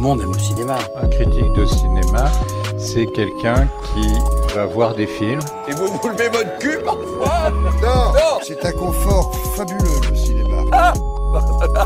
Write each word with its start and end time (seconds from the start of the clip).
le 0.00 0.06
monde 0.06 0.22
aime 0.22 0.32
le 0.32 0.38
cinéma. 0.38 0.78
Un 0.96 1.08
critique 1.08 1.52
de 1.52 1.66
cinéma, 1.66 2.32
c'est 2.78 3.06
quelqu'un 3.12 3.68
qui 3.92 4.54
va 4.54 4.64
voir 4.64 4.94
des 4.94 5.06
films. 5.06 5.40
Et 5.68 5.72
vous 5.72 5.88
vous 5.88 6.08
levez 6.08 6.28
votre 6.30 6.58
cul 6.58 6.78
parfois 6.84 7.50
Non, 7.82 8.40
c'est 8.42 8.64
un 8.64 8.72
confort 8.72 9.34
fabuleux 9.56 10.00
le 10.08 10.16
cinéma. 10.16 10.64
Ah 10.72 10.94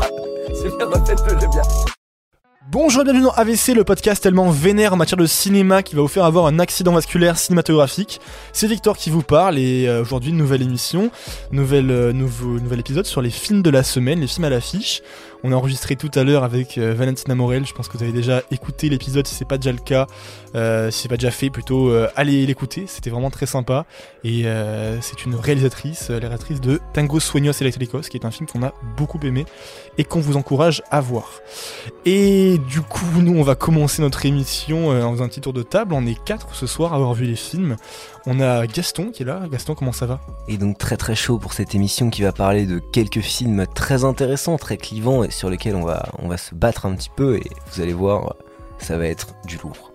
C'est 0.53 0.75
bien, 0.77 0.85
refaites-le 0.85 1.35
bien. 1.35 1.61
Bonjour 2.71 3.01
et 3.01 3.05
bienvenue 3.05 3.23
dans 3.23 3.31
AVC, 3.31 3.75
le 3.75 3.83
podcast 3.83 4.23
tellement 4.23 4.49
vénère 4.49 4.93
en 4.93 4.97
matière 4.97 5.17
de 5.17 5.27
cinéma 5.27 5.83
qui 5.83 5.95
va 5.95 6.01
vous 6.01 6.07
faire 6.07 6.25
avoir 6.25 6.47
un 6.47 6.57
accident 6.57 6.93
vasculaire 6.93 7.37
cinématographique. 7.37 8.19
C'est 8.53 8.67
Victor 8.67 8.97
qui 8.97 9.11
vous 9.11 9.21
parle 9.21 9.59
et 9.59 9.87
euh, 9.87 10.01
aujourd'hui 10.01 10.31
une 10.31 10.37
nouvelle 10.37 10.63
émission, 10.63 11.11
nouvelle, 11.51 11.91
euh, 11.91 12.11
nouveau, 12.11 12.59
nouvel 12.59 12.79
épisode 12.79 13.05
sur 13.05 13.21
les 13.21 13.29
films 13.29 13.61
de 13.61 13.69
la 13.69 13.83
semaine, 13.83 14.19
les 14.19 14.27
films 14.27 14.45
à 14.45 14.49
l'affiche. 14.49 15.03
On 15.47 15.51
a 15.51 15.55
enregistré 15.55 15.95
tout 15.95 16.09
à 16.15 16.23
l'heure 16.23 16.43
avec 16.43 16.79
euh, 16.79 16.95
Valentina 16.95 17.35
Morel, 17.35 17.67
je 17.67 17.73
pense 17.75 17.87
que 17.87 17.95
vous 17.95 18.03
avez 18.03 18.11
déjà 18.11 18.41
écouté 18.49 18.89
l'épisode 18.89 19.27
si 19.27 19.35
c'est 19.35 19.47
pas 19.47 19.59
déjà 19.59 19.71
le 19.71 19.77
cas, 19.77 20.07
euh, 20.55 20.89
si 20.89 21.03
c'est 21.03 21.07
pas 21.07 21.17
déjà 21.17 21.29
fait 21.29 21.51
plutôt, 21.51 21.91
euh, 21.91 22.09
allez 22.15 22.47
l'écouter, 22.47 22.85
c'était 22.87 23.11
vraiment 23.11 23.29
très 23.29 23.45
sympa. 23.45 23.85
Et 24.23 24.47
euh, 24.47 24.99
c'est 25.01 25.23
une 25.23 25.35
réalisatrice, 25.35 26.09
euh, 26.09 26.13
la 26.13 26.29
réalisatrice 26.29 26.61
de 26.61 26.81
Tango 26.93 27.19
Sueños 27.19 27.51
Electricos, 27.61 28.01
qui 28.01 28.17
est 28.17 28.25
un 28.25 28.31
film 28.31 28.47
qu'on 28.47 28.63
a 28.63 28.73
beaucoup 28.97 29.19
aimé 29.21 29.45
et 29.99 30.03
qu'on 30.03 30.19
vous 30.19 30.35
encourage 30.35 30.81
à 30.89 30.99
voir. 30.99 31.29
Et 32.05 32.57
du 32.67 32.81
coup, 32.81 33.05
nous, 33.21 33.37
on 33.37 33.43
va 33.43 33.53
commencer 33.53 34.01
notre 34.01 34.25
émission 34.25 34.89
en 34.89 35.11
faisant 35.11 35.25
un 35.25 35.29
petit 35.29 35.41
tour 35.41 35.53
de 35.53 35.61
table. 35.61 35.93
On 35.93 36.07
est 36.07 36.17
quatre 36.23 36.55
ce 36.55 36.65
soir 36.65 36.93
à 36.93 36.95
avoir 36.95 37.13
vu 37.13 37.25
les 37.25 37.35
films. 37.35 37.75
On 38.27 38.39
a 38.39 38.65
Gaston 38.65 39.11
qui 39.11 39.21
est 39.21 39.25
là. 39.25 39.43
Gaston, 39.51 39.75
comment 39.75 39.91
ça 39.91 40.07
va? 40.07 40.19
Et 40.47 40.57
donc 40.57 40.77
très 40.79 40.97
très 40.97 41.15
chaud 41.15 41.37
pour 41.37 41.53
cette 41.53 41.75
émission 41.75 42.09
qui 42.09 42.23
va 42.23 42.31
parler 42.31 42.65
de 42.65 42.79
quelques 42.79 43.19
films 43.19 43.67
très 43.67 44.03
intéressants, 44.03 44.57
très 44.57 44.77
clivants 44.77 45.23
et 45.23 45.29
sur 45.29 45.49
lesquels 45.49 45.75
on 45.75 45.83
va, 45.83 46.09
on 46.19 46.27
va 46.27 46.37
se 46.37 46.55
battre 46.55 46.87
un 46.87 46.95
petit 46.95 47.11
peu 47.15 47.37
et 47.37 47.49
vous 47.71 47.81
allez 47.81 47.93
voir, 47.93 48.35
ça 48.79 48.97
va 48.97 49.05
être 49.05 49.35
du 49.45 49.57
lourd. 49.57 49.91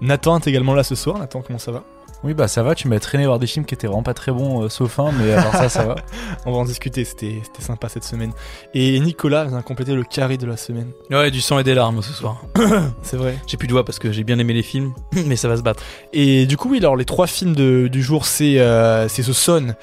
Nathan 0.00 0.38
est 0.38 0.46
également 0.46 0.74
là 0.74 0.84
ce 0.84 0.94
soir. 0.94 1.18
Nathan, 1.18 1.42
comment 1.42 1.58
ça 1.58 1.72
va? 1.72 1.82
Oui, 2.24 2.34
bah 2.34 2.46
ça 2.46 2.62
va, 2.62 2.74
tu 2.76 2.86
m'as 2.88 3.00
traîné 3.00 3.26
voir 3.26 3.38
des 3.40 3.46
films 3.48 3.64
qui 3.64 3.74
étaient 3.74 3.86
vraiment 3.88 4.04
pas 4.04 4.14
très 4.14 4.30
bons, 4.30 4.62
euh, 4.62 4.68
sauf 4.68 4.98
un, 5.00 5.10
mais 5.12 5.32
alors 5.32 5.52
ça, 5.52 5.68
ça 5.68 5.84
va. 5.84 5.96
On 6.46 6.52
va 6.52 6.58
en 6.58 6.64
discuter, 6.64 7.04
c'était 7.04 7.40
c'était 7.42 7.62
sympa 7.62 7.88
cette 7.88 8.04
semaine. 8.04 8.32
Et 8.74 9.00
Nicolas 9.00 9.44
vient 9.46 9.60
compléter 9.62 9.94
le 9.94 10.04
carré 10.04 10.36
de 10.36 10.46
la 10.46 10.56
semaine. 10.56 10.92
Ouais, 11.10 11.30
du 11.32 11.40
sang 11.40 11.58
et 11.58 11.64
des 11.64 11.74
larmes 11.74 12.00
ce 12.02 12.12
soir. 12.12 12.42
C'est 13.02 13.16
vrai. 13.16 13.36
J'ai 13.46 13.56
plus 13.56 13.66
de 13.66 13.72
voix 13.72 13.84
parce 13.84 13.98
que 13.98 14.12
j'ai 14.12 14.22
bien 14.24 14.38
aimé 14.38 14.52
les 14.52 14.62
films, 14.62 14.94
mais 15.26 15.36
ça 15.36 15.48
va 15.48 15.56
se 15.56 15.62
battre. 15.62 15.82
Et 16.12 16.46
du 16.46 16.56
coup, 16.56 16.68
oui, 16.70 16.78
alors 16.78 16.94
les 16.96 17.04
trois 17.04 17.26
films 17.26 17.54
de- 17.56 17.88
du 17.88 18.02
jour, 18.02 18.24
c'est 18.24 18.60
euh, 18.60 19.08
c'est 19.08 19.22
The 19.22 19.32
Sun, 19.32 19.74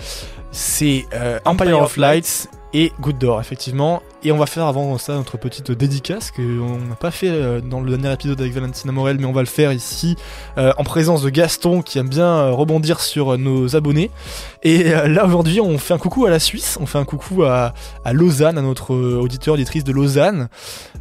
c'est 0.52 1.06
euh, 1.14 1.40
Empire, 1.45 1.82
of 1.82 1.98
Lights 1.98 2.48
et 2.73 2.92
Good 3.00 3.17
Door, 3.17 3.42
effectivement. 3.42 4.02
Et 4.23 4.31
on 4.31 4.38
va 4.38 4.45
faire 4.45 4.66
avant 4.66 4.98
ça 4.98 5.14
notre 5.14 5.38
petite 5.38 5.72
dédicace 5.72 6.31
qu'on 6.31 6.78
n'a 6.78 6.95
pas 6.95 7.11
fait 7.11 7.30
euh, 7.30 7.61
dans 7.61 7.80
le 7.80 7.89
dernier 7.89 8.14
épisode 8.14 8.39
avec 8.39 8.53
Valentina 8.53 8.92
Morel, 8.92 9.17
mais 9.20 9.26
on 9.26 9.31
va 9.31 9.42
le 9.42 9.48
faire 9.48 9.72
ici 9.72 10.16
euh, 10.58 10.73
en 10.78 10.84
présence 10.84 11.22
de 11.22 11.30
Gaston 11.30 11.81
qui 11.81 12.00
aime 12.00 12.09
bien 12.09 12.28
euh, 12.28 12.52
rebondir 12.52 13.00
sur 13.00 13.38
nos 13.38 13.76
abonnés. 13.76 14.11
Et 14.64 14.84
là 14.84 15.26
aujourd'hui, 15.26 15.61
on 15.61 15.78
fait 15.78 15.94
un 15.94 15.98
coucou 15.98 16.26
à 16.26 16.30
la 16.30 16.39
Suisse, 16.39 16.78
on 16.81 16.86
fait 16.86 16.98
un 16.98 17.06
coucou 17.06 17.44
à, 17.44 17.73
Lausanne, 18.11 18.58
à 18.58 18.61
notre 18.61 18.94
auditeur 18.94 19.54
auditrice 19.54 19.86
de 19.86 19.94
Lausanne. 19.94 20.50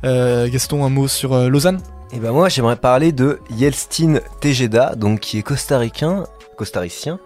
Gaston, 0.04 0.84
un 0.84 0.88
mot 0.88 1.08
sur 1.08 1.36
Lausanne? 1.48 1.80
Et 2.12 2.20
ben 2.20 2.30
moi 2.30 2.48
j'aimerais 2.48 2.76
parler 2.76 3.10
de 3.10 3.40
Yelstin 3.50 4.20
Tejeda, 4.40 4.94
donc 4.94 5.20
qui 5.20 5.38
est 5.38 5.42
costaricain, 5.42 6.24
costaricien, 6.56 7.18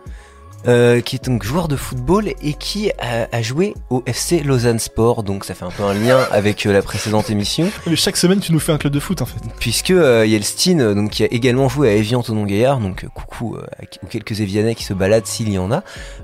euh, 0.69 1.01
qui 1.01 1.17
est 1.17 1.25
donc 1.25 1.43
joueur 1.43 1.69
de 1.69 1.77
football 1.77 2.29
et 2.43 2.55
qui 2.55 2.91
a, 2.99 3.29
a 3.31 3.43
joué 3.43 3.75
au 3.91 4.03
FC 4.07 4.41
Lausanne 4.41 4.79
Sport, 4.79 5.23
donc 5.23 5.45
ça 5.45 5.55
fait 5.55 5.65
un 5.65 5.71
peu 5.71 5.83
un 5.83 5.95
lien 5.95 6.19
avec 6.31 6.67
euh, 6.67 6.73
la 6.73 6.83
précédente 6.83 7.31
émission. 7.31 7.71
Mais 7.87 7.97
chaque 7.97 8.17
semaine, 8.17 8.41
tu 8.41 8.53
nous 8.53 8.61
fais 8.61 8.73
un 8.73 8.79
club 8.79 8.93
de 8.93 9.01
foot 9.01 9.23
en 9.23 9.27
fait. 9.27 9.41
Puisque 9.59 9.91
euh, 9.91 10.27
Yelstine, 10.27 10.81
euh, 10.81 10.95
donc 10.95 11.11
qui 11.11 11.25
a 11.25 11.27
également 11.31 11.69
joué 11.69 11.91
à 11.91 11.95
Evian 11.95 12.23
Tonon 12.23 12.45
Gaillard, 12.45 12.79
donc 12.81 13.07
coucou 13.15 13.57
aux 13.57 14.07
quelques 14.07 14.41
Evianais 14.41 14.75
qui 14.75 14.85
se 14.85 14.95
baladent 14.95 15.27
s'il 15.27 15.51
y 15.51 15.59
en 15.59 15.71
a. 15.73 15.83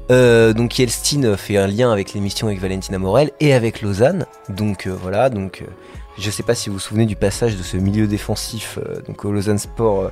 Donc 0.09 0.79
Yelstine 0.79 1.27
euh, 1.27 1.37
fait 1.37 1.57
un 1.57 1.67
lien 1.67 1.93
avec 1.93 2.15
l'émission 2.15 2.47
avec 2.47 2.61
Valentina 2.61 2.99
Morel 2.99 3.33
et 3.41 3.53
avec 3.53 3.83
Lausanne. 3.83 4.27
Donc 4.49 4.87
voilà, 4.87 5.31
donc 5.31 5.65
je 6.19 6.31
sais 6.31 6.43
pas 6.43 6.55
si 6.55 6.69
vous 6.69 6.75
vous 6.75 6.81
souvenez 6.81 7.07
du 7.07 7.17
passage 7.17 7.57
de 7.57 7.63
ce 7.63 7.77
milieu 7.77 8.07
défensif 8.07 8.79
donc 9.07 9.25
au 9.25 9.33
Lausanne 9.33 9.59
Sport 9.59 10.11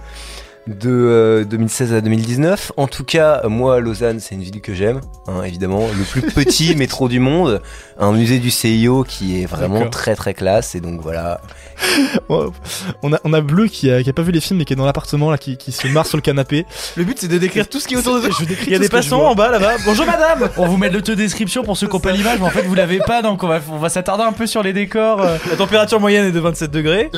de 0.67 0.91
euh, 0.91 1.45
2016 1.45 1.95
à 1.95 2.01
2019. 2.01 2.73
En 2.77 2.87
tout 2.89 3.05
cas, 3.05 3.43
moi, 3.49 3.81
Lausanne, 3.81 4.19
c'est 4.21 4.35
une 4.35 4.43
ville 4.43 4.61
que 4.61 4.75
j'aime, 4.75 5.01
hein, 5.29 5.43
évidemment. 5.45 5.87
Le 5.97 6.05
plus 6.05 6.23
petit 6.35 6.75
métro 6.75 7.09
du 7.09 7.21
monde, 7.21 7.63
un 7.99 8.13
musée 8.13 8.39
du 8.39 8.51
CIO 8.51 9.05
qui 9.05 9.43
est 9.43 9.47
vraiment 9.47 9.89
très 9.89 10.17
très 10.17 10.35
classe. 10.35 10.75
Et 10.75 10.81
donc 10.81 11.01
voilà, 11.01 11.41
on 12.29 13.13
a, 13.13 13.21
on 13.25 13.33
a 13.33 13.41
Bleu 13.41 13.67
qui 13.69 13.91
a, 13.91 14.03
qui 14.03 14.11
a 14.11 14.13
pas 14.13 14.23
vu 14.23 14.33
les 14.33 14.41
films 14.41 14.59
mais 14.59 14.65
qui 14.65 14.73
est 14.73 14.77
dans 14.77 14.87
l'appartement 14.87 15.31
là, 15.31 15.39
qui, 15.39 15.57
qui 15.57 15.73
se 15.73 15.87
marre 15.89 16.07
sur 16.07 16.17
le 16.17 16.23
canapé. 16.23 16.67
Le 16.97 17.05
but 17.05 17.19
c'est 17.19 17.29
de 17.29 17.39
décrire 17.39 17.69
tout 17.69 17.79
ce 17.81 17.87
qui 17.87 17.95
est 17.95 17.99
autour 17.99 18.21
de 18.21 18.29
Je 18.31 18.45
décris 18.45 18.67
Il 18.67 18.73
y 18.73 18.77
a 18.77 18.79
des 18.79 18.89
passants 18.89 19.23
en 19.23 19.35
bas 19.35 19.51
là-bas. 19.51 19.75
Bonjour 19.85 20.07
madame 20.07 20.49
On 20.57 20.67
vous 20.67 20.77
met 20.77 20.91
l'auto-description 20.91 21.63
pour 21.63 21.77
ceux 21.77 21.87
qui 21.87 21.93
n'ont 21.95 22.01
pas 22.01 22.13
l'image, 22.13 22.39
mais 22.41 22.47
en 22.47 22.51
fait 22.51 22.63
vous 22.63 22.75
l'avez 22.75 22.99
pas, 22.99 23.23
donc 23.23 23.43
on 23.43 23.49
va, 23.49 23.61
on 23.71 23.79
va 23.79 23.89
s'attarder 23.89 24.25
un 24.25 24.33
peu 24.33 24.47
sur 24.47 24.63
les 24.63 24.73
décors. 24.73 25.23
euh. 25.23 25.37
La 25.51 25.57
température 25.57 26.01
moyenne 26.01 26.27
est 26.27 26.33
de 26.33 26.41
27 26.41 26.71
degrés. 26.71 27.11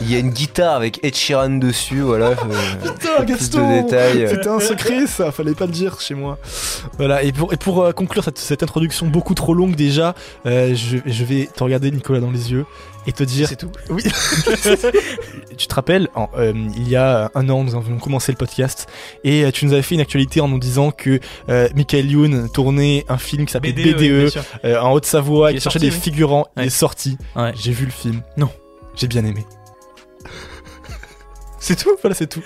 Il 0.00 0.10
y 0.10 0.16
a 0.16 0.18
une 0.18 0.30
guitare 0.30 0.74
avec 0.74 1.04
Ed 1.04 1.14
Sheeran 1.14 1.50
dessus, 1.50 2.00
voilà. 2.00 2.30
Putain, 2.98 3.24
Gaston 3.24 3.68
de 3.68 3.82
détails. 3.82 4.28
C'était 4.28 4.48
un 4.48 4.60
secret 4.60 5.06
ça, 5.06 5.32
fallait 5.32 5.54
pas 5.54 5.66
le 5.66 5.72
dire 5.72 6.00
chez 6.00 6.14
moi. 6.14 6.38
Voilà, 6.98 7.22
et 7.22 7.32
pour, 7.32 7.52
et 7.52 7.56
pour 7.56 7.82
euh, 7.82 7.92
conclure 7.92 8.24
cette, 8.24 8.38
cette 8.38 8.62
introduction 8.62 9.06
beaucoup 9.06 9.34
trop 9.34 9.54
longue 9.54 9.74
déjà, 9.74 10.14
euh, 10.46 10.74
je, 10.74 10.98
je 11.04 11.24
vais 11.24 11.48
te 11.54 11.62
regarder 11.62 11.90
Nicolas 11.90 12.20
dans 12.20 12.30
les 12.30 12.52
yeux 12.52 12.66
et 13.06 13.12
te 13.12 13.22
dire... 13.22 13.48
C'est 13.48 13.56
tout. 13.56 13.70
Oui. 13.88 14.02
tu 15.56 15.66
te 15.66 15.74
rappelles, 15.74 16.08
en, 16.14 16.28
euh, 16.36 16.52
il 16.76 16.88
y 16.88 16.96
a 16.96 17.30
un 17.34 17.48
an, 17.48 17.64
nous 17.64 17.74
avons 17.74 17.98
commencé 17.98 18.32
le 18.32 18.36
podcast 18.36 18.88
et 19.24 19.44
euh, 19.44 19.50
tu 19.50 19.64
nous 19.64 19.72
avais 19.72 19.82
fait 19.82 19.94
une 19.94 20.00
actualité 20.00 20.40
en 20.40 20.48
nous 20.48 20.58
disant 20.58 20.90
que 20.90 21.20
euh, 21.48 21.68
Michael 21.74 22.10
Youn 22.10 22.48
tournait 22.50 23.04
un 23.08 23.18
film 23.18 23.46
qui 23.46 23.52
s'appelait 23.52 23.72
BDE, 23.72 24.00
oui, 24.00 24.30
euh, 24.64 24.80
en 24.80 24.92
Haute-Savoie, 24.92 25.52
Qui 25.52 25.60
cherchait 25.60 25.78
sorti, 25.78 25.90
des 25.90 25.94
oui. 25.94 26.00
figurants. 26.00 26.46
Il 26.56 26.64
est 26.64 26.70
sorti. 26.70 27.16
Ouais. 27.36 27.52
J'ai 27.54 27.72
vu 27.72 27.84
le 27.84 27.92
film. 27.92 28.22
Non. 28.36 28.50
J'ai 28.94 29.06
bien 29.08 29.24
aimé. 29.24 29.44
C'est 31.66 31.76
tout 31.76 31.90
Voilà, 32.02 32.14
c'est 32.14 32.26
tout. 32.28 32.42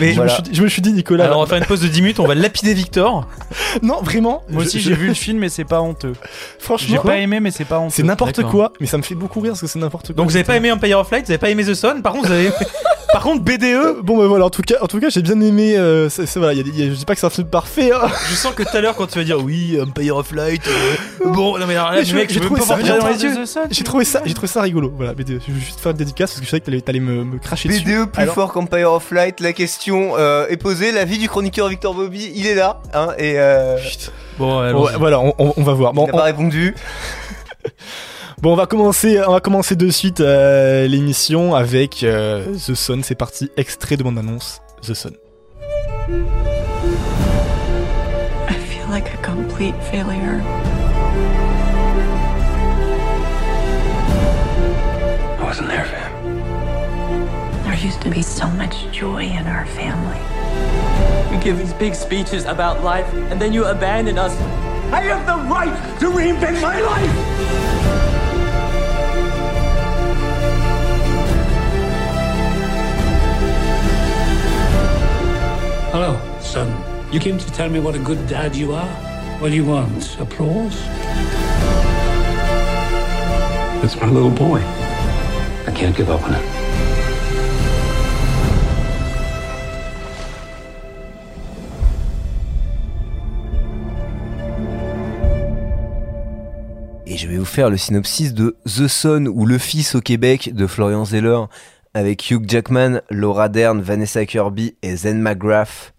Mais 0.00 0.10
je, 0.10 0.16
Voilà. 0.16 0.30
me 0.32 0.34
suis 0.34 0.42
dit, 0.42 0.50
je 0.54 0.62
me 0.62 0.68
suis 0.68 0.82
dit, 0.82 0.92
Nicolas. 0.92 1.24
Alors 1.24 1.38
on 1.38 1.42
va 1.42 1.48
faire 1.48 1.58
une 1.58 1.64
pause 1.66 1.80
de 1.80 1.88
10 1.88 2.02
minutes, 2.02 2.20
on 2.20 2.26
va 2.26 2.34
lapider 2.34 2.74
Victor. 2.74 3.26
Non, 3.82 4.00
vraiment. 4.02 4.42
Moi 4.48 4.62
aussi, 4.64 4.80
je- 4.80 4.88
j'ai 4.90 4.94
vu 4.96 5.06
le 5.08 5.14
film, 5.14 5.38
mais 5.38 5.48
c'est 5.48 5.64
pas 5.64 5.80
honteux. 5.80 6.12
J'ai 6.22 6.64
Franchement, 6.64 7.02
pas 7.02 7.16
aimé, 7.18 7.38
mais 7.40 7.50
c'est 7.50 7.64
pas 7.64 7.78
honteux. 7.78 7.94
c'est 7.94 8.02
n'importe 8.02 8.42
quoi, 8.42 8.72
mais 8.80 8.86
ça 8.86 8.98
me 8.98 9.02
fait 9.02 9.14
beaucoup 9.14 9.40
rire 9.40 9.52
parce 9.52 9.60
que 9.60 9.66
c'est 9.66 9.78
n'importe 9.78 10.06
quoi. 10.08 10.14
Donc 10.16 10.28
vous 10.28 10.36
avez 10.36 10.44
pas 10.44 10.56
aimé 10.56 10.70
Empire 10.72 10.98
of 10.98 11.10
Light, 11.10 11.24
vous 11.26 11.30
avez 11.32 11.38
pas 11.38 11.50
aimé 11.50 11.64
The 11.64 11.74
Sun, 11.74 12.02
par 12.02 12.12
contre 12.12 12.26
vous 12.26 12.32
avez... 12.32 12.50
Par 13.12 13.22
contre 13.24 13.42
BDE, 13.42 14.02
Bon, 14.02 14.16
bah 14.18 14.26
voilà, 14.28 14.44
en 14.46 14.50
tout 14.50 14.62
cas, 14.62 14.76
en 14.80 14.86
tout 14.86 15.00
cas 15.00 15.08
j'ai 15.10 15.22
bien 15.22 15.40
aimé. 15.40 15.76
euh, 15.76 16.08
c'est, 16.08 16.26
c'est- 16.26 16.38
voilà, 16.38 16.54
il 16.54 16.58
y 16.58 16.60
a 16.60 16.62
des- 16.62 16.70
il 16.70 16.78
y 16.78 16.82
a- 16.88 16.90
je 16.90 16.96
dis 16.98 17.04
pas 17.04 17.14
que 17.14 17.20
c'est 17.20 17.26
un 17.26 17.30
film 17.30 17.48
parfait. 17.48 17.90
hein. 17.92 18.08
je 18.28 18.34
sens 18.36 18.54
que 18.54 18.62
tout 18.62 18.76
à 18.76 18.80
l'heure 18.80 18.94
quand 18.94 19.06
tu 19.08 19.18
vas 19.18 19.24
dire 19.24 19.42
oui, 19.42 19.78
Empire 19.80 20.16
of 20.16 20.30
Light, 20.32 20.62
euh, 20.68 21.26
bon, 21.32 21.58
non 21.58 21.66
mais 21.66 21.74
alors 21.74 21.90
là, 21.90 21.96
Mais 21.98 22.04
je- 22.04 22.14
mec, 22.14 22.28
j'ai 22.28 22.36
je 22.36 22.40
veux 22.40 22.46
trouvé 22.46 22.60
pas 22.60 22.66
ça 22.66 22.76
voir 22.76 22.98
dans 23.00 23.08
les 23.08 23.22
yeux. 23.22 23.46
Sun, 23.46 23.62
J'ai 23.70 23.82
trouvé 23.84 24.04
ça, 24.04 24.22
j'ai 24.24 24.32
trouvé 24.34 24.46
ça 24.48 24.62
rigolo. 24.62 24.92
Voilà, 24.96 25.14
mais 25.18 25.24
je 25.26 25.52
veux 25.52 25.58
juste 25.60 25.80
faire 25.80 25.90
une 25.90 25.98
dédicace 25.98 26.30
parce 26.30 26.40
que 26.40 26.46
je 26.46 26.50
savais 26.50 26.60
que 26.60 26.66
t'allais, 26.66 26.80
t'allais 26.80 27.00
me, 27.00 27.24
me 27.24 27.38
cracher 27.38 27.68
dessus. 27.68 27.82
BDE 27.84 28.06
plus 28.12 28.22
Alors- 28.22 28.34
fort 28.34 28.52
qu'Empire 28.52 28.92
of 28.92 29.10
Light, 29.10 29.40
la 29.40 29.52
question 29.52 30.12
euh, 30.16 30.46
est 30.48 30.56
posée, 30.56 30.92
l'avis 30.92 31.18
du 31.18 31.28
chroniqueur 31.28 31.68
Victor 31.68 31.94
Bobby, 31.94 32.30
il 32.36 32.46
est 32.46 32.54
là, 32.54 32.80
hein, 32.94 33.08
et 33.18 33.34
euh, 33.38 33.76
Putain. 33.76 34.12
Bon, 34.38 34.58
allons-y. 34.60 34.84
ouais, 34.92 34.98
voilà, 34.98 35.20
on, 35.20 35.34
on- 35.38 35.52
on 35.56 35.62
va 35.62 35.72
voir. 35.72 35.92
Bon, 35.94 36.04
il 36.04 36.10
n'a 36.10 36.14
on, 36.14 36.18
pas 36.18 36.24
répondu. 36.24 36.74
bon, 38.40 38.52
on 38.52 38.56
va 38.56 38.66
commencer, 38.66 39.20
on 39.26 39.32
va 39.32 39.40
commencer 39.40 39.76
de 39.76 39.90
suite 39.90 40.20
euh, 40.20 40.86
l'émission 40.86 41.54
avec 41.54 42.02
euh, 42.02 42.54
The 42.54 42.74
Sun. 42.74 43.02
C'est 43.02 43.14
parti, 43.14 43.50
extrait 43.56 43.96
de 43.96 44.02
bande 44.02 44.18
annonce. 44.18 44.60
The 44.82 44.94
Sun. 44.94 45.12
I 48.48 48.54
feel 48.54 48.88
like 48.90 49.06
a 49.12 49.18
complete 49.22 49.74
failure. 49.90 50.42
I 55.38 55.44
wasn't 55.44 55.68
there 55.68 55.84
for 55.84 55.96
him. 55.96 56.10
There 57.64 57.74
used 57.74 58.00
to 58.02 58.10
be 58.10 58.22
so 58.22 58.46
much 58.48 58.74
joy 58.92 59.24
in 59.24 59.46
our 59.46 59.66
family. 59.66 60.18
You 61.32 61.38
give 61.40 61.58
these 61.58 61.74
big 61.74 61.94
speeches 61.94 62.44
about 62.46 62.82
life, 62.82 63.06
and 63.30 63.40
then 63.40 63.52
you 63.52 63.64
abandon 63.64 64.18
us. 64.18 64.32
I 64.92 65.02
have 65.02 65.24
the 65.24 65.36
right 65.48 65.72
to 66.00 66.06
reinvent 66.10 66.60
my 66.60 66.80
life! 66.80 68.29
Hello, 75.92 76.16
son. 76.40 76.68
You 77.10 77.18
came 77.18 77.36
to 77.36 77.52
tell 77.52 77.68
me 77.68 77.80
what 77.80 77.96
a 77.96 77.98
good 77.98 78.24
dad 78.28 78.54
you 78.54 78.72
are? 78.72 78.86
What 79.40 79.48
do 79.48 79.56
you 79.56 79.64
want? 79.64 80.16
Applause? 80.20 80.80
That's 83.82 84.00
my 84.00 84.06
little 84.06 84.30
boy. 84.30 84.60
I 85.66 85.72
can't 85.74 85.96
give 85.96 86.08
up 86.08 86.22
on 86.22 86.34
him. 86.34 86.42
Et 97.04 97.16
je 97.16 97.26
vais 97.26 97.36
vous 97.36 97.44
faire 97.44 97.68
le 97.68 97.76
synopsis 97.76 98.32
de 98.32 98.56
The 98.64 98.86
Son 98.86 99.26
ou 99.26 99.44
Le 99.44 99.58
Fils 99.58 99.96
au 99.96 100.00
Québec 100.00 100.54
de 100.54 100.68
Florian 100.68 101.04
Zeller, 101.04 101.46
avec 101.94 102.30
Hugh 102.30 102.44
Jackman, 102.48 103.00
Laura 103.10 103.48
Dern, 103.48 103.80
Vanessa 103.80 104.24
Kirby 104.24 104.76
et 104.82 104.96
Zen 104.96 105.20
McGrath. 105.20 105.92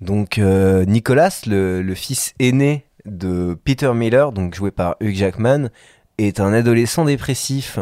Donc 0.00 0.38
euh, 0.38 0.84
Nicolas, 0.84 1.42
le, 1.46 1.94
fils 1.94 2.34
aîné 2.38 2.84
de 3.04 3.56
Peter 3.64 3.92
Miller, 3.94 4.32
donc 4.32 4.54
joué 4.54 4.70
par 4.70 4.96
Hugh 5.00 5.14
Jackman, 5.14 5.68
est 6.18 6.40
un 6.40 6.52
adolescent 6.52 7.04
dépressif 7.04 7.78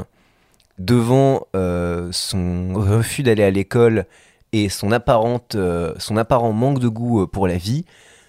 devant 0.78 1.46
euh, 1.56 2.08
son 2.12 2.74
refus 2.74 3.22
d'aller 3.22 3.44
à 3.44 3.50
l'école 3.50 4.06
et 4.52 4.68
son, 4.68 4.92
apparente, 4.92 5.54
euh, 5.54 5.94
son 5.98 6.16
apparent 6.16 6.52
manque 6.52 6.78
de 6.78 6.88
goût 6.88 7.26
pour 7.26 7.48
la 7.48 7.56
vie. 7.56 7.84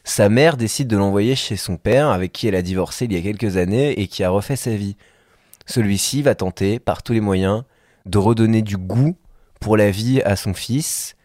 Sa 0.05 0.29
mère 0.29 0.57
décide 0.57 0.87
de 0.87 0.97
l'envoyer 0.97 1.35
chez 1.35 1.55
son 1.55 1.77
père, 1.77 2.09
avec 2.09 2.33
qui 2.33 2.47
elle 2.47 2.55
a 2.55 2.61
divorcé 2.61 3.05
il 3.05 3.13
y 3.13 3.17
a 3.17 3.21
quelques 3.21 3.57
années 3.57 3.99
et 3.99 4.07
qui 4.07 4.23
a 4.23 4.29
refait 4.29 4.55
sa 4.55 4.75
vie. 4.75 4.95
Celui-ci 5.65 6.21
va 6.21 6.35
tenter, 6.35 6.79
par 6.79 7.03
tous 7.03 7.13
les 7.13 7.21
moyens, 7.21 7.63
de 8.05 8.17
redonner 8.17 8.61
du 8.61 8.77
goût 8.77 9.17
pour 9.59 9.77
la 9.77 9.91
vie 9.91 10.21
à 10.23 10.35
son 10.35 10.53
fils, 10.53 11.15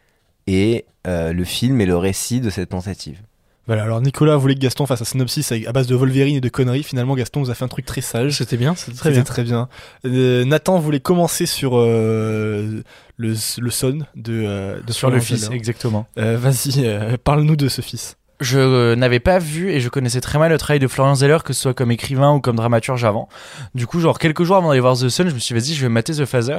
et 0.47 0.85
euh, 1.07 1.33
le 1.33 1.45
film 1.45 1.81
est 1.81 1.87
le 1.87 1.97
récit 1.97 2.41
de 2.41 2.51
cette 2.51 2.71
tentative. 2.71 3.21
Voilà, 3.67 3.83
alors 3.83 4.01
Nicolas 4.01 4.37
voulait 4.37 4.55
que 4.55 4.61
Gaston 4.61 4.87
fasse 4.87 5.03
un 5.03 5.05
synopsis 5.05 5.53
à 5.53 5.73
base 5.73 5.87
de 5.87 5.95
Wolverine 5.95 6.37
et 6.37 6.41
de 6.41 6.49
conneries. 6.49 6.83
Finalement, 6.83 7.15
Gaston 7.15 7.41
nous 7.41 7.51
a 7.51 7.55
fait 7.55 7.67
un 7.67 7.69
truc 7.69 7.85
très 7.85 8.01
sage. 8.01 8.39
C'était 8.39 8.57
bien, 8.57 8.75
c'était 8.75 8.97
très 8.97 9.11
bien. 9.11 9.23
très 9.25 9.43
bien. 9.43 9.69
Euh, 10.07 10.47
Nathan 10.47 10.79
voulait 10.79 11.01
commencer 11.01 11.45
sur 11.45 11.73
euh, 11.77 12.83
le, 13.19 13.35
le 13.59 13.71
son 13.71 13.99
de, 14.17 14.43
euh, 14.47 14.81
de 14.81 14.93
Sur 14.93 15.11
le 15.11 15.21
fils, 15.21 15.51
exactement. 15.51 16.07
Euh, 16.17 16.39
Vas-y, 16.39 16.87
euh, 16.87 17.19
parle-nous 17.23 17.57
de 17.57 17.69
ce 17.69 17.83
fils. 17.83 18.17
Je 18.41 18.59
euh, 18.59 18.97
n'avais 18.97 19.21
pas 19.21 19.39
vu 19.39 19.71
et 19.71 19.81
je 19.81 19.89
connaissais 19.89 20.21
très 20.21 20.39
mal 20.39 20.51
le 20.51 20.59
travail 20.59 20.79
de 20.79 20.87
Florian 20.87 21.15
Zeller, 21.15 21.39
que 21.45 21.53
ce 21.53 21.63
soit 21.63 21.75
comme 21.75 21.91
écrivain 21.91 22.33
ou 22.33 22.41
comme 22.41 22.57
dramaturge 22.57 23.05
avant. 23.05 23.29
Du 23.75 23.87
coup, 23.87 24.01
genre 24.01 24.19
quelques 24.19 24.45
jours 24.45 24.57
avant 24.57 24.69
d'aller 24.69 24.81
voir 24.81 24.97
The 24.97 25.09
Sun, 25.09 25.29
je 25.29 25.35
me 25.35 25.39
suis 25.39 25.55
dit, 25.55 25.61
vas-y, 25.61 25.75
je 25.75 25.83
vais 25.83 25.89
mater 25.89 26.15
The 26.15 26.25
Phaser. 26.25 26.59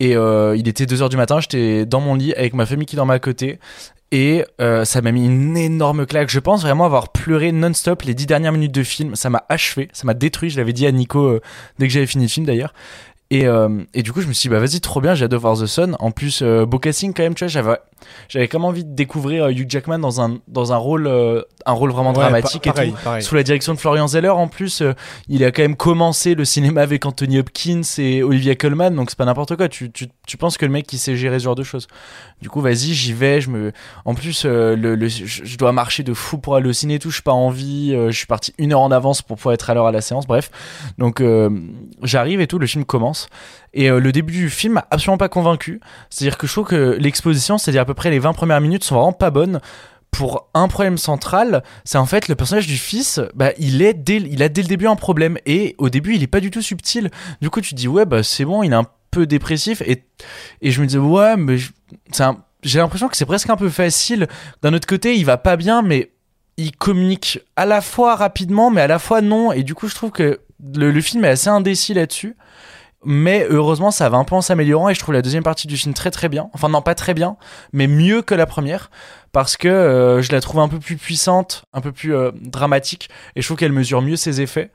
Et 0.00 0.16
euh, 0.16 0.56
il 0.56 0.68
était 0.68 0.84
2h 0.84 1.08
du 1.08 1.16
matin, 1.16 1.40
j'étais 1.40 1.86
dans 1.86 2.00
mon 2.00 2.14
lit 2.14 2.34
avec 2.34 2.54
ma 2.54 2.66
famille 2.66 2.86
qui 2.86 2.96
dormait 2.96 3.14
à 3.14 3.18
côté. 3.20 3.58
Et 4.12 4.44
euh, 4.60 4.84
ça 4.84 5.00
m'a 5.00 5.10
mis 5.10 5.24
une 5.24 5.56
énorme 5.56 6.04
claque. 6.04 6.28
Je 6.28 6.38
pense 6.38 6.60
vraiment 6.60 6.84
avoir 6.84 7.12
pleuré 7.12 7.50
non-stop 7.50 8.02
les 8.02 8.12
10 8.12 8.26
dernières 8.26 8.52
minutes 8.52 8.72
de 8.72 8.82
film. 8.82 9.16
Ça 9.16 9.30
m'a 9.30 9.44
achevé, 9.48 9.88
ça 9.94 10.04
m'a 10.04 10.12
détruit. 10.12 10.50
Je 10.50 10.58
l'avais 10.58 10.74
dit 10.74 10.86
à 10.86 10.92
Nico 10.92 11.24
euh, 11.24 11.40
dès 11.78 11.88
que 11.88 11.92
j'avais 11.94 12.06
fini 12.06 12.24
le 12.24 12.28
film 12.28 12.44
d'ailleurs. 12.44 12.74
Et, 13.30 13.46
euh, 13.46 13.82
et 13.94 14.02
du 14.02 14.12
coup, 14.12 14.20
je 14.20 14.28
me 14.28 14.34
suis 14.34 14.48
dit, 14.48 14.50
bah 14.50 14.60
vas-y, 14.60 14.82
trop 14.82 15.00
bien, 15.00 15.14
j'ai 15.14 15.24
hâte 15.24 15.30
de 15.30 15.36
voir 15.38 15.58
The 15.58 15.64
Sun. 15.64 15.96
En 15.98 16.10
plus, 16.10 16.42
beau 16.42 16.78
casting 16.78 17.14
quand 17.14 17.22
même, 17.22 17.34
tu 17.34 17.44
vois, 17.44 17.48
j'avais, 17.48 17.78
j'avais 18.28 18.48
quand 18.48 18.58
même 18.58 18.66
envie 18.66 18.84
de 18.84 18.94
découvrir 18.94 19.44
euh, 19.44 19.50
Hugh 19.50 19.70
Jackman 19.70 19.98
dans 19.98 20.20
un, 20.20 20.38
dans 20.48 20.72
un 20.72 20.76
rôle, 20.76 21.06
euh, 21.06 21.42
un 21.66 21.72
rôle 21.72 21.90
vraiment 21.90 22.10
Ouais, 22.10 22.16
dramatique 22.20 22.64
pareil, 22.64 22.90
et 22.90 22.92
tout. 22.92 22.98
pareil. 23.04 23.22
Sous 23.22 23.34
la 23.34 23.42
direction 23.42 23.74
de 23.74 23.78
Florian 23.78 24.06
Zeller, 24.08 24.28
en 24.30 24.48
plus, 24.48 24.82
euh, 24.82 24.92
il 25.28 25.44
a 25.44 25.50
quand 25.50 25.62
même 25.62 25.76
commencé 25.76 26.34
le 26.34 26.44
cinéma 26.44 26.82
avec 26.82 27.06
Anthony 27.06 27.38
Hopkins 27.38 27.82
et 27.98 28.22
Olivia 28.22 28.54
Colman, 28.54 28.90
donc 28.94 29.10
c'est 29.10 29.18
pas 29.18 29.24
n'importe 29.24 29.56
quoi. 29.56 29.68
Tu, 29.68 29.90
tu, 29.90 30.08
tu 30.26 30.36
penses 30.36 30.58
que 30.58 30.64
le 30.66 30.72
mec, 30.72 30.92
il 30.92 30.98
sait 30.98 31.16
gérer 31.16 31.38
ce 31.38 31.44
genre 31.44 31.54
de 31.54 31.62
choses. 31.62 31.86
Du 32.40 32.48
coup, 32.50 32.60
vas-y, 32.60 32.92
j'y 32.94 33.12
vais. 33.12 33.40
Je 33.40 33.50
me, 33.50 33.72
en 34.04 34.14
plus, 34.14 34.44
le, 34.44 34.74
le- 34.74 35.08
je, 35.08 35.56
dois 35.56 35.72
marcher 35.72 36.02
de 36.02 36.12
fou 36.14 36.38
pour 36.38 36.56
aller 36.56 36.68
au 36.68 36.72
ciné 36.72 36.94
et 36.94 36.98
tout. 36.98 37.10
Je 37.10 37.14
suis 37.14 37.22
pas 37.22 37.32
envie. 37.32 37.92
euh, 37.94 38.10
je 38.10 38.16
suis 38.16 38.26
parti 38.26 38.52
une 38.58 38.72
heure 38.72 38.80
en 38.80 38.90
avance 38.90 39.22
pour 39.22 39.36
pouvoir 39.36 39.54
être 39.54 39.70
à 39.70 39.74
l'heure 39.74 39.86
à 39.86 39.92
la 39.92 40.00
séance. 40.00 40.26
Bref, 40.26 40.50
donc 40.98 41.20
euh, 41.20 41.50
j'arrive 42.02 42.40
et 42.40 42.46
tout. 42.46 42.58
Le 42.58 42.66
film 42.66 42.84
commence. 42.84 43.28
Et 43.74 43.90
euh, 43.90 44.00
le 44.00 44.12
début 44.12 44.32
du 44.32 44.50
film 44.50 44.74
m'a 44.74 44.86
absolument 44.90 45.18
pas 45.18 45.28
convaincu. 45.28 45.80
C'est-à-dire 46.10 46.38
que 46.38 46.46
je 46.46 46.52
trouve 46.52 46.66
que 46.66 46.96
l'exposition, 46.98 47.58
c'est-à-dire 47.58 47.82
à 47.82 47.84
peu 47.84 47.94
près 47.94 48.10
les 48.10 48.18
20 48.18 48.32
premières 48.32 48.60
minutes, 48.60 48.84
sont 48.84 48.96
vraiment 48.96 49.12
pas 49.12 49.30
bonnes. 49.30 49.60
Pour 50.10 50.50
un 50.52 50.68
problème 50.68 50.98
central, 50.98 51.62
c'est 51.84 51.96
en 51.96 52.04
fait 52.04 52.28
le 52.28 52.34
personnage 52.34 52.66
du 52.66 52.76
fils, 52.76 53.18
bah, 53.34 53.52
il, 53.58 53.80
est 53.80 53.94
dès, 53.94 54.16
il 54.16 54.42
a 54.42 54.50
dès 54.50 54.60
le 54.60 54.68
début 54.68 54.86
un 54.86 54.96
problème. 54.96 55.38
Et 55.46 55.74
au 55.78 55.88
début, 55.88 56.14
il 56.14 56.22
est 56.22 56.26
pas 56.26 56.40
du 56.40 56.50
tout 56.50 56.60
subtil. 56.60 57.10
Du 57.40 57.48
coup, 57.48 57.62
tu 57.62 57.70
te 57.70 57.76
dis, 57.76 57.88
ouais, 57.88 58.04
bah 58.04 58.22
c'est 58.22 58.44
bon, 58.44 58.62
il 58.62 58.72
est 58.72 58.76
un 58.76 58.86
peu 59.10 59.26
dépressif. 59.26 59.80
Et, 59.82 60.04
et 60.60 60.70
je 60.70 60.82
me 60.82 60.86
disais, 60.86 60.98
ouais, 60.98 61.36
mais 61.38 61.56
j'ai 62.62 62.78
l'impression 62.78 63.08
que 63.08 63.16
c'est 63.16 63.24
presque 63.24 63.48
un 63.48 63.56
peu 63.56 63.70
facile. 63.70 64.28
D'un 64.60 64.74
autre 64.74 64.86
côté, 64.86 65.16
il 65.16 65.24
va 65.24 65.38
pas 65.38 65.56
bien, 65.56 65.80
mais 65.80 66.12
il 66.58 66.76
communique 66.76 67.40
à 67.56 67.64
la 67.64 67.80
fois 67.80 68.14
rapidement, 68.14 68.70
mais 68.70 68.82
à 68.82 68.86
la 68.86 68.98
fois 68.98 69.22
non. 69.22 69.50
Et 69.50 69.62
du 69.62 69.74
coup, 69.74 69.88
je 69.88 69.94
trouve 69.94 70.10
que 70.10 70.40
le 70.74 71.00
film 71.00 71.24
est 71.24 71.28
assez 71.28 71.48
indécis 71.48 71.94
là-dessus. 71.94 72.36
Mais 73.04 73.46
heureusement, 73.50 73.90
ça 73.90 74.08
va 74.08 74.16
un 74.18 74.24
peu 74.24 74.34
en 74.34 74.40
s'améliorant 74.40 74.88
et 74.88 74.94
je 74.94 75.00
trouve 75.00 75.14
la 75.14 75.22
deuxième 75.22 75.42
partie 75.42 75.66
du 75.66 75.76
film 75.76 75.92
très 75.92 76.10
très 76.10 76.28
bien. 76.28 76.50
Enfin, 76.52 76.68
non, 76.68 76.82
pas 76.82 76.94
très 76.94 77.14
bien, 77.14 77.36
mais 77.72 77.86
mieux 77.86 78.22
que 78.22 78.34
la 78.34 78.46
première. 78.46 78.90
Parce 79.32 79.56
que 79.56 79.68
euh, 79.68 80.22
je 80.22 80.30
la 80.30 80.40
trouve 80.40 80.60
un 80.60 80.68
peu 80.68 80.78
plus 80.78 80.96
puissante, 80.96 81.64
un 81.72 81.80
peu 81.80 81.90
plus 81.90 82.14
euh, 82.14 82.30
dramatique. 82.34 83.08
Et 83.34 83.42
je 83.42 83.46
trouve 83.46 83.56
qu'elle 83.56 83.72
mesure 83.72 84.02
mieux 84.02 84.16
ses 84.16 84.40
effets. 84.40 84.70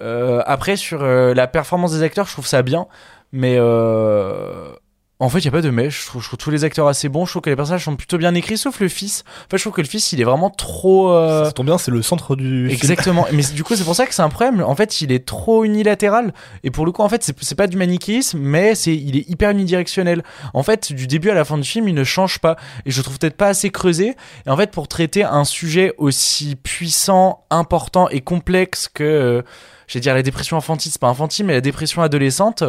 Euh, 0.00 0.42
après, 0.46 0.76
sur 0.76 1.02
euh, 1.02 1.34
la 1.34 1.46
performance 1.46 1.92
des 1.92 2.02
acteurs, 2.02 2.26
je 2.26 2.32
trouve 2.32 2.46
ça 2.46 2.62
bien. 2.62 2.86
Mais 3.32 3.56
euh, 3.58 4.72
en 5.20 5.28
fait, 5.28 5.40
il 5.40 5.42
n'y 5.42 5.48
a 5.48 5.50
pas 5.50 5.62
de 5.62 5.70
mèche. 5.70 6.02
Je 6.02 6.06
trouve, 6.06 6.22
je 6.22 6.28
trouve 6.28 6.38
tous 6.38 6.50
les 6.50 6.62
acteurs 6.62 6.86
assez 6.86 7.08
bons. 7.08 7.26
Je 7.26 7.32
trouve 7.32 7.42
que 7.42 7.50
les 7.50 7.56
personnages 7.56 7.84
sont 7.84 7.96
plutôt 7.96 8.18
bien 8.18 8.34
écrits, 8.34 8.56
sauf 8.56 8.78
le 8.78 8.86
fils. 8.88 9.24
En 9.46 9.50
fait, 9.50 9.58
je 9.58 9.62
trouve 9.64 9.72
que 9.72 9.80
le 9.80 9.88
fils, 9.88 10.12
il 10.12 10.20
est 10.20 10.24
vraiment 10.24 10.48
trop. 10.48 11.10
euh, 11.10 11.44
Ça 11.46 11.52
tombe 11.52 11.66
bien, 11.66 11.76
c'est 11.76 11.90
le 11.90 12.02
centre 12.02 12.36
du 12.36 12.68
film. 12.68 12.70
Exactement. 12.70 13.26
Mais 13.32 13.42
du 13.52 13.64
coup, 13.64 13.74
c'est 13.74 13.82
pour 13.82 13.96
ça 13.96 14.06
que 14.06 14.14
c'est 14.14 14.22
un 14.22 14.28
problème. 14.28 14.62
En 14.62 14.76
fait, 14.76 15.00
il 15.00 15.10
est 15.10 15.26
trop 15.26 15.64
unilatéral. 15.64 16.32
Et 16.62 16.70
pour 16.70 16.86
le 16.86 16.92
coup, 16.92 17.02
en 17.02 17.08
fait, 17.08 17.24
c'est 17.24 17.36
c'est 17.42 17.56
pas 17.56 17.66
du 17.66 17.76
manichéisme, 17.76 18.38
mais 18.38 18.74
c'est 18.76 18.94
il 18.94 19.16
est 19.16 19.28
hyper 19.28 19.50
unidirectionnel. 19.50 20.22
En 20.54 20.62
fait, 20.62 20.92
du 20.92 21.06
début 21.08 21.30
à 21.30 21.34
la 21.34 21.44
fin 21.44 21.58
du 21.58 21.64
film, 21.68 21.88
il 21.88 21.94
ne 21.94 22.04
change 22.04 22.38
pas. 22.38 22.56
Et 22.86 22.90
je 22.92 23.02
trouve 23.02 23.18
peut-être 23.18 23.36
pas 23.36 23.48
assez 23.48 23.70
creusé. 23.70 24.14
Et 24.46 24.50
en 24.50 24.56
fait, 24.56 24.70
pour 24.70 24.86
traiter 24.86 25.24
un 25.24 25.44
sujet 25.44 25.94
aussi 25.98 26.54
puissant, 26.54 27.44
important 27.50 28.08
et 28.08 28.20
complexe 28.20 28.88
que, 28.92 29.02
euh, 29.02 29.42
je 29.88 29.94
vais 29.94 30.00
dire, 30.00 30.14
la 30.14 30.22
dépression 30.22 30.56
infantile, 30.56 30.92
c'est 30.92 31.00
pas 31.00 31.08
infantile, 31.08 31.44
mais 31.46 31.54
la 31.54 31.60
dépression 31.60 32.02
adolescente, 32.02 32.62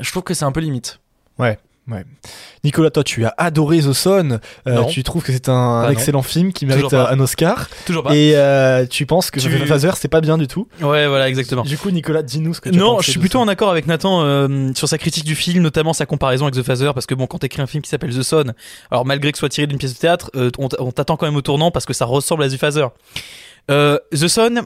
je 0.00 0.10
trouve 0.10 0.22
que 0.24 0.34
c'est 0.34 0.44
un 0.44 0.52
peu 0.52 0.60
limite. 0.60 0.98
Ouais. 1.38 1.58
Ouais. 1.90 2.04
Nicolas, 2.62 2.90
toi, 2.90 3.02
tu 3.02 3.24
as 3.24 3.34
adoré 3.36 3.80
The 3.80 3.92
Son. 3.92 4.38
Euh, 4.68 4.84
tu 4.84 5.02
trouves 5.02 5.24
que 5.24 5.32
c'est 5.32 5.48
un, 5.48 5.82
non. 5.82 5.88
excellent 5.90 6.22
film 6.22 6.52
qui 6.52 6.64
mérite 6.64 6.88
pas. 6.90 7.10
un 7.10 7.18
Oscar. 7.18 7.68
Toujours 7.86 8.04
pas. 8.04 8.14
Et 8.14 8.36
euh, 8.36 8.86
tu 8.86 9.04
penses 9.04 9.32
que 9.32 9.40
Tu- 9.40 9.48
The 9.48 9.66
Phaser, 9.66 9.90
c'est 9.96 10.06
pas 10.08 10.20
bien 10.20 10.38
du 10.38 10.46
tout? 10.46 10.68
Ouais, 10.80 11.08
voilà, 11.08 11.28
exactement. 11.28 11.62
Du 11.62 11.76
coup, 11.76 11.90
Nicolas, 11.90 12.22
dis-nous 12.22 12.54
ce 12.54 12.60
que 12.60 12.68
tu 12.68 12.76
as 12.76 12.78
Non, 12.78 12.96
pensé 12.96 13.06
je 13.06 13.10
suis 13.10 13.20
plutôt 13.20 13.40
en 13.40 13.48
accord 13.48 13.70
avec 13.70 13.88
Nathan 13.88 14.22
euh, 14.22 14.70
sur 14.76 14.88
sa 14.88 14.96
critique 14.96 15.24
du 15.24 15.34
film, 15.34 15.60
notamment 15.62 15.92
sa 15.92 16.06
comparaison 16.06 16.46
avec 16.46 16.54
The 16.54 16.62
Phaser, 16.62 16.92
parce 16.94 17.06
que 17.06 17.14
bon, 17.14 17.26
quand 17.26 17.38
t'écris 17.38 17.62
un 17.62 17.66
film 17.66 17.82
qui 17.82 17.90
s'appelle 17.90 18.14
The 18.14 18.22
Son, 18.22 18.52
alors 18.92 19.04
malgré 19.04 19.32
que 19.32 19.38
ce 19.38 19.40
soit 19.40 19.48
tiré 19.48 19.66
d'une 19.66 19.78
pièce 19.78 19.94
de 19.94 19.98
théâtre, 19.98 20.30
euh, 20.36 20.50
on 20.58 20.92
t'attend 20.92 21.16
quand 21.16 21.26
même 21.26 21.36
au 21.36 21.42
tournant 21.42 21.72
parce 21.72 21.84
que 21.84 21.92
ça 21.92 22.04
ressemble 22.04 22.44
à 22.44 22.48
The 22.48 22.58
Phaser. 22.58 22.86
Euh, 23.72 23.98
The 24.12 24.28
Son, 24.28 24.62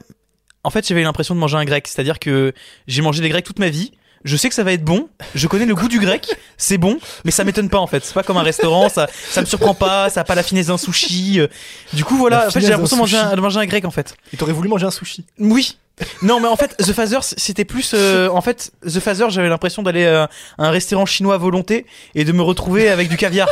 en 0.63 0.69
fait, 0.69 0.87
j'avais 0.87 1.01
l'impression 1.01 1.33
de 1.33 1.39
manger 1.39 1.57
un 1.57 1.65
grec, 1.65 1.87
c'est-à-dire 1.87 2.19
que 2.19 2.53
j'ai 2.87 3.01
mangé 3.01 3.21
des 3.21 3.29
grecs 3.29 3.45
toute 3.45 3.57
ma 3.59 3.69
vie. 3.69 3.91
Je 4.23 4.35
sais 4.35 4.49
que 4.49 4.55
ça 4.55 4.63
va 4.63 4.73
être 4.73 4.83
bon, 4.83 5.09
je 5.35 5.47
connais 5.47 5.65
le 5.65 5.75
goût 5.75 5.87
du 5.87 5.99
grec, 5.99 6.35
c'est 6.57 6.77
bon, 6.77 6.99
mais 7.23 7.31
ça 7.31 7.43
m'étonne 7.43 7.69
pas 7.69 7.77
en 7.79 7.87
fait. 7.87 8.03
C'est 8.03 8.13
pas 8.13 8.23
comme 8.23 8.37
un 8.37 8.43
restaurant, 8.43 8.89
ça, 8.89 9.07
ça 9.29 9.41
me 9.41 9.45
surprend 9.45 9.73
pas, 9.73 10.09
ça 10.09 10.21
a 10.21 10.23
pas 10.23 10.35
la 10.35 10.43
finesse 10.43 10.67
d'un 10.67 10.77
sushi. 10.77 11.39
euh. 11.39 11.47
Du 11.93 12.03
coup, 12.03 12.17
voilà, 12.17 12.47
en 12.47 12.51
fait, 12.51 12.59
j'ai 12.61 12.69
l'impression 12.69 12.97
de 12.97 13.01
manger, 13.01 13.17
un, 13.17 13.35
de 13.35 13.41
manger 13.41 13.59
un 13.59 13.65
grec 13.65 13.85
en 13.85 13.91
fait. 13.91 14.15
Et 14.33 14.37
t'aurais 14.37 14.53
voulu 14.53 14.67
manger 14.69 14.85
un 14.87 14.91
sushi. 14.91 15.25
Oui. 15.39 15.77
Non, 16.21 16.39
mais 16.39 16.47
en 16.47 16.55
fait, 16.55 16.75
The 16.77 16.93
Phaser, 16.93 17.19
c'était 17.21 17.65
plus. 17.65 17.91
euh, 17.95 18.27
en 18.29 18.41
fait, 18.41 18.71
The 18.85 18.99
Phaser, 18.99 19.29
j'avais 19.29 19.49
l'impression 19.49 19.81
d'aller 19.81 20.03
euh, 20.05 20.25
à 20.57 20.65
un 20.67 20.69
restaurant 20.69 21.05
chinois 21.05 21.35
à 21.35 21.37
volonté 21.39 21.85
et 22.13 22.23
de 22.25 22.31
me 22.31 22.41
retrouver 22.41 22.89
avec 22.89 23.09
du 23.09 23.17
caviar. 23.17 23.47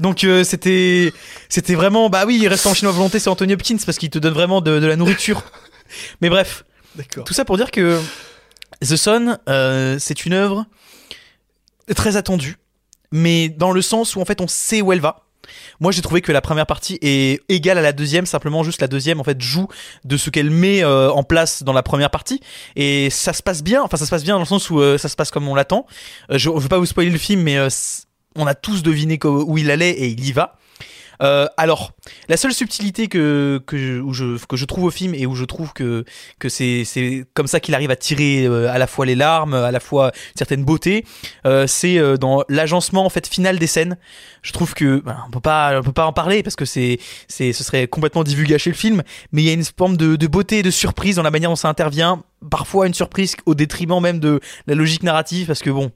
Donc 0.00 0.22
euh, 0.22 0.44
c'était 0.44 1.12
c'était 1.48 1.74
vraiment 1.74 2.08
bah 2.08 2.22
oui 2.24 2.46
restaurant 2.46 2.72
chinois 2.74 2.92
à 2.92 2.96
volonté 2.96 3.18
c'est 3.18 3.28
Anthony 3.30 3.54
Hopkins 3.54 3.78
parce 3.84 3.98
qu'il 3.98 4.10
te 4.10 4.18
donne 4.20 4.32
vraiment 4.34 4.60
de, 4.60 4.78
de 4.78 4.86
la 4.86 4.94
nourriture. 4.94 5.42
Mais 6.20 6.28
bref, 6.28 6.64
D'accord. 6.94 7.24
tout 7.24 7.34
ça 7.34 7.44
pour 7.44 7.56
dire 7.56 7.72
que 7.72 7.98
The 8.82 8.96
Son 8.96 9.38
euh, 9.48 9.96
c'est 9.98 10.26
une 10.26 10.32
œuvre 10.32 10.66
très 11.94 12.16
attendue, 12.16 12.56
mais 13.10 13.48
dans 13.48 13.72
le 13.72 13.82
sens 13.82 14.14
où 14.16 14.20
en 14.20 14.24
fait 14.24 14.40
on 14.40 14.48
sait 14.48 14.82
où 14.82 14.92
elle 14.92 15.00
va. 15.00 15.24
Moi, 15.80 15.92
j'ai 15.92 16.02
trouvé 16.02 16.20
que 16.20 16.30
la 16.30 16.42
première 16.42 16.66
partie 16.66 16.98
est 17.00 17.40
égale 17.48 17.78
à 17.78 17.80
la 17.80 17.92
deuxième, 17.92 18.26
simplement 18.26 18.62
juste 18.64 18.82
la 18.82 18.88
deuxième 18.88 19.18
en 19.18 19.24
fait 19.24 19.40
joue 19.40 19.66
de 20.04 20.18
ce 20.18 20.28
qu'elle 20.28 20.50
met 20.50 20.84
euh, 20.84 21.10
en 21.10 21.22
place 21.22 21.62
dans 21.62 21.72
la 21.72 21.82
première 21.82 22.10
partie 22.10 22.40
et 22.76 23.08
ça 23.08 23.32
se 23.32 23.42
passe 23.42 23.62
bien. 23.62 23.82
Enfin, 23.82 23.96
ça 23.96 24.04
se 24.04 24.10
passe 24.10 24.24
bien 24.24 24.34
dans 24.34 24.40
le 24.40 24.46
sens 24.46 24.68
où 24.68 24.80
euh, 24.80 24.98
ça 24.98 25.08
se 25.08 25.16
passe 25.16 25.30
comme 25.30 25.48
on 25.48 25.54
l'attend. 25.54 25.86
Je, 26.28 26.38
je 26.38 26.50
veux 26.50 26.68
pas 26.68 26.78
vous 26.78 26.86
spoiler 26.86 27.10
le 27.10 27.18
film, 27.18 27.42
mais 27.42 27.56
on 28.36 28.46
a 28.46 28.54
tous 28.54 28.82
deviné 28.82 29.18
où 29.24 29.56
il 29.56 29.70
allait 29.70 29.92
et 29.92 30.08
il 30.08 30.26
y 30.26 30.32
va. 30.32 30.58
Euh, 31.22 31.46
alors, 31.56 31.92
la 32.28 32.36
seule 32.36 32.52
subtilité 32.52 33.08
que, 33.08 33.60
que, 33.66 33.76
je, 33.76 34.44
que 34.46 34.56
je 34.56 34.64
trouve 34.64 34.84
au 34.84 34.90
film 34.90 35.14
et 35.14 35.26
où 35.26 35.34
je 35.34 35.44
trouve 35.44 35.72
que, 35.72 36.04
que 36.38 36.48
c'est, 36.48 36.84
c'est 36.84 37.24
comme 37.34 37.46
ça 37.46 37.60
qu'il 37.60 37.74
arrive 37.74 37.90
à 37.90 37.96
tirer 37.96 38.44
euh, 38.46 38.70
à 38.70 38.78
la 38.78 38.86
fois 38.86 39.06
les 39.06 39.14
larmes, 39.14 39.54
à 39.54 39.70
la 39.70 39.80
fois 39.80 40.06
une 40.06 40.38
certaine 40.38 40.64
beauté, 40.64 41.04
euh, 41.46 41.66
c'est 41.66 41.98
euh, 41.98 42.16
dans 42.16 42.44
l'agencement 42.48 43.04
en 43.04 43.10
fait 43.10 43.26
final 43.26 43.58
des 43.58 43.66
scènes. 43.66 43.96
Je 44.42 44.52
trouve 44.52 44.74
que 44.74 45.00
ben, 45.00 45.16
on 45.26 45.30
peut 45.30 45.40
pas, 45.40 45.78
on 45.78 45.82
peut 45.82 45.92
pas 45.92 46.06
en 46.06 46.12
parler 46.12 46.42
parce 46.42 46.56
que 46.56 46.64
c'est, 46.64 46.98
c'est, 47.26 47.52
ce 47.52 47.64
serait 47.64 47.88
complètement 47.88 48.24
divulgacher 48.24 48.70
le 48.70 48.76
film, 48.76 49.02
mais 49.32 49.42
il 49.42 49.46
y 49.46 49.50
a 49.50 49.54
une 49.54 49.64
forme 49.64 49.96
de, 49.96 50.16
de 50.16 50.26
beauté 50.26 50.58
et 50.58 50.62
de 50.62 50.70
surprise 50.70 51.16
dans 51.16 51.22
la 51.22 51.30
manière 51.30 51.50
dont 51.50 51.56
ça 51.56 51.68
intervient. 51.68 52.22
Parfois 52.50 52.86
une 52.86 52.94
surprise 52.94 53.34
au 53.46 53.54
détriment 53.54 54.00
même 54.00 54.20
de 54.20 54.40
la 54.66 54.74
logique 54.76 55.02
narrative 55.02 55.48
parce 55.48 55.60
que 55.60 55.70
bon, 55.70 55.90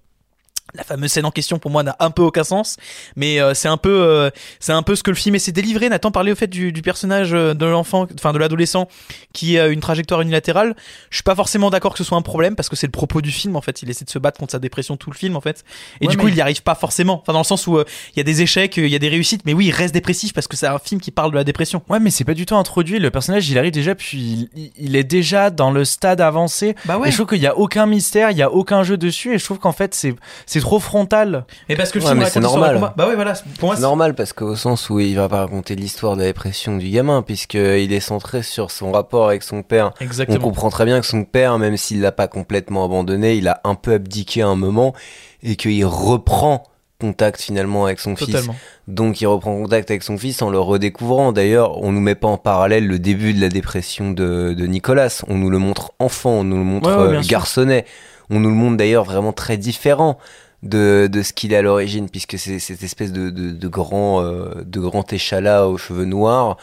La 0.74 0.84
fameuse 0.84 1.10
scène 1.12 1.26
en 1.26 1.30
question 1.30 1.58
pour 1.58 1.70
moi 1.70 1.82
n'a 1.82 1.96
un 2.00 2.10
peu 2.10 2.22
aucun 2.22 2.44
sens, 2.44 2.76
mais 3.14 3.40
euh, 3.40 3.52
c'est 3.52 3.68
un 3.68 3.76
peu, 3.76 3.90
euh, 4.02 4.30
c'est 4.58 4.72
un 4.72 4.82
peu 4.82 4.96
ce 4.96 5.02
que 5.02 5.10
le 5.10 5.16
film 5.16 5.34
essaie 5.34 5.50
de 5.52 5.56
délivrer. 5.60 5.90
Nathan 5.90 6.10
parlait 6.10 6.32
au 6.32 6.34
fait 6.34 6.46
du, 6.46 6.72
du 6.72 6.80
personnage 6.80 7.34
euh, 7.34 7.52
de 7.52 7.66
l'enfant, 7.66 8.06
enfin 8.14 8.32
de 8.32 8.38
l'adolescent, 8.38 8.88
qui 9.34 9.58
a 9.58 9.66
une 9.66 9.80
trajectoire 9.80 10.22
unilatérale. 10.22 10.74
Je 11.10 11.16
suis 11.16 11.22
pas 11.22 11.34
forcément 11.34 11.68
d'accord 11.68 11.92
que 11.92 11.98
ce 11.98 12.04
soit 12.04 12.16
un 12.16 12.22
problème 12.22 12.56
parce 12.56 12.70
que 12.70 12.76
c'est 12.76 12.86
le 12.86 12.90
propos 12.92 13.20
du 13.20 13.30
film 13.30 13.54
en 13.56 13.60
fait. 13.60 13.82
Il 13.82 13.90
essaie 13.90 14.06
de 14.06 14.10
se 14.10 14.18
battre 14.18 14.38
contre 14.40 14.52
sa 14.52 14.58
dépression 14.58 14.96
tout 14.96 15.10
le 15.10 15.16
film 15.16 15.36
en 15.36 15.42
fait, 15.42 15.62
et 16.00 16.06
Ouais, 16.06 16.10
du 16.10 16.16
coup 16.16 16.24
mais- 16.26 16.32
il 16.32 16.36
y 16.36 16.40
arrive 16.40 16.62
pas 16.62 16.74
forcément. 16.74 17.20
Enfin 17.20 17.34
dans 17.34 17.40
le 17.40 17.44
sens 17.44 17.66
où 17.66 17.76
euh, 17.76 17.84
il 18.14 18.18
y 18.18 18.20
a 18.20 18.24
des 18.24 18.40
échecs, 18.40 18.78
il 18.78 18.86
y 18.88 18.94
a 18.96 18.98
des 18.98 19.08
réussites, 19.10 19.42
mais 19.44 19.52
oui 19.52 19.66
il 19.66 19.72
reste 19.72 19.92
dépressif 19.92 20.32
parce 20.32 20.46
que 20.48 20.56
c'est 20.56 20.66
un 20.66 20.78
film 20.78 21.02
qui 21.02 21.10
parle 21.10 21.32
de 21.32 21.36
la 21.36 21.44
dépression. 21.44 21.82
Ouais, 21.90 22.00
mais 22.00 22.08
c'est 22.10 22.24
pas 22.24 22.32
du 22.34 22.46
tout 22.46 22.56
introduit. 22.56 22.98
Le 22.98 23.10
personnage, 23.10 23.46
il 23.50 23.58
arrive 23.58 23.72
déjà, 23.72 23.94
puis 23.94 24.48
il, 24.56 24.72
il 24.78 24.96
est 24.96 25.04
déjà 25.04 25.50
dans 25.50 25.70
le 25.70 25.84
stade 25.84 26.22
avancé. 26.22 26.74
Bah 26.86 26.98
Et 27.04 27.10
je 27.10 27.16
trouve 27.16 27.26
qu'il 27.26 27.42
y 27.42 27.46
a 27.46 27.58
aucun 27.58 27.84
mystère, 27.84 28.30
il 28.30 28.38
y 28.38 28.42
a 28.42 28.50
aucun 28.50 28.82
jeu 28.84 28.96
dessus, 28.96 29.34
et 29.34 29.38
je 29.38 29.44
trouve 29.44 29.58
qu'en 29.58 29.72
fait, 29.72 29.94
c'est 29.94 30.14
c'est 30.46 30.61
trop 30.62 30.78
frontal. 30.80 31.44
Mais 31.68 31.76
parce 31.76 31.90
que 31.90 31.98
le 31.98 32.04
Ouais, 32.04 32.10
film 32.10 32.18
mais 32.20 32.24
raconte 32.24 32.34
c'est 32.34 32.40
normal. 32.40 32.74
combat. 32.76 32.94
Bah 32.96 33.06
ouais 33.08 33.14
voilà. 33.14 33.34
Pour 33.58 33.66
moi 33.68 33.74
C'est 33.76 33.80
c'est- 33.82 33.86
normal 33.86 34.14
parce 34.14 34.32
qu'au 34.32 34.56
sens 34.56 34.88
où 34.88 34.98
il 35.00 35.14
va 35.14 35.28
pas 35.28 35.38
raconter 35.40 35.74
l'histoire 35.74 36.14
de 36.14 36.20
la 36.20 36.26
dépression 36.26 36.76
du 36.76 36.88
gamin, 36.88 37.22
puisqu'il 37.22 37.92
est 37.92 38.00
centré 38.00 38.42
sur 38.42 38.70
son 38.70 38.92
rapport 38.92 39.28
avec 39.28 39.42
son 39.42 39.62
père. 39.62 39.92
On 40.00 40.04
exactement. 40.04 40.38
comprend 40.38 40.70
très 40.70 40.84
bien 40.86 40.98
que 41.00 41.06
son 41.06 41.24
père, 41.24 41.58
même 41.58 41.76
s'il 41.76 42.00
l'a 42.00 42.12
pas 42.12 42.28
complètement 42.28 42.84
abandonné, 42.84 43.34
il 43.34 43.48
a 43.48 43.60
un 43.64 43.74
peu 43.74 43.92
abdiqué 43.92 44.42
à 44.42 44.48
un 44.48 44.56
moment 44.56 44.94
et 45.42 45.56
qu'il 45.56 45.84
reprend 45.84 46.62
contact 47.00 47.40
finalement 47.42 47.84
avec 47.86 47.98
son 47.98 48.14
fils. 48.14 48.48
Donc 48.86 49.20
il 49.20 49.26
reprend 49.26 49.56
contact 49.60 49.90
avec 49.90 50.04
son 50.04 50.16
fils 50.16 50.40
en 50.40 50.50
le 50.50 50.60
redécouvrant. 50.60 51.32
D'ailleurs, 51.32 51.82
on 51.82 51.90
nous 51.90 52.00
met 52.00 52.14
pas 52.14 52.28
en 52.28 52.38
parallèle 52.38 52.86
le 52.86 53.00
début 53.00 53.34
de 53.34 53.40
la 53.40 53.48
dépression 53.48 54.12
de, 54.12 54.54
de 54.56 54.66
Nicolas. 54.66 55.22
On 55.26 55.34
nous 55.34 55.50
le 55.50 55.58
montre 55.58 55.90
enfant, 55.98 56.30
on 56.30 56.44
nous 56.44 56.58
le 56.58 56.62
montre 56.64 56.88
Ouais, 56.90 56.96
ouais, 57.10 57.16
euh, 57.16 57.22
sûr. 57.22 57.30
garçonnet. 57.30 57.84
On 58.30 58.38
nous 58.38 58.48
le 58.50 58.54
montre 58.54 58.76
d'ailleurs 58.76 59.02
vraiment 59.04 59.32
très 59.32 59.56
différent 59.56 60.16
de, 60.62 61.08
de 61.10 61.22
ce 61.22 61.32
qu'il 61.32 61.52
est 61.52 61.56
à 61.56 61.62
l'origine, 61.62 62.08
puisque 62.08 62.38
c'est 62.38 62.58
cette 62.58 62.82
espèce 62.82 63.12
de, 63.12 63.30
de, 63.30 63.50
de 63.50 63.68
grand, 63.68 64.22
euh, 64.22 64.62
de 64.64 64.80
grand 64.80 65.12
échalas 65.12 65.66
aux 65.66 65.78
cheveux 65.78 66.04
noirs. 66.04 66.56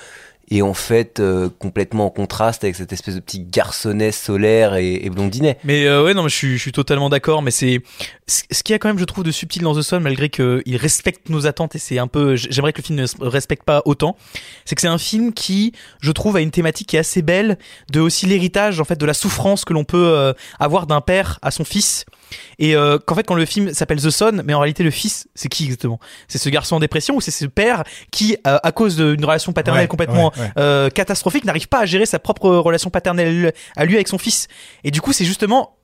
Et 0.51 0.63
en 0.63 0.73
fait, 0.73 1.19
euh, 1.19 1.47
complètement 1.59 2.07
en 2.07 2.09
contraste 2.09 2.63
avec 2.63 2.75
cette 2.75 2.91
espèce 2.91 3.13
de 3.13 3.19
petit 3.19 3.41
garçonnet 3.41 4.11
solaire 4.11 4.73
et, 4.73 4.95
et 5.05 5.11
blondinet. 5.11 5.59
Mais 5.63 5.85
euh, 5.85 6.03
ouais, 6.03 6.15
non, 6.15 6.23
mais 6.23 6.29
je 6.29 6.35
suis, 6.35 6.57
je 6.57 6.61
suis 6.63 6.71
totalement 6.71 7.07
d'accord. 7.07 7.43
Mais 7.43 7.51
c'est 7.51 7.83
ce 8.27 8.63
qu'il 8.63 8.73
y 8.73 8.75
a 8.75 8.79
quand 8.79 8.87
même, 8.87 8.97
je 8.97 9.03
trouve, 9.05 9.23
de 9.23 9.29
subtil 9.29 9.61
dans 9.61 9.75
The 9.75 9.83
Sun, 9.83 9.99
malgré 9.99 10.29
qu'il 10.29 10.75
respecte 10.75 11.29
nos 11.29 11.45
attentes 11.45 11.75
et 11.75 11.77
c'est 11.77 11.99
un 11.99 12.07
peu. 12.07 12.35
J'aimerais 12.35 12.73
que 12.73 12.81
le 12.81 12.83
film 12.83 12.99
ne 12.99 13.27
respecte 13.27 13.63
pas 13.63 13.83
autant. 13.85 14.17
C'est 14.65 14.73
que 14.73 14.81
c'est 14.81 14.87
un 14.87 14.97
film 14.97 15.33
qui, 15.33 15.71
je 16.01 16.11
trouve, 16.11 16.35
a 16.35 16.41
une 16.41 16.49
thématique 16.49 16.87
qui 16.87 16.95
est 16.95 16.99
assez 16.99 17.21
belle, 17.21 17.59
de 17.91 17.99
aussi 17.99 18.25
l'héritage 18.25 18.79
en 18.79 18.85
fait 18.85 18.97
de 18.97 19.05
la 19.05 19.13
souffrance 19.13 19.65
que 19.65 19.73
l'on 19.73 19.83
peut 19.83 20.07
euh, 20.07 20.33
avoir 20.57 20.87
d'un 20.87 21.01
père 21.01 21.37
à 21.43 21.51
son 21.51 21.63
fils. 21.63 22.05
Et 22.59 22.75
euh, 22.75 22.97
qu'en 22.99 23.15
fait, 23.15 23.23
quand 23.23 23.35
le 23.35 23.45
film 23.45 23.73
s'appelle 23.73 24.01
The 24.01 24.09
Son, 24.09 24.41
mais 24.45 24.53
en 24.53 24.59
réalité, 24.59 24.83
le 24.83 24.91
fils, 24.91 25.27
c'est 25.35 25.49
qui 25.49 25.65
exactement? 25.65 25.99
C'est 26.27 26.37
ce 26.37 26.49
garçon 26.49 26.75
en 26.75 26.79
dépression 26.79 27.15
ou 27.15 27.21
c'est 27.21 27.31
ce 27.31 27.45
père 27.45 27.83
qui, 28.11 28.37
euh, 28.47 28.57
à 28.61 28.71
cause 28.71 28.95
d'une 28.97 29.23
relation 29.23 29.53
paternelle 29.53 29.83
Ouais, 29.83 29.87
complètement 29.87 30.31
ouais, 30.35 30.41
ouais. 30.41 30.51
euh, 30.57 30.89
catastrophique, 30.89 31.45
n'arrive 31.45 31.67
pas 31.67 31.79
à 31.79 31.85
gérer 31.85 32.05
sa 32.05 32.19
propre 32.19 32.49
relation 32.49 32.89
paternelle 32.89 33.53
à 33.75 33.85
lui 33.85 33.95
avec 33.95 34.07
son 34.07 34.17
fils? 34.17 34.47
Et 34.83 34.91
du 34.91 35.01
coup, 35.01 35.13
c'est 35.13 35.25
justement 35.25 35.75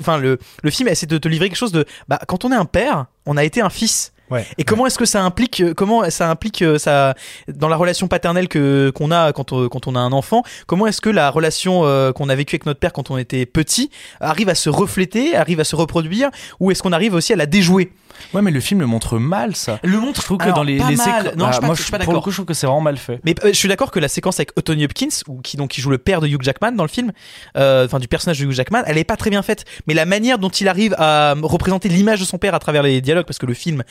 enfin 0.00 0.16
le, 0.16 0.38
le 0.62 0.70
film 0.70 0.88
essaie 0.88 1.06
de 1.06 1.18
te 1.18 1.28
livrer 1.28 1.48
quelque 1.50 1.58
chose 1.58 1.72
de 1.72 1.84
bah 2.08 2.18
quand 2.26 2.46
on 2.46 2.52
est 2.52 2.56
un 2.56 2.64
père, 2.64 3.06
on 3.26 3.36
a 3.36 3.44
été 3.44 3.60
un 3.60 3.68
fils. 3.68 4.12
Et 4.58 4.64
comment 4.64 4.86
est-ce 4.86 4.98
que 4.98 5.04
ça 5.04 5.22
implique 5.22 5.60
euh, 5.60 5.74
comment 5.74 6.08
ça 6.10 6.30
implique 6.30 6.62
euh, 6.62 6.78
ça 6.78 7.14
dans 7.48 7.68
la 7.68 7.76
relation 7.76 8.08
paternelle 8.08 8.48
que 8.48 8.90
qu'on 8.90 9.10
a 9.10 9.32
quand 9.32 9.52
on, 9.52 9.68
quand 9.68 9.86
on 9.86 9.94
a 9.94 10.00
un 10.00 10.12
enfant 10.12 10.42
Comment 10.66 10.86
est-ce 10.86 11.00
que 11.00 11.10
la 11.10 11.30
relation 11.30 11.84
euh, 11.84 12.12
qu'on 12.12 12.28
a 12.28 12.34
vécue 12.34 12.54
avec 12.54 12.66
notre 12.66 12.80
père 12.80 12.92
quand 12.92 13.10
on 13.10 13.18
était 13.18 13.46
petit 13.46 13.90
arrive 14.20 14.48
à 14.48 14.54
se 14.54 14.70
refléter, 14.70 15.36
arrive 15.36 15.60
à 15.60 15.64
se 15.64 15.76
reproduire 15.76 16.30
ou 16.60 16.70
est-ce 16.70 16.82
qu'on 16.82 16.92
arrive 16.92 17.14
aussi 17.14 17.32
à 17.32 17.36
la 17.36 17.46
déjouer? 17.46 17.92
Ouais, 18.34 18.42
mais 18.42 18.50
le 18.50 18.60
film 18.60 18.80
le 18.80 18.86
montre 18.86 19.18
mal, 19.18 19.56
ça. 19.56 19.78
Le 19.82 19.98
montre 19.98 20.20
Je 20.20 20.26
trouve 20.26 20.38
que 20.38 20.44
alors, 20.44 20.56
dans 20.56 20.62
les, 20.62 20.78
pas 20.78 20.90
les 20.90 20.96
mal. 20.96 21.06
séquences. 21.24 21.36
Non, 21.36 21.46
je 21.48 21.52
suis 21.52 21.60
pas- 21.60 21.66
moi, 21.66 21.74
je 21.74 21.82
suis 21.82 21.90
pas 21.90 21.98
pour 21.98 22.06
le 22.12 22.16
d'accord. 22.16 22.24
coup, 22.24 22.30
je 22.30 22.36
trouve 22.36 22.46
que 22.46 22.54
c'est 22.54 22.66
vraiment 22.66 22.80
mal 22.80 22.96
fait. 22.96 23.20
Mais 23.24 23.34
euh, 23.44 23.48
je 23.48 23.52
suis 23.56 23.68
d'accord 23.68 23.90
que 23.90 23.98
la 24.00 24.08
séquence 24.08 24.38
avec 24.40 24.50
Anthony 24.58 24.84
Hopkins, 24.84 25.08
ou 25.28 25.40
qui 25.40 25.56
donc 25.56 25.70
qui 25.70 25.80
joue 25.80 25.90
le 25.90 25.98
père 25.98 26.20
de 26.20 26.26
Hugh 26.28 26.42
Jackman 26.42 26.72
dans 26.72 26.84
le 26.84 26.88
film, 26.88 27.12
euh, 27.56 27.86
enfin 27.86 27.98
du 27.98 28.08
personnage 28.08 28.38
de 28.40 28.46
Hugh 28.46 28.52
Jackman, 28.52 28.82
elle 28.86 28.98
est 28.98 29.04
pas 29.04 29.16
très 29.16 29.30
bien 29.30 29.42
faite. 29.42 29.64
Mais 29.86 29.94
la 29.94 30.04
manière 30.06 30.38
dont 30.38 30.48
il 30.50 30.68
arrive 30.68 30.94
à 30.98 31.32
euh, 31.32 31.34
représenter 31.42 31.88
l'image 31.88 32.20
de 32.20 32.24
son 32.24 32.38
père 32.38 32.54
à 32.54 32.58
travers 32.58 32.82
les 32.82 33.00
dialogues, 33.00 33.26
parce 33.26 33.38
que 33.38 33.46
le 33.46 33.54
film 33.54 33.82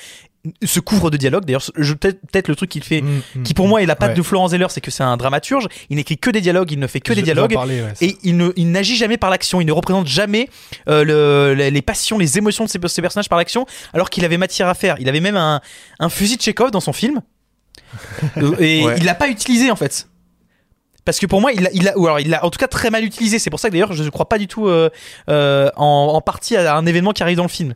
se 0.63 0.79
couvre 0.79 1.11
de 1.11 1.17
dialogues. 1.17 1.45
D'ailleurs, 1.45 1.63
je 1.75 1.93
peut-être 1.93 2.47
le 2.47 2.55
truc 2.55 2.69
qu'il 2.69 2.83
fait, 2.83 3.01
Mm, 3.01 3.21
mm, 3.35 3.43
qui 3.43 3.53
pour 3.53 3.67
moi 3.67 3.81
est 3.81 3.85
la 3.85 3.95
patte 3.95 4.09
ouais. 4.11 4.15
de 4.15 4.21
Florence 4.21 4.51
Zeller, 4.51 4.67
c'est 4.69 4.81
que 4.81 4.91
c'est 4.91 5.03
un 5.03 5.17
dramaturge. 5.17 5.67
Il 5.89 5.97
n'écrit 5.97 6.17
que 6.17 6.29
des 6.29 6.41
dialogues, 6.41 6.71
il 6.71 6.79
ne 6.79 6.87
fait 6.87 6.99
que 7.01 7.11
des 7.13 7.19
Je- 7.19 7.25
dialogues. 7.25 7.53
parler, 7.53 7.81
ouais, 7.81 7.93
Et 8.01 8.17
il 8.23 8.37
ne, 8.37 8.51
il 8.55 8.71
n'agit 8.71 8.95
jamais 8.95 9.17
par 9.17 9.29
l'action. 9.29 9.59
Il 9.61 9.65
ne 9.65 9.71
représente 9.71 10.07
jamais 10.07 10.49
euh, 10.87 11.03
le, 11.03 11.53
les, 11.55 11.71
les 11.71 11.81
passions, 11.81 12.17
les 12.17 12.37
émotions 12.37 12.63
de 12.65 12.69
ses, 12.69 12.79
ses 12.87 13.01
personnages 13.01 13.29
par 13.29 13.37
l'action, 13.37 13.65
alors 13.93 14.09
qu'il 14.09 14.23
avait 14.25 14.37
matière 14.37 14.67
à 14.67 14.73
faire. 14.75 14.95
Il 14.99 15.09
avait 15.09 15.19
même 15.21 15.37
un, 15.37 15.61
un 15.99 16.09
fusil 16.09 16.37
de 16.37 16.41
Chekhov 16.41 16.71
dans 16.71 16.79
son 16.81 16.93
film, 16.93 17.21
Euh, 18.37 18.55
et 18.59 18.85
Ouais. 18.85 18.95
il 18.97 19.05
l'a 19.05 19.15
pas 19.15 19.29
utilisé 19.29 19.71
en 19.71 19.75
fait. 19.75 20.08
Parce 21.09 21.19
que 21.19 21.25
pour 21.25 21.41
moi, 21.41 21.51
il 21.51 21.63
l'a, 21.63 21.69
il 21.73 21.83
l'a- 21.83 21.97
ou 21.97 22.05
alors 22.05 22.19
il 22.19 22.29
l'a 22.29 22.45
en 22.45 22.49
tout 22.51 22.59
cas 22.59 22.67
très 22.67 22.91
mal 22.91 23.03
utilisé. 23.03 23.39
C'est 23.39 23.49
pour 23.49 23.59
ça 23.59 23.69
que 23.69 23.73
d'ailleurs, 23.73 23.93
je 23.93 24.03
ne 24.03 24.09
crois 24.09 24.29
pas 24.29 24.37
du 24.37 24.47
tout 24.47 24.67
euh, 24.67 24.89
euh, 25.29 25.69
en, 25.75 26.11
en 26.13 26.21
partie 26.21 26.55
à 26.55 26.75
un 26.75 26.85
événement 26.85 27.11
qui 27.13 27.23
arrive 27.23 27.37
dans 27.37 27.43
le 27.43 27.49
film. 27.49 27.73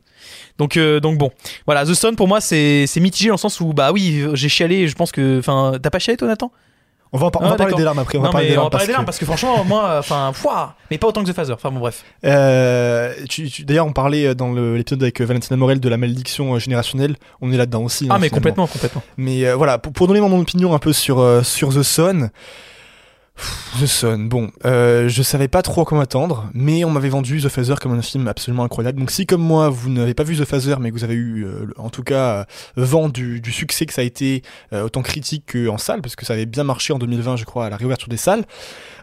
Donc, 0.60 0.78
euh, 0.78 1.00
donc 1.00 1.18
bon, 1.18 1.32
voilà, 1.66 1.84
The 1.86 1.94
Sun 1.96 2.16
pour 2.16 2.28
moi 2.28 2.40
c'est, 2.42 2.86
c'est 2.86 3.00
mitigé 3.00 3.30
dans 3.30 3.34
le 3.36 3.40
sens 3.40 3.60
où 3.60 3.74
bah 3.74 3.92
oui, 3.92 4.24
j'ai 4.34 4.50
chialé. 4.50 4.88
Je 4.88 4.94
pense 4.96 5.12
que, 5.12 5.40
enfin, 5.40 5.74
t'as 5.82 5.90
pas 5.90 5.98
chialé 6.00 6.16
toi, 6.18 6.28
Nathan? 6.28 6.52
On 7.16 7.18
va, 7.20 7.28
on 7.28 7.32
Ah, 7.42 7.50
va 7.50 7.56
parler 7.56 7.74
des 7.76 7.84
larmes 7.84 8.00
après. 8.00 8.18
On 8.18 8.22
va 8.22 8.30
parler 8.30 8.48
mais 8.48 8.52
des 8.54 8.58
on 8.58 8.62
larmes 8.62 8.66
va 8.68 8.70
parler 8.72 8.86
parce 8.86 8.88
des 8.88 8.92
larmes 8.94 9.04
que- 9.04 9.06
parce 9.08 9.18
que 9.20 9.26
franchement, 9.26 9.64
moi, 9.66 9.98
enfin, 10.00 10.32
fouah, 10.34 10.76
mais 10.90 10.98
pas 10.98 11.08
autant 11.08 11.24
que 11.24 11.30
The 11.30 11.34
Phaser. 11.36 11.54
Enfin 11.54 11.70
bon, 11.72 11.80
bref. 11.80 12.04
Euh, 12.26 13.14
tu- 13.30 13.50
tu- 13.50 13.66
D'ailleurs, 13.66 13.86
on 13.86 13.94
parlait 13.94 14.34
dans 14.36 14.52
le- 14.52 14.78
l'épisode 14.78 15.02
avec 15.04 15.22
Valentina 15.22 15.56
Morel 15.58 15.80
de 15.80 15.90
la 15.90 15.98
malédiction 15.98 16.58
générationnelle. 16.60 17.16
On 17.42 17.52
est 17.52 17.58
là-dedans 17.58 17.84
aussi. 17.84 18.08
Ah, 18.10 18.16
hein, 18.16 18.18
mais 18.20 18.28
finalement. 18.30 18.36
complètement, 18.36 18.68
complètement. 18.68 19.04
Mais 19.18 19.46
euh, 19.46 19.56
voilà, 19.56 19.78
pour, 19.78 19.94
pour 19.94 20.08
donner 20.08 20.22
mon 20.22 20.40
opinion 20.40 20.74
un 20.74 20.80
peu 20.80 20.92
sur, 20.94 21.20
euh, 21.20 21.44
sur 21.44 21.70
The 21.74 21.84
Sun. 21.84 22.30
The 23.80 23.88
Sun, 23.88 24.30
bon, 24.30 24.52
euh, 24.66 25.10
je 25.10 25.24
savais 25.24 25.48
pas 25.48 25.64
trop 25.64 25.82
à 25.82 25.86
quoi 25.86 25.98
m'attendre, 25.98 26.48
mais 26.54 26.86
on 26.86 26.92
m'avait 26.92 27.10
vendu 27.10 27.42
The 27.42 27.50
Phaser 27.50 27.74
comme 27.82 27.94
un 27.94 28.02
film 28.04 28.28
absolument 28.28 28.64
incroyable. 28.64 29.00
Donc 29.00 29.10
si 29.10 29.26
comme 29.26 29.42
moi, 29.42 29.70
vous 29.70 29.90
n'avez 29.90 30.14
pas 30.14 30.24
vu 30.24 30.38
The 30.38 30.46
Phaser, 30.46 30.76
mais 30.80 30.92
que 30.92 30.96
vous 30.96 31.04
avez 31.04 31.16
eu, 31.16 31.44
euh, 31.44 31.66
en 31.78 31.90
tout 31.90 32.04
cas, 32.04 32.42
euh, 32.42 32.44
vent 32.76 33.10
du, 33.10 33.42
du 33.42 33.52
succès 33.52 33.88
que 33.88 33.94
ça 33.94 34.02
a 34.02 34.04
été, 34.04 34.44
euh, 34.74 34.84
autant 34.84 35.02
critique 35.02 35.54
qu'en 35.54 35.80
salle, 35.80 36.04
parce 36.04 36.16
que 36.16 36.24
ça 36.24 36.34
avait 36.34 36.46
bien 36.46 36.64
marché 36.64 36.94
en 36.94 37.00
2020, 37.00 37.38
je 37.38 37.46
crois, 37.46 37.66
à 37.66 37.70
la 37.72 37.78
réouverture 37.78 38.10
des 38.10 38.18
salles, 38.18 38.46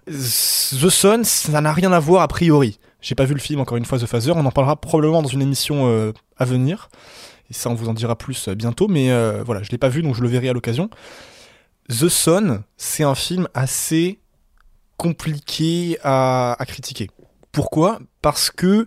The 0.06 0.88
Sun, 0.88 1.24
ça 1.24 1.60
n'a 1.60 1.72
rien 1.72 1.92
à 1.92 1.98
voir 1.98 2.22
a 2.22 2.28
priori. 2.28 2.78
J'ai 3.02 3.16
pas 3.16 3.24
vu 3.24 3.34
le 3.34 3.40
film, 3.40 3.58
encore 3.60 3.76
une 3.76 3.84
fois, 3.84 3.98
The 3.98 4.06
Phaser, 4.06 4.32
on 4.36 4.46
en 4.46 4.52
parlera 4.52 4.76
probablement 4.76 5.22
dans 5.22 5.28
une 5.28 5.42
émission 5.42 5.88
euh, 5.88 6.12
à 6.38 6.44
venir. 6.44 6.90
Et 7.50 7.54
ça, 7.54 7.70
on 7.70 7.74
vous 7.74 7.88
en 7.88 7.94
dira 7.94 8.16
plus 8.16 8.48
bientôt, 8.50 8.86
mais 8.86 9.10
voilà, 9.42 9.64
je 9.64 9.70
l'ai 9.72 9.78
pas 9.78 9.88
vu, 9.88 10.02
donc 10.02 10.14
je 10.14 10.22
le 10.22 10.28
verrai 10.28 10.50
à 10.50 10.52
l'occasion. 10.52 10.88
The 11.90 12.08
Sun, 12.08 12.62
c'est 12.76 13.02
un 13.02 13.16
film 13.16 13.48
assez 13.52 14.20
compliqué 14.96 15.98
à, 16.04 16.56
critiquer. 16.66 17.10
Pourquoi? 17.50 17.98
Parce 18.22 18.50
que 18.50 18.86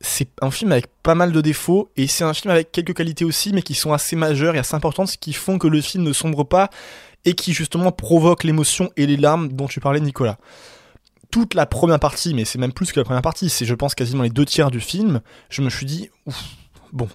c'est 0.00 0.28
un 0.40 0.52
film 0.52 0.70
avec 0.70 0.86
pas 1.02 1.16
mal 1.16 1.32
de 1.32 1.40
défauts 1.40 1.90
et 1.96 2.06
c'est 2.06 2.22
un 2.22 2.32
film 2.32 2.52
avec 2.52 2.70
quelques 2.70 2.94
qualités 2.94 3.24
aussi, 3.24 3.52
mais 3.52 3.62
qui 3.62 3.74
sont 3.74 3.92
assez 3.92 4.14
majeures 4.14 4.54
et 4.54 4.58
assez 4.58 4.76
importantes, 4.76 5.16
qui 5.16 5.32
font 5.32 5.58
que 5.58 5.66
le 5.66 5.80
film 5.80 6.04
ne 6.04 6.12
sombre 6.12 6.44
pas 6.44 6.70
et 7.24 7.34
qui 7.34 7.52
justement 7.52 7.90
provoque 7.90 8.44
l'émotion 8.44 8.90
et 8.96 9.06
les 9.06 9.16
larmes 9.16 9.48
dont 9.48 9.66
tu 9.66 9.80
parlais, 9.80 10.00
Nicolas. 10.00 10.38
Toute 11.32 11.54
la 11.54 11.66
première 11.66 12.00
partie, 12.00 12.32
mais 12.32 12.44
c'est 12.44 12.58
même 12.58 12.72
plus 12.72 12.92
que 12.92 13.00
la 13.00 13.04
première 13.04 13.22
partie, 13.22 13.50
c'est 13.50 13.64
je 13.64 13.74
pense 13.74 13.94
quasiment 13.96 14.22
les 14.22 14.30
deux 14.30 14.44
tiers 14.44 14.70
du 14.70 14.80
film, 14.80 15.20
je 15.48 15.62
me 15.62 15.70
suis 15.70 15.86
dit, 15.86 16.10
ouf, 16.26 16.44
bon, 16.92 17.08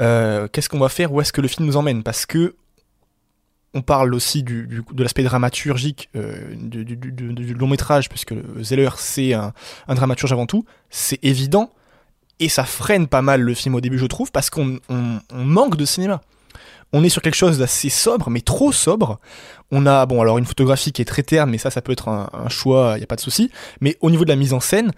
euh, 0.00 0.48
qu'est-ce 0.48 0.68
qu'on 0.68 0.78
va 0.78 0.88
faire? 0.88 1.12
Où 1.12 1.20
est-ce 1.20 1.32
que 1.32 1.40
le 1.40 1.48
film 1.48 1.66
nous 1.66 1.76
emmène? 1.76 2.02
Parce 2.02 2.26
que 2.26 2.56
on 3.78 3.82
parle 3.82 4.12
aussi 4.14 4.42
du, 4.42 4.82
de 4.92 5.02
l'aspect 5.02 5.22
dramaturgique 5.22 6.10
euh, 6.16 6.54
du, 6.54 7.54
long 7.54 7.68
métrage, 7.68 8.08
puisque 8.08 8.34
Zeller 8.60 8.90
c'est 8.96 9.32
un, 9.34 9.52
dramaturge 9.88 10.32
avant 10.32 10.46
tout, 10.46 10.64
c'est 10.90 11.18
évident, 11.22 11.70
et 12.40 12.48
ça 12.48 12.64
freine 12.64 13.06
pas 13.06 13.22
mal 13.22 13.40
le 13.40 13.54
film 13.54 13.74
au 13.76 13.80
début, 13.80 13.98
je 13.98 14.06
trouve, 14.06 14.32
parce 14.32 14.50
qu'on 14.50 14.78
on- 14.88 15.20
on 15.32 15.44
manque 15.44 15.76
de 15.76 15.84
cinéma. 15.84 16.20
On 16.92 17.04
est 17.04 17.10
sur 17.10 17.20
quelque 17.22 17.36
chose 17.36 17.58
d'assez 17.58 17.90
sobre, 17.90 18.30
mais 18.30 18.40
trop 18.40 18.72
sobre. 18.72 19.20
On 19.70 19.84
a, 19.86 20.06
bon, 20.06 20.22
alors 20.22 20.38
une 20.38 20.46
photographie 20.46 20.90
qui 20.90 21.02
est 21.02 21.04
très 21.04 21.22
terne, 21.22 21.50
mais 21.50 21.58
ça, 21.58 21.70
ça 21.70 21.82
peut 21.82 21.92
être 21.92 22.08
un, 22.08 22.30
un 22.32 22.48
choix, 22.48 22.92
il 22.94 22.98
n'y 22.98 23.04
a 23.04 23.06
pas 23.06 23.16
de 23.16 23.20
souci. 23.20 23.50
Mais 23.80 23.96
au 24.00 24.10
niveau 24.10 24.24
de 24.24 24.30
la 24.30 24.36
mise 24.36 24.54
en 24.54 24.60
scène, 24.60 24.90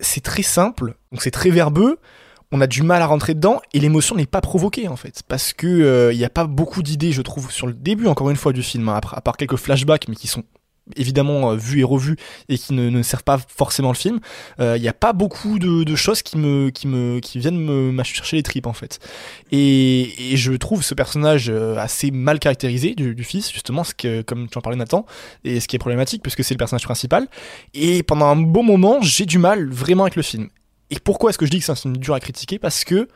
c'est 0.00 0.22
très 0.22 0.42
simple, 0.42 0.94
donc 1.12 1.22
c'est 1.22 1.30
très 1.30 1.50
verbeux, 1.50 1.98
on 2.52 2.60
a 2.60 2.66
du 2.66 2.82
mal 2.82 3.02
à 3.02 3.06
rentrer 3.06 3.34
dedans 3.34 3.60
et 3.72 3.80
l'émotion 3.80 4.14
n'est 4.14 4.26
pas 4.26 4.40
provoquée 4.40 4.88
en 4.88 4.96
fait. 4.96 5.22
Parce 5.28 5.52
que 5.52 5.66
euh, 5.66 6.12
il 6.12 6.18
n'y 6.18 6.24
a 6.24 6.30
pas 6.30 6.46
beaucoup 6.46 6.82
d'idées 6.82 7.12
je 7.12 7.22
trouve 7.22 7.50
sur 7.50 7.66
le 7.66 7.74
début 7.74 8.06
encore 8.06 8.30
une 8.30 8.36
fois 8.36 8.52
du 8.52 8.62
film 8.62 8.88
hein, 8.88 9.00
à 9.12 9.20
part 9.20 9.36
quelques 9.36 9.56
flashbacks 9.56 10.08
mais 10.08 10.14
qui 10.14 10.26
sont 10.28 10.44
évidemment 10.94 11.50
euh, 11.50 11.56
vus 11.56 11.80
et 11.80 11.84
revus 11.84 12.16
et 12.48 12.56
qui 12.56 12.72
ne, 12.72 12.88
ne 12.88 13.02
servent 13.02 13.24
pas 13.24 13.38
forcément 13.38 13.88
le 13.90 13.96
film 13.96 14.20
Euh, 14.60 14.76
il 14.76 14.82
n'y 14.82 14.88
a 14.88 14.92
pas 14.92 15.12
beaucoup 15.12 15.58
de, 15.58 15.82
de 15.82 15.96
choses 15.96 16.22
qui 16.22 16.38
me 16.38 16.70
qui 16.70 16.86
me 16.86 17.18
qui 17.18 17.40
viennent 17.40 17.58
me 17.58 18.02
chercher 18.04 18.36
les 18.36 18.44
tripes 18.44 18.66
en 18.68 18.72
fait. 18.72 19.00
Et, 19.50 20.32
et 20.32 20.36
je 20.36 20.52
trouve 20.52 20.84
ce 20.84 20.94
personnage 20.94 21.50
assez 21.50 22.12
mal 22.12 22.38
caractérisé 22.38 22.94
du, 22.94 23.16
du 23.16 23.24
fils 23.24 23.52
justement 23.52 23.82
ce 23.82 23.94
que 23.94 24.22
comme 24.22 24.48
tu 24.48 24.56
en 24.56 24.60
parlais 24.60 24.78
Nathan 24.78 25.04
et 25.42 25.58
ce 25.58 25.66
qui 25.66 25.74
est 25.74 25.80
problématique 25.80 26.22
puisque 26.22 26.44
c'est 26.44 26.54
le 26.54 26.58
personnage 26.58 26.84
principal. 26.84 27.26
Et 27.74 28.04
pendant 28.04 28.26
un 28.26 28.36
bon 28.36 28.62
moment 28.62 28.98
j'ai 29.02 29.26
du 29.26 29.38
mal 29.38 29.68
vraiment 29.68 30.04
avec 30.04 30.14
le 30.14 30.22
film 30.22 30.48
et 30.90 30.98
pourquoi 31.00 31.30
est-ce 31.30 31.38
que 31.38 31.46
je 31.46 31.50
dis 31.50 31.58
que 31.58 31.64
c'est 31.64 31.72
un 31.72 31.76
film 31.76 31.96
dur 31.96 32.14
à 32.14 32.20
critiquer? 32.20 32.58
Parce 32.58 32.84
que 32.84 33.08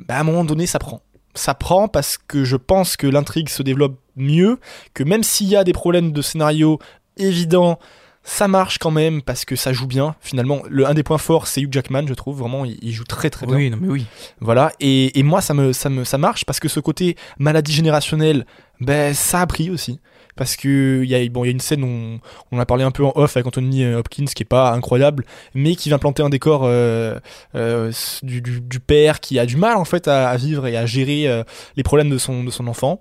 bah, 0.00 0.16
à 0.16 0.20
un 0.20 0.24
moment 0.24 0.44
donné, 0.44 0.66
ça 0.66 0.78
prend. 0.78 1.02
Ça 1.34 1.54
prend 1.54 1.88
parce 1.88 2.18
que 2.18 2.44
je 2.44 2.56
pense 2.56 2.96
que 2.96 3.06
l'intrigue 3.06 3.48
se 3.48 3.62
développe 3.62 3.98
mieux, 4.16 4.58
que 4.94 5.04
même 5.04 5.22
s'il 5.22 5.48
y 5.48 5.56
a 5.56 5.62
des 5.62 5.72
problèmes 5.72 6.10
de 6.12 6.22
scénario 6.22 6.80
évidents, 7.16 7.78
ça 8.24 8.48
marche 8.48 8.78
quand 8.78 8.90
même 8.90 9.22
parce 9.22 9.44
que 9.44 9.54
ça 9.54 9.72
joue 9.72 9.86
bien. 9.86 10.16
Finalement, 10.20 10.62
le, 10.68 10.86
un 10.86 10.94
des 10.94 11.02
points 11.02 11.18
forts, 11.18 11.46
c'est 11.46 11.60
Hugh 11.60 11.72
Jackman, 11.72 12.06
je 12.08 12.14
trouve. 12.14 12.38
Vraiment, 12.38 12.64
il, 12.64 12.78
il 12.82 12.92
joue 12.92 13.04
très 13.04 13.30
très 13.30 13.46
bien. 13.46 13.56
Oui, 13.56 13.70
non 13.70 13.78
mais 13.80 13.88
oui. 13.88 14.06
Voilà, 14.40 14.72
et, 14.80 15.18
et 15.18 15.22
moi 15.22 15.40
ça 15.40 15.54
me, 15.54 15.72
ça 15.72 15.88
me 15.90 16.04
ça 16.04 16.18
marche 16.18 16.44
parce 16.44 16.60
que 16.60 16.68
ce 16.68 16.80
côté 16.80 17.16
maladie 17.38 17.72
générationnelle, 17.72 18.44
ben 18.80 19.14
ça 19.14 19.40
a 19.40 19.46
pris 19.46 19.70
aussi. 19.70 20.00
Parce 20.38 20.56
que 20.56 21.02
il 21.02 21.10
y 21.10 21.14
a 21.14 21.20
une 21.20 21.60
scène 21.60 21.82
où 21.82 22.20
on, 22.52 22.58
a 22.58 22.64
parlé 22.64 22.84
un 22.84 22.92
peu 22.92 23.04
en 23.04 23.12
off 23.16 23.36
avec 23.36 23.46
Anthony 23.46 23.84
Hopkins 23.84 24.24
qui 24.24 24.44
est 24.44 24.46
pas 24.46 24.70
incroyable, 24.70 25.24
mais 25.52 25.74
qui 25.74 25.88
vient 25.88 25.98
planter 25.98 26.22
un 26.22 26.30
décor 26.30 26.62
euh, 26.64 27.18
euh, 27.56 27.92
du, 28.22 28.80
père 28.80 29.18
qui 29.20 29.38
a 29.38 29.46
du 29.46 29.56
mal 29.56 29.76
en 29.76 29.84
fait 29.84 30.06
à, 30.08 30.36
vivre 30.36 30.66
et 30.66 30.76
à 30.76 30.86
gérer 30.86 31.28
euh, 31.28 31.42
les 31.76 31.82
problèmes 31.82 32.08
de 32.08 32.18
son 32.18 32.66
enfant. 32.66 33.00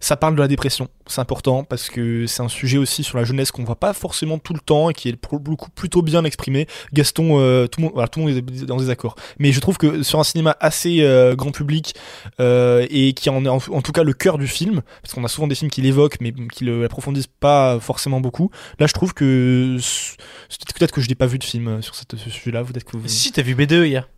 Ça 0.00 0.16
parle 0.16 0.34
de 0.34 0.40
la 0.40 0.48
dépression, 0.48 0.88
c'est 1.06 1.20
important 1.20 1.64
parce 1.64 1.88
que 1.88 2.26
c'est 2.26 2.42
un 2.42 2.48
sujet 2.48 2.78
aussi 2.78 3.02
sur 3.02 3.18
la 3.18 3.24
jeunesse 3.24 3.50
qu'on 3.50 3.64
voit 3.64 3.78
pas 3.78 3.92
forcément 3.92 4.38
tout 4.38 4.54
le 4.54 4.60
temps 4.60 4.90
et 4.90 4.94
qui 4.94 5.08
est 5.08 5.16
pour 5.16 5.38
le 5.38 5.56
coup 5.56 5.70
plutôt 5.70 6.02
bien 6.02 6.24
exprimé. 6.24 6.66
Gaston, 6.92 7.38
euh, 7.38 7.66
tout, 7.66 7.80
le 7.80 7.84
monde, 7.84 7.92
voilà, 7.94 8.08
tout 8.08 8.20
le 8.20 8.26
monde 8.26 8.36
est 8.36 8.64
dans 8.64 8.76
des 8.76 8.90
accords. 8.90 9.16
Mais 9.38 9.52
je 9.52 9.60
trouve 9.60 9.76
que 9.76 10.02
sur 10.02 10.18
un 10.18 10.24
cinéma 10.24 10.56
assez 10.60 11.02
euh, 11.02 11.34
grand 11.34 11.52
public 11.52 11.94
euh, 12.40 12.86
et 12.90 13.12
qui 13.12 13.30
en 13.30 13.44
est 13.44 13.48
en, 13.48 13.60
tout 13.60 13.92
cas 13.92 14.02
le 14.02 14.12
cœur 14.12 14.38
du 14.38 14.46
film, 14.46 14.82
parce 15.02 15.14
qu'on 15.14 15.24
a 15.24 15.28
souvent 15.28 15.46
des 15.46 15.54
films 15.54 15.70
qui 15.70 15.82
l'évoquent 15.82 16.18
mais 16.20 16.32
qui 16.52 16.64
le 16.64 16.84
approfondissent 16.84 17.26
pas 17.26 17.78
forcément 17.80 18.20
beaucoup. 18.20 18.50
Là, 18.78 18.86
je 18.86 18.92
trouve 18.92 19.14
que 19.14 19.76
peut-être 20.78 20.92
que 20.92 21.00
je 21.00 21.08
n'ai 21.08 21.14
pas 21.14 21.26
vu 21.26 21.38
de 21.38 21.44
film 21.44 21.82
sur 21.82 21.94
ce 21.94 22.04
sujet-là. 22.16 22.62
Vous... 22.62 22.72
Si, 23.06 23.32
t'as 23.32 23.42
vu 23.42 23.54
BDE 23.54 23.86
hier. 23.86 24.08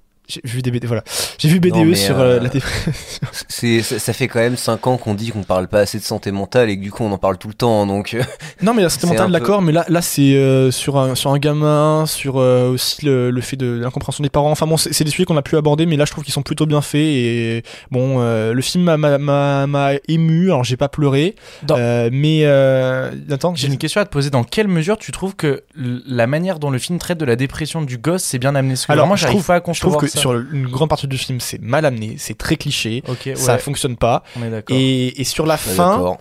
J'ai 0.45 0.51
vu 0.57 0.63
des 0.63 0.71
BD, 0.71 0.87
voilà. 0.87 1.03
J'ai 1.39 1.49
vu 1.49 1.61
BDE 1.61 1.77
Non, 1.77 1.95
sur 1.95 2.19
euh, 2.19 2.37
euh, 2.39 2.41
la 2.41 2.49
dépression. 2.49 2.93
C'est, 3.49 3.83
ça, 3.83 3.99
ça 3.99 4.13
fait 4.13 4.29
quand 4.29 4.41
même 4.41 4.57
5 4.57 4.87
ans 4.87 4.97
qu'on 4.97 5.15
dit 5.15 5.31
qu'on 5.31 5.43
parle 5.43 5.69
pas 5.69 5.81
assez 5.81 5.99
de 5.99 6.05
santé 6.05 6.31
mentale 6.33 6.71
et 6.71 6.77
que 6.77 6.83
du 6.83 6.91
coup 6.91 7.05
on 7.05 7.13
en 7.13 7.19
parle 7.19 7.39
tout 7.39 7.49
le 7.49 7.55
temps. 7.55 7.87
Donc 7.87 8.15
euh, 8.15 8.23
Non, 8.63 8.75
mais 8.75 8.83
la 8.83 8.89
santé 8.89 9.07
mentale, 9.09 9.27
peu- 9.27 9.33
d'accord, 9.33 9.63
mais 9.63 9.73
là, 9.73 9.85
là 9.89 10.03
c'est 10.03 10.35
euh, 10.35 10.71
sur, 10.71 10.99
un, 10.99 11.15
sur 11.15 11.31
un 11.33 11.39
gamin, 11.39 12.05
sur 12.07 12.39
euh, 12.39 12.71
aussi 12.71 13.05
le, 13.05 13.31
le 13.31 13.41
fait 13.41 13.57
de, 13.57 13.79
l'incompréhension 13.83 14.23
des 14.23 14.31
parents. 14.31 14.51
Enfin 14.51 14.67
bon, 14.67 14.77
c'est 14.77 14.93
c'est 14.93 15.05
des 15.05 15.11
sujets 15.11 15.25
qu'on 15.25 15.37
a 15.37 15.43
pu 15.43 15.57
aborder, 15.57 15.87
mais 15.87 15.97
là, 15.97 16.05
je 16.05 16.11
trouve 16.13 16.25
qu'ils 16.25 16.35
sont 16.35 16.43
plutôt 16.43 16.67
bien 16.67 16.81
faits. 16.81 17.01
Et 17.01 17.63
bon, 17.91 18.17
euh, 18.21 18.53
le 18.53 18.63
film 18.63 18.85
m'a- 18.85 18.97
m'a- 18.97 19.19
m'a 19.19 19.67
m'a 19.67 19.91
ému, 20.09 20.47
alors 20.51 20.65
j'ai 20.65 20.77
pas 20.77 20.89
pleuré, 20.89 21.35
euh, 21.71 22.09
mais. 22.13 22.41
Euh, 22.45 23.11
attends, 23.31 23.55
J'ai 23.55 23.69
une 23.69 23.79
question 23.79 24.01
à 24.01 24.05
te 24.05 24.11
poser. 24.11 24.31
Dans 24.31 24.45
quelle 24.45 24.69
mesure 24.69 24.97
tu 24.99 25.13
trouves 25.13 25.35
que 25.37 25.63
la 25.77 26.27
manière 26.27 26.59
dont 26.59 26.71
le 26.71 26.79
film 26.79 26.99
traite 26.99 27.19
de 27.19 27.25
la 27.25 27.37
dépression 27.37 27.83
du 27.83 27.99
gosse, 27.99 28.23
c'est 28.23 28.39
bien 28.39 28.55
amené? 28.55 28.75
Parce 28.75 28.87
que 28.87 28.93
Alors, 28.93 29.05
vraiment, 29.07 29.17
je 29.17 29.23
j'arrive 29.23 29.37
trouve- 29.39 29.47
pas 29.47 29.57
à 29.57 29.73
Je 29.73 29.81
trouve 29.81 29.97
que 29.97 30.07
ça. 30.07 30.21
Sur 30.23 30.33
une 30.33 30.67
grande 30.69 30.89
partie 30.89 31.07
du 31.07 31.19
film, 31.19 31.41
c'est 31.41 31.61
mal 31.61 31.85
amené, 31.85 32.17
c'est 32.19 32.39
très 32.39 32.57
cliché, 32.57 33.03
ça 33.37 33.53
fonctionne 33.59 33.97
pas. 33.97 34.23
on 34.39 34.43
est 34.43 34.51
d'accord. 34.51 34.77
Et, 34.77 35.21
et 35.21 35.25
sur 35.25 35.45
la 35.47 35.57
fin. 35.57 36.17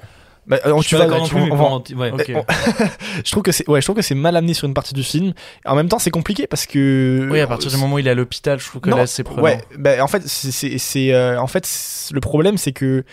Bah, 0.47 0.57
euh, 0.65 0.81
Je 0.81 0.87
tu 0.87 0.95
vas- 0.95 1.05
tu- 1.21 1.35
plus, 1.35 1.51
on 1.51 1.77
ouais. 1.97 2.11
Je 3.25 3.31
trouve 3.31 3.43
que 3.43 3.51
c'est 3.51 3.67
ouais, 3.69 3.79
je 3.81 3.85
trouve 3.85 3.95
que 3.95 4.01
c'est 4.01 4.15
mal 4.15 4.35
amené 4.35 4.53
sur 4.53 4.67
une 4.67 4.73
partie 4.73 4.93
du 4.93 5.03
film. 5.03 5.33
En 5.65 5.75
même 5.75 5.87
temps, 5.89 5.99
c'est 5.99 6.09
compliqué 6.11 6.47
parce 6.47 6.65
que 6.65 7.27
Oui, 7.31 7.39
à 7.39 7.47
partir 7.47 7.69
du 7.71 7.77
moment 7.77 7.95
où 7.95 7.99
il 7.99 8.07
est 8.07 8.11
à 8.11 8.15
l'hôpital, 8.15 8.59
je 8.59 8.65
trouve 8.67 8.81
que 8.81 8.89
Non, 8.89 8.97
là, 8.97 9.07
c'est 9.07 9.23
prenant. 9.23 9.43
Ouais, 9.43 9.61
bah, 9.77 10.03
en 10.03 10.07
fait, 10.07 10.23
c'est, 10.25 11.13
euh, 11.13 11.39
en 11.39 11.47
fait, 11.47 11.65
c'est- 11.65 12.13
le 12.13 12.19
problème, 12.19 12.57
c'est 12.57 12.71
que 12.71 13.03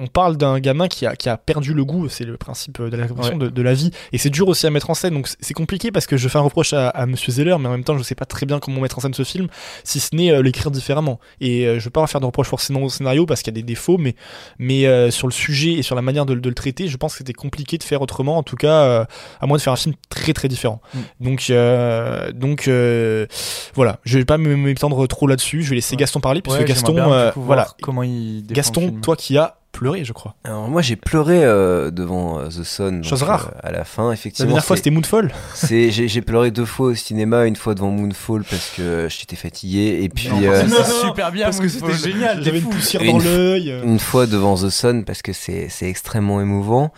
on 0.00 0.06
parle 0.06 0.36
d'un 0.36 0.58
gamin 0.60 0.88
qui 0.88 1.04
a, 1.06 1.16
qui 1.16 1.28
a 1.28 1.36
perdu 1.36 1.74
le 1.74 1.84
goût. 1.84 2.08
C'est 2.08 2.24
le 2.24 2.36
principe 2.36 2.80
de 2.80 2.96
la 2.96 3.06
Ouais. 3.06 3.34
de, 3.34 3.48
de 3.48 3.62
la 3.62 3.74
vie, 3.74 3.90
et 4.12 4.18
c'est 4.18 4.30
dur 4.30 4.46
aussi 4.48 4.66
à 4.66 4.70
mettre 4.70 4.90
en 4.90 4.94
scène. 4.94 5.14
Donc 5.14 5.28
c'est- 5.28 5.54
compliqué 5.54 5.90
parce 5.90 6.06
que 6.06 6.16
je 6.16 6.28
fais 6.28 6.38
un 6.38 6.42
reproche 6.42 6.72
à, 6.72 6.88
à 6.90 7.04
Monsieur 7.06 7.32
Zeller, 7.32 7.56
mais 7.58 7.66
en 7.66 7.72
même 7.72 7.82
temps, 7.84 7.98
je 7.98 8.02
sais 8.04 8.14
pas 8.14 8.26
très 8.26 8.46
bien 8.46 8.60
comment 8.60 8.80
mettre 8.80 8.96
en 8.98 9.00
scène 9.00 9.14
ce 9.14 9.24
film, 9.24 9.48
si 9.82 9.98
ce 9.98 10.14
n'est 10.14 10.30
euh, 10.30 10.40
l'écrire 10.42 10.70
différemment. 10.70 11.18
Et 11.40 11.66
euh, 11.66 11.80
je 11.80 11.84
veux 11.84 11.90
pas 11.90 12.06
faire 12.06 12.20
de 12.20 12.26
reproche 12.26 12.46
forcément 12.46 12.82
au 12.82 12.88
scénario 12.88 13.26
parce 13.26 13.42
qu'il 13.42 13.52
y 13.52 13.56
a 13.56 13.60
des 13.60 13.66
défauts, 13.66 13.98
mais 13.98 14.14
mais 14.60 14.86
euh, 14.86 15.10
sur 15.10 15.26
le 15.26 15.32
sujet 15.32 15.72
et 15.72 15.82
sur 15.82 15.96
la 15.96 16.02
manière 16.02 16.26
de, 16.26 16.34
de 16.34 16.48
le 16.48 16.54
traiter, 16.54 16.67
je 16.76 16.96
pense 16.96 17.12
que 17.12 17.18
c'était 17.18 17.32
compliqué 17.32 17.78
de 17.78 17.82
faire 17.84 18.02
autrement. 18.02 18.36
En 18.38 18.42
tout 18.42 18.56
cas, 18.56 18.82
euh, 18.84 19.04
à 19.40 19.46
moins 19.46 19.56
de 19.56 19.62
faire 19.62 19.72
un 19.72 19.76
film 19.76 19.94
très 20.08 20.32
très 20.32 20.48
différent. 20.48 20.80
Mm. 20.94 20.98
Donc 21.24 21.46
euh, 21.50 22.32
donc 22.32 22.68
euh, 22.68 23.26
voilà, 23.74 23.98
je 24.04 24.18
vais 24.18 24.24
pas 24.24 24.38
me- 24.38 24.56
m'étendre 24.56 25.06
trop 25.06 25.26
là-dessus. 25.26 25.62
Je 25.62 25.70
vais 25.70 25.74
laisser 25.76 25.94
Ouais. 25.94 26.00
Gaston 26.00 26.20
parler 26.20 26.42
parce 26.42 26.56
Ouais, 26.56 26.64
que 26.64 26.68
Gaston, 26.68 26.94
bien, 26.94 27.30
coup, 27.32 27.42
voilà, 27.42 27.68
Comment 27.82 28.02
il 28.02 28.44
Gaston, 28.48 28.92
toi 29.02 29.16
qui 29.16 29.36
as 29.38 29.57
pleuré, 29.78 30.04
je 30.04 30.12
crois. 30.12 30.34
Alors 30.44 30.68
moi 30.68 30.82
j'ai 30.82 30.96
pleuré 30.96 31.44
euh, 31.44 31.90
devant 31.90 32.38
euh, 32.40 32.48
The 32.48 32.62
Sun. 32.64 32.96
donc, 33.00 33.04
Chose 33.04 33.22
rare. 33.22 33.52
euh, 33.56 33.68
à 33.68 33.70
la 33.72 33.84
fin, 33.84 34.08
La 34.08 34.14
effectivement. 34.14 34.48
dernière 34.48 34.64
fois, 34.64 34.76
c'était 34.76 34.90
Moonfall. 34.90 35.32
c'est- 35.54 35.90
j'ai, 35.92 36.08
j'ai 36.08 36.20
pleuré 36.22 36.50
deux 36.50 36.64
fois 36.64 36.88
au 36.88 36.94
cinéma, 36.94 37.46
une 37.46 37.56
fois 37.56 37.74
devant 37.74 37.90
Moonfall 37.90 38.44
parce 38.44 38.72
que 38.76 39.06
j'étais 39.08 39.36
fatigué 39.36 40.00
et 40.02 40.08
puis 40.08 40.28
Non, 40.28 40.42
euh, 40.42 40.64
c'est 40.68 41.06
super 41.06 41.30
bien, 41.32 41.44
Parce 41.44 41.60
que 41.60 41.68
c'était 41.68 41.92
génial. 41.94 42.42
J'avais 42.42 42.58
une 42.58 42.68
poussière 42.68 43.02
dans 43.04 43.20
une- 43.20 43.24
l'œil. 43.24 43.74
une 43.84 43.98
fois 43.98 44.26
devant 44.26 44.56
The 44.56 44.68
Sun 44.70 45.04
parce 45.04 45.22
que 45.22 45.32
c'est, 45.32 45.68
c'est 45.68 45.88
extrêmement 45.88 46.40
émouvant. 46.40 46.92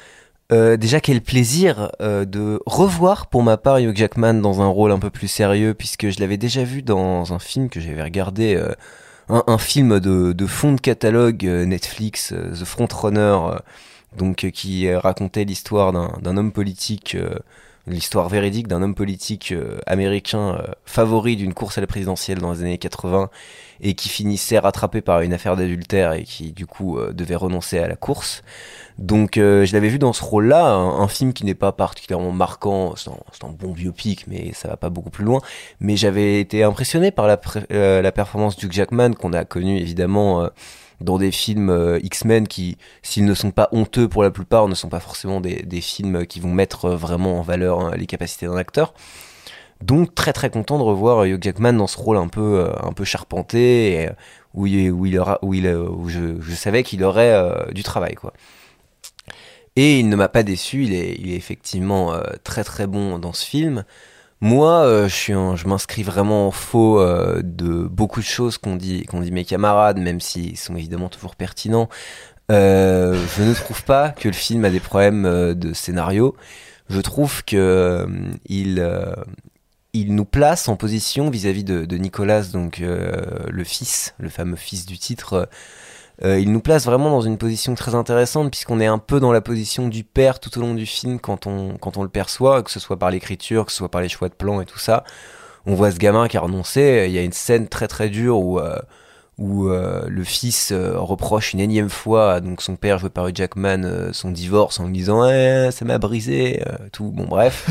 Euh, 0.53 0.77
déjà 0.77 0.99
quel 1.01 1.21
plaisir 1.21 1.93
euh, 2.01 2.25
de 2.25 2.61
revoir 2.67 3.29
pour 3.29 3.45
ma 3.45 3.57
part 3.57 3.79
Hugh 3.79 3.97
Jackman 3.97 4.35
dans 4.35 4.61
un 4.61 4.67
rôle 4.67 4.91
un 4.91 4.99
peu 4.99 5.09
plus 5.11 5.29
sérieux 5.29 5.75
puisque 5.75 6.11
je 6.11 6.19
l'avais 6.19 6.39
déjà 6.39 6.65
vu 6.65 6.83
dans 6.83 7.33
un 7.33 7.39
film 7.39 7.69
que 7.69 7.79
j'avais 7.79 8.03
regardé 8.03 8.57
euh, 8.57 8.73
un, 9.31 9.59
film 9.59 10.01
de, 10.01 10.47
fond 10.47 10.73
de 10.73 10.81
catalogue 10.81 11.47
euh, 11.47 11.65
Netflix 11.65 12.33
euh, 12.33 12.53
The 12.53 12.65
Frontrunner 12.65 13.21
euh, 13.21 13.59
donc 14.17 14.51
qui 14.51 14.93
racontait 14.93 15.45
l'histoire 15.45 15.93
d'un, 15.93 16.37
homme 16.37 16.51
politique 16.51 17.17
l'histoire 17.87 18.29
véridique 18.29 18.67
d'un 18.67 18.83
homme 18.83 18.97
politique 18.97 19.55
américain 19.87 20.61
favori 20.85 21.37
d'une 21.37 21.55
course 21.55 21.79
à 21.79 21.81
la 21.81 21.87
présidentielle 21.87 22.39
dans 22.39 22.51
les 22.53 22.63
années 22.63 22.79
80 22.79 23.31
et 23.83 23.95
qui 23.95 24.09
finissait 24.09 24.59
rattrapé 24.59 25.01
par 25.01 25.21
une 25.21 25.33
affaire 25.33 25.55
d'adultère 25.55 26.15
et 26.15 26.25
qui 26.25 26.51
du 26.51 26.67
coup 26.67 26.99
devait 27.13 27.37
renoncer 27.37 27.79
à 27.79 27.87
la 27.87 27.95
course. 27.95 28.43
Donc 29.01 29.39
euh, 29.39 29.65
je 29.65 29.73
l'avais 29.73 29.89
vu 29.89 29.99
dans 29.99 30.13
ce 30.13 30.23
rôle-là, 30.23 30.75
un, 30.75 31.09
film 31.09 31.33
qui 31.33 31.47
n'est 31.47 31.55
pas 31.55 31.73
particulièrement 31.73 32.33
marquant, 32.33 32.95
c'est 32.97 33.09
un, 33.45 33.49
bon 33.49 33.73
biopic 33.73 34.27
mais 34.29 34.53
ça 34.53 34.69
va 34.69 34.77
pas 34.77 34.91
beaucoup 34.91 35.09
plus 35.09 35.25
loin, 35.25 35.41
mais 35.81 35.97
j'avais 35.97 36.39
été 36.39 36.63
impressionné 36.63 37.11
par 37.11 37.27
la, 37.27 37.41
euh, 37.73 38.11
performance 38.11 38.59
du 38.59 38.69
Jackman 38.71 39.15
qu'on 39.15 39.33
a 39.33 39.47
connu 39.47 39.79
évidemment 39.79 40.43
euh, 40.43 40.49
dans 41.01 41.17
des 41.17 41.31
films 41.31 41.71
euh, 41.71 41.99
X-Men 42.03 42.47
qui, 42.47 42.77
s'ils 43.03 43.25
ne 43.25 43.33
sont 43.33 43.53
pas 43.53 43.71
honteux 43.73 44.07
pour 44.07 44.23
la 44.23 44.31
plupart, 44.31 44.69
ne 44.69 44.75
sont 44.75 44.91
pas 44.91 45.01
forcément 45.01 45.41
des, 45.41 45.81
films 45.81 46.27
qui 46.27 46.39
vont 46.39 46.53
mettre 46.53 46.91
vraiment 46.91 47.39
en 47.39 47.43
valeur 47.43 47.81
hein, 47.81 47.93
les 47.97 48.07
capacités 48.07 48.47
d'un 48.47 48.59
acteur. 48.59 48.93
Donc 49.81 50.15
très 50.15 50.35
très 50.35 50.51
content 50.51 50.77
de 50.77 50.83
revoir 50.83 51.25
Hugh 51.25 51.43
Jackman 51.43 51.73
dans 51.73 51.87
ce 51.87 51.97
rôle 51.97 52.19
un 52.19 52.29
peu 52.29 52.71
un 52.83 52.93
peu 52.93 53.05
charpenté 53.05 53.93
et, 53.95 54.11
où 54.53 54.67
il 54.67 55.19
aura 55.19 55.39
où 55.41 55.55
il 55.55 55.65
je, 56.07 56.55
savais 56.55 56.83
qu'il 56.83 57.03
aurait 57.03 57.73
du 57.73 57.83
travail 57.83 58.15
quoi. 58.15 58.35
Et 59.77 60.01
il 60.01 60.09
ne 60.09 60.17
m'a 60.17 60.29
pas 60.29 60.43
déçu, 60.43 60.85
il 60.85 60.95
est 60.95 61.37
effectivement 61.37 62.13
euh, 62.13 62.23
très 62.45 62.65
très 62.65 62.87
bon 62.87 63.19
dans 63.19 63.33
ce 63.33 63.45
film. 63.45 63.85
Moi, 64.41 64.81
euh, 64.85 65.09
je 65.09 65.69
m'inscris 65.69 66.03
vraiment 66.03 66.49
en 66.49 66.51
faux 66.51 66.99
euh, 66.99 67.41
de 67.45 67.85
beaucoup 67.85 68.21
de 68.21 68.25
choses 68.25 68.59
qu'on 68.59 68.77
dit 68.77 69.07
dit 69.13 69.33
mes 69.33 69.45
camarades, 69.45 69.99
même 69.99 70.21
s'ils 70.21 70.57
sont 70.57 70.77
évidemment 70.77 71.09
toujours 71.09 71.37
pertinents. 71.37 71.89
Je 72.49 73.43
ne 73.43 73.55
trouve 73.55 73.85
pas 73.85 74.11
que 74.11 74.29
le 74.29 74.35
film 74.35 74.65
a 74.65 74.71
des 74.71 74.81
problèmes 74.81 75.55
de 75.55 75.73
scénario. 75.73 76.35
Je 76.89 77.01
trouve 77.01 77.45
que 77.45 78.09
il 78.47 78.85
il 79.93 80.15
nous 80.15 80.25
place 80.25 80.69
en 80.69 80.77
position 80.77 81.31
vis-à-vis 81.31 81.65
de, 81.65 81.85
de 81.85 81.97
Nicolas, 81.97 82.43
donc 82.43 82.79
le 82.81 83.65
fils, 83.65 84.15
le 84.19 84.31
fameux 84.31 84.57
fils 84.57 84.85
du 84.85 84.99
titre. 84.99 85.49
Euh, 86.23 86.39
il 86.39 86.53
nous 86.53 86.61
place 86.61 86.85
vraiment 86.85 87.11
dans 87.11 87.23
une 87.23 87.39
position 87.39 87.75
très 87.75 87.95
intéressante 87.95 88.51
puisqu'on 88.51 88.81
est 88.81 88.87
un 88.87 88.99
peu 88.99 89.21
dans 89.21 89.33
la 89.33 89.41
position 89.41 89.89
du 89.89 90.05
père 90.05 90.39
tout 90.39 90.57
au 90.59 90.61
long 90.61 90.75
du 90.75 90.85
film 90.85 91.19
quand 91.19 91.47
on, 91.47 92.03
le 92.03 92.09
perçoit, 92.09 92.63
que 92.63 92.71
ce 92.71 92.81
soit 92.81 92.99
par 92.99 93.11
l'écriture, 93.11 93.65
que 93.65 93.73
ce 93.73 93.79
soit 93.79 93.91
par 93.91 94.03
les 94.03 94.09
choix 94.09 94.29
de 94.29 94.35
plan 94.35 94.61
et 94.61 94.67
tout 94.67 94.79
ça. 94.79 95.05
On 95.67 95.75
voit 95.75 95.91
ce 95.91 95.99
gamin 95.99 96.29
qui 96.29 96.37
a 96.37 96.41
renoncé. 96.41 97.07
Il 97.09 97.13
y 97.13 97.19
a 97.19 97.23
une 97.23 97.33
scène 97.33 97.69
très 97.69 97.89
très 97.89 98.09
dure 98.09 98.39
où, 98.39 98.59
euh, 98.59 98.79
où 99.41 99.69
euh, 99.69 100.05
le 100.07 100.23
fils 100.23 100.71
euh, 100.71 100.99
reproche 100.99 101.55
une 101.55 101.61
énième 101.61 101.89
fois 101.89 102.35
à 102.35 102.41
donc 102.41 102.61
son 102.61 102.77
père 102.77 102.99
joué 102.99 103.09
par 103.09 103.27
Hugh 103.27 103.37
Jackman 103.37 103.85
euh, 103.85 104.13
son 104.13 104.31
divorce 104.31 104.79
en 104.79 104.85
lui 104.85 104.93
disant 104.93 105.27
Eh, 105.29 105.71
ça 105.73 105.87
m'a 105.87 105.97
brisé 105.97 106.63
tout. 106.93 107.11
Bon 107.11 107.25
bref. 107.25 107.67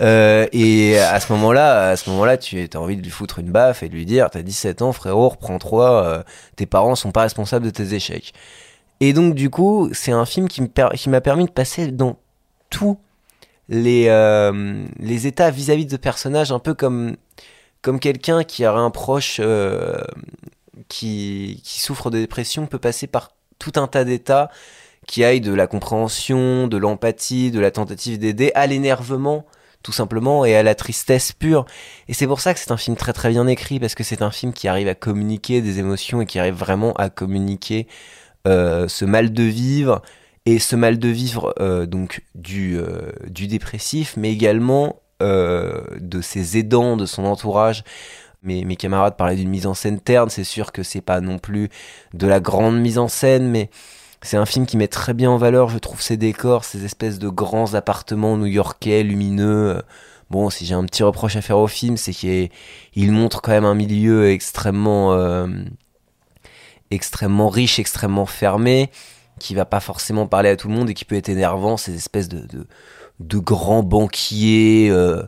Et 0.00 0.96
à 0.96 1.18
ce 1.18 1.32
moment-là 1.32 1.88
à 1.88 1.96
ce 1.96 2.08
moment-là 2.10 2.38
tu 2.38 2.68
as 2.72 2.80
envie 2.80 2.96
de 2.96 3.02
lui 3.02 3.10
foutre 3.10 3.40
une 3.40 3.50
baffe 3.50 3.82
et 3.82 3.88
de 3.88 3.94
lui 3.94 4.06
dire 4.06 4.30
t'as 4.30 4.42
17 4.42 4.80
ans 4.80 4.92
frérot 4.92 5.30
reprends-toi 5.30 6.24
tes 6.54 6.66
parents 6.66 6.94
sont 6.94 7.10
pas 7.10 7.22
responsables 7.22 7.64
de 7.64 7.70
tes 7.70 7.94
échecs. 7.94 8.32
Et 9.00 9.12
donc 9.12 9.34
du 9.34 9.50
coup 9.50 9.90
c'est 9.92 10.12
un 10.12 10.24
film 10.24 10.46
qui 10.46 10.62
m'a 11.08 11.20
permis 11.20 11.46
de 11.46 11.50
passer 11.50 11.90
dans 11.90 12.16
tous 12.70 12.96
les 13.68 14.04
les 15.00 15.26
états 15.26 15.50
vis-à-vis 15.50 15.86
de 15.86 15.96
personnages 15.96 16.52
un 16.52 16.60
peu 16.60 16.74
comme 16.74 17.16
comme 17.82 17.98
quelqu'un 17.98 18.44
qui 18.44 18.64
aurait 18.64 18.80
un 18.80 18.90
proche 18.90 19.40
qui, 20.88 21.60
qui 21.64 21.80
souffre 21.80 22.10
de 22.10 22.18
dépression 22.18 22.66
peut 22.66 22.78
passer 22.78 23.06
par 23.06 23.32
tout 23.58 23.72
un 23.76 23.86
tas 23.88 24.04
d'états 24.04 24.50
qui 25.06 25.24
aillent 25.24 25.40
de 25.40 25.54
la 25.54 25.66
compréhension, 25.66 26.68
de 26.68 26.76
l'empathie, 26.76 27.50
de 27.50 27.60
la 27.60 27.70
tentative 27.70 28.18
d'aider 28.18 28.52
à 28.54 28.66
l'énervement 28.66 29.46
tout 29.82 29.92
simplement, 29.92 30.44
et 30.44 30.56
à 30.56 30.62
la 30.62 30.74
tristesse 30.74 31.32
pure. 31.32 31.64
Et 32.08 32.14
c'est 32.14 32.26
pour 32.26 32.40
ça 32.40 32.52
que 32.52 32.60
c'est 32.60 32.72
un 32.72 32.76
film 32.76 32.96
très 32.96 33.12
très 33.12 33.30
bien 33.30 33.46
écrit, 33.46 33.78
parce 33.80 33.94
que 33.94 34.04
c'est 34.04 34.22
un 34.22 34.30
film 34.30 34.52
qui 34.52 34.68
arrive 34.68 34.88
à 34.88 34.94
communiquer 34.94 35.62
des 35.62 35.78
émotions 35.78 36.20
et 36.20 36.26
qui 36.26 36.38
arrive 36.38 36.54
vraiment 36.54 36.92
à 36.94 37.10
communiquer 37.10 37.86
euh, 38.46 38.88
ce 38.88 39.04
mal 39.04 39.32
de 39.32 39.42
vivre, 39.42 40.02
et 40.46 40.58
ce 40.58 40.76
mal 40.76 40.98
de 40.98 41.08
vivre 41.08 41.54
euh, 41.60 41.86
donc 41.86 42.22
du, 42.34 42.78
euh, 42.78 43.12
du 43.28 43.46
dépressif, 43.46 44.14
mais 44.16 44.32
également 44.32 45.00
de 45.20 46.20
ses 46.20 46.58
aidants, 46.58 46.96
de 46.96 47.04
son 47.04 47.24
entourage. 47.24 47.82
Mes, 48.42 48.76
camarades 48.76 49.16
parlaient 49.16 49.36
d'une 49.36 49.48
mise 49.48 49.66
en 49.66 49.74
scène 49.74 49.98
terne, 49.98 50.30
c'est 50.30 50.44
sûr 50.44 50.70
que 50.70 50.82
c'est 50.82 51.00
pas 51.00 51.20
non 51.20 51.38
plus 51.38 51.70
de 52.14 52.26
la 52.26 52.38
grande 52.38 52.78
mise 52.78 52.98
en 52.98 53.08
scène, 53.08 53.48
mais 53.48 53.68
c'est 54.22 54.36
un 54.36 54.46
film 54.46 54.64
qui 54.64 54.76
met 54.76 54.88
très 54.88 55.12
bien 55.12 55.30
en 55.30 55.38
valeur, 55.38 55.68
je 55.68 55.78
trouve, 55.78 56.00
ces 56.00 56.16
décors, 56.16 56.64
ces 56.64 56.84
espèces 56.84 57.18
de 57.18 57.28
grands 57.28 57.74
appartements 57.74 58.36
new-yorkais, 58.36 59.02
lumineux. 59.02 59.82
Bon, 60.30 60.50
si 60.50 60.66
j'ai 60.66 60.74
un 60.74 60.84
petit 60.84 61.02
reproche 61.02 61.36
à 61.36 61.40
faire 61.40 61.58
au 61.58 61.66
film, 61.66 61.96
c'est 61.96 62.12
qu'il 62.12 62.50
il 62.94 63.12
montre 63.12 63.42
quand 63.42 63.50
même 63.50 63.64
un 63.64 63.74
milieu 63.74 64.30
extrêmement, 64.30 65.14
euh, 65.14 65.48
extrêmement 66.90 67.48
riche, 67.48 67.80
extrêmement 67.80 68.26
fermé, 68.26 68.90
qui 69.40 69.54
va 69.54 69.64
pas 69.64 69.80
forcément 69.80 70.26
parler 70.28 70.50
à 70.50 70.56
tout 70.56 70.68
le 70.68 70.74
monde 70.74 70.90
et 70.90 70.94
qui 70.94 71.04
peut 71.04 71.16
être 71.16 71.28
énervant, 71.28 71.76
ces 71.76 71.94
espèces 71.94 72.28
de 72.28 72.66
grands 73.38 73.82
banquiers 73.82 74.90
euh, 74.90 75.24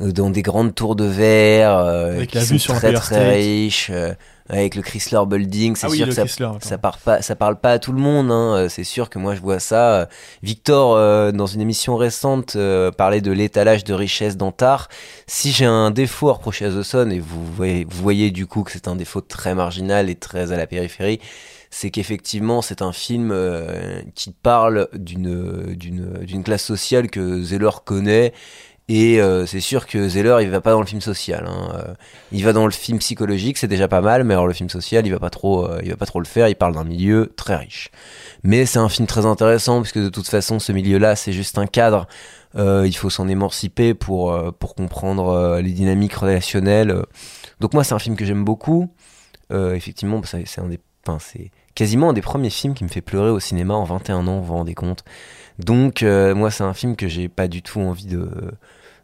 dans 0.00 0.30
des 0.30 0.42
grandes 0.42 0.74
tours 0.74 0.96
de 0.96 1.04
verre, 1.04 1.76
euh, 1.78 2.16
Avec 2.16 2.30
qui 2.30 2.36
la 2.38 2.44
sont 2.44 2.54
vue 2.54 2.58
sur 2.58 2.74
très 2.74 2.92
très 2.92 3.34
riches, 3.34 3.90
euh, 3.92 4.12
avec 4.48 4.74
le 4.74 4.82
Chrysler 4.82 5.20
Building, 5.26 5.74
c'est 5.76 5.86
Ah 5.86 5.90
oui, 5.90 5.96
sûr 5.98 6.06
que 6.08 6.12
ça, 6.12 6.26
ça 6.60 6.78
parle 6.78 6.98
pas, 7.02 7.22
ça 7.22 7.34
parle 7.36 7.58
pas 7.58 7.72
à 7.72 7.78
tout 7.78 7.92
le 7.92 8.00
monde. 8.00 8.30
Hein. 8.30 8.56
Euh, 8.56 8.68
C'est 8.68 8.84
sûr 8.84 9.08
que 9.08 9.18
moi 9.18 9.34
je 9.34 9.40
vois 9.40 9.60
ça. 9.60 10.00
Euh, 10.00 10.06
Victor, 10.42 10.94
euh, 10.96 11.32
dans 11.32 11.46
une 11.46 11.60
émission 11.60 11.96
récente, 11.96 12.54
euh, 12.56 12.90
parlait 12.90 13.20
de 13.22 13.32
l'étalage 13.32 13.84
de 13.84 13.94
richesse 13.94 14.36
d'Antar. 14.36 14.88
Si 15.26 15.52
j'ai 15.52 15.64
un 15.64 15.90
défaut 15.90 16.28
à 16.28 16.34
reprocher 16.34 16.66
à 16.66 16.70
The 16.70 16.82
Sun, 16.82 17.10
et 17.12 17.20
vous 17.20 17.44
voyez, 17.44 17.86
vous 17.88 18.02
voyez 18.02 18.30
du 18.30 18.46
coup 18.46 18.64
que 18.64 18.72
c'est 18.72 18.88
un 18.88 18.96
défaut 18.96 19.20
très 19.22 19.54
marginal 19.54 20.10
et 20.10 20.14
très 20.16 20.52
à 20.52 20.56
la 20.56 20.66
périphérie, 20.66 21.20
c'est 21.70 21.90
qu'effectivement 21.90 22.60
c'est 22.62 22.82
un 22.82 22.92
film 22.92 23.30
euh, 23.32 24.02
qui 24.14 24.30
parle 24.32 24.88
d'une 24.92 25.74
d'une 25.74 26.18
d'une 26.24 26.42
classe 26.44 26.64
sociale 26.64 27.08
que 27.08 27.42
Zeller 27.42 27.70
connaît. 27.84 28.32
Et 28.88 29.18
euh, 29.18 29.46
c'est 29.46 29.60
sûr 29.60 29.86
que 29.86 30.08
Zeller, 30.08 30.38
il 30.42 30.50
va 30.50 30.60
pas 30.60 30.72
dans 30.72 30.80
le 30.80 30.86
film 30.86 31.00
social. 31.00 31.46
Hein. 31.46 31.72
Euh, 31.74 31.94
il 32.32 32.44
va 32.44 32.52
dans 32.52 32.66
le 32.66 32.70
film 32.70 32.98
psychologique, 32.98 33.56
c'est 33.56 33.66
déjà 33.66 33.88
pas 33.88 34.02
mal, 34.02 34.24
mais 34.24 34.34
alors 34.34 34.46
le 34.46 34.52
film 34.52 34.68
social, 34.68 35.06
il 35.06 35.10
va 35.10 35.18
pas 35.18 35.30
trop, 35.30 35.66
euh, 35.66 35.80
il 35.82 35.88
va 35.88 35.96
pas 35.96 36.04
trop 36.04 36.20
le 36.20 36.26
faire. 36.26 36.48
Il 36.48 36.54
parle 36.54 36.74
d'un 36.74 36.84
milieu 36.84 37.32
très 37.34 37.56
riche. 37.56 37.90
Mais 38.42 38.66
c'est 38.66 38.78
un 38.78 38.90
film 38.90 39.06
très 39.06 39.24
intéressant 39.24 39.80
puisque 39.80 39.98
de 39.98 40.10
toute 40.10 40.28
façon, 40.28 40.58
ce 40.58 40.70
milieu-là, 40.72 41.16
c'est 41.16 41.32
juste 41.32 41.58
un 41.58 41.66
cadre. 41.66 42.06
Il 42.56 42.92
faut 42.92 43.10
s'en 43.10 43.26
émanciper 43.26 43.94
pour 43.94 44.32
pour 44.60 44.76
comprendre 44.76 45.58
les 45.60 45.72
dynamiques 45.72 46.14
relationnelles. 46.14 47.02
Donc 47.58 47.74
moi, 47.74 47.82
c'est 47.82 47.94
un 47.94 47.98
film 47.98 48.14
que 48.14 48.24
j'aime 48.24 48.44
beaucoup. 48.44 48.94
Effectivement, 49.50 50.20
c'est 50.22 50.60
un 50.60 50.68
des, 50.68 50.78
enfin, 51.04 51.18
c'est 51.18 51.50
quasiment 51.74 52.10
un 52.10 52.12
des 52.12 52.22
premiers 52.22 52.50
films 52.50 52.74
qui 52.74 52.84
me 52.84 52.88
fait 52.88 53.00
pleurer 53.00 53.30
au 53.30 53.40
cinéma 53.40 53.74
en 53.74 53.82
21 53.82 54.28
ans. 54.28 54.38
Vous 54.38 54.44
vous 54.44 54.54
rendez 54.54 54.74
compte 54.74 55.02
Donc 55.58 56.02
moi, 56.02 56.52
c'est 56.52 56.62
un 56.62 56.74
film 56.74 56.94
que 56.94 57.08
j'ai 57.08 57.28
pas 57.28 57.48
du 57.48 57.60
tout 57.60 57.80
envie 57.80 58.06
de 58.06 58.30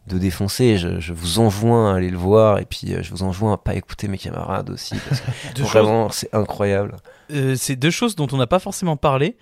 de 0.07 0.17
défoncer. 0.17 0.77
Je, 0.77 0.99
je 0.99 1.13
vous 1.13 1.39
enjoins 1.39 1.93
à 1.93 1.97
aller 1.97 2.09
le 2.09 2.17
voir 2.17 2.59
et 2.59 2.65
puis 2.65 2.93
euh, 2.93 3.03
je 3.03 3.11
vous 3.11 3.23
enjoins 3.23 3.53
à 3.53 3.57
pas 3.57 3.75
écouter 3.75 4.07
mes 4.07 4.17
camarades 4.17 4.69
aussi 4.69 4.95
parce 5.07 5.21
que 5.21 5.61
vraiment 5.61 6.09
c'est 6.09 6.33
incroyable. 6.33 6.95
Euh, 7.31 7.55
c'est 7.55 7.75
deux 7.75 7.91
choses 7.91 8.15
dont 8.15 8.27
on 8.31 8.37
n'a 8.37 8.47
pas 8.47 8.59
forcément 8.59 8.97
parlé. 8.97 9.37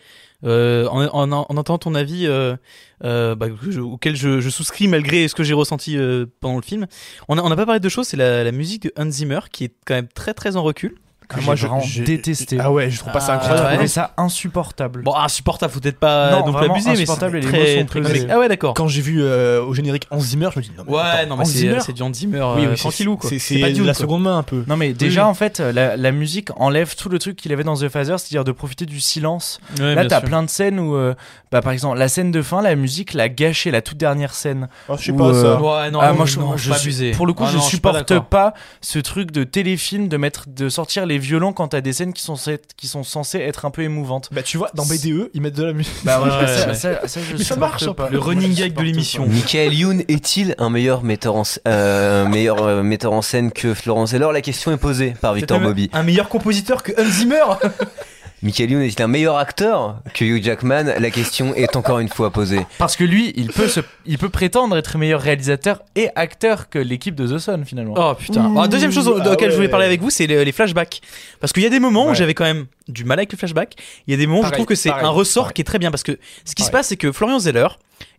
Euh, 0.46 0.88
en, 0.88 1.04
en, 1.08 1.32
en 1.34 1.42
entendant 1.58 1.78
ton 1.78 1.96
avis, 1.96 2.26
euh, 2.26 2.56
bah, 3.02 3.48
je- 3.70 3.82
auquel 3.82 4.16
je, 4.16 4.40
je 4.40 4.50
souscris 4.50 4.88
malgré 4.88 5.28
ce 5.28 5.36
que 5.36 5.44
j'ai 5.44 5.54
ressenti 5.54 5.98
pendant 6.40 6.56
le 6.58 6.62
film, 6.62 6.88
on 7.28 7.36
n'a 7.36 7.44
on 7.44 7.50
pas 7.56 7.66
parlé 7.66 7.80
de 7.80 7.84
deux 7.84 7.90
choses. 7.90 8.08
C'est 8.08 8.18
la, 8.18 8.44
la 8.44 8.52
musique 8.52 8.84
de 8.84 8.94
Hans 8.98 9.10
Zimmer 9.12 9.40
qui 9.52 9.66
est 9.66 9.74
quand 9.86 9.96
même 9.96 10.08
très 10.08 10.34
très 10.34 10.56
en 10.56 10.64
recul. 10.64 10.96
Que 11.30 11.36
Ah, 11.36 11.40
j'ai 11.42 11.46
moi, 11.46 11.56
je- 11.56 11.68
vraiment 11.68 11.82
j'ai- 11.82 12.04
détesté. 12.04 12.58
Ah 12.60 12.72
ouais, 12.72 12.90
je 12.90 12.98
trouve 12.98 13.14
pas 13.14 13.20
ça 13.20 13.34
Ah, 13.34 13.40
J'ai 13.40 13.46
incroyable. 13.46 13.68
ouais. 13.68 13.74
trouvé 13.76 13.88
ça 13.88 14.14
insupportable. 14.18 15.04
Bon, 15.04 15.14
insupportable, 15.16 15.72
faut 15.72 15.80
peut-être 15.80 16.00
pas 16.00 16.32
Non, 16.32 16.38
non 16.40 16.44
plus 16.46 16.52
vraiment 16.54 16.74
abuser, 16.74 16.90
mais 16.90 16.96
c'est 16.96 17.02
insupportable 17.04 17.38
et 17.38 17.42
les 17.42 17.86
très, 17.86 18.02
très. 18.02 18.30
Ah 18.32 18.40
ouais, 18.40 18.48
d'accord. 18.48 18.74
Quand 18.74 18.88
j'ai 18.88 19.02
vu 19.02 19.22
euh, 19.22 19.62
au 19.64 19.76
générique 19.76 20.08
Hans 20.10 20.20
Zimmer, 20.20 20.50
je 20.54 20.58
me 20.58 20.64
dis 20.64 20.72
non 20.76 20.86
mais, 20.88 20.94
Ouais, 20.94 21.00
attends, 21.02 21.30
non, 21.30 21.36
mais 21.38 21.42
Hans 21.44 21.46
c'est 21.46 21.58
Zimmer 21.60 21.80
c'est 21.82 21.94
du 21.94 22.02
Hans 22.02 22.12
Zimmer 22.12 22.40
Oui, 22.40 22.42
euh, 22.42 22.56
oui, 22.56 22.68
c'est- 22.72 22.78
tranquillou 22.78 23.18
quoi. 23.18 23.30
C'est 23.38 23.60
pas 23.60 23.70
Dune, 23.70 23.86
la 23.86 23.94
seconde 23.94 24.24
main 24.24 24.40
un 24.40 24.44
peu. 24.44 24.64
Non 24.66 24.76
mais 24.76 24.94
déjà 24.94 25.28
en 25.28 25.36
fait 25.36 25.60
la, 25.60 26.12
musique 26.12 26.50
enlève 26.60 26.96
tout 26.96 27.10
le 27.10 27.20
truc 27.20 27.36
qu'il 27.36 27.54
avait 27.54 27.64
dans 27.64 27.76
The 27.76 27.90
Phaser, 27.90 28.18
c'est-à-dire 28.18 28.44
de 28.44 28.52
profiter 28.52 28.88
du 28.88 29.00
silence. 29.00 29.60
Là 29.80 30.06
t'as 30.06 30.22
plein 30.22 30.42
de 30.42 30.50
scènes 30.50 30.80
où, 30.80 30.96
euh, 30.96 31.14
bah, 31.52 31.62
par 31.62 31.74
exemple 31.74 32.00
la 32.00 32.08
scène 32.08 32.32
de 32.32 32.42
fin, 32.42 32.64
la 32.64 32.76
musique 32.76 33.14
l'a 33.14 33.30
gâché, 33.30 33.70
la 33.70 33.84
toute 33.84 33.98
dernière 33.98 34.34
scène. 34.34 34.68
Oh, 34.88 34.96
je 34.98 35.06
sais 35.06 35.14
pas 35.14 35.26
euh, 35.26 35.44
ça. 35.44 35.62
Ouais, 35.62 35.92
non, 35.92 36.00
ah, 36.02 36.10
non, 36.10 36.16
moi 36.18 36.26
je, 36.26 37.12
pour 37.14 37.28
le 37.28 37.34
coup 37.34 37.44
Ah 37.46 37.52
je 37.54 37.60
supporte 37.60 38.20
pas, 38.22 38.56
ce 38.82 38.98
truc 38.98 39.30
de 39.30 39.44
téléfilm 39.44 40.08
de 40.08 40.18
mettre 40.18 40.46
de 40.50 40.70
sortir 40.70 41.06
les 41.06 41.19
violons 41.20 41.54
quand 41.54 41.68
t'as 41.70 41.82
des 41.82 41.94
scènes 41.94 42.14
qui 42.14 42.24
sont 42.24 42.36
qui 42.78 42.88
sont 42.88 43.04
censées 43.04 43.40
être 43.40 43.66
un 43.66 43.72
peu 43.72 43.84
émouvantes. 43.84 44.30
Bah 44.32 44.42
tu 44.44 44.58
vois, 44.58 44.70
dans 44.74 44.86
BDE, 44.86 45.30
ils 45.34 45.42
mettent 45.42 45.56
de 45.56 45.64
la 45.66 45.74
musique. 45.74 45.94
Bah 46.04 46.22
ouais, 46.22 46.30
Ouais, 46.40 46.48
ça, 46.48 46.68
ouais. 46.68 46.74
ça- 46.74 47.08
ça, 47.08 47.20
je 47.30 47.38
Mais 47.38 47.44
ça 47.44 47.56
marche, 47.56 47.84
hein, 47.84 47.94
pas. 47.94 48.10
Le 48.10 48.20
running 48.20 48.54
gag 48.56 48.74
de 48.74 48.82
l'émission. 48.82 49.26
Michael 49.28 49.74
Youn 49.74 50.04
est-il 50.08 50.56
un 50.58 50.70
meilleur 50.70 51.04
metteur 51.04 51.36
en, 51.36 51.44
euh, 51.68 52.28
meilleur 52.28 52.64
euh, 52.64 52.84
metteur 52.84 53.14
en 53.14 53.22
scène 53.22 53.52
que 53.52 53.74
Florence 53.74 54.10
Zeller? 54.12 54.30
La 54.34 54.42
question 54.42 54.72
est 54.72 54.78
posée 54.78 55.14
par 55.22 55.34
Victor 55.34 55.60
Bobby. 55.60 55.90
Un 55.94 56.04
meilleur 56.04 56.30
compositeur 56.30 56.84
que 56.84 56.92
Hans 57.00 57.10
Zimmer? 57.10 57.44
Michael 58.42 58.72
Youn 58.72 58.82
est-il 58.84 59.02
un 59.02 59.08
meilleur 59.08 59.38
acteur 59.38 59.98
que 60.14 60.24
Hugh 60.24 60.42
Jackman 60.42 60.86
La 60.98 61.12
question 61.12 61.54
est 61.56 61.76
encore 61.76 62.00
une 62.00 62.08
fois 62.08 62.32
posée. 62.32 62.66
Parce 62.78 62.96
que 62.96 63.04
lui, 63.04 63.34
il 63.36 63.52
peut, 63.52 63.68
se, 63.68 63.82
il 64.06 64.18
peut 64.18 64.30
prétendre 64.30 64.78
être 64.78 64.98
meilleur 64.98 65.20
réalisateur 65.20 65.82
et 65.98 66.08
acteur 66.16 66.70
que 66.70 66.80
l'équipe 66.80 67.16
de 67.16 67.28
The 67.28 67.38
Sun 67.38 67.66
finalement. 67.66 67.96
Oh 67.98 68.16
putain. 68.16 68.54
Ah, 68.58 68.70
deuxième 68.70 68.94
chose 68.94 69.12
ah 69.24 69.34
auquel 69.34 69.52
je 69.52 69.56
voulais 69.58 69.68
parler 69.68 69.86
avec 69.86 70.02
vous, 70.02 70.10
c'est 70.10 70.26
les, 70.26 70.46
les 70.46 70.52
flashbacks. 70.54 71.02
Parce 71.42 71.52
qu'il 71.52 71.64
y 71.64 71.66
a 71.66 71.70
des 71.70 71.82
moments 71.82 72.08
où 72.08 72.14
j'avais 72.14 72.34
quand 72.34 72.46
même 72.46 72.68
du 72.90 73.06
mal 73.06 73.20
avec 73.20 73.32
les 73.32 73.38
flashbacks. 73.38 73.76
Il 74.08 74.12
y 74.12 74.14
a 74.14 74.18
des 74.18 74.28
moments 74.28 74.42
où 74.42 74.46
je 74.46 74.52
trouve 74.52 74.66
que 74.66 74.76
c'est 74.76 74.90
un 74.90 75.10
ressort 75.10 75.46
pareil. 75.46 75.54
qui 75.54 75.62
est 75.62 75.66
très 75.66 75.80
bien. 75.80 75.92
Parce 75.92 76.04
que 76.04 76.18
ce 76.46 76.56
qui 76.56 76.64
se 76.64 76.72
passe, 76.72 76.88
c'est 76.88 76.98
que 76.98 77.12
Florian 77.12 77.40
Zeller, 77.40 77.68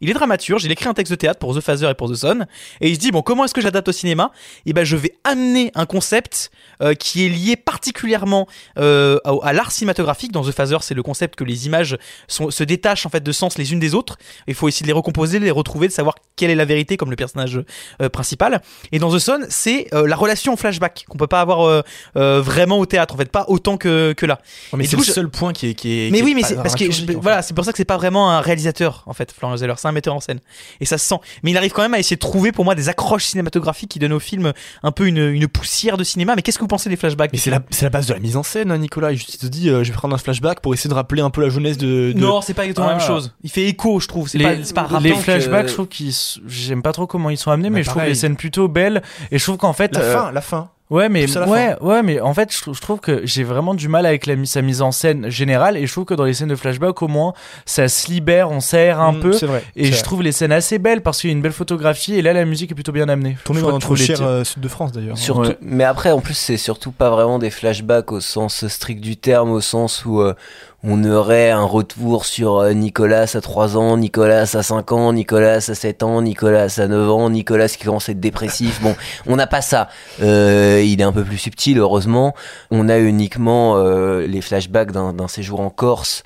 il 0.02 0.11
est 0.11 0.14
dramaturge, 0.14 0.64
il 0.64 0.72
écrit 0.72 0.88
un 0.88 0.94
texte 0.94 1.11
de 1.11 1.16
théâtre 1.16 1.38
pour 1.38 1.56
The 1.56 1.61
Phaser 1.61 1.88
et 1.90 1.94
pour 1.94 2.11
The 2.11 2.14
Sun. 2.14 2.46
Et 2.80 2.90
il 2.90 2.94
se 2.94 3.00
dit, 3.00 3.11
bon, 3.11 3.22
comment 3.22 3.44
est-ce 3.44 3.54
que 3.54 3.61
j'adapte 3.61 3.88
au 3.88 3.92
cinéma? 3.92 4.30
Et 4.66 4.72
ben, 4.72 4.85
je 4.85 4.96
vais 4.96 5.14
amener 5.24 5.72
un 5.74 5.87
concept 5.87 6.50
euh, 6.83 6.94
qui 6.94 7.24
est 7.24 7.28
lié 7.28 7.56
particulièrement 7.56 8.46
euh, 8.78 9.18
à, 9.24 9.33
à 9.42 9.52
l'art 9.52 9.72
cinématographique. 9.72 10.33
Dans 10.33 10.44
The 10.44 10.52
Phaser, 10.52 10.78
c'est 10.83 10.94
le 10.94 11.02
concept 11.02 11.37
que 11.37 11.44
les 11.44 11.66
images 11.66 11.96
sont, 12.28 12.50
se 12.50 12.62
détachent 12.64 13.06
en 13.06 13.11
fait 13.11 13.22
de 13.22 13.33
sens 13.33 13.59
les 13.59 13.72
unes 13.72 13.80
des 13.80 13.94
autres. 13.94 14.18
Il 14.46 14.54
faut 14.54 14.68
essayer 14.68 14.85
de 14.85 14.88
les 14.88 14.92
recomposer, 14.92 15.38
de 15.38 15.44
les 15.44 15.50
retrouver, 15.50 15.88
de 15.88 15.92
savoir 15.92 16.14
quelle 16.37 16.50
est 16.50 16.54
la 16.54 16.66
vérité 16.66 16.96
comme 16.96 17.11
le 17.11 17.16
personnage 17.16 17.61
euh, 18.02 18.09
principal. 18.09 18.61
Et 18.92 18.98
dans 18.98 19.14
The 19.14 19.18
Sun, 19.18 19.46
c'est 19.48 19.88
la 19.92 20.16
relation 20.16 20.52
en 20.52 20.56
flashback 20.56 21.04
qu'on 21.09 21.18
peut 21.18 21.26
pas 21.26 21.40
avoir 21.40 21.85
vraiment 22.14 22.78
au 22.78 22.87
théâtre, 22.87 23.14
en 23.14 23.16
fait, 23.16 23.30
pas 23.30 23.44
autant 23.48 23.76
que, 23.76 24.12
que 24.12 24.26
là. 24.26 24.40
Ouais, 24.73 24.79
mais 24.79 24.85
c'est 24.85 24.96
le 24.96 25.03
je- 25.03 25.11
seul 25.12 25.29
point 25.29 25.53
qui 25.53 25.68
est. 25.68 25.75
Qui 25.75 26.07
est 26.07 26.11
Mais 26.11 26.18
qui 26.18 26.25
oui, 26.25 26.31
est 26.33 26.35
mais 26.35 26.42
c'est 26.42 26.55
parce 26.57 26.75
que 26.75 26.81
je- 26.85 26.90
dramaturgique, 26.90 27.11
en 27.11 27.12
fait. 27.14 27.23
voilà, 27.23 27.42
c'est 27.42 27.55
pour 27.55 27.64
ça 27.64 27.73
que 27.73 27.77
c'est 27.79 27.85
pas 27.85 27.96
vraiment 27.96 28.31
un 28.31 28.40
réalisateur 28.40 29.03
en 29.07 29.12
fait, 29.12 29.33
Florian 29.33 29.57
Zeller, 29.57 29.75
c'est 29.79 29.88
un 29.88 29.92
metteur 29.92 30.14
en 30.14 30.20
scène 30.20 30.40
et 30.81 30.85
ça 30.85 30.99
se 30.99 31.07
sent. 31.07 31.16
Mais 31.42 31.51
il 31.51 31.57
arrive 31.57 31.73
quand 31.73 31.83
même 31.83 31.94
à 31.94 31.99
essayer 31.99 32.16
de 32.16 32.20
trouver 32.20 32.53
pour 32.53 32.64
moi 32.64 32.75
des 32.75 32.88
accroches 32.88 33.25
cinématographiques 33.25 33.90
qui 33.90 33.99
donnent 33.99 34.12
au 34.12 34.20
film 34.20 34.53
un 34.83 34.92
peu 34.92 35.07
une, 35.07 35.18
une 35.18 35.49
poussière 35.49 35.96
de 35.96 36.05
cinéma. 36.05 36.35
Mais 36.37 36.42
qu'est-ce 36.42 36.59
que 36.59 36.62
vous 36.64 36.68
pensez 36.68 36.88
des 36.88 36.96
flashbacks 36.96 37.33
Mais 37.33 37.38
c'est 37.38 37.51
la, 37.51 37.61
c'est 37.70 37.85
la 37.85 37.90
base 37.90 38.07
de 38.07 38.14
la 38.14 38.20
mise 38.20 38.37
en 38.37 38.42
scène, 38.42 38.70
hein, 38.70 38.79
Nicolas. 38.79 39.12
Il 39.12 39.20
te 39.25 39.46
dit, 39.46 39.68
euh, 39.70 39.83
je 39.85 39.90
vais 39.90 39.96
prendre 39.96 40.14
un 40.14 40.18
flashback 40.18 40.61
pour 40.61 40.75
essayer 40.75 40.88
de 40.90 40.94
rappeler 40.94 41.23
un 41.23 41.31
peu 41.31 41.40
la 41.42 41.49
jeunesse 41.49 41.79
de. 41.79 42.12
de- 42.12 42.18
Non, 42.18 42.40
c'est 42.40 42.55
pas 42.55 42.64
exactement 42.64 42.87
la 42.88 42.94
même 42.94 43.03
Ah. 43.05 43.07
chose. 43.07 43.35
Il 43.42 43.51
fait 43.51 43.64
écho, 43.66 43.99
je 44.01 44.09
trouve. 44.09 44.29
C'est 44.29 44.38
les, 44.38 44.44
pas, 44.75 44.85
pas 44.85 45.01
les 45.01 45.14
flashbacks, 45.14 45.62
que- 45.64 45.68
je 45.68 45.75
trouve 45.75 45.88
qu'ils, 45.88 46.14
j'aime 46.46 46.83
pas 46.83 46.92
trop 46.92 47.07
comment 47.07 47.31
ils 47.31 47.37
sont 47.38 47.51
amenés, 47.51 47.70
Bah, 47.70 47.77
mais 47.77 47.83
je 47.83 47.90
trouve 47.90 48.03
les 48.03 48.14
scènes 48.14 48.37
plutôt 48.37 48.68
belles. 48.68 49.03
Et 49.31 49.38
je 49.38 49.44
trouve 49.44 49.57
qu'en 49.57 49.73
fait, 49.73 49.94
La 49.96 50.01
euh, 50.03 50.12
fin, 50.14 50.33
la 50.33 50.40
fin. 50.40 50.70
Ouais, 50.90 51.09
mais 51.09 51.26
ouais, 51.38 51.76
ouais, 51.81 52.03
mais 52.03 52.20
en 52.20 52.35
fait, 52.35 52.55
je 52.55 52.61
trouve, 52.61 52.74
je 52.76 52.81
trouve 52.81 53.00
que 53.00 53.20
j'ai 53.24 53.44
vraiment 53.44 53.74
du 53.74 53.88
mal 53.88 54.07
avec 54.07 54.26
la, 54.26 54.35
sa 54.44 54.61
mise 54.62 54.83
en 54.83 54.92
scène 54.92 55.29
générale, 55.31 55.76
et 55.76 55.87
je 55.87 55.92
trouve 55.92 56.05
que 56.05 56.14
dans 56.14 56.24
les 56.24 56.35
scènes 56.35 56.48
de 56.48 56.57
flashback, 56.57 57.00
au 57.03 57.09
moins, 57.09 57.33
ça 57.66 57.88
se 57.88 58.09
libère, 58.11 58.50
on 58.50 58.61
s'aère 58.61 59.00
un 59.00 59.12
Mm, 59.12 59.20
peu. 59.20 59.31
Vrai. 59.46 59.62
Et 59.76 59.87
je 59.87 59.92
vrai. 59.92 60.03
trouve 60.03 60.22
les 60.22 60.33
scènes 60.33 60.53
assez 60.53 60.79
belles 60.79 61.03
parce 61.03 61.20
qu'il 61.20 61.31
y 61.31 61.33
a 61.33 61.37
une 61.37 61.42
belle 61.42 61.53
photographie 61.53 62.14
et 62.14 62.22
là 62.22 62.33
la 62.33 62.44
musique 62.44 62.70
est 62.70 62.74
plutôt 62.74 62.92
bien 62.92 63.09
amenée. 63.09 63.37
Tourné 63.44 63.61
Je 63.61 63.66
dans 63.66 63.79
les 63.79 63.96
cher 63.96 64.22
euh, 64.22 64.44
sud 64.44 64.61
de 64.62 64.68
France 64.68 64.92
d'ailleurs. 64.92 65.16
Surtout, 65.18 65.48
Ouais. 65.50 65.57
mais 65.62 65.85
après, 65.85 66.11
en 66.11 66.20
plus, 66.20 66.35
c'est 66.35 66.57
surtout 66.57 66.92
pas 66.92 67.11
vraiment 67.11 67.38
des 67.38 67.50
flashbacks 67.50 68.12
au 68.12 68.20
sens 68.20 68.66
strict 68.66 69.00
du 69.00 69.16
terme, 69.16 69.50
au 69.50 69.61
sens 69.61 70.05
où 70.05 70.20
euh, 70.20 70.35
on 70.82 71.04
aurait 71.04 71.50
un 71.50 71.64
retour 71.64 72.24
sur 72.24 72.58
euh, 72.58 72.72
Nicolas 72.72 73.26
à 73.34 73.40
3 73.40 73.76
ans, 73.76 73.98
Nicolas 73.98 74.42
à 74.54 74.62
5 74.62 74.92
ans, 74.92 75.12
Nicolas 75.12 75.56
à 75.56 75.60
7 75.60 76.02
ans, 76.02 76.22
Nicolas 76.22 76.74
à 76.78 76.86
9 76.86 77.10
ans, 77.10 77.28
Nicolas 77.28 77.68
qui 77.68 77.84
commence 77.84 78.08
à 78.08 78.12
être 78.12 78.20
dépressif. 78.20 78.80
Bon, 78.80 78.96
on 79.26 79.36
n'a 79.36 79.46
pas 79.46 79.60
ça. 79.60 79.88
Euh, 80.22 80.82
il 80.84 81.00
est 81.00 81.04
un 81.04 81.12
peu 81.12 81.24
plus 81.24 81.36
subtil, 81.36 81.78
heureusement. 81.78 82.34
On 82.70 82.88
a 82.88 82.98
uniquement 82.98 83.76
euh, 83.76 84.26
les 84.26 84.40
flashbacks 84.40 84.92
d'un 84.92 85.28
séjour 85.28 85.60
en 85.60 85.70
Corse. 85.70 86.22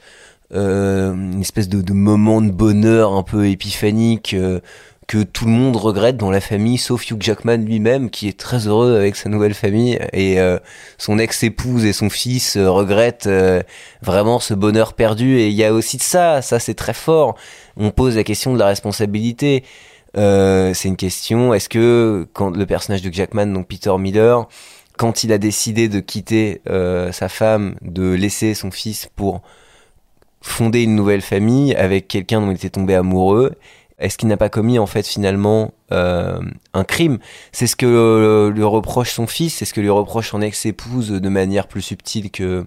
Une 0.52 1.40
espèce 1.40 1.68
de, 1.68 1.82
de 1.82 1.92
moment 1.92 2.40
de 2.40 2.50
bonheur 2.50 3.14
un 3.14 3.24
peu 3.24 3.48
épiphanique 3.48 4.36
que 5.06 5.22
tout 5.22 5.44
le 5.44 5.50
monde 5.50 5.76
regrette 5.76 6.16
dans 6.16 6.30
la 6.30 6.40
famille, 6.40 6.78
sauf 6.78 7.10
Hugh 7.10 7.20
Jackman 7.20 7.58
lui-même, 7.58 8.10
qui 8.10 8.28
est 8.28 8.38
très 8.38 8.66
heureux 8.66 8.96
avec 8.96 9.16
sa 9.16 9.28
nouvelle 9.28 9.54
famille, 9.54 9.98
et 10.12 10.40
euh, 10.40 10.58
son 10.98 11.18
ex-épouse 11.18 11.84
et 11.84 11.92
son 11.92 12.08
fils 12.08 12.56
euh, 12.56 12.70
regrettent 12.70 13.26
euh, 13.26 13.62
vraiment 14.02 14.40
ce 14.40 14.54
bonheur 14.54 14.94
perdu. 14.94 15.38
Et 15.38 15.48
il 15.48 15.54
y 15.54 15.64
a 15.64 15.72
aussi 15.72 15.98
de 15.98 16.02
ça, 16.02 16.42
ça 16.42 16.58
c'est 16.58 16.74
très 16.74 16.94
fort. 16.94 17.34
On 17.76 17.90
pose 17.90 18.16
la 18.16 18.24
question 18.24 18.54
de 18.54 18.58
la 18.58 18.66
responsabilité. 18.66 19.64
Euh, 20.16 20.72
c'est 20.74 20.88
une 20.88 20.96
question. 20.96 21.52
Est-ce 21.54 21.68
que 21.68 22.26
quand 22.32 22.56
le 22.56 22.66
personnage 22.66 23.02
de 23.02 23.12
Jackman, 23.12 23.46
donc 23.46 23.66
Peter 23.68 23.92
Miller, 23.98 24.46
quand 24.96 25.24
il 25.24 25.32
a 25.32 25.38
décidé 25.38 25.88
de 25.88 26.00
quitter 26.00 26.60
euh, 26.68 27.12
sa 27.12 27.28
femme, 27.28 27.74
de 27.82 28.12
laisser 28.12 28.54
son 28.54 28.70
fils 28.70 29.08
pour 29.16 29.42
fonder 30.40 30.82
une 30.82 30.94
nouvelle 30.94 31.22
famille 31.22 31.74
avec 31.74 32.06
quelqu'un 32.06 32.40
dont 32.40 32.50
il 32.50 32.56
était 32.56 32.70
tombé 32.70 32.94
amoureux, 32.94 33.54
est-ce 33.98 34.18
qu'il 34.18 34.28
n'a 34.28 34.37
pas 34.37 34.48
commis 34.48 34.78
en 34.78 34.87
fait 34.87 35.07
finalement 35.07 35.72
euh, 35.92 36.38
un 36.72 36.85
crime? 36.85 37.18
C'est 37.52 37.66
ce 37.66 37.76
que 37.76 38.50
lui 38.52 38.64
reproche 38.64 39.12
son 39.12 39.26
fils, 39.26 39.54
c'est 39.54 39.64
ce 39.64 39.74
que 39.74 39.80
lui 39.80 39.90
reproche 39.90 40.30
son 40.30 40.42
ex-épouse 40.42 41.11
de 41.11 41.28
manière 41.28 41.68
plus 41.68 41.83
subtile 41.83 42.30
que 42.30 42.66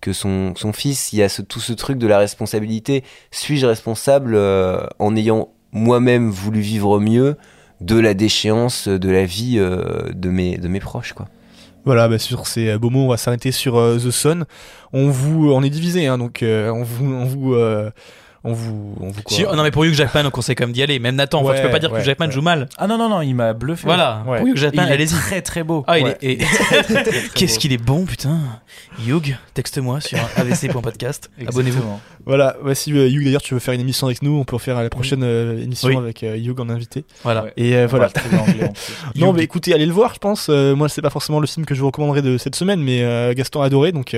que 0.00 0.12
son, 0.12 0.54
son 0.56 0.72
fils. 0.72 1.12
Il 1.12 1.18
y 1.18 1.22
a 1.22 1.28
ce, 1.28 1.42
tout 1.42 1.60
ce 1.60 1.72
truc 1.72 1.98
de 1.98 2.06
la 2.06 2.18
responsabilité. 2.18 3.02
Suis-je 3.30 3.66
responsable 3.66 4.34
euh, 4.34 4.86
en 4.98 5.16
ayant 5.16 5.48
moi-même 5.72 6.30
voulu 6.30 6.60
vivre 6.60 7.00
mieux 7.00 7.36
de 7.80 7.98
la 7.98 8.14
déchéance 8.14 8.88
de 8.88 9.10
la 9.10 9.24
vie 9.24 9.56
euh, 9.58 10.10
de 10.14 10.30
mes 10.30 10.56
de 10.56 10.68
mes 10.68 10.80
proches 10.80 11.14
Voilà, 11.84 12.08
bah, 12.08 12.18
sur 12.18 12.46
ces 12.46 12.78
beaux 12.78 12.88
mots, 12.88 13.04
on 13.04 13.08
va 13.08 13.18
s'arrêter 13.18 13.52
sur 13.52 13.74
The 13.74 14.10
Sun. 14.10 14.46
On 14.94 15.10
vous, 15.10 15.52
est 15.62 15.70
divisé, 15.70 16.06
hein, 16.06 16.16
donc 16.16 16.42
on 16.42 16.82
vous, 16.82 17.54
on 18.46 18.52
vous, 18.54 18.94
on 19.00 19.08
vous 19.10 19.22
quoi 19.22 19.36
Si- 19.36 19.42
non 19.42 19.62
mais 19.62 19.70
pour 19.70 19.84
Hugh 19.84 19.92
Jackman 19.94 20.24
on 20.26 20.30
conseille 20.30 20.54
quand 20.54 20.64
même 20.64 20.72
d'y 20.72 20.82
aller. 20.82 20.98
Même 20.98 21.16
Nathan, 21.16 21.42
enfin, 21.42 21.54
tu 21.54 21.60
peux 21.60 21.66
Ouais, 21.66 21.72
pas 21.72 21.78
dire 21.78 21.90
que 21.90 21.94
ouais, 21.96 22.00
Hugh 22.00 22.04
Jackman 22.06 22.26
ouais. 22.26 22.32
joue 22.32 22.40
mal. 22.42 22.68
Ah 22.78 22.86
non, 22.86 22.96
non, 22.96 23.08
non, 23.08 23.20
il 23.22 23.34
m'a 23.34 23.52
bluffé. 23.52 23.82
Voilà, 23.84 24.22
Ouais. 24.26 24.38
pour 24.38 24.46
Hugh 24.48 24.56
Jackman, 24.56 24.84
Il 24.86 24.90
est 24.90 24.94
allez-y. 24.94 25.14
très 25.14 25.42
très 25.42 25.62
beau. 25.64 25.84
Ah, 25.86 25.98
il 25.98 26.04
Ouais. 26.04 26.16
est. 26.22 26.32
et- 26.32 26.38
Qu'est-ce 27.34 27.58
qu'il 27.58 27.72
est 27.72 27.82
bon, 27.82 28.04
putain. 28.06 28.38
Hugh, 29.06 29.36
texte-moi 29.54 30.00
sur 30.00 30.18
avc.podcast. 30.36 31.30
Abonnez-vous. 31.46 31.82
Voilà, 32.24 32.56
ouais, 32.64 32.74
si 32.74 32.92
euh, 32.92 33.08
Hugh 33.08 33.24
d'ailleurs 33.24 33.42
tu 33.42 33.54
veux 33.54 33.60
faire 33.60 33.74
une 33.74 33.80
émission 33.80 34.06
avec 34.06 34.22
nous, 34.22 34.36
on 34.38 34.44
peut 34.44 34.58
faire 34.58 34.82
la 34.82 34.88
prochaine 34.90 35.22
euh, 35.22 35.62
émission 35.62 35.88
Oui. 35.88 35.96
avec 35.96 36.22
euh, 36.22 36.36
Hugh 36.36 36.58
en 36.58 36.68
invité. 36.68 37.04
Voilà. 37.22 37.44
Ouais. 37.44 37.52
Et 37.56 37.76
euh, 37.76 37.86
voilà. 37.86 38.08
Non, 39.16 39.32
mais 39.32 39.42
écoutez, 39.42 39.72
allez 39.74 39.86
le 39.86 39.92
voir, 39.92 40.14
je 40.14 40.18
pense. 40.18 40.48
Euh, 40.50 40.74
moi, 40.74 40.88
c'est 40.88 41.02
pas 41.02 41.10
forcément 41.10 41.40
le 41.40 41.46
film 41.46 41.64
que 41.66 41.74
je 41.74 41.80
vous 41.80 41.86
recommanderais 41.86 42.22
de 42.22 42.38
cette 42.38 42.54
semaine, 42.56 42.80
mais 42.80 43.02
euh, 43.02 43.32
Gaston 43.34 43.62
a 43.62 43.66
adoré, 43.66 43.92
donc 43.92 44.14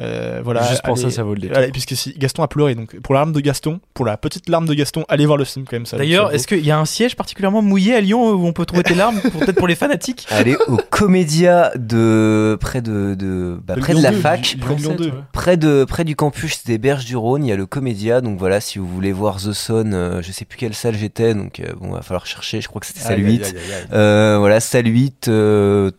euh, 0.00 0.40
voilà. 0.42 0.62
Juste 0.68 0.82
pour 0.82 0.94
allez- 0.94 1.02
ça, 1.02 1.10
ça 1.10 1.22
vaut 1.22 1.34
le 1.34 1.40
détour. 1.40 1.56
Allez, 1.58 1.70
puisque 1.72 1.94
si 1.94 2.14
Gaston 2.16 2.42
a 2.42 2.48
pleuré, 2.48 2.74
donc 2.74 2.98
pour 3.00 3.14
la 3.14 3.20
larme 3.20 3.32
de 3.32 3.40
Gaston, 3.40 3.80
pour 3.94 4.04
la 4.06 4.16
petite 4.16 4.48
larme 4.48 4.66
de 4.66 4.74
Gaston, 4.74 5.04
allez 5.08 5.26
voir 5.26 5.36
le 5.38 5.44
film 5.44 5.64
quand 5.68 5.76
même. 5.76 5.86
Ça, 5.86 5.96
D'ailleurs, 5.98 6.32
est-ce 6.32 6.46
qu'il 6.46 6.64
y 6.64 6.70
a 6.70 6.78
un 6.78 6.84
siège 6.86 7.16
particulièrement 7.16 7.62
mouillé 7.62 7.94
à 7.94 8.00
Lyon 8.00 8.30
où 8.32 8.46
on 8.46 8.52
peut 8.52 8.64
trouver 8.64 8.82
tes 8.82 8.94
larmes 8.94 9.20
pour- 9.20 9.40
Peut-être 9.40 9.56
pour 9.58 9.68
les 9.68 9.74
fanatiques? 9.74 10.26
Allez 10.30 10.56
au 10.68 10.78
Comédia 10.90 11.72
de 11.76 12.56
près 12.60 12.80
de, 12.82 13.14
de 13.14 13.58
bah, 13.64 13.74
De 13.74 13.80
près 13.80 13.94
de 13.94 14.02
la 14.02 14.10
2, 14.12 14.16
fac. 14.18 14.40
du- 14.42 14.56
Lyon 14.56 14.76
Lyon 14.76 14.94
2. 14.98 15.04
ouais. 15.06 15.12
Près, 15.32 15.56
de, 15.56 15.84
près 15.84 16.04
du 16.04 16.16
campus 16.16 16.64
des 16.64 16.78
Berges 16.78 17.04
du 17.04 17.16
Rhône, 17.16 17.44
il 17.44 17.48
y 17.48 17.52
a 17.52 17.56
le 17.56 17.66
Comédia. 17.66 18.20
Donc 18.20 18.38
voilà, 18.38 18.60
si 18.60 18.78
vous 18.78 18.86
voulez 18.86 19.12
voir 19.12 19.36
The 19.36 19.52
Sun, 19.52 19.92
euh, 19.94 20.22
je 20.22 20.32
sais 20.32 20.44
plus 20.44 20.56
quelle 20.58 20.74
salle 20.74 20.94
j'étais, 20.96 21.34
donc 21.34 21.60
euh, 21.60 21.72
bon, 21.80 21.92
va 21.92 22.02
falloir 22.02 22.26
chercher. 22.26 22.60
Je 22.60 22.68
crois 22.68 22.80
que 22.80 22.86
c'était 22.86 23.00
salle 23.00 23.14
Aïe, 23.20 23.24
8. 23.38 23.44
aïe, 23.44 23.50
aïe, 23.50 23.72
aïe. 23.74 23.84
Euh, 23.92 24.36
voilà, 24.38 24.60
salle 24.60 24.86
8, 24.86 25.28
euh, 25.28 25.90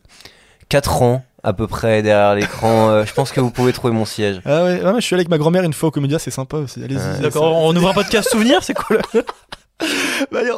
4 0.70 1.02
ans 1.02 1.24
à 1.44 1.54
peu 1.54 1.68
près 1.68 2.02
derrière 2.02 2.36
l'écran. 2.36 2.90
Euh, 2.90 3.06
je 3.06 3.14
pense 3.14 3.32
que 3.32 3.40
vous 3.42 3.52
pouvez 3.52 3.74
trouver 3.74 3.94
mon 3.94 4.06
siège. 4.06 4.42
Ah 4.46 4.64
ouais, 4.64 4.82
ah 4.84 4.94
ouais, 4.94 5.02
je 5.02 5.06
suis 5.06 5.14
allé 5.16 5.22
avec 5.22 5.30
ma 5.30 5.38
grand-mère 5.38 5.64
une 5.64 5.74
fois 5.74 5.90
au 5.90 5.92
Comédia, 5.92 6.20
c'est 6.20 6.32
sympa 6.32 6.58
aussi. 6.58 6.84
Allez-y. 6.84 6.98
Ouais. 6.98 7.20
D'accord, 7.22 7.56
on 7.64 7.76
ouvre 7.76 7.90
un 7.90 7.94
podcast 7.94 8.30
souvenir, 8.30 8.64
c'est 8.64 8.74
quoi 8.74 8.98
le... 9.14 9.24
Bah, 10.32 10.40
allez, 10.42 10.52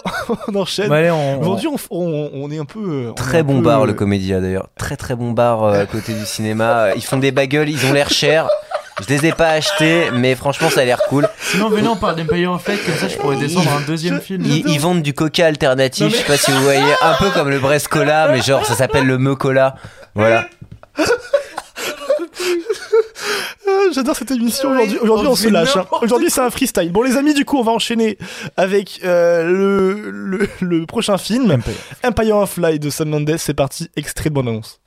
on 0.50 0.56
enchaîne. 0.56 0.90
Bah, 0.90 0.98
allez, 0.98 1.10
on- 1.12 1.40
Aujourd'hui, 1.40 1.68
on, 1.70 1.78
on- 1.98 2.30
on 2.34 2.52
est 2.52 2.58
un 2.60 2.66
peu. 2.66 2.80
euh, 2.80 3.08
on 3.08 3.12
est 3.12 3.16
Très 3.16 3.38
un 3.40 3.44
bon 3.44 3.56
peu, 3.60 3.62
bar, 3.66 3.82
euh, 3.84 3.86
le 3.86 3.94
Comédia 3.94 4.42
d'ailleurs. 4.42 4.68
Très 4.78 4.98
très 4.98 5.16
bon 5.16 5.32
bar 5.32 5.64
euh, 5.64 5.82
à 5.82 5.86
côté 5.86 6.14
du 6.14 6.26
cinéma. 6.26 6.88
Ils 6.98 7.02
font 7.04 7.16
des 7.18 7.32
bagels, 7.32 7.70
ils 7.70 7.86
ont 7.86 7.94
l'air 7.94 8.10
chers. 8.10 8.50
Je 9.02 9.08
les 9.08 9.28
ai 9.28 9.32
pas 9.32 9.48
achetés, 9.52 10.10
mais 10.14 10.36
franchement, 10.36 10.70
ça 10.70 10.82
a 10.82 10.86
l'air 10.86 11.00
cool. 11.08 11.28
Sinon, 11.40 11.70
venez, 11.70 11.88
on 11.88 11.96
parle 11.96 12.18
d'Empire 12.18 12.52
of 12.52 12.68
Light, 12.68 12.86
comme 12.86 12.96
ça 12.96 13.08
je 13.08 13.16
pourrais 13.18 13.38
descendre 13.38 13.72
un 13.72 13.82
deuxième 13.88 14.20
film. 14.20 14.44
Ils, 14.46 14.68
ils 14.68 14.80
vendent 14.80 15.02
du 15.02 15.14
coca 15.14 15.48
alternatif, 15.48 16.10
je 16.12 16.18
sais 16.18 16.24
pas 16.26 16.38
si 16.38 16.52
vous 16.52 16.62
voyez, 16.62 16.84
un 17.02 17.14
peu 17.14 17.30
comme 17.32 17.50
le 17.50 17.60
Brest 17.60 17.88
Cola, 17.88 18.28
mais 18.30 18.42
genre 18.42 18.66
ça 18.66 18.76
s'appelle 18.76 19.06
le 19.08 19.18
Me 19.18 19.36
Cola. 19.36 19.76
Voilà. 20.16 20.46
J'adore 23.94 24.16
cette 24.16 24.32
émission 24.32 24.72
aujourd'hui. 24.72 24.98
Aujourd'hui, 25.00 25.28
on 25.28 25.36
se 25.36 25.48
lâche. 25.50 25.78
hein. 25.78 25.86
Aujourd'hui, 26.02 26.30
c'est 26.30 26.42
un 26.42 26.50
freestyle. 26.50 26.92
Bon, 26.92 27.02
les 27.04 27.16
amis, 27.18 27.34
du 27.34 27.46
coup, 27.46 27.58
on 27.58 27.64
va 27.64 27.72
enchaîner 27.72 28.18
avec 28.58 29.00
euh, 29.04 29.44
le, 29.44 30.10
le, 30.10 30.50
le 30.62 30.86
prochain 30.86 31.18
film, 31.18 31.52
Empire. 32.04 32.36
of 32.36 32.58
Light 32.58 32.82
de 32.82 32.90
Sam 32.90 33.10
Mendes. 33.10 33.36
C'est 33.38 33.54
parti, 33.54 33.90
extrait 33.96 34.30
de 34.30 34.36
bande 34.36 34.48
annonce. 34.48 34.80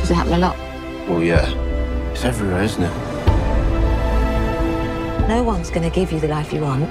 Does 0.00 0.10
it 0.10 0.16
happen 0.16 0.34
a 0.34 0.38
lot? 0.38 0.54
Well, 1.08 1.22
yeah. 1.22 1.46
It's 2.12 2.24
everywhere, 2.24 2.62
isn't 2.64 2.82
it? 2.82 2.90
No 5.28 5.42
one's 5.42 5.70
going 5.70 5.82
to 5.82 5.90
give 5.90 6.12
you 6.12 6.20
the 6.20 6.28
life 6.28 6.52
you 6.52 6.60
want. 6.60 6.86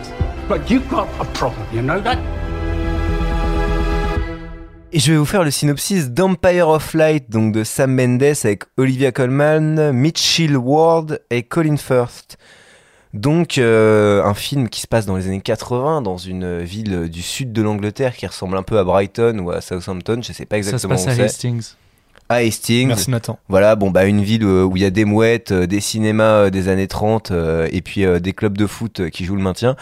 But 0.49 0.69
you've 0.69 0.87
got 0.89 1.07
a 1.19 1.25
problem, 1.33 1.65
you 1.71 1.81
know 1.83 1.99
that? 2.01 2.17
Et 4.95 4.99
je 4.99 5.11
vais 5.11 5.17
vous 5.17 5.25
faire 5.25 5.43
le 5.43 5.49
synopsis 5.49 6.11
d'Empire 6.11 6.67
of 6.69 6.93
Light, 6.93 7.27
donc 7.27 7.51
de 7.51 7.63
Sam 7.63 7.95
Mendes 7.95 8.21
avec 8.21 8.65
Olivia 8.77 9.11
Colman, 9.11 9.91
Mitchell 9.91 10.55
Ward 10.55 11.19
et 11.31 11.41
Colin 11.41 11.77
Firth. 11.77 12.37
Donc 13.15 13.57
euh, 13.57 14.23
un 14.23 14.35
film 14.35 14.69
qui 14.69 14.81
se 14.81 14.87
passe 14.87 15.07
dans 15.07 15.17
les 15.17 15.25
années 15.25 15.41
80 15.41 16.03
dans 16.03 16.17
une 16.17 16.59
ville 16.59 17.09
du 17.09 17.23
sud 17.23 17.51
de 17.53 17.63
l'Angleterre 17.63 18.15
qui 18.15 18.27
ressemble 18.27 18.55
un 18.55 18.61
peu 18.61 18.77
à 18.77 18.83
Brighton 18.83 19.39
ou 19.39 19.49
à 19.49 19.61
Southampton, 19.61 20.21
je 20.21 20.31
sais 20.31 20.45
pas 20.45 20.57
Ça 20.57 20.63
se 20.63 20.75
exactement 20.75 20.93
passe 20.93 21.17
où 21.17 21.21
à. 21.21 21.23
Hastings. 21.23 21.73
À 22.33 22.37
Hastings. 22.47 22.87
Merci, 22.87 23.09
Nathan. 23.11 23.39
Voilà, 23.49 23.75
bon 23.75 23.91
bah 23.91 24.05
une 24.05 24.21
ville 24.23 24.43
euh, 24.43 24.63
où 24.63 24.75
il 24.77 24.83
y 24.83 24.85
a 24.85 24.89
des 24.89 25.05
mouettes, 25.05 25.51
euh, 25.51 25.65
des 25.67 25.79
cinémas 25.79 26.45
euh, 26.45 26.49
des 26.49 26.67
années 26.67 26.87
30 26.87 27.31
euh, 27.31 27.67
et 27.71 27.81
puis 27.81 28.05
euh, 28.05 28.19
des 28.19 28.33
clubs 28.33 28.57
de 28.57 28.67
foot 28.67 29.09
qui 29.09 29.25
jouent 29.25 29.35
le 29.35 29.41
maintien. 29.41 29.75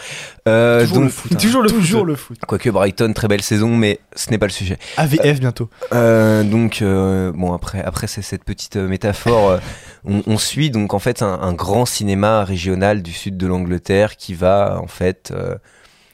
Euh, 0.48 0.80
Toujours 0.82 0.96
donc- 0.96 1.04
le 1.04 1.10
foot. 1.10 1.32
hein. 1.32 1.36
toujours 1.36 1.62
le 1.62 1.68
Toujours 1.70 2.00
foot. 2.00 2.08
le 2.08 2.16
foot. 2.16 2.38
Quoique 2.46 2.70
Brighton, 2.70 3.12
très 3.12 3.28
belle 3.28 3.42
saison, 3.42 3.76
mais 3.76 4.00
ce 4.16 4.30
n'est 4.30 4.38
pas 4.38 4.46
le 4.46 4.52
sujet. 4.52 4.78
AVF 4.96 5.40
bientôt. 5.40 5.68
Euh, 5.92 6.42
donc 6.44 6.82
euh, 6.82 7.32
bon 7.32 7.52
après 7.52 7.82
après 7.82 8.06
c'est 8.06 8.22
cette 8.22 8.44
petite 8.44 8.76
métaphore 8.76 9.58
on, 10.04 10.22
on 10.26 10.38
suit 10.38 10.70
donc 10.70 10.94
en 10.94 10.98
fait 10.98 11.22
un, 11.22 11.38
un 11.40 11.52
grand 11.52 11.86
cinéma 11.86 12.44
régional 12.44 13.02
du 13.02 13.12
sud 13.12 13.36
de 13.36 13.46
l'Angleterre 13.46 14.16
qui 14.16 14.34
va 14.34 14.78
en 14.82 14.86
fait 14.86 15.32
euh, 15.34 15.54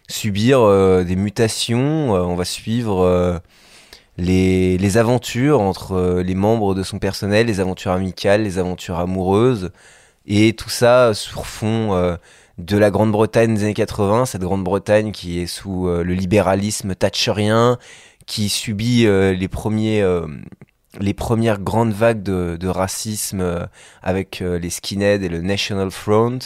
subir 0.09 0.61
euh, 0.61 1.05
des 1.05 1.16
mutations 1.16 2.14
Euh, 2.16 2.20
on 2.20 2.35
va 2.35 2.44
suivre 2.44 3.03
euh, 3.05 3.38
les, 4.18 4.96
aventures 4.96 5.61
entre 5.61 5.92
euh, 5.92 6.22
les 6.22 6.35
membres 6.35 6.74
de 6.74 6.83
son 6.83 6.98
personnel 6.98 7.46
les 7.46 7.61
aventures 7.61 7.92
amicales 7.92 8.42
les 8.42 8.59
aventures 8.59 8.98
amoureuses 8.98 9.70
et 10.26 10.52
tout 10.54 10.68
ça 10.68 11.14
sur 11.14 11.46
fond 11.46 11.94
euh, 11.94 12.16
de 12.59 12.76
la 12.76 12.90
Grande-Bretagne 12.90 13.54
des 13.54 13.62
années 13.62 13.74
80 13.74 14.26
cette 14.26 14.42
Grande-Bretagne 14.42 15.12
qui 15.12 15.40
est 15.40 15.46
sous 15.46 15.88
euh, 15.88 16.02
le 16.02 16.14
libéralisme 16.14 16.94
thatcherien 16.94 17.78
qui 18.26 18.48
subit 18.50 19.07
les 19.07 19.48
premiers 19.48 20.07
les 21.00 21.14
premières 21.14 21.59
grandes 21.61 21.94
vagues 21.94 22.22
de, 22.22 22.59
de 22.61 22.68
racisme 22.68 23.66
avec 24.02 24.40
les 24.40 24.68
skinheads 24.68 25.22
et 25.22 25.31
le 25.31 25.40
National 25.40 25.90
Front 25.90 26.38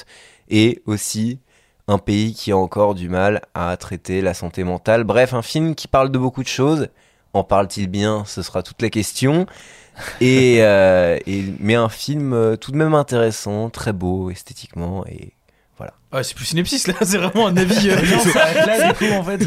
et 0.48 0.80
aussi 0.86 1.40
un 1.88 1.98
pays 1.98 2.34
qui 2.34 2.52
a 2.52 2.56
encore 2.56 2.94
du 2.94 3.08
mal 3.08 3.42
à 3.54 3.76
traiter 3.76 4.20
la 4.20 4.32
santé 4.32 4.62
mentale. 4.62 5.02
Bref, 5.02 5.34
un 5.34 5.42
film 5.42 5.74
qui 5.74 5.88
parle 5.88 6.12
de 6.12 6.18
beaucoup 6.18 6.44
de 6.44 6.48
choses. 6.48 6.88
En 7.34 7.44
parle-t-il 7.44 7.88
bien? 7.88 8.24
Ce 8.26 8.42
sera 8.42 8.62
toute 8.62 8.80
la 8.82 8.90
question. 8.90 9.46
Et, 10.20 10.56
euh, 10.60 11.18
et- 11.26 11.44
mais 11.60 11.74
un 11.74 11.88
film 11.88 12.32
euh, 12.32 12.56
tout 12.56 12.72
de 12.72 12.76
même 12.76 12.94
intéressant, 12.94 13.70
très 13.70 13.92
beau 13.92 14.30
esthétiquement 14.30 15.04
et 15.06 15.32
Ouais, 16.12 16.22
c'est 16.22 16.34
plus 16.34 16.44
synopsis 16.44 16.86
là, 16.88 16.92
c'est 17.00 17.16
vraiment 17.16 17.46
un 17.46 17.56
avis. 17.56 17.88
euh, 17.88 17.96
Non, 18.12 18.18
ça 18.20 18.42
arrête 18.42 18.66
là, 18.66 18.92
du 18.92 18.98
coup, 18.98 19.14
en 19.14 19.22
fait. 19.24 19.40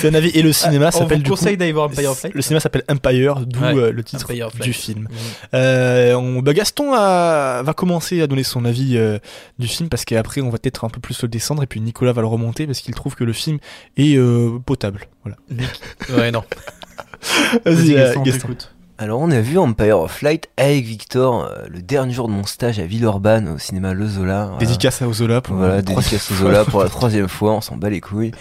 C'est 0.00 0.08
un 0.08 0.14
avis. 0.14 0.30
Et 0.30 0.42
le 0.42 0.52
cinéma 0.52 0.88
on 0.88 0.90
s'appelle 0.90 1.18
vous 1.18 1.22
du 1.22 1.30
coup. 1.30 1.36
conseille 1.36 1.56
d'aller 1.56 1.70
voir 1.70 1.86
Empire 1.86 2.10
of 2.10 2.20
Light. 2.24 2.34
Le 2.34 2.42
cinéma 2.42 2.58
s'appelle 2.58 2.82
Empire, 2.90 3.46
d'où 3.46 3.60
Ouais, 3.60 3.74
euh, 3.76 3.92
le 3.92 4.02
titre 4.02 4.24
Empire 4.24 4.50
du 4.60 4.72
film. 4.72 5.02
Mhm. 5.02 5.08
Euh, 5.54 6.14
on- 6.14 6.42
bah, 6.42 6.52
Gaston 6.54 6.92
a- 6.92 7.62
va 7.62 7.72
commencer 7.72 8.20
à 8.20 8.26
donner 8.26 8.42
son 8.42 8.64
avis 8.64 8.96
euh, 8.98 9.20
du 9.60 9.68
film 9.68 9.88
parce 9.88 10.04
qu'après 10.04 10.40
on 10.40 10.50
va 10.50 10.58
peut-être 10.58 10.84
un 10.84 10.88
peu 10.88 10.98
plus 11.00 11.22
le 11.22 11.28
descendre 11.28 11.62
et 11.62 11.68
puis 11.68 11.80
Nicolas 11.80 12.12
va 12.12 12.20
le 12.20 12.26
remonter 12.26 12.66
parce 12.66 12.80
qu'il 12.80 12.94
trouve 12.96 13.14
que 13.14 13.22
le 13.22 13.32
film 13.32 13.58
est 13.96 14.16
euh, 14.16 14.58
potable. 14.66 15.06
Voilà. 15.24 15.36
Ouais, 16.20 16.32
non. 16.32 16.42
Vas-y, 17.64 17.94
euh, 17.96 18.14
Gaston. 18.24 18.48
Alors 19.00 19.20
on 19.20 19.30
a 19.30 19.40
vu 19.40 19.58
Empire 19.58 20.00
of 20.00 20.22
Light 20.22 20.48
avec 20.56 20.84
Victor 20.84 21.44
euh, 21.44 21.66
le 21.70 21.80
dernier 21.82 22.12
jour 22.12 22.26
de 22.26 22.32
mon 22.32 22.42
stage 22.44 22.80
à 22.80 22.82
Villeurbanne 22.84 23.48
au 23.48 23.56
cinéma 23.56 23.94
Le 23.94 24.08
Zola. 24.08 24.46
Voilà. 24.46 24.58
Dédicace 24.58 25.00
à 25.02 25.06
Ozola 25.06 25.40
pour 25.40 25.54
Voilà, 25.54 25.82
dédicace 25.82 26.32
Zola 26.32 26.64
pour 26.64 26.82
la 26.82 26.88
troisième 26.88 27.28
fois, 27.28 27.52
on 27.52 27.60
s'en 27.60 27.76
bat 27.76 27.90
les 27.90 28.00
couilles. 28.00 28.32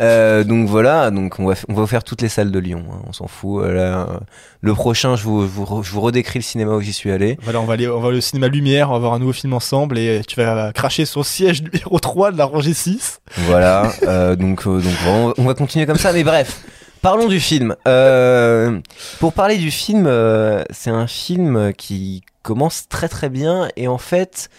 Euh, 0.00 0.42
donc 0.42 0.68
voilà, 0.68 1.10
donc 1.10 1.38
on 1.38 1.44
va, 1.44 1.52
on 1.68 1.74
va 1.74 1.86
faire 1.86 2.02
toutes 2.02 2.22
les 2.22 2.30
salles 2.30 2.50
de 2.50 2.58
Lyon, 2.58 2.82
hein, 2.90 3.02
on 3.06 3.12
s'en 3.12 3.26
fout. 3.26 3.62
Euh, 3.62 3.74
là, 3.74 4.20
le 4.62 4.72
prochain, 4.72 5.16
je 5.16 5.22
vous, 5.24 5.42
je 5.42 5.48
vous, 5.48 5.64
re- 5.64 5.84
je 5.84 5.92
vous 5.92 6.00
redécris 6.00 6.38
le 6.38 6.44
cinéma 6.44 6.72
où 6.72 6.80
j'y 6.80 6.94
suis 6.94 7.10
allé. 7.10 7.36
Voilà, 7.42 7.60
on 7.60 7.66
va 7.66 7.74
aller 7.74 7.86
on 7.86 8.00
va 8.00 8.08
aller 8.08 8.16
au 8.16 8.22
cinéma 8.22 8.48
Lumière, 8.48 8.88
on 8.88 8.94
va 8.94 8.98
voir 9.00 9.12
un 9.12 9.18
nouveau 9.18 9.34
film 9.34 9.52
ensemble 9.52 9.98
et 9.98 10.22
tu 10.26 10.36
vas 10.40 10.72
cracher 10.72 11.04
sur 11.04 11.20
le 11.20 11.26
siège 11.26 11.62
numéro 11.62 11.98
3 11.98 12.32
de 12.32 12.38
la 12.38 12.46
rangée 12.46 12.72
6. 12.72 13.20
Voilà, 13.48 13.92
euh, 14.04 14.34
donc, 14.34 14.66
euh, 14.66 14.80
donc 14.80 14.92
vraiment, 15.04 15.34
on 15.36 15.44
va 15.44 15.52
continuer 15.52 15.84
comme 15.84 15.98
ça, 15.98 16.14
mais 16.14 16.24
bref. 16.24 16.62
Parlons 17.06 17.28
du 17.28 17.38
film. 17.38 17.76
Euh, 17.86 18.80
pour 19.20 19.32
parler 19.32 19.58
du 19.58 19.70
film, 19.70 20.08
euh, 20.08 20.64
c'est 20.70 20.90
un 20.90 21.06
film 21.06 21.72
qui 21.72 22.24
commence 22.42 22.88
très 22.88 23.08
très 23.08 23.28
bien 23.28 23.68
et 23.76 23.86
en 23.86 23.96
fait, 23.96 24.50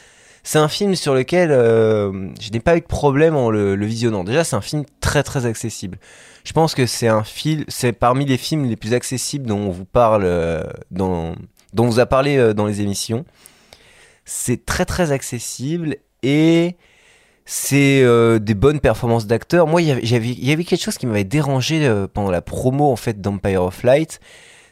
c'est 0.44 0.58
un 0.58 0.70
film 0.70 0.96
sur 0.96 1.14
lequel 1.14 1.52
euh, 1.52 2.30
je 2.40 2.50
n'ai 2.52 2.62
pas 2.62 2.78
eu 2.78 2.80
de 2.80 2.86
problème 2.86 3.36
en 3.36 3.50
le, 3.50 3.76
visionnant. 3.86 4.24
Déjà, 4.24 4.46
c'est 4.46 4.56
un 4.56 4.62
film 4.62 4.86
très 5.02 5.24
très 5.24 5.46
accessible. 5.46 5.98
Je 6.46 6.54
pense 6.54 6.74
que 6.74 6.86
c'est 6.86 7.10
un 7.10 7.26
film, 7.26 7.66
c'est 7.68 7.92
parmi 7.92 8.24
les 8.24 8.38
films 8.38 8.64
les 8.64 8.78
plus 8.78 8.94
accessibles 8.94 9.46
dont 9.46 9.60
on 9.60 9.72
vous 9.72 9.84
parle, 9.84 10.26
dont 10.90 11.36
on 11.78 11.86
vous 11.86 12.00
a 12.00 12.06
parlé 12.06 12.54
dans 12.54 12.66
les 12.66 12.80
émissions. 12.80 13.26
C'est 14.24 14.66
très 14.66 14.86
très 14.86 15.12
accessible 15.12 15.98
et 16.24 16.78
c'est 17.50 18.02
euh, 18.04 18.40
des 18.40 18.54
bonnes 18.56 18.82
performances 18.82 19.26
d'acteurs. 19.26 19.68
Moi, 19.68 19.82
il 19.82 19.88
y 19.88 19.92
avait- 19.92 20.06
j'avais- 20.06 20.28
il 20.30 20.46
y 20.48 20.52
avait 20.52 20.66
quelque 20.66 20.84
chose 20.84 20.98
qui 20.98 21.08
m'avait 21.08 21.24
dérangé 21.24 21.86
euh, 21.88 22.06
pendant 22.14 22.30
la 22.30 22.42
promo 22.42 22.92
en 22.92 22.98
fait 22.98 23.22
d'Empire 23.22 23.64
of 23.64 23.84
Light. 23.84 24.20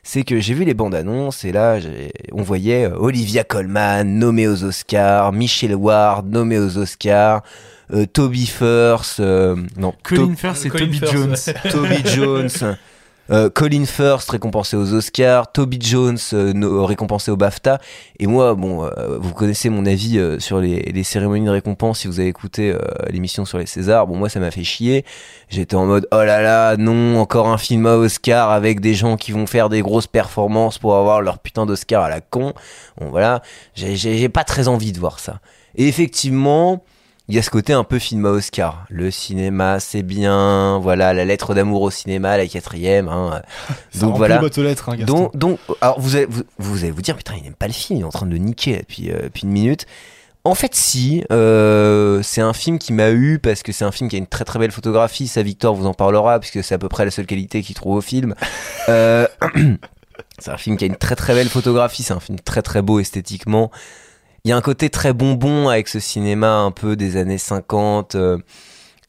C'est 0.03 0.23
que 0.23 0.39
j'ai 0.39 0.53
vu 0.53 0.65
les 0.65 0.73
bandes 0.75 0.93
annonces 0.93 1.45
et 1.45 1.51
là, 1.51 1.79
j'ai- 1.79 2.11
on 2.33 2.43
voyait 2.43 2.85
euh, 2.85 2.95
Olivia 2.97 3.43
Colman 3.45 4.03
nommée 4.03 4.47
aux 4.47 4.63
Oscars, 4.65 5.31
Michelle 5.31 5.73
Ward 5.75 6.27
nommée 6.27 6.59
aux 6.59 6.77
Oscars, 6.77 7.41
euh, 7.93 8.05
Toby 8.05 8.45
Firth, 8.45 9.17
euh, 9.19 9.55
non, 9.77 9.93
Colin 10.03 10.27
To- 10.27 10.35
Firth 10.35 10.65
et 10.65 10.69
Colin 10.69 10.85
Toby 10.85 10.99
Firth, 10.99 11.11
Jones. 11.13 11.35
ouais. 11.47 11.71
Toby 11.71 11.95
Jones, 12.13 12.77
euh, 13.31 13.49
Colin 13.49 13.85
Firth 13.85 14.29
récompensé 14.29 14.75
aux 14.75 14.93
Oscars, 14.93 15.51
Toby 15.51 15.79
Jones 15.81 16.17
euh, 16.33 16.53
no- 16.53 16.85
récompensé 16.85 17.31
au 17.31 17.37
BAFTA. 17.37 17.79
Et 18.19 18.27
moi, 18.27 18.55
bon, 18.55 18.85
euh, 18.85 19.17
vous 19.19 19.33
connaissez 19.33 19.69
mon 19.69 19.85
avis 19.85 20.17
euh, 20.17 20.39
sur 20.39 20.59
les, 20.59 20.79
les 20.79 21.03
cérémonies 21.03 21.45
de 21.45 21.49
récompense 21.51 21.99
si 21.99 22.07
vous 22.07 22.19
avez 22.19 22.29
écouté 22.29 22.71
euh, 22.71 22.79
l'émission 23.09 23.45
sur 23.45 23.57
les 23.57 23.65
Césars. 23.65 24.07
Bon, 24.07 24.15
moi, 24.15 24.29
ça 24.29 24.39
m'a 24.39 24.51
fait 24.51 24.63
chier. 24.63 25.05
J'étais 25.49 25.75
en 25.75 25.85
mode, 25.85 26.07
oh 26.11 26.23
là 26.23 26.41
là, 26.41 26.77
non, 26.77 27.19
encore 27.19 27.47
un 27.47 27.57
film 27.57 27.85
à 27.85 27.97
Oscar 27.97 28.51
avec 28.51 28.79
des 28.79 28.93
gens 28.93 29.17
qui 29.17 29.31
vont 29.31 29.47
faire 29.47 29.69
des 29.69 29.81
grosses 29.81 30.07
performances 30.07 30.77
pour 30.77 30.95
avoir 30.95 31.21
leur 31.21 31.39
putain 31.39 31.65
d'Oscar 31.65 32.03
à 32.03 32.09
la 32.09 32.21
con. 32.21 32.53
Bon, 32.99 33.09
voilà, 33.09 33.41
j'ai 33.73 34.29
pas 34.29 34.43
très 34.43 34.67
envie 34.67 34.91
de 34.91 34.99
voir 34.99 35.19
ça. 35.19 35.39
Et 35.75 35.87
effectivement, 35.87 36.83
il 37.27 37.35
y 37.35 37.39
a 37.39 37.41
ce 37.41 37.49
côté 37.49 37.73
un 37.73 37.83
peu 37.83 37.97
film 37.97 38.25
à 38.25 38.29
Oscar. 38.29 38.85
Le 38.89 39.09
cinéma, 39.09 39.79
c'est 39.79 40.03
bien. 40.03 40.77
Voilà, 40.79 41.13
la 41.13 41.25
lettre 41.25 41.55
d'amour 41.55 41.81
au 41.81 41.89
cinéma, 41.91 42.37
la 42.37 42.47
quatrième. 42.47 43.07
Hein. 43.07 43.41
Donc 43.95 44.15
voilà. 44.17 44.35
hein. 45.03 45.05
Donc, 45.05 45.35
donc, 45.35 45.59
alors 45.81 45.99
vous 45.99 46.15
allez 46.15 46.27
vous, 46.29 46.43
vous 46.59 46.79
allez 46.83 46.91
vous 46.91 47.01
dire, 47.01 47.17
putain, 47.17 47.33
il 47.37 47.43
n'aime 47.43 47.53
pas 47.53 47.67
le 47.67 47.73
film, 47.73 47.99
il 47.99 48.01
est 48.03 48.05
en 48.05 48.09
train 48.11 48.27
de 48.27 48.31
le 48.31 48.37
niquer 48.37 48.77
depuis, 48.77 49.09
euh, 49.11 49.23
depuis 49.23 49.43
une 49.43 49.51
minute. 49.51 49.85
En 50.43 50.53
fait, 50.53 50.75
si, 50.75 51.23
euh, 51.31 52.21
c'est 52.21 52.41
un 52.41 52.53
film 52.53 52.77
qui 52.77 52.93
m'a 52.93 53.09
eu 53.09 53.39
parce 53.39 53.63
que 53.63 53.71
c'est 53.71 53.83
un 53.83 53.91
film 53.91 54.07
qui 54.11 54.15
a 54.15 54.19
une 54.19 54.27
très 54.27 54.45
très 54.45 54.59
belle 54.59 54.71
photographie. 54.71 55.27
Ça, 55.27 55.41
Victor 55.41 55.73
vous 55.73 55.87
en 55.87 55.95
parlera 55.95 56.39
puisque 56.39 56.63
c'est 56.63 56.75
à 56.75 56.77
peu 56.77 56.87
près 56.87 57.03
la 57.03 57.09
seule 57.09 57.25
qualité 57.25 57.63
qu'il 57.63 57.73
trouve 57.75 57.95
au 57.95 58.01
film. 58.01 58.35
Euh, 58.87 59.27
c'est 60.37 60.51
un 60.51 60.57
film 60.57 60.77
qui 60.77 60.83
a 60.83 60.87
une 60.87 60.95
très 60.95 61.15
très 61.15 61.33
belle 61.33 61.49
photographie. 61.49 62.03
C'est 62.03 62.13
un 62.13 62.19
film 62.19 62.39
très 62.39 62.61
très 62.61 62.83
beau 62.83 62.99
esthétiquement. 62.99 63.71
Il 64.45 64.49
y 64.49 64.51
a 64.51 64.57
un 64.57 64.61
côté 64.61 64.91
très 64.91 65.11
bonbon 65.11 65.69
avec 65.69 65.87
ce 65.87 65.99
cinéma 65.99 66.57
un 66.57 66.69
peu 66.69 66.95
des 66.95 67.17
années 67.17 67.39
50. 67.39 68.13
euh, 68.13 68.37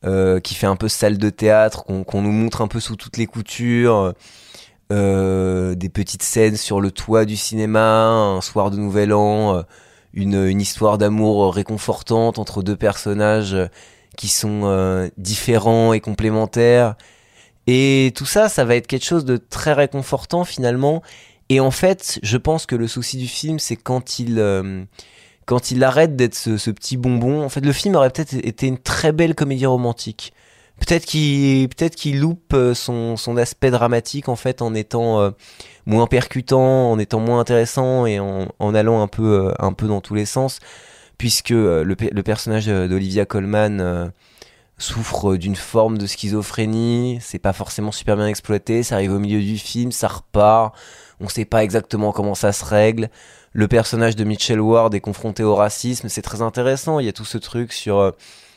euh, 0.07 0.41
qui 0.41 0.55
fait 0.55 0.67
un 0.67 0.77
peu 0.77 0.89
salle 0.89 1.19
de 1.19 1.31
théâtre, 1.31 1.85
qu'on 1.85 2.23
nous 2.23 2.33
montre 2.33 2.63
un 2.63 2.69
peu 2.69 2.81
sous 2.81 2.97
toutes 2.97 3.19
les 3.19 3.27
coutures, 3.27 4.15
euh, 4.93 5.75
des 5.75 5.89
petites 5.91 6.23
scènes 6.23 6.57
sur 6.57 6.81
le 6.81 6.91
toit 6.91 7.25
du 7.27 7.37
cinéma, 7.37 8.05
un 8.07 8.41
soir 8.41 8.71
de 8.71 8.77
Nouvel 8.77 9.13
An, 9.13 9.63
une, 10.15 10.43
une 10.47 10.61
histoire 10.61 10.97
d'amour 10.97 11.55
réconfortante 11.55 12.39
entre 12.39 12.63
deux 12.63 12.77
personnages 12.77 13.57
qui 14.17 14.29
sont 14.29 15.11
différents 15.19 15.93
et 15.93 16.01
complémentaires. 16.01 16.95
Et 17.67 18.13
tout 18.17 18.27
ça, 18.27 18.49
ça 18.49 18.65
va 18.65 18.77
être 18.77 18.87
quelque 18.87 19.05
chose 19.05 19.25
de 19.27 19.37
très 19.37 19.75
réconfortant 19.75 20.45
finalement. 20.45 21.03
Et 21.49 21.61
en 21.61 21.71
fait, 21.71 22.21
je 22.23 22.37
pense 22.39 22.65
que 22.65 22.77
le 22.77 22.89
souci 22.89 23.19
du 23.19 23.29
film, 23.29 23.59
c'est 23.59 23.77
quand 23.77 24.19
il, 24.19 24.41
quand 25.47 25.71
il 25.71 25.83
arrête 25.85 26.17
d'être 26.17 26.35
ce, 26.35 26.71
petit 26.71 26.97
bonbon. 26.97 27.43
En 27.43 27.49
fait, 27.49 27.65
le 27.65 27.73
film 27.73 27.95
aurait 27.95 28.11
peut-être 28.11 28.35
été 28.35 28.67
une 28.67 28.79
très 28.79 29.13
belle 29.13 29.35
comédie 29.35 29.67
romantique. 29.67 30.33
Peut-être 30.79 31.07
qu'il 31.07 31.69
peut-être 31.71 32.05
loupe 32.05 32.53
euh, 32.53 32.75
son, 32.75 33.17
son 33.17 33.39
aspect 33.39 33.71
dramatique 33.71 34.29
en 34.29 34.37
fait 34.37 34.61
en 34.61 34.75
étant 34.75 35.21
euh, 35.21 35.31
moins 35.87 36.07
percutant, 36.07 36.91
en 36.91 36.99
étant 36.99 37.19
moins 37.19 37.41
intéressant 37.41 38.05
et 38.05 38.21
en, 38.21 38.75
allant 38.75 39.01
un 39.01 39.09
peu 39.09 39.47
euh, 39.47 39.55
un 39.59 39.73
peu 39.73 39.87
dans 39.87 40.03
tous 40.03 40.15
les 40.15 40.27
sens, 40.27 40.59
puisque 41.17 41.49
le, 41.49 41.83
le 41.85 42.23
personnage 42.23 42.67
d'Olivia 42.67 43.25
Colman 43.25 44.13
souffre 44.79 45.37
d'une 45.37 45.57
forme 45.57 45.97
de 45.97 46.07
schizophrénie. 46.07 47.19
C'est 47.23 47.39
pas 47.39 47.55
forcément 47.55 47.93
super 47.93 48.17
bien 48.17 48.27
exploité. 48.27 48.83
Ça 48.83 48.97
arrive 48.97 49.13
au 49.13 49.19
milieu 49.19 49.41
du 49.41 49.57
film, 49.59 49.93
ça 49.93 50.09
repart. 50.09 50.75
On 51.21 51.29
sait 51.29 51.47
pas 51.47 51.65
exactement 51.65 52.13
comment 52.13 52.35
ça 52.35 52.53
se 52.53 52.65
règle. 52.65 53.09
Le 53.57 53.69
personnage 53.69 54.17
de 54.17 54.25
Mitchell 54.25 54.61
Ward 54.61 54.95
est 54.95 55.01
confronté 55.01 55.43
au 55.43 55.55
racisme. 55.55 56.11
C'est 56.11 56.21
très 56.21 56.43
intéressant. 56.43 57.01
Il 57.01 57.07
y 57.07 57.09
a 57.09 57.13
tout 57.15 57.25
ce 57.25 57.39
truc 57.39 57.73
sur 57.73 57.97
euh, 57.97 58.11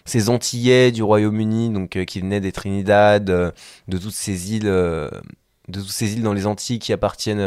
ces 0.03 0.27
Antillais 0.27 0.91
du 0.91 1.03
Royaume-Uni, 1.03 1.69
donc 1.69 1.95
euh, 1.95 2.03
qui 2.03 2.19
venaient 2.19 2.41
des 2.41 2.51
Trinidad, 2.51 3.29
euh, 3.29 3.51
de 3.88 3.97
toutes 3.97 4.12
ces 4.12 4.53
îles, 4.53 4.65
de 4.65 5.09
toutes 5.71 5.88
ces 5.88 6.15
îles 6.15 6.21
dans 6.21 6.33
les 6.33 6.45
Antilles 6.45 6.79
qui 6.79 6.91
appartiennent 6.91 7.39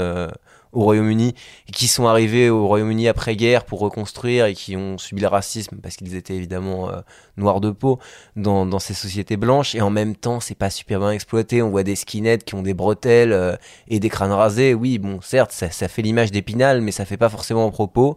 au 0.73 0.83
Royaume-Uni 0.85 1.35
qui 1.73 1.87
sont 1.87 2.07
arrivés 2.07 2.49
au 2.51 2.67
Royaume-Uni 2.67 3.07
après-guerre 3.09 3.65
pour 3.65 3.79
reconstruire 3.81 4.47
et 4.47 4.55
qui 4.55 4.77
ont 4.77 4.97
subi 4.99 5.21
le 5.21 5.29
racisme 5.29 5.77
parce 5.83 5.97
qu'ils 5.97 6.15
étaient 6.17 6.35
évidemment 6.35 6.89
euh, 6.91 7.01
noirs 7.37 7.61
de 7.61 7.71
peau 7.71 7.99
dans, 8.37 8.65
dans 8.67 8.79
ces 8.79 8.95
sociétés 8.95 9.37
blanches. 9.37 9.75
Et 9.75 9.81
en 9.83 9.91
même 9.91 10.17
temps 10.17 10.41
c'est 10.41 10.55
pas 10.57 10.71
super 10.71 10.99
bien 11.01 11.11
exploité. 11.11 11.61
On 11.63 11.71
voit 11.71 11.83
des 11.83 11.95
skinheads 11.97 12.39
qui 12.45 12.55
ont 12.55 12.63
des 12.63 12.75
bretelles 12.75 13.33
euh, 13.33 13.55
et 13.89 14.01
des 14.01 14.09
crânes 14.09 14.33
rasés. 14.33 14.75
Oui 14.75 14.99
bon 14.99 15.21
certes 15.21 15.53
ça, 15.53 15.71
ça 15.71 15.89
fait 15.89 16.03
l'image 16.03 16.31
d'Épinal 16.31 16.81
mais 16.81 16.91
ça 16.93 17.05
fait 17.05 17.17
pas 17.19 17.29
forcément 17.29 17.67
en 17.67 17.71
propos. 17.71 18.17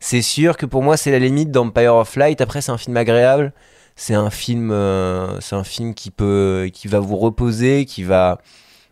C'est 0.00 0.22
sûr 0.22 0.56
que 0.56 0.66
pour 0.66 0.82
moi 0.82 0.96
c'est 0.96 1.10
la 1.12 1.18
limite 1.18 1.50
d'Empire 1.50 1.94
of 1.94 2.16
Light. 2.16 2.40
Après 2.40 2.60
c'est 2.62 2.72
un 2.72 2.78
film 2.78 2.96
agréable. 2.96 3.52
C'est 3.94 4.14
un 4.14 4.30
film 4.30 4.70
euh, 4.72 5.38
c'est 5.40 5.54
un 5.54 5.64
film 5.64 5.92
qui 5.94 6.10
peut 6.10 6.70
qui 6.72 6.88
va 6.88 6.98
vous 7.00 7.16
reposer 7.18 7.84
qui 7.84 8.02
va 8.02 8.38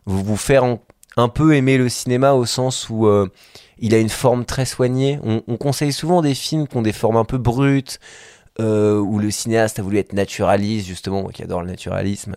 vous, 0.05 0.23
vous 0.23 0.37
faire 0.37 0.65
en- 0.65 0.81
un 1.21 1.29
peu 1.29 1.55
aimer 1.55 1.79
le 1.79 1.89
cinéma 1.89 2.33
au 2.33 2.47
sens 2.47 2.89
où 2.91 3.07
euh, 3.07 3.29
il 3.79 3.95
a 3.95 3.99
une 3.99 4.09
forme 4.09 4.45
très 4.45 4.65
soignée. 4.65 5.19
On, 5.23 5.43
on 5.47 5.57
conseille 5.57 5.93
souvent 5.93 6.23
des 6.23 6.35
films 6.35 6.67
qui 6.67 6.77
ont 6.77 6.83
des 6.83 6.93
formes 6.93 7.17
un 7.17 7.25
peu 7.25 7.39
brutes, 7.39 8.01
euh, 8.59 8.99
où 8.99 9.19
le 9.19 9.31
cinéaste 9.31 9.79
a 9.79 9.83
voulu 9.83 9.99
être 9.99 10.13
naturaliste, 10.13 10.87
justement, 10.87 11.29
qui 11.29 11.43
adore 11.43 11.63
le 11.63 11.69
naturalisme, 11.69 12.37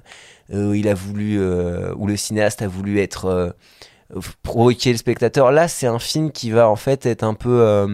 euh, 0.54 0.78
il 0.78 0.88
a 0.88 0.94
voulu, 0.94 1.40
euh, 1.40 1.94
où 1.98 2.08
le 2.08 2.16
cinéaste 2.16 2.62
a 2.62 2.68
voulu 2.68 3.00
être 3.00 3.56
provoquer 4.44 4.92
le 4.92 4.98
spectateur. 4.98 5.52
Là, 5.52 5.68
c'est 5.68 5.88
un 5.88 6.00
film 6.00 6.32
qui 6.32 6.52
va 6.52 6.70
en 6.70 6.76
fait 6.76 7.06
être 7.06 7.24
un 7.24 7.34
peu, 7.34 7.88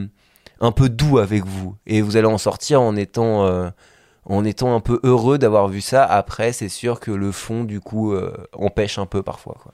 un 0.60 0.72
peu 0.72 0.90
doux 0.90 1.18
avec 1.18 1.46
vous, 1.46 1.76
et 1.88 2.02
vous 2.02 2.18
allez 2.18 2.28
en 2.28 2.38
sortir 2.38 2.82
en 2.82 2.96
étant 2.96 3.72
en 4.26 4.46
étant 4.46 4.76
un 4.76 4.80
peu 4.82 5.00
heureux 5.04 5.38
d'avoir 5.40 5.70
vu 5.70 5.82
ça. 5.82 6.04
Après, 6.04 6.52
c'est 6.52 6.70
sûr 6.70 7.00
que 7.00 7.10
le 7.12 7.32
fond, 7.32 7.64
du 7.64 7.80
coup, 7.80 8.14
empêche 8.54 9.00
un 9.00 9.06
peu 9.06 9.24
parfois. 9.24 9.58
Quoi. 9.64 9.74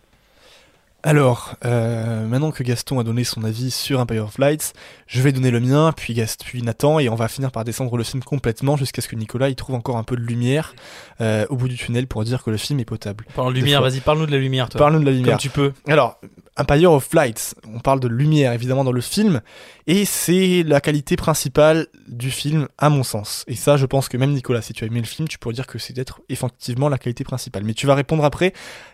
Alors, 1.05 1.53
euh, 1.65 2.25
maintenant 2.25 2.49
que 2.49 2.63
Gaston 2.63 2.99
a 2.99 3.03
donné 3.03 3.23
son 3.23 3.43
avis 3.43 3.69
sur 3.69 3.99
Empire 3.99 4.23
of 4.23 4.39
Lights, 4.39 4.73
je 5.05 5.21
vais 5.21 5.31
donner 5.31 5.51
le 5.51 5.59
mien, 5.59 5.93
puis, 5.95 6.15
Gast 6.15 6.43
puis 6.43 6.63
Nathan, 6.63 6.97
et 6.97 7.09
on 7.09 7.15
va 7.15 7.27
finir 7.27 7.51
par 7.51 7.63
descendre 7.63 7.95
le 7.95 8.03
film 8.03 8.23
complètement 8.23 8.75
jusqu'à 8.75 9.03
ce 9.03 9.07
que 9.07 9.15
Nicolas 9.15 9.49
il 9.49 9.55
trouve 9.55 9.75
encore 9.75 9.97
un 9.97 10.03
peu 10.03 10.15
de 10.15 10.23
lumière 10.23 10.73
euh, 11.21 11.45
au 11.51 11.57
bout 11.57 11.67
du 11.67 11.77
tunnel 11.77 12.07
pour 12.07 12.23
dire 12.23 12.43
que 12.43 12.49
le 12.49 12.57
film 12.57 12.79
est 12.79 12.85
potable. 12.85 13.27
Parle 13.35 13.53
lumière, 13.53 13.83
vas-y, 13.83 13.99
parle-nous 13.99 14.25
de 14.25 14.31
la 14.31 14.39
lumière, 14.39 14.67
toi. 14.67 14.79
Parle-nous 14.79 15.01
de 15.01 15.05
la 15.05 15.11
lumière. 15.11 15.33
Comme 15.33 15.37
tu 15.37 15.51
peux. 15.51 15.73
Alors, 15.87 16.19
Empire 16.57 16.91
of 16.93 17.13
Lights, 17.13 17.53
on 17.71 17.79
parle 17.81 17.99
de 17.99 18.07
lumière 18.07 18.53
évidemment 18.53 18.83
dans 18.83 18.91
le 18.91 19.01
film, 19.01 19.41
et 19.85 20.05
c'est 20.05 20.63
la 20.63 20.81
qualité 20.81 21.17
principale 21.17 21.85
du 22.07 22.31
film 22.31 22.67
à 22.79 22.89
mon 22.89 23.03
sens. 23.03 23.45
Et 23.47 23.55
ça, 23.55 23.77
je 23.77 23.85
pense 23.85 24.09
que 24.09 24.17
même 24.17 24.31
Nicolas, 24.31 24.63
si 24.63 24.73
tu 24.73 24.83
as 24.83 24.87
aimé 24.87 25.01
le 25.01 25.05
film, 25.05 25.27
tu 25.27 25.37
pourrais 25.37 25.53
dire 25.53 25.67
que 25.67 25.77
c'est 25.77 25.93
d'être 25.93 26.21
effectivement 26.29 26.89
la 26.89 26.97
qualité 26.97 27.23
principale. 27.23 27.63
Mais 27.63 27.75
tu 27.75 27.85
vas 27.85 27.93
répondre 27.93 28.25
après. 28.25 28.53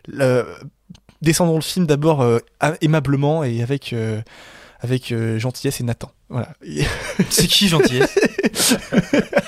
Le- 0.10 0.46
Descendons 1.22 1.56
le 1.56 1.62
film 1.62 1.86
d'abord 1.86 2.22
euh, 2.22 2.40
aimablement 2.82 3.44
et 3.44 3.62
avec, 3.62 3.94
euh, 3.94 4.22
avec 4.80 5.12
euh, 5.12 5.38
gentillesse 5.38 5.80
et 5.80 5.84
Nathan. 5.84 6.12
Voilà. 6.30 6.50
C'est 7.30 7.48
qui 7.48 7.68
gentillesse? 7.68 8.18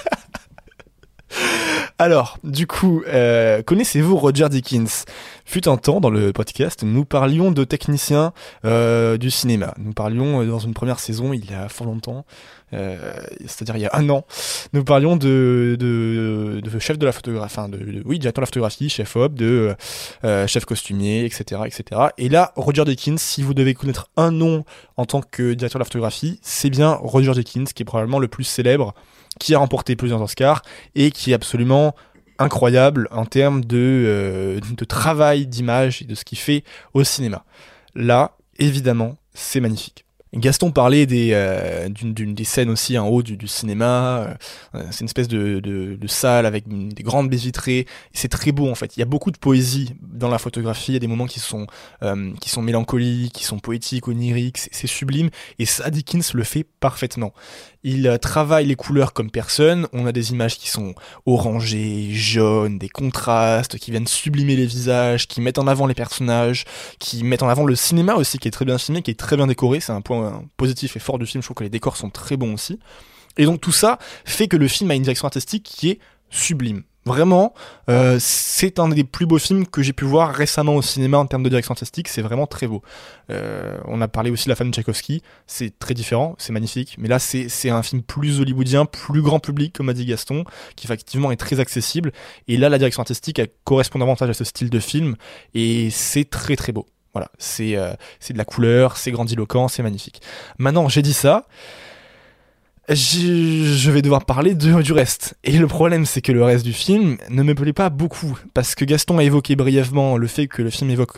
Alors, 1.99 2.37
du 2.43 2.65
coup, 2.65 3.03
euh, 3.07 3.61
connaissez-vous 3.61 4.17
Roger 4.17 4.49
Dickens? 4.49 5.05
Fut 5.45 5.67
un 5.67 5.77
temps, 5.77 6.01
dans 6.01 6.09
le 6.09 6.33
podcast, 6.33 6.83
nous 6.83 7.05
parlions 7.05 7.51
de 7.51 7.63
techniciens 7.63 8.33
euh, 8.65 9.17
du 9.17 9.29
cinéma. 9.29 9.73
Nous 9.77 9.93
parlions 9.93 10.41
euh, 10.41 10.45
dans 10.45 10.59
une 10.59 10.73
première 10.73 10.99
saison, 10.99 11.33
il 11.33 11.49
y 11.49 11.53
a 11.53 11.69
fort 11.69 11.87
longtemps, 11.87 12.25
c'est-à-dire 12.71 13.77
il 13.77 13.81
y 13.81 13.85
a 13.85 13.91
un 13.93 14.09
an, 14.09 14.25
nous 14.73 14.83
parlions 14.83 15.15
de, 15.15 15.77
chef 16.79 16.97
de 16.97 17.05
la 17.05 17.11
photographie, 17.11 17.45
enfin 17.45 17.69
de, 17.69 18.01
oui, 18.03 18.17
directeur 18.17 18.41
de 18.41 18.45
la 18.45 18.47
photographie, 18.47 18.89
chef 18.89 19.15
op, 19.15 19.35
de 19.35 19.75
chef 20.47 20.65
costumier, 20.65 21.23
etc., 21.23 21.61
etc. 21.65 22.01
Et 22.17 22.29
là, 22.29 22.51
Roger 22.55 22.83
Dickens, 22.83 23.21
si 23.21 23.43
vous 23.43 23.53
devez 23.53 23.75
connaître 23.75 24.09
un 24.17 24.31
nom 24.31 24.65
en 24.97 25.05
tant 25.05 25.21
que 25.21 25.53
directeur 25.53 25.77
de 25.77 25.83
la 25.83 25.85
photographie, 25.85 26.39
c'est 26.41 26.71
bien 26.71 26.93
Roger 26.93 27.33
Dickens, 27.33 27.73
qui 27.73 27.83
est 27.83 27.85
probablement 27.85 28.17
le 28.17 28.27
plus 28.27 28.43
célèbre, 28.43 28.95
qui 29.39 29.55
a 29.55 29.59
remporté 29.59 29.95
plusieurs 29.95 30.21
Oscars 30.21 30.61
et 30.95 31.11
qui 31.11 31.31
est 31.31 31.33
absolument 31.33 31.95
incroyable 32.39 33.07
en 33.11 33.25
termes 33.25 33.63
de, 33.63 33.77
euh, 33.77 34.59
de 34.59 34.85
travail 34.85 35.47
d'image 35.47 36.01
et 36.01 36.05
de 36.05 36.15
ce 36.15 36.23
qu'il 36.23 36.37
fait 36.37 36.63
au 36.93 37.03
cinéma. 37.03 37.45
Là, 37.95 38.37
évidemment, 38.59 39.17
c'est 39.33 39.59
magnifique. 39.59 40.05
Gaston 40.35 40.71
parlait 40.71 41.05
des, 41.05 41.29
euh, 41.33 41.89
d'une, 41.89 42.33
des 42.33 42.43
scènes 42.43 42.71
aussi 42.71 42.97
en 42.97 43.07
haut 43.07 43.21
du, 43.21 43.47
cinéma. 43.47 44.35
euh, 44.73 44.83
c'est 44.89 45.01
une 45.01 45.05
espèce 45.05 45.27
de, 45.27 45.59
de, 45.59 46.07
salle 46.07 46.47
avec 46.47 46.63
des 46.67 47.03
grandes 47.03 47.29
baies 47.29 47.37
vitrées. 47.37 47.85
C'est 48.13 48.29
très 48.29 48.51
beau 48.51 48.67
en 48.67 48.73
fait. 48.73 48.97
Il 48.97 48.99
y 48.99 49.03
a 49.03 49.05
beaucoup 49.05 49.29
de 49.29 49.37
poésie 49.37 49.93
dans 50.01 50.29
la 50.29 50.39
photographie. 50.39 50.93
Il 50.93 50.93
y 50.95 50.97
a 50.97 50.99
des 50.99 51.07
moments 51.07 51.27
qui 51.27 51.39
sont, 51.39 51.67
qui 52.41 52.49
sont 52.49 52.63
mélancoliques, 52.63 53.33
qui 53.33 53.43
sont 53.43 53.59
poétiques, 53.59 54.07
oniriques. 54.07 54.57
C'est 54.57 54.87
sublime. 54.87 55.29
Et 55.59 55.67
ça, 55.67 55.91
Dickens 55.91 56.33
le 56.33 56.43
fait 56.43 56.65
parfaitement. 56.79 57.31
Il 57.83 58.07
euh, 58.07 58.17
travaille 58.17 58.65
les 58.65 58.75
couleurs 58.75 59.11
comme 59.11 59.29
personne. 59.29 59.87
On 59.91 60.05
a 60.05 60.13
des 60.13 60.31
images 60.31 60.57
qui 60.57 60.69
sont 60.69 60.95
orangées, 61.25 62.09
jaunes, 62.11 62.77
des 62.77 62.87
contrastes, 62.87 63.77
qui 63.77 63.91
viennent 63.91 64.07
sublimer 64.07 64.55
les 64.55 64.65
visages, 64.65 65.27
qui 65.27 65.41
mettent 65.41 65.59
en 65.59 65.67
avant 65.67 65.85
les 65.85 65.93
personnages, 65.93 66.63
qui 66.99 67.23
mettent 67.23 67.43
en 67.43 67.49
avant 67.49 67.65
le 67.65 67.75
cinéma 67.75 68.15
aussi, 68.15 68.39
qui 68.39 68.47
est 68.47 68.51
très 68.51 68.65
bien 68.65 68.77
filmé, 68.77 69.01
qui 69.01 69.11
est 69.11 69.19
très 69.19 69.35
bien 69.35 69.47
décoré. 69.47 69.81
C'est 69.81 69.91
un 69.91 70.01
point 70.01 70.45
positif 70.55 70.95
et 70.95 70.99
fort 70.99 71.19
du 71.19 71.25
film. 71.25 71.41
Je 71.41 71.47
trouve 71.47 71.55
que 71.55 71.63
les 71.63 71.69
décors 71.69 71.97
sont 71.97 72.09
très 72.09 72.37
bons 72.37 72.53
aussi. 72.53 72.79
Et 73.37 73.45
donc 73.45 73.59
tout 73.59 73.71
ça 73.71 73.99
fait 74.25 74.47
que 74.47 74.57
le 74.57 74.67
film 74.67 74.89
a 74.91 74.95
une 74.95 75.03
direction 75.03 75.25
artistique 75.25 75.63
qui 75.63 75.89
est 75.89 75.99
sublime. 76.29 76.83
Vraiment, 77.05 77.53
euh, 77.89 78.17
c'est 78.19 78.79
un 78.79 78.87
des 78.87 79.03
plus 79.03 79.25
beaux 79.25 79.37
films 79.37 79.67
que 79.67 79.81
j'ai 79.83 79.91
pu 79.91 80.05
voir 80.05 80.33
récemment 80.33 80.75
au 80.75 80.81
cinéma 80.81 81.17
en 81.17 81.25
termes 81.25 81.43
de 81.43 81.49
direction 81.49 81.73
artistique. 81.73 82.07
C'est 82.07 82.21
vraiment 82.21 82.47
très 82.47 82.65
beau. 82.65 82.81
Euh, 83.29 83.77
on 83.85 83.99
a 83.99 84.07
parlé 84.07 84.31
aussi 84.31 84.45
de 84.45 84.49
la 84.49 84.55
femme 84.55 84.69
de 84.69 84.75
Tchaïkovski. 84.75 85.21
C'est 85.45 85.77
très 85.79 85.93
différent, 85.93 86.35
c'est 86.37 86.53
magnifique. 86.53 86.95
Mais 86.97 87.09
là, 87.09 87.19
c'est 87.19 87.69
un 87.69 87.83
film 87.83 88.03
plus 88.03 88.39
hollywoodien, 88.39 88.85
plus 88.85 89.21
grand 89.21 89.39
public, 89.39 89.73
comme 89.73 89.89
a 89.89 89.93
dit 89.93 90.05
Gaston, 90.05 90.45
qui 90.77 90.87
effectivement 90.87 91.31
est 91.31 91.37
très 91.37 91.59
accessible. 91.59 92.13
Et 92.47 92.55
là, 92.55 92.69
la 92.69 92.77
direction 92.77 93.01
artistique 93.01 93.41
correspond 93.65 93.99
davantage 93.99 94.29
à 94.29 94.33
ce 94.33 94.45
style 94.45 94.69
de 94.69 94.79
film. 94.79 95.15
Et 95.53 95.89
c'est 95.89 96.29
très 96.29 96.55
très 96.55 96.71
beau. 96.71 96.85
Voilà, 97.13 97.29
c'est 97.37 97.75
euh, 97.75 97.93
de 98.29 98.37
la 98.37 98.45
couleur, 98.45 98.97
c'est 98.97 99.11
grandiloquent, 99.11 99.67
c'est 99.67 99.83
magnifique. 99.83 100.21
Maintenant, 100.57 100.87
j'ai 100.89 101.01
dit 101.01 101.13
ça. 101.13 101.45
Je 102.89 103.91
vais 103.91 104.01
devoir 104.01 104.25
parler 104.25 104.55
du 104.55 104.91
reste. 104.91 105.35
Et 105.43 105.57
le 105.57 105.67
problème, 105.67 106.05
c'est 106.05 106.21
que 106.21 106.31
le 106.31 106.43
reste 106.43 106.65
du 106.65 106.73
film 106.73 107.17
ne 107.29 107.43
me 107.43 107.55
plaît 107.55 107.73
pas 107.73 107.89
beaucoup. 107.89 108.37
Parce 108.53 108.75
que 108.75 108.83
Gaston 108.83 109.19
a 109.19 109.23
évoqué 109.23 109.55
brièvement 109.55 110.17
le 110.17 110.27
fait 110.27 110.47
que 110.47 110.61
le 110.61 110.69
film 110.69 110.89
évoque 110.89 111.17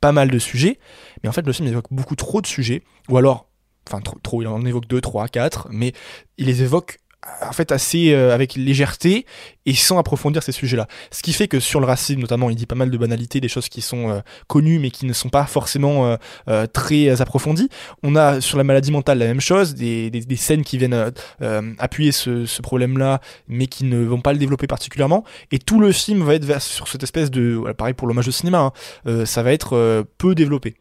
pas 0.00 0.12
mal 0.12 0.30
de 0.30 0.38
sujets. 0.38 0.78
Mais 1.22 1.28
en 1.28 1.32
fait, 1.32 1.46
le 1.46 1.52
film 1.52 1.68
évoque 1.68 1.88
beaucoup 1.90 2.14
trop 2.14 2.40
de 2.40 2.46
sujets. 2.46 2.82
Ou 3.08 3.16
alors, 3.16 3.48
enfin, 3.88 4.00
trop, 4.00 4.18
trop 4.22 4.42
il 4.42 4.48
en 4.48 4.64
évoque 4.64 4.86
2, 4.86 5.00
3, 5.00 5.28
4. 5.28 5.68
Mais 5.72 5.92
il 6.38 6.46
les 6.46 6.62
évoque 6.62 6.98
en 7.42 7.52
fait 7.52 7.72
assez 7.72 8.12
euh, 8.12 8.34
avec 8.34 8.54
légèreté 8.54 9.26
et 9.66 9.74
sans 9.74 9.98
approfondir 9.98 10.42
ces 10.42 10.52
sujets-là. 10.52 10.86
Ce 11.10 11.22
qui 11.22 11.32
fait 11.32 11.48
que 11.48 11.60
sur 11.60 11.80
le 11.80 11.86
racisme 11.86 12.20
notamment, 12.20 12.50
il 12.50 12.56
dit 12.56 12.66
pas 12.66 12.74
mal 12.74 12.90
de 12.90 12.98
banalités, 12.98 13.40
des 13.40 13.48
choses 13.48 13.68
qui 13.68 13.80
sont 13.80 14.10
euh, 14.10 14.20
connues 14.46 14.78
mais 14.78 14.90
qui 14.90 15.06
ne 15.06 15.12
sont 15.12 15.30
pas 15.30 15.46
forcément 15.46 16.06
euh, 16.06 16.16
euh, 16.48 16.66
très 16.66 17.20
approfondies. 17.20 17.68
On 18.02 18.16
a 18.16 18.40
sur 18.40 18.58
la 18.58 18.64
maladie 18.64 18.92
mentale 18.92 19.18
la 19.18 19.26
même 19.26 19.40
chose, 19.40 19.74
des, 19.74 20.10
des, 20.10 20.20
des 20.20 20.36
scènes 20.36 20.62
qui 20.64 20.78
viennent 20.78 20.92
euh, 20.94 21.10
euh, 21.42 21.72
appuyer 21.78 22.12
ce, 22.12 22.46
ce 22.46 22.62
problème-là 22.62 23.20
mais 23.48 23.66
qui 23.66 23.84
ne 23.84 24.04
vont 24.04 24.20
pas 24.20 24.32
le 24.32 24.38
développer 24.38 24.66
particulièrement. 24.66 25.24
Et 25.52 25.58
tout 25.58 25.80
le 25.80 25.92
film 25.92 26.22
va 26.22 26.34
être 26.34 26.44
vers- 26.44 26.62
sur 26.62 26.88
cette 26.88 27.02
espèce 27.02 27.30
de... 27.30 27.54
voilà, 27.54 27.74
pareil 27.74 27.94
pour 27.94 28.06
l'hommage 28.06 28.28
au 28.28 28.32
cinéma, 28.32 28.58
hein, 28.58 28.72
euh, 29.06 29.24
ça 29.26 29.42
va 29.42 29.52
être 29.52 29.76
euh, 29.76 30.02
peu 30.18 30.34
développé. 30.34 30.74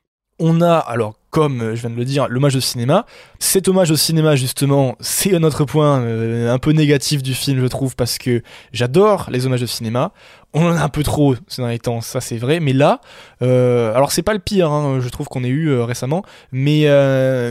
On 0.45 0.59
a, 0.59 0.75
alors, 0.75 1.13
comme 1.29 1.61
euh, 1.61 1.73
je 1.73 1.79
viens 1.79 1.89
de 1.89 1.95
le 1.95 2.03
dire, 2.03 2.27
l'hommage 2.27 2.57
au 2.57 2.59
cinéma. 2.59 3.05
Cet 3.39 3.69
hommage 3.69 3.91
au 3.91 3.95
cinéma, 3.95 4.35
justement, 4.35 4.97
c'est 4.99 5.33
un 5.33 5.41
autre 5.43 5.63
point 5.63 6.01
euh, 6.01 6.53
un 6.53 6.59
peu 6.59 6.71
négatif 6.71 7.23
du 7.23 7.33
film, 7.33 7.61
je 7.61 7.67
trouve, 7.67 7.95
parce 7.95 8.17
que 8.17 8.43
j'adore 8.73 9.29
les 9.31 9.45
hommages 9.45 9.63
au 9.63 9.67
cinéma. 9.67 10.11
On 10.53 10.65
en 10.65 10.75
a 10.75 10.81
un 10.83 10.89
peu 10.89 11.01
trop 11.01 11.33
ces 11.47 11.61
derniers 11.61 11.79
temps, 11.79 12.01
ça 12.01 12.19
c'est 12.19 12.35
vrai. 12.35 12.59
Mais 12.59 12.73
là, 12.73 12.99
euh, 13.41 13.95
alors 13.95 14.11
c'est 14.11 14.21
pas 14.21 14.33
le 14.33 14.39
pire, 14.39 14.69
hein, 14.69 14.99
je 14.99 15.07
trouve 15.07 15.29
qu'on 15.29 15.45
ait 15.45 15.47
eu 15.47 15.69
euh, 15.69 15.85
récemment, 15.85 16.23
mais 16.51 16.89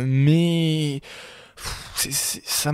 mais 0.04 1.00
ça 1.96 2.72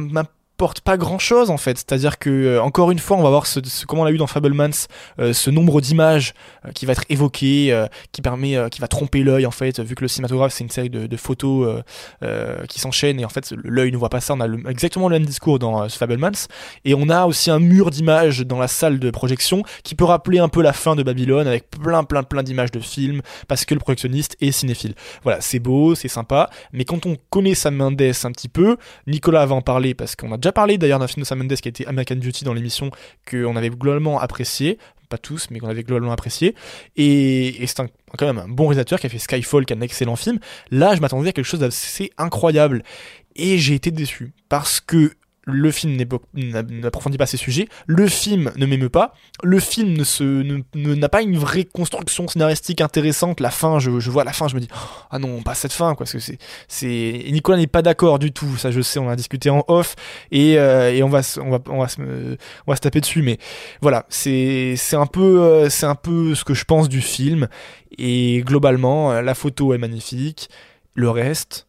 m'apporte 0.59 0.81
pas 0.81 0.97
grand 0.97 1.21
chose 1.21 1.51
en 1.51 1.57
fait. 1.57 1.79
C'est-à-dire 1.79 2.19
que 2.19 2.31
euh, 2.31 2.63
encore 2.63 2.91
une 2.91 2.99
fois, 2.99 3.17
on 3.17 3.23
va 3.23 3.29
voir 3.31 3.47
ce, 3.47 3.61
ce- 3.65 3.87
comme 3.87 4.01
on 4.01 4.05
l'a 4.05 4.11
eu 4.11 4.17
dans 4.19 4.27
Fablemans, 4.27 4.89
euh, 5.21 5.33
ce 5.33 5.51
nombre 5.51 5.81
d'images 5.81 6.35
euh, 6.67 6.73
qui 6.73 6.85
va 6.85 6.95
être 6.95 7.05
évoqué, 7.11 7.87
qui 8.11 8.23
permet, 8.23 8.57
qui 8.71 8.81
va 8.81 8.89
tromper 8.89 9.23
l'œil 9.23 9.47
en 9.47 9.53
fait, 9.53 9.79
vu 9.79 9.95
que 9.95 10.03
le 10.03 10.09
cinématographe 10.09 10.53
c'est 10.53 10.65
une 10.65 10.71
série 10.71 10.91
de, 10.91 11.17
photos 11.17 11.83
qui 12.69 12.81
s'enchaînent 12.81 13.21
et 13.21 13.25
en 13.25 13.29
fait 13.29 13.53
l'œil 13.63 13.93
ne 13.93 13.97
voit 13.97 14.09
pas 14.09 14.21
ça. 14.21 14.35
On 14.35 14.41
a 14.41 14.49
exactement 14.71 15.09
le 15.09 15.17
même 15.19 15.27
discours 15.27 15.59
dans 15.61 15.89
Fablemans 15.89 16.49
et 16.85 16.95
on 16.95 17.09
a 17.09 17.27
aussi 17.27 17.51
un 17.51 17.61
mur 17.61 17.91
d'images 17.91 18.41
dans 18.41 18.59
la 18.59 18.69
salle 18.69 18.99
de 18.99 19.11
projection 19.11 19.63
qui 19.85 19.95
peut 19.95 20.05
rappeler 20.05 20.39
un 20.39 20.49
peu 20.49 20.63
la 20.63 20.73
fin 20.73 20.97
de 20.97 21.03
Babylone 21.03 21.47
avec 21.47 21.71
plein 21.71 22.03
plein 22.05 22.23
plein 22.25 22.43
d'images 22.43 22.73
de 22.73 22.81
films 22.81 23.21
parce 23.47 23.65
que 23.65 23.75
le 23.75 23.81
projectionniste 23.81 24.37
est 24.41 24.51
cinéphile. 24.51 24.95
Voilà, 25.23 25.41
c'est 25.41 25.61
beau, 25.61 25.95
c'est 25.95 26.09
sympa, 26.09 26.51
mais 26.73 26.85
quand 26.85 27.07
on 27.07 27.17
connaît 27.31 27.55
Sam 27.55 27.77
Mendes 27.77 28.01
un 28.01 28.33
petit 28.33 28.49
peu, 28.49 28.77
Nicolas 29.07 29.47
va 29.47 29.55
en 29.55 29.63
parler 29.63 29.95
parce 29.95 30.17
qu'on 30.17 30.33
a 30.33 30.37
déjà 30.37 30.48
parlé 30.53 30.79
d'ailleurs 30.79 30.99
d'un 30.99 31.07
film 31.07 31.23
de 31.23 31.27
Sam 31.27 31.39
Mendes 31.39 31.55
qui 31.55 31.69
a 31.69 31.71
été 31.71 31.87
American 31.87 32.17
Beauty 32.17 32.45
dans 32.45 32.55
l'émission 32.55 32.91
qu'on 33.31 33.57
avait 33.57 33.71
globalement 33.71 34.21
apprécié, 34.21 34.79
pas 35.09 35.19
tous, 35.19 35.49
mais 35.51 35.59
qu'on 35.59 35.69
avait 35.69 35.83
globalement 35.83 36.13
apprécié. 36.13 36.55
Et, 36.97 37.63
et 37.63 37.67
c'est 37.67 37.83
quand 38.17 38.27
même 38.27 38.39
un 38.39 38.49
bon 38.49 38.67
réalisateur 38.67 39.01
qui 39.01 39.07
a 39.07 39.09
fait 39.09 39.19
Skyfall, 39.19 39.65
qui 39.65 39.73
est 39.73 39.77
un 39.77 39.81
excellent 39.81 40.17
film. 40.17 40.39
Là, 40.71 40.95
je 40.95 41.01
m'attendais 41.01 41.31
à 41.31 41.33
quelque 41.33 41.45
chose 41.45 41.61
d'assez 41.61 42.11
incroyable. 42.19 42.83
Et 43.37 43.59
j'ai 43.59 43.75
été 43.75 43.91
déçu 43.91 44.33
parce 44.49 44.81
que 44.81 45.13
le 45.51 45.71
film 45.71 45.97
n'a- 46.35 46.63
n'approfondit 46.63 47.17
pas 47.19 47.27
ces 47.27 47.37
sujets, 47.37 47.69
le 47.87 48.07
film 48.07 48.53
ne 48.57 48.67
m'émeut 48.67 48.89
pas, 48.91 49.15
le 49.43 49.59
film 49.61 50.05
se 50.05 50.23
ne- 50.25 50.95
n'a 50.95 51.09
pas 51.09 51.23
une 51.23 51.39
vraie 51.39 51.65
construction 51.65 52.29
scénaristique 52.29 52.81
intéressante. 52.81 53.41
La 53.41 53.51
fin, 53.51 53.79
je, 53.79 53.91
vois 54.11 54.25
la 54.25 54.33
fin, 54.33 54.47
je 54.49 54.55
me 54.55 54.61
dis 54.61 54.69
ah 55.11 55.19
non, 55.19 55.43
pas 55.43 55.55
cette 55.55 55.73
fin, 55.73 55.91
quoi, 55.95 56.05
parce 56.05 56.13
que 56.13 56.19
c'est 56.19 56.39
c'est 56.69 57.25
Nicolas 57.31 57.57
n'est 57.59 57.67
pas 57.67 57.83
d'accord 57.83 58.19
du 58.19 58.33
tout, 58.33 58.57
ça 58.57 58.71
je 58.71 58.81
sais, 58.83 58.99
on 58.99 59.09
a 59.09 59.17
discuté 59.17 59.49
en 59.51 59.65
off 59.69 59.97
et, 60.31 60.59
euh, 60.59 60.93
et 60.93 61.03
on 61.03 61.09
va 61.09 61.23
se- 61.23 61.41
on 61.41 61.51
va 61.51 61.59
on 61.69 61.79
va 61.79 61.89
se 61.89 62.01
on 62.01 62.71
va 62.71 62.77
se 62.77 62.81
taper 62.81 63.01
dessus, 63.01 63.23
mais 63.23 63.39
voilà, 63.81 64.05
c'est 64.09 64.75
c'est 64.77 64.97
un 64.97 65.07
peu 65.07 65.41
euh, 65.43 65.71
c'est 65.71 65.87
un 65.87 65.95
peu 65.95 66.35
ce 66.35 66.45
que 66.45 66.55
je 66.55 66.65
pense 66.65 66.89
du 66.89 67.01
film 67.01 67.49
et 67.97 68.43
globalement 68.45 69.13
euh, 69.13 69.23
la 69.23 69.35
photo 69.35 69.73
est 69.73 69.79
magnifique, 69.79 70.51
le 70.95 71.09
reste 71.11 71.68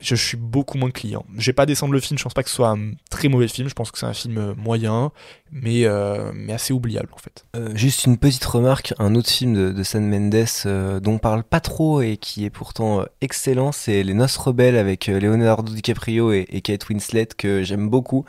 je 0.00 0.14
suis 0.14 0.36
beaucoup 0.36 0.78
moins 0.78 0.90
client. 0.90 1.24
Je 1.36 1.46
vais 1.46 1.52
pas 1.52 1.66
descendre 1.66 1.92
le 1.92 2.00
film, 2.00 2.18
je 2.18 2.24
pense 2.24 2.34
pas 2.34 2.42
que 2.42 2.48
ce 2.48 2.56
soit 2.56 2.70
un 2.70 2.92
très 3.10 3.28
mauvais 3.28 3.48
film, 3.48 3.68
je 3.68 3.74
pense 3.74 3.90
que 3.90 3.98
c'est 3.98 4.06
un 4.06 4.12
film 4.12 4.38
euh, 4.38 4.54
moyen, 4.56 5.12
mais, 5.52 5.84
euh, 5.84 6.32
mais 6.34 6.52
assez 6.52 6.72
oubliable 6.72 7.08
en 7.12 7.18
fait. 7.18 7.44
Euh, 7.56 7.74
juste 7.74 8.06
une 8.06 8.18
petite 8.18 8.44
remarque, 8.44 8.94
un 8.98 9.14
autre 9.14 9.30
film 9.30 9.54
de, 9.54 9.72
de 9.72 9.82
Sam 9.82 10.08
Mendes 10.08 11.00
dont 11.00 11.12
on 11.12 11.18
parle 11.18 11.44
pas 11.44 11.60
trop 11.60 12.02
et 12.02 12.16
qui 12.16 12.44
est 12.44 12.50
pourtant 12.50 13.04
excellent, 13.20 13.72
c'est 13.72 14.02
Les 14.02 14.14
Noces 14.14 14.36
Rebelles 14.36 14.76
avec 14.76 15.06
Leonardo 15.06 15.72
DiCaprio 15.72 16.32
et, 16.32 16.60
Kate 16.62 16.88
Winslet 16.88 17.28
que 17.36 17.62
j'aime 17.62 17.88
beaucoup, 17.88 18.24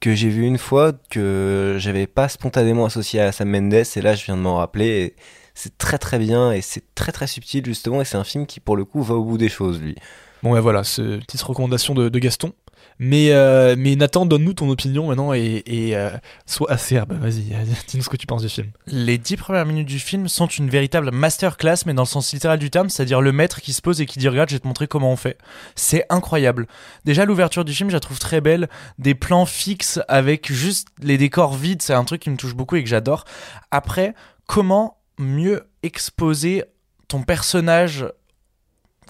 que 0.00 0.14
j'ai 0.14 0.30
vu 0.30 0.44
une 0.44 0.58
fois, 0.58 0.92
que 1.10 1.76
j'avais 1.78 2.06
pas 2.06 2.28
spontanément 2.28 2.86
associé 2.86 3.20
à 3.20 3.32
Sam 3.32 3.50
Mendes 3.50 3.74
et 3.74 4.00
là 4.00 4.14
je 4.14 4.24
viens 4.24 4.36
de 4.36 4.42
m'en 4.42 4.56
rappeler. 4.56 5.14
C'est 5.54 5.76
très 5.76 5.98
très 5.98 6.18
bien 6.18 6.52
et 6.52 6.60
c'est 6.60 6.84
très 6.94 7.10
très 7.10 7.26
subtil 7.26 7.64
justement 7.66 8.00
et 8.00 8.04
c'est 8.04 8.16
un 8.16 8.24
film 8.24 8.46
qui 8.46 8.60
pour 8.60 8.76
le 8.76 8.84
coup 8.84 9.02
va 9.02 9.16
au 9.16 9.24
bout 9.24 9.38
des 9.38 9.48
choses 9.48 9.80
lui. 9.80 9.96
Bon 10.42 10.52
ouais 10.52 10.60
voilà, 10.60 10.84
c'est 10.84 11.18
petite 11.18 11.42
recommandation 11.42 11.94
de, 11.94 12.08
de 12.08 12.18
Gaston. 12.18 12.52
Mais, 13.00 13.30
euh, 13.30 13.76
mais 13.78 13.94
Nathan, 13.94 14.26
donne-nous 14.26 14.54
ton 14.54 14.68
opinion 14.70 15.06
maintenant 15.06 15.32
et, 15.32 15.62
et 15.66 15.96
euh, 15.96 16.10
sois 16.46 16.70
acerbe, 16.72 17.12
vas-y, 17.12 17.42
dis-nous 17.86 18.02
ce 18.02 18.08
que 18.08 18.16
tu 18.16 18.26
penses 18.26 18.42
du 18.42 18.48
film. 18.48 18.70
Les 18.86 19.18
dix 19.18 19.36
premières 19.36 19.66
minutes 19.66 19.86
du 19.86 20.00
film 20.00 20.28
sont 20.28 20.46
une 20.46 20.68
véritable 20.68 21.12
masterclass, 21.12 21.84
mais 21.86 21.94
dans 21.94 22.02
le 22.02 22.08
sens 22.08 22.32
littéral 22.32 22.58
du 22.58 22.70
terme, 22.70 22.88
c'est-à-dire 22.88 23.20
le 23.20 23.30
maître 23.30 23.60
qui 23.60 23.72
se 23.72 23.82
pose 23.82 24.00
et 24.00 24.06
qui 24.06 24.18
dit 24.18 24.28
Regarde, 24.28 24.48
je 24.48 24.56
vais 24.56 24.60
te 24.60 24.66
montrer 24.66 24.88
comment 24.88 25.12
on 25.12 25.16
fait. 25.16 25.38
C'est 25.76 26.04
incroyable. 26.08 26.66
Déjà, 27.04 27.24
l'ouverture 27.24 27.64
du 27.64 27.72
film, 27.72 27.88
je 27.90 27.94
la 27.94 28.00
trouve 28.00 28.18
très 28.18 28.40
belle. 28.40 28.68
Des 28.98 29.14
plans 29.14 29.46
fixes 29.46 30.00
avec 30.08 30.52
juste 30.52 30.88
les 31.00 31.18
décors 31.18 31.54
vides, 31.54 31.82
c'est 31.82 31.94
un 31.94 32.04
truc 32.04 32.22
qui 32.22 32.30
me 32.30 32.36
touche 32.36 32.54
beaucoup 32.54 32.76
et 32.76 32.82
que 32.82 32.88
j'adore. 32.88 33.24
Après, 33.70 34.14
comment 34.46 34.98
mieux 35.18 35.68
exposer 35.82 36.64
ton 37.06 37.22
personnage 37.22 38.06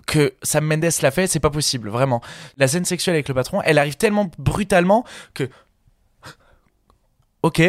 que 0.08 0.34
Sam 0.42 0.64
Mendes 0.64 0.88
l'a 1.02 1.10
fait, 1.10 1.26
c'est 1.26 1.38
pas 1.38 1.50
possible, 1.50 1.90
vraiment. 1.90 2.22
La 2.56 2.66
scène 2.66 2.86
sexuelle 2.86 3.14
avec 3.14 3.28
le 3.28 3.34
patron, 3.34 3.60
elle 3.62 3.78
arrive 3.78 3.96
tellement 3.96 4.30
brutalement 4.38 5.04
que 5.34 5.48
Ok, 7.44 7.60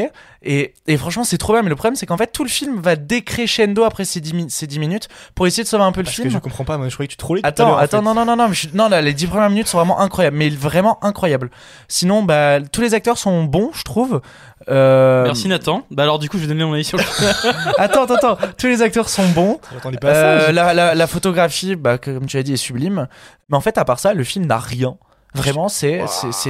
et, 0.41 0.73
et 0.87 0.97
franchement 0.97 1.23
c'est 1.23 1.37
trop 1.37 1.53
bien, 1.53 1.61
mais 1.61 1.69
le 1.69 1.75
problème 1.75 1.95
c'est 1.95 2.07
qu'en 2.07 2.17
fait 2.17 2.31
tout 2.31 2.43
le 2.43 2.49
film 2.49 2.81
va 2.81 2.95
décrescendo 2.95 3.83
après 3.83 4.03
ces 4.03 4.19
10, 4.19 4.33
mi- 4.33 4.49
ces 4.49 4.65
10 4.65 4.79
minutes 4.79 5.09
pour 5.35 5.45
essayer 5.45 5.61
de 5.61 5.67
sauver 5.67 5.83
un 5.83 5.91
peu 5.91 5.99
le 6.01 6.05
Parce 6.05 6.15
que 6.17 6.23
film. 6.23 6.33
je 6.33 6.39
comprends 6.39 6.63
pas, 6.65 6.79
moi 6.79 6.87
je 6.89 6.93
croyais 6.95 7.07
que 7.07 7.11
tu 7.13 7.17
trollais 7.17 7.41
tout 7.41 7.45
à 7.45 7.49
Attends, 7.49 7.77
attends, 7.77 7.97
fait. 7.99 8.03
non, 8.03 8.15
non, 8.15 8.25
non, 8.25 8.35
non, 8.35 8.47
mais 8.47 8.55
je 8.55 8.59
suis- 8.67 8.69
non, 8.73 8.89
là, 8.89 8.99
les 9.03 9.13
10 9.13 9.27
premières 9.27 9.51
minutes 9.51 9.67
sont 9.67 9.77
vraiment 9.77 9.99
incroyables, 9.99 10.35
mais 10.37 10.49
vraiment 10.49 10.97
incroyables. 11.03 11.51
Sinon, 11.87 12.23
bah, 12.23 12.61
tous 12.61 12.81
les 12.81 12.95
acteurs 12.95 13.19
sont 13.19 13.43
bons, 13.43 13.69
je 13.75 13.83
trouve. 13.83 14.21
Euh, 14.69 15.25
Merci 15.25 15.47
Nathan. 15.47 15.83
Bah 15.91 16.01
alors 16.03 16.17
du 16.19 16.29
coup 16.29 16.37
je 16.37 16.41
vais 16.43 16.47
donner 16.49 16.65
mon 16.65 16.73
avis 16.73 16.83
sur 16.83 16.97
le 16.97 17.03
attends, 17.77 18.03
attends, 18.05 18.15
attends, 18.15 18.37
tous 18.57 18.67
les 18.67 18.81
acteurs 18.81 19.07
sont 19.07 19.27
bons. 19.29 19.59
J'attendais 19.71 19.97
pas 19.99 20.07
Euh, 20.09 20.45
ça. 20.47 20.51
la, 20.51 20.73
la, 20.73 20.95
la 20.95 21.07
photographie, 21.07 21.75
bah, 21.75 21.97
comme 21.99 22.25
tu 22.25 22.37
as 22.37 22.43
dit, 22.43 22.53
est 22.53 22.57
sublime. 22.57 23.07
Mais 23.49 23.55
en 23.57 23.61
fait, 23.61 23.77
à 23.77 23.85
part 23.85 23.99
ça, 23.99 24.13
le 24.15 24.23
film 24.23 24.47
n'a 24.47 24.57
rien. 24.57 24.97
Vraiment, 25.35 25.69
c'est 25.69 26.01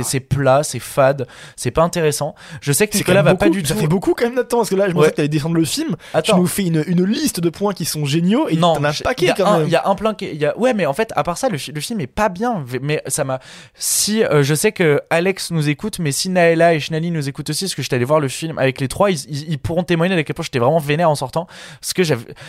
c'est- 0.04 0.20
plat, 0.20 0.64
c'est 0.64 0.80
fade, 0.80 1.28
c'est 1.56 1.72
pas 1.72 1.82
intéressant. 1.84 2.34
Je 2.62 2.72
sais 2.72 2.88
que 2.88 2.94
C'est 2.94 3.00
Nicolas 3.00 3.22
va 3.22 3.36
pas 3.36 3.48
beaucoup. 3.48 3.60
du 3.62 3.66
Ça 3.68 3.74
tout. 3.74 3.82
fait 3.82 3.88
beaucoup 3.88 4.14
quand 4.14 4.26
même 4.26 4.36
Nathan 4.36 4.58
parce 4.58 4.70
que 4.70 4.76
là 4.76 4.88
je 4.88 4.94
me 4.94 4.98
Ouais. 5.00 5.02
disais 5.04 5.12
que 5.12 5.16
t'allais 5.18 5.28
descendre 5.28 5.56
le 5.56 5.66
film. 5.66 5.96
Tu 5.98 6.18
Attends, 6.18 6.38
nous 6.38 6.48
fais 6.48 6.64
une, 6.66 6.84
une 6.88 7.04
liste 7.06 7.40
de 7.42 7.50
points 7.50 7.74
qui 7.74 7.86
sont 7.86 8.06
géniaux 8.06 8.48
et 8.50 8.58
t'en 8.58 8.82
as 8.84 8.90
un 8.90 8.92
je- 8.92 9.04
paquet 9.04 9.26
il 9.26 9.28
y 9.28 9.32
a 9.32 9.36
quand 9.36 9.46
un- 9.46 9.58
même. 9.60 9.68
Il 9.68 9.72
y 9.72 9.76
a 9.76 9.86
un 9.88 9.96
plein 9.96 10.14
qui, 10.14 10.34
y 10.36 10.46
a, 10.46 10.58
ouais, 10.58 10.74
mais 10.74 10.86
en 10.86 10.94
fait, 10.94 11.12
à 11.16 11.24
part 11.24 11.38
ça, 11.38 11.50
le, 11.50 11.58
le 11.74 11.82
film 11.82 12.00
est 12.00 12.08
pas 12.08 12.30
bien. 12.30 12.64
Mais 12.82 13.02
ça 13.08 13.24
m'a. 13.24 13.40
Si 13.76 14.24
euh, 14.24 14.44
je 14.44 14.56
sais 14.56 14.72
que 14.72 15.02
Alex 15.10 15.52
nous 15.52 15.68
écoute, 15.70 16.00
mais 16.00 16.12
si 16.12 16.30
Naëla 16.30 16.74
et 16.74 16.80
Shinali 16.80 17.12
nous 17.12 17.28
écoutent 17.28 17.50
aussi, 17.50 17.66
parce 17.66 17.76
que 17.76 17.82
j'étais 17.82 17.96
allé 17.98 18.06
voir 18.06 18.20
le 18.20 18.28
film 18.30 18.58
avec 18.60 18.80
les 18.80 18.88
trois, 18.88 19.12
ils, 19.12 19.20
ils- 19.30 19.52
ils 19.52 19.60
pourront 19.60 19.84
témoigner 19.84 20.16
à 20.16 20.24
quel 20.24 20.34
point 20.36 20.44
j'étais 20.44 20.60
vraiment 20.60 20.80
vénère 20.80 21.10
en 21.10 21.16
sortant, 21.16 21.48
parce 21.82 21.94
que 21.94 22.02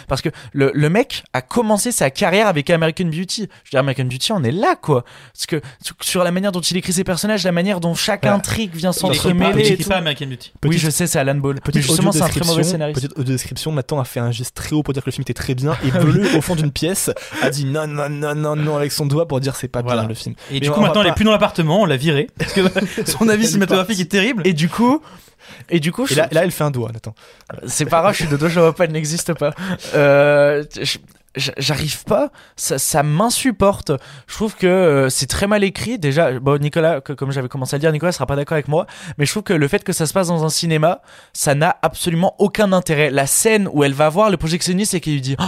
parce 0.09 0.23
que 0.23 0.29
le, 0.53 0.71
le 0.75 0.89
mec 0.91 1.25
a 1.33 1.43
commencé 1.43 1.93
sa 1.93 2.11
carrière 2.11 2.47
avec 2.47 2.71
American 2.71 3.07
Beauty. 3.07 3.49
Je 3.65 3.71
dire, 3.71 3.81
American 3.81 4.05
Beauty, 4.05 4.33
on 4.33 4.43
est 4.45 4.53
là, 4.53 4.77
quoi. 4.77 5.05
Parce 5.33 5.47
que 5.47 5.61
sur- 5.83 5.97
sur 6.21 6.25
la 6.25 6.31
manière 6.33 6.53
dont 6.53 6.61
il 6.61 6.77
écrit 6.77 6.93
ses 6.93 7.03
personnages, 7.05 7.45
la 7.45 7.53
manière 7.53 7.81
dont 7.81 7.95
chaque 7.95 8.27
intrigue 8.27 8.75
vient 8.75 8.91
Il 8.91 8.95
s'entremêler. 8.95 9.77
il 9.79 9.87
pas 9.87 9.97
American 9.97 10.27
Beauty. 10.27 10.53
Oui, 10.67 10.77
je 10.79 10.91
sais, 10.91 11.07
c'est 11.07 11.19
Alan 11.19 11.35
Ball. 11.37 11.61
Petite 11.61 11.83
justement, 11.83 12.13
c'est 12.13 12.23
un 12.23 12.29
très 12.29 12.45
mauvais 12.45 12.63
scénariste. 12.63 13.01
petite 13.01 13.19
audio-description, 13.19 13.73
Nathan 13.73 13.99
a 14.01 14.05
fait 14.05 14.21
un 14.21 14.31
geste 14.31 14.55
très 14.55 14.73
haut 14.75 14.83
pour 14.83 14.93
dire 14.93 15.03
que 15.03 15.09
le 15.09 15.13
film 15.13 15.23
était 15.23 15.33
très 15.35 15.55
bien 15.55 15.77
et 15.85 15.91
Beleu 15.91 16.37
au 16.37 16.41
fond 16.43 16.55
d'une 16.55 16.71
pièce 16.73 17.11
a 17.43 17.49
dit 17.51 17.65
non 17.65 17.87
non 17.87 18.09
non 18.11 18.35
non 18.35 18.57
non 18.57 18.77
avec 18.77 18.93
son 18.93 19.07
doigt 19.07 19.27
pour 19.27 19.41
dire 19.41 19.57
c'est 19.57 19.69
pas 19.69 19.81
Voilà. 19.83 20.03
bien 20.03 20.09
le 20.09 20.15
film. 20.15 20.35
Et 20.51 20.55
Mais 20.55 20.61
du 20.61 20.71
coup, 20.71 20.81
maintenant, 20.81 21.01
elle 21.01 21.07
pas- 21.09 21.13
est 21.13 21.17
plus 21.17 21.25
dans 21.25 21.33
l'appartement, 21.33 21.81
on 21.81 21.85
l'a 21.87 21.97
viré. 21.97 22.29
Parce 22.39 22.53
que 22.53 22.61
son 23.07 23.29
avis 23.29 23.47
cinématographique 23.47 24.01
est 24.01 24.11
terrible. 24.11 24.43
Et 24.47 24.53
du 24.53 24.69
coup, 24.69 25.01
et 25.71 25.81
du 25.81 25.91
coup, 25.93 26.05
Et 26.05 26.09
je- 26.09 26.17
là, 26.17 26.29
là 26.33 26.45
elle 26.45 26.51
fait 26.51 26.65
un 26.65 26.71
doigt 26.71 26.91
Nathan. 26.93 27.15
C'est 27.67 27.87
pas 27.87 28.01
grave, 28.03 28.13
je 28.15 28.19
suis 28.25 28.29
de 28.29 28.37
dos, 28.37 28.49
je 28.49 28.61
vois 28.61 28.75
pas, 28.75 28.85
elle 28.85 28.93
n'existe 28.93 29.33
pas. 29.35 29.55
Euh, 29.95 30.65
je- 30.81 30.99
J'arrive 31.37 32.03
pas, 32.05 32.31
ça, 32.57 32.79
ça 32.79 33.05
m'insupporte. 33.05 33.93
Je 34.27 34.35
trouve 34.35 34.57
que 34.57 34.67
euh, 34.67 35.09
c'est 35.11 35.27
très 35.27 35.47
mal 35.47 35.63
écrit. 35.63 35.97
Déjà, 35.99 36.41
bon, 36.41 36.61
Nicolas, 36.61 37.01
que- 37.01 37.13
comme 37.13 37.31
j'avais 37.31 37.49
commencé 37.49 37.75
à 37.75 37.79
le 37.79 37.81
dire, 37.83 37.93
Nicolas 37.93 38.11
sera 38.11 38.27
pas 38.27 38.35
d'accord 38.37 38.57
avec 38.57 38.67
moi, 38.67 38.87
mais 39.17 39.27
je 39.27 39.31
trouve 39.31 39.45
que 39.45 39.53
le 39.53 39.69
fait 39.69 39.85
que 39.85 39.93
ça 39.93 40.07
se 40.07 40.13
passe 40.13 40.27
dans 40.27 40.45
un 40.45 40.49
cinéma, 40.49 41.03
ça 41.33 41.55
n'a 41.55 41.77
absolument 41.83 42.35
aucun 42.41 42.73
intérêt. 42.73 43.11
La 43.11 43.27
scène 43.29 43.69
où 43.73 43.85
elle 43.85 43.93
va 43.95 44.09
voir 44.09 44.31
le 44.31 44.39
projectionniste 44.39 44.95
et 44.95 45.01
qu'il 45.01 45.13
lui 45.13 45.21
dit 45.21 45.37
Oh, 45.39 45.45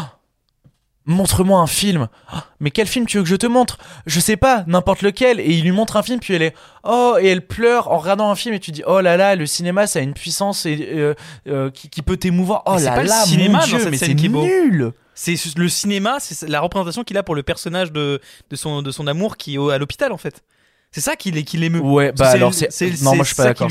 Montre-moi 1.04 1.58
un 1.58 1.66
film. 1.66 2.06
Ah, 2.30 2.44
mais 2.60 2.70
quel 2.70 2.86
film 2.86 3.06
tu 3.06 3.16
veux 3.16 3.24
que 3.24 3.28
je 3.28 3.34
te 3.34 3.46
montre? 3.48 3.76
Je 4.06 4.20
sais 4.20 4.36
pas, 4.36 4.62
n'importe 4.68 5.02
lequel. 5.02 5.40
Et 5.40 5.50
il 5.50 5.64
lui 5.64 5.72
montre 5.72 5.96
un 5.96 6.02
film, 6.04 6.20
puis 6.20 6.32
elle 6.34 6.42
est 6.42 6.54
oh 6.84 7.16
et 7.20 7.26
elle 7.26 7.44
pleure 7.44 7.90
en 7.90 7.98
regardant 7.98 8.30
un 8.30 8.36
film 8.36 8.54
et 8.54 8.60
tu 8.60 8.70
dis 8.70 8.84
oh 8.86 9.00
là 9.00 9.16
là, 9.16 9.34
le 9.34 9.44
cinéma 9.46 9.88
ça 9.88 9.98
a 9.98 10.02
une 10.02 10.14
puissance 10.14 10.64
et, 10.64 10.90
euh, 10.92 11.14
euh, 11.48 11.70
qui, 11.72 11.88
qui 11.88 12.02
peut 12.02 12.16
t'émouvoir. 12.16 12.62
Oh 12.66 12.76
là 12.78 12.92
pas 12.92 13.02
le 13.02 13.08
là, 13.08 13.24
cinéma 13.24 13.54
mon 13.54 13.58
dans 13.58 13.64
Dieu, 13.66 13.78
cette 13.80 13.90
mais 13.90 13.96
scène 13.96 14.08
c'est 14.10 14.14
qui 14.14 14.26
est 14.26 14.28
beau. 14.28 14.42
nul. 14.44 14.92
C'est 15.14 15.36
le 15.56 15.68
cinéma, 15.68 16.16
c'est 16.20 16.48
la 16.48 16.60
représentation 16.60 17.04
qu'il 17.04 17.18
a 17.18 17.22
pour 17.22 17.34
le 17.34 17.42
personnage 17.42 17.92
de, 17.92 18.20
de, 18.50 18.56
son, 18.56 18.82
de 18.82 18.90
son 18.90 19.06
amour 19.06 19.36
qui 19.36 19.54
est 19.54 19.58
au- 19.58 19.70
à 19.70 19.78
l'hôpital 19.78 20.12
en 20.12 20.16
fait. 20.18 20.42
C'est 20.94 21.00
ça 21.00 21.16
qui 21.16 21.30
l'é- 21.30 21.42
qui 21.44 21.56
l'émeut. 21.56 21.80
Ouais, 21.80 22.12
bah 22.12 22.28
alors 22.28 22.52
c'est 22.52 22.68
non, 23.02 23.14
moi 23.14 23.24
je 23.24 23.28
suis 23.28 23.34
pas 23.36 23.44
d'accord. 23.44 23.66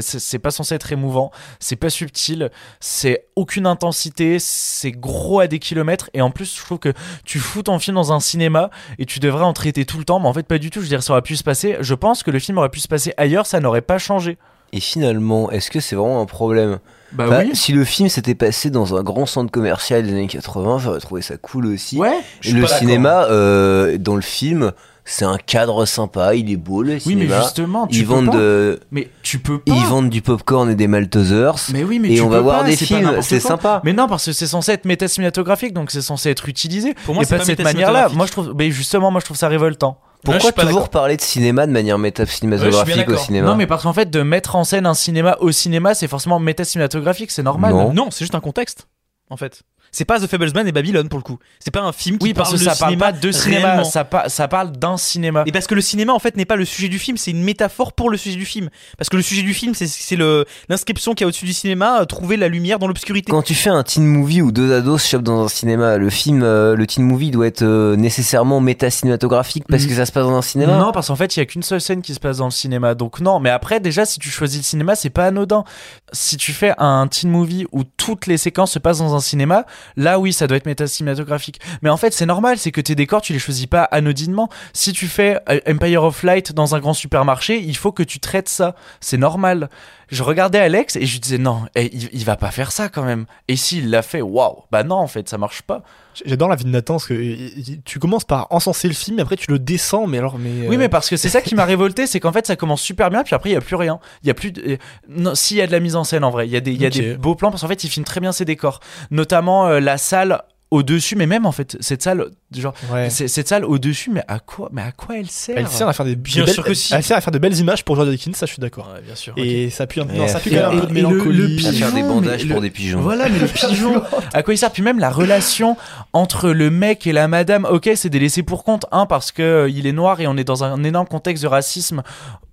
c'est 0.00 0.38
pas 0.40 0.50
censé 0.50 0.74
être 0.74 0.90
émouvant, 0.90 1.30
c'est 1.60 1.76
pas 1.76 1.88
subtil, 1.88 2.50
c'est 2.80 3.26
aucune 3.36 3.64
intensité, 3.64 4.38
c'est 4.40 4.90
gros 4.90 5.38
à 5.38 5.46
des 5.46 5.60
kilomètres 5.60 6.10
et 6.14 6.20
en 6.20 6.32
plus 6.32 6.56
je 6.56 6.60
trouve 6.64 6.78
que 6.80 6.92
tu 7.24 7.38
fous 7.38 7.62
ton 7.62 7.78
film 7.78 7.94
dans 7.94 8.12
un 8.12 8.18
cinéma 8.18 8.70
et 8.98 9.06
tu 9.06 9.20
devrais 9.20 9.44
en 9.44 9.52
traiter 9.52 9.84
tout 9.84 9.98
le 9.98 10.04
temps, 10.04 10.18
mais 10.18 10.26
en 10.26 10.32
fait 10.34 10.46
pas 10.48 10.58
du 10.58 10.70
tout. 10.70 10.80
Je 10.80 10.84
veux 10.86 10.88
dire, 10.88 11.02
ça 11.04 11.12
aurait 11.12 11.22
pu 11.22 11.36
se 11.36 11.44
passer. 11.44 11.76
Je 11.80 11.94
pense 11.94 12.24
que 12.24 12.32
le 12.32 12.40
film 12.40 12.58
aurait 12.58 12.70
pu 12.70 12.80
se 12.80 12.88
passer 12.88 13.14
ailleurs, 13.18 13.46
ça 13.46 13.60
n'aurait 13.60 13.80
pas 13.82 13.98
changé. 13.98 14.36
Et 14.72 14.80
finalement, 14.80 15.50
est-ce 15.50 15.70
que 15.70 15.80
c'est 15.80 15.96
vraiment 15.96 16.20
un 16.20 16.26
problème? 16.26 16.78
Bah 17.12 17.24
oui. 17.42 17.50
Si 17.54 17.72
le 17.72 17.84
film 17.84 18.08
s'était 18.08 18.34
passé 18.34 18.68
dans 18.68 18.94
un 18.94 19.02
grand 19.02 19.24
centre 19.24 19.50
commercial 19.50 20.02
des 20.02 20.10
années 20.12 20.26
80, 20.26 20.78
j'aurais 20.78 21.00
trouvé 21.00 21.22
ça 21.22 21.36
cool 21.38 21.66
aussi. 21.66 21.96
Ouais. 21.96 22.18
Et 22.44 22.52
le 22.52 22.66
cinéma, 22.66 23.24
euh, 23.24 23.96
dans 23.96 24.14
le 24.14 24.20
film, 24.20 24.72
c'est 25.06 25.24
un 25.24 25.38
cadre 25.38 25.86
sympa, 25.86 26.34
il 26.34 26.52
est 26.52 26.56
beau 26.56 26.82
le 26.82 26.98
Oui, 27.06 27.16
mais 27.16 27.28
justement, 27.28 27.86
tu 27.86 28.00
ils 28.00 28.06
peux 28.06 28.12
vendent 28.12 28.26
pas. 28.26 28.36
de, 28.36 28.80
Mais 28.90 29.08
tu 29.22 29.38
peux 29.38 29.58
pas. 29.58 29.72
ils 29.74 29.84
vendent 29.86 30.10
du 30.10 30.20
popcorn 30.20 30.68
et 30.68 30.74
des 30.74 30.86
maltesers. 30.86 31.52
Mais 31.72 31.82
oui, 31.82 31.98
mais 31.98 32.10
et 32.12 32.16
tu 32.16 32.20
on 32.20 32.28
va 32.28 32.40
voir 32.40 32.60
pas, 32.60 32.66
des 32.66 32.76
films, 32.76 33.22
c'est 33.22 33.40
sympa. 33.40 33.80
Mais 33.84 33.94
non, 33.94 34.06
parce 34.06 34.26
que 34.26 34.32
c'est 34.32 34.46
censé 34.46 34.72
être 34.72 34.84
méta-cinématographique, 34.84 35.72
donc 35.72 35.90
c'est 35.90 36.02
censé 36.02 36.28
être 36.28 36.46
utilisé. 36.50 36.92
Pour 37.06 37.14
moi, 37.14 37.22
et 37.22 37.26
c'est 37.26 37.36
pas 37.36 37.38
pas 37.38 37.44
de 37.44 37.46
cette 37.46 37.62
manière-là. 37.64 38.10
Moi, 38.12 38.26
je 38.26 38.32
trouve, 38.32 38.52
mais 38.54 38.70
justement, 38.70 39.10
moi, 39.10 39.20
je 39.20 39.24
trouve 39.24 39.38
ça 39.38 39.48
révoltant. 39.48 39.98
Pourquoi 40.24 40.52
toujours 40.52 40.88
parler 40.88 41.16
de 41.16 41.22
cinéma 41.22 41.66
de 41.66 41.72
manière 41.72 41.98
méta-cinématographique 41.98 43.08
au 43.08 43.16
cinéma 43.16 43.48
Non, 43.48 43.56
mais 43.56 43.66
parce 43.66 43.84
qu'en 43.84 43.92
fait, 43.92 44.10
de 44.10 44.22
mettre 44.22 44.56
en 44.56 44.64
scène 44.64 44.86
un 44.86 44.94
cinéma 44.94 45.36
au 45.40 45.52
cinéma, 45.52 45.94
c'est 45.94 46.08
forcément 46.08 46.38
méta-cinématographique, 46.38 47.30
c'est 47.30 47.42
normal. 47.42 47.72
Non. 47.72 47.92
Non, 47.92 48.10
c'est 48.10 48.20
juste 48.20 48.34
un 48.34 48.40
contexte 48.40 48.88
en 49.30 49.36
fait. 49.36 49.62
C'est 49.92 50.04
pas 50.04 50.20
The 50.20 50.26
Fablesman 50.26 50.66
et 50.68 50.72
Babylone 50.72 51.08
pour 51.08 51.18
le 51.18 51.22
coup. 51.22 51.38
C'est 51.60 51.70
pas 51.70 51.80
un 51.82 51.92
film 51.92 52.18
qui 52.18 52.24
Oui, 52.26 52.34
parce 52.34 52.50
parle 52.50 52.58
que 52.60 52.64
de 52.64 52.70
ça 52.70 52.76
parle 52.76 52.90
cinéma 52.92 53.12
pas 53.12 53.18
de 53.18 53.32
cinéma, 53.32 53.66
réellement. 53.68 53.84
ça, 53.84 54.04
pa- 54.04 54.28
ça 54.28 54.48
parle 54.48 54.72
d'un 54.72 54.96
cinéma. 54.96 55.44
Et 55.46 55.52
parce 55.52 55.66
que 55.66 55.74
le 55.74 55.80
cinéma 55.80 56.12
en 56.12 56.18
fait 56.18 56.36
n'est 56.36 56.44
pas 56.44 56.56
le 56.56 56.64
sujet 56.64 56.88
du 56.88 56.98
film, 56.98 57.16
c'est 57.16 57.30
une 57.30 57.42
métaphore 57.42 57.92
pour 57.92 58.10
le 58.10 58.16
sujet 58.16 58.36
du 58.36 58.44
film. 58.44 58.68
Parce 58.98 59.08
que 59.08 59.16
le 59.16 59.22
sujet 59.22 59.42
du 59.42 59.54
film, 59.54 59.74
c'est- 59.74 59.86
c'est 59.86 60.16
le 60.16 60.44
l'inscription 60.68 61.14
qu'il 61.14 61.22
y 61.22 61.26
a 61.26 61.28
au-dessus 61.28 61.46
du 61.46 61.52
cinéma, 61.52 62.00
euh, 62.00 62.04
trouver 62.04 62.36
la 62.36 62.48
lumière 62.48 62.78
dans 62.78 62.86
l'obscurité. 62.88 63.30
Quand 63.32 63.42
tu 63.42 63.54
fais 63.54 63.70
un 63.70 63.82
teen 63.82 64.04
movie 64.06 64.42
où 64.42 64.52
deux 64.52 64.74
ados 64.74 65.02
se 65.02 65.08
chopent 65.08 65.22
dans 65.22 65.44
un 65.44 65.48
cinéma, 65.48 65.96
le 65.96 66.10
film, 66.10 66.42
euh, 66.42 66.76
le 66.76 66.86
teen 66.86 67.04
movie 67.04 67.30
doit 67.30 67.46
être 67.46 67.62
euh, 67.62 67.96
nécessairement 67.96 68.60
méta-cinématographique 68.60 69.64
parce 69.68 69.84
Mm. 69.84 69.88
que 69.88 69.94
ça 69.94 70.06
se 70.06 70.12
passe 70.12 70.24
dans 70.24 70.36
un 70.36 70.42
cinéma. 70.42 70.76
Non, 70.78 70.92
parce 70.92 71.08
qu'en 71.08 71.16
fait, 71.16 71.36
il 71.36 71.40
y 71.40 71.42
a 71.42 71.46
qu'une 71.46 71.62
seule 71.62 71.80
scène 71.80 72.02
qui 72.02 72.14
se 72.14 72.20
passe 72.20 72.38
dans 72.38 72.44
le 72.46 72.50
cinéma. 72.50 72.94
Donc 72.94 73.20
non, 73.20 73.40
mais 73.40 73.50
après, 73.50 73.80
déjà, 73.80 74.04
si 74.04 74.18
tu 74.18 74.28
choisis 74.30 74.58
le 74.58 74.64
cinéma, 74.64 74.94
c'est 74.94 75.10
pas 75.10 75.26
anodin. 75.26 75.64
Si 76.12 76.36
tu 76.36 76.52
fais 76.52 76.74
un 76.78 77.06
teen 77.08 77.30
movie 77.30 77.66
où 77.72 77.84
toutes 77.84 78.26
les 78.26 78.36
séquences 78.36 78.72
se 78.72 78.78
passent 78.78 78.98
dans 78.98 79.14
un 79.14 79.20
cinéma, 79.20 79.64
là 79.96 80.18
oui, 80.18 80.32
ça 80.32 80.46
doit 80.46 80.56
être 80.56 80.66
méta-cinématographique. 80.66 81.60
Mais 81.82 81.90
en 81.90 81.96
fait, 81.96 82.12
c'est 82.12 82.26
normal, 82.26 82.58
c'est 82.58 82.72
que 82.72 82.80
tes 82.80 82.94
décors, 82.94 83.20
tu 83.20 83.32
les 83.32 83.38
choisis 83.38 83.66
pas 83.66 83.82
anodinement. 83.82 84.48
Si 84.72 84.92
tu 84.92 85.06
fais 85.06 85.40
euh, 85.48 85.60
Empire 85.68 86.04
of 86.04 86.22
Light 86.22 86.52
dans 86.52 86.74
un 86.74 86.80
grand 86.80 86.94
supermarché, 86.94 87.60
il 87.60 87.76
faut 87.76 87.92
que 87.92 88.02
tu 88.02 88.20
traites 88.20 88.48
ça. 88.48 88.74
C'est 89.00 89.18
normal. 89.18 89.68
Je 90.10 90.22
regardais 90.22 90.58
Alex 90.58 90.96
et 90.96 91.04
je 91.04 91.12
lui 91.12 91.20
disais 91.20 91.38
non, 91.38 91.62
eh, 91.74 91.90
il, 91.94 92.08
il 92.12 92.24
va 92.24 92.36
pas 92.36 92.50
faire 92.50 92.72
ça 92.72 92.88
quand 92.88 93.02
même. 93.04 93.26
Et 93.46 93.56
s'il 93.56 93.90
l'a 93.90 94.02
fait, 94.02 94.22
waouh, 94.22 94.62
bah 94.70 94.82
non, 94.84 94.96
en 94.96 95.06
fait, 95.06 95.28
ça 95.28 95.36
marche 95.38 95.62
pas. 95.62 95.82
J'adore 96.24 96.48
la 96.48 96.56
vie 96.56 96.64
de 96.64 96.70
Nathan 96.70 96.94
parce 96.94 97.06
que 97.06 97.14
euh, 97.14 97.76
tu 97.84 97.98
commences 97.98 98.24
par 98.24 98.46
encenser 98.50 98.88
le 98.88 98.94
film 98.94 99.18
et 99.18 99.22
après 99.22 99.36
tu 99.36 99.50
le 99.52 99.58
descends 99.60 100.06
mais 100.08 100.18
alors 100.18 100.36
mais 100.38 100.66
Oui, 100.66 100.74
euh, 100.74 100.78
mais 100.78 100.88
parce 100.88 101.08
que 101.08 101.16
c'est 101.16 101.28
ça 101.28 101.40
qui 101.42 101.54
m'a 101.54 101.64
révolté, 101.64 102.06
c'est 102.06 102.18
qu'en 102.20 102.32
fait 102.32 102.46
ça 102.46 102.56
commence 102.56 102.80
super 102.82 103.10
bien, 103.10 103.22
puis 103.22 103.34
après 103.34 103.50
il 103.50 103.52
y 103.52 103.56
a 103.56 103.60
plus 103.60 103.76
rien. 103.76 104.00
Il 104.22 104.28
y 104.28 104.30
a 104.30 104.34
plus. 104.34 104.50
De... 104.50 104.62
euh, 104.62 104.76
Non, 105.08 105.34
s'il 105.34 105.58
y 105.58 105.62
a 105.62 105.66
de 105.66 105.72
la 105.72 105.80
mise 105.80 105.94
en 105.94 106.04
scène 106.04 106.24
en 106.24 106.30
vrai, 106.30 106.46
il 106.48 106.52
y 106.52 106.56
a 106.56 106.60
des, 106.60 106.72
il 106.72 106.80
y 106.82 106.86
a 106.86 106.90
des 106.90 107.16
beaux 107.16 107.34
plans 107.36 107.50
parce 107.50 107.62
qu'en 107.62 107.68
fait 107.68 107.84
il 107.84 107.88
filme 107.90 108.04
très 108.04 108.20
bien 108.20 108.32
ses 108.32 108.44
décors, 108.44 108.80
notamment 109.10 109.68
euh, 109.68 109.78
la 109.80 109.96
salle 109.98 110.42
au-dessus, 110.70 111.16
mais 111.16 111.26
même 111.26 111.46
en 111.46 111.52
fait 111.52 111.76
cette 111.80 112.02
salle, 112.02 112.26
genre 112.54 112.74
ouais. 112.92 113.08
cette 113.10 113.48
salle 113.48 113.64
au-dessus, 113.64 114.10
mais 114.10 114.22
à 114.28 114.38
quoi, 114.38 114.68
mais 114.72 114.82
à 114.82 114.92
quoi 114.92 115.16
elle 115.18 115.30
sert? 115.30 115.56
Elle 115.56 115.66
sert 115.68 115.88
à 115.88 115.92
faire 115.94 116.04
des 116.04 116.14
Bien 116.14 116.42
des 116.42 116.46
belles- 116.46 116.54
sûr 116.54 116.64
que 116.64 116.74
si. 116.74 116.92
Elle 116.94 117.02
sert 117.02 117.16
à 117.16 117.20
faire 117.22 117.32
de 117.32 117.38
belles 117.38 117.56
images 117.56 117.84
pour 117.84 117.96
George 117.96 118.10
Dickens, 118.10 118.36
ça 118.36 118.44
je 118.46 118.52
suis 118.52 118.60
d'accord. 118.60 118.90
Ouais, 118.94 119.00
bien 119.00 119.14
sûr. 119.14 119.32
Et 119.36 119.70
ça 119.70 119.86
pue 119.86 120.00
un 120.00 120.04
non, 120.04 120.28
ça 120.28 120.40
pue 120.40 120.50
quand 120.50 120.56
même 120.56 120.64
un 120.66 120.70
peu 120.70 120.76
de 120.76 120.98
et 120.98 121.00
le- 121.02 121.08
le 121.08 121.08
mélancolie. 121.08 121.66
À 121.66 121.72
faire 121.72 121.92
des 121.92 122.00
Pigeon, 122.02 122.14
bandages 122.14 122.46
pour 122.46 122.56
le- 122.56 122.60
des 122.62 122.70
pigeons. 122.70 123.00
Voilà, 123.00 123.28
mais 123.28 123.38
le 123.38 123.46
pigeon, 123.48 124.02
à 124.34 124.42
quoi 124.42 124.52
il 124.54 124.58
sert? 124.58 124.70
Puis 124.70 124.82
même 124.82 124.98
la 124.98 125.10
relation 125.10 125.76
entre 126.12 126.50
le 126.50 126.70
mec 126.70 127.06
et 127.06 127.12
la 127.12 127.28
madame, 127.28 127.64
ok, 127.70 127.90
c'est 127.96 128.10
des 128.10 128.18
laissés 128.18 128.42
pour 128.42 128.64
compte. 128.64 128.84
Un, 128.92 129.06
parce 129.06 129.32
que 129.32 129.42
euh, 129.42 129.68
il 129.70 129.86
est 129.86 129.92
noir 129.92 130.20
et 130.20 130.26
on 130.26 130.36
est 130.36 130.44
dans 130.44 130.64
un 130.64 130.84
énorme 130.84 131.06
contexte 131.08 131.42
de 131.42 131.48
racisme 131.48 132.02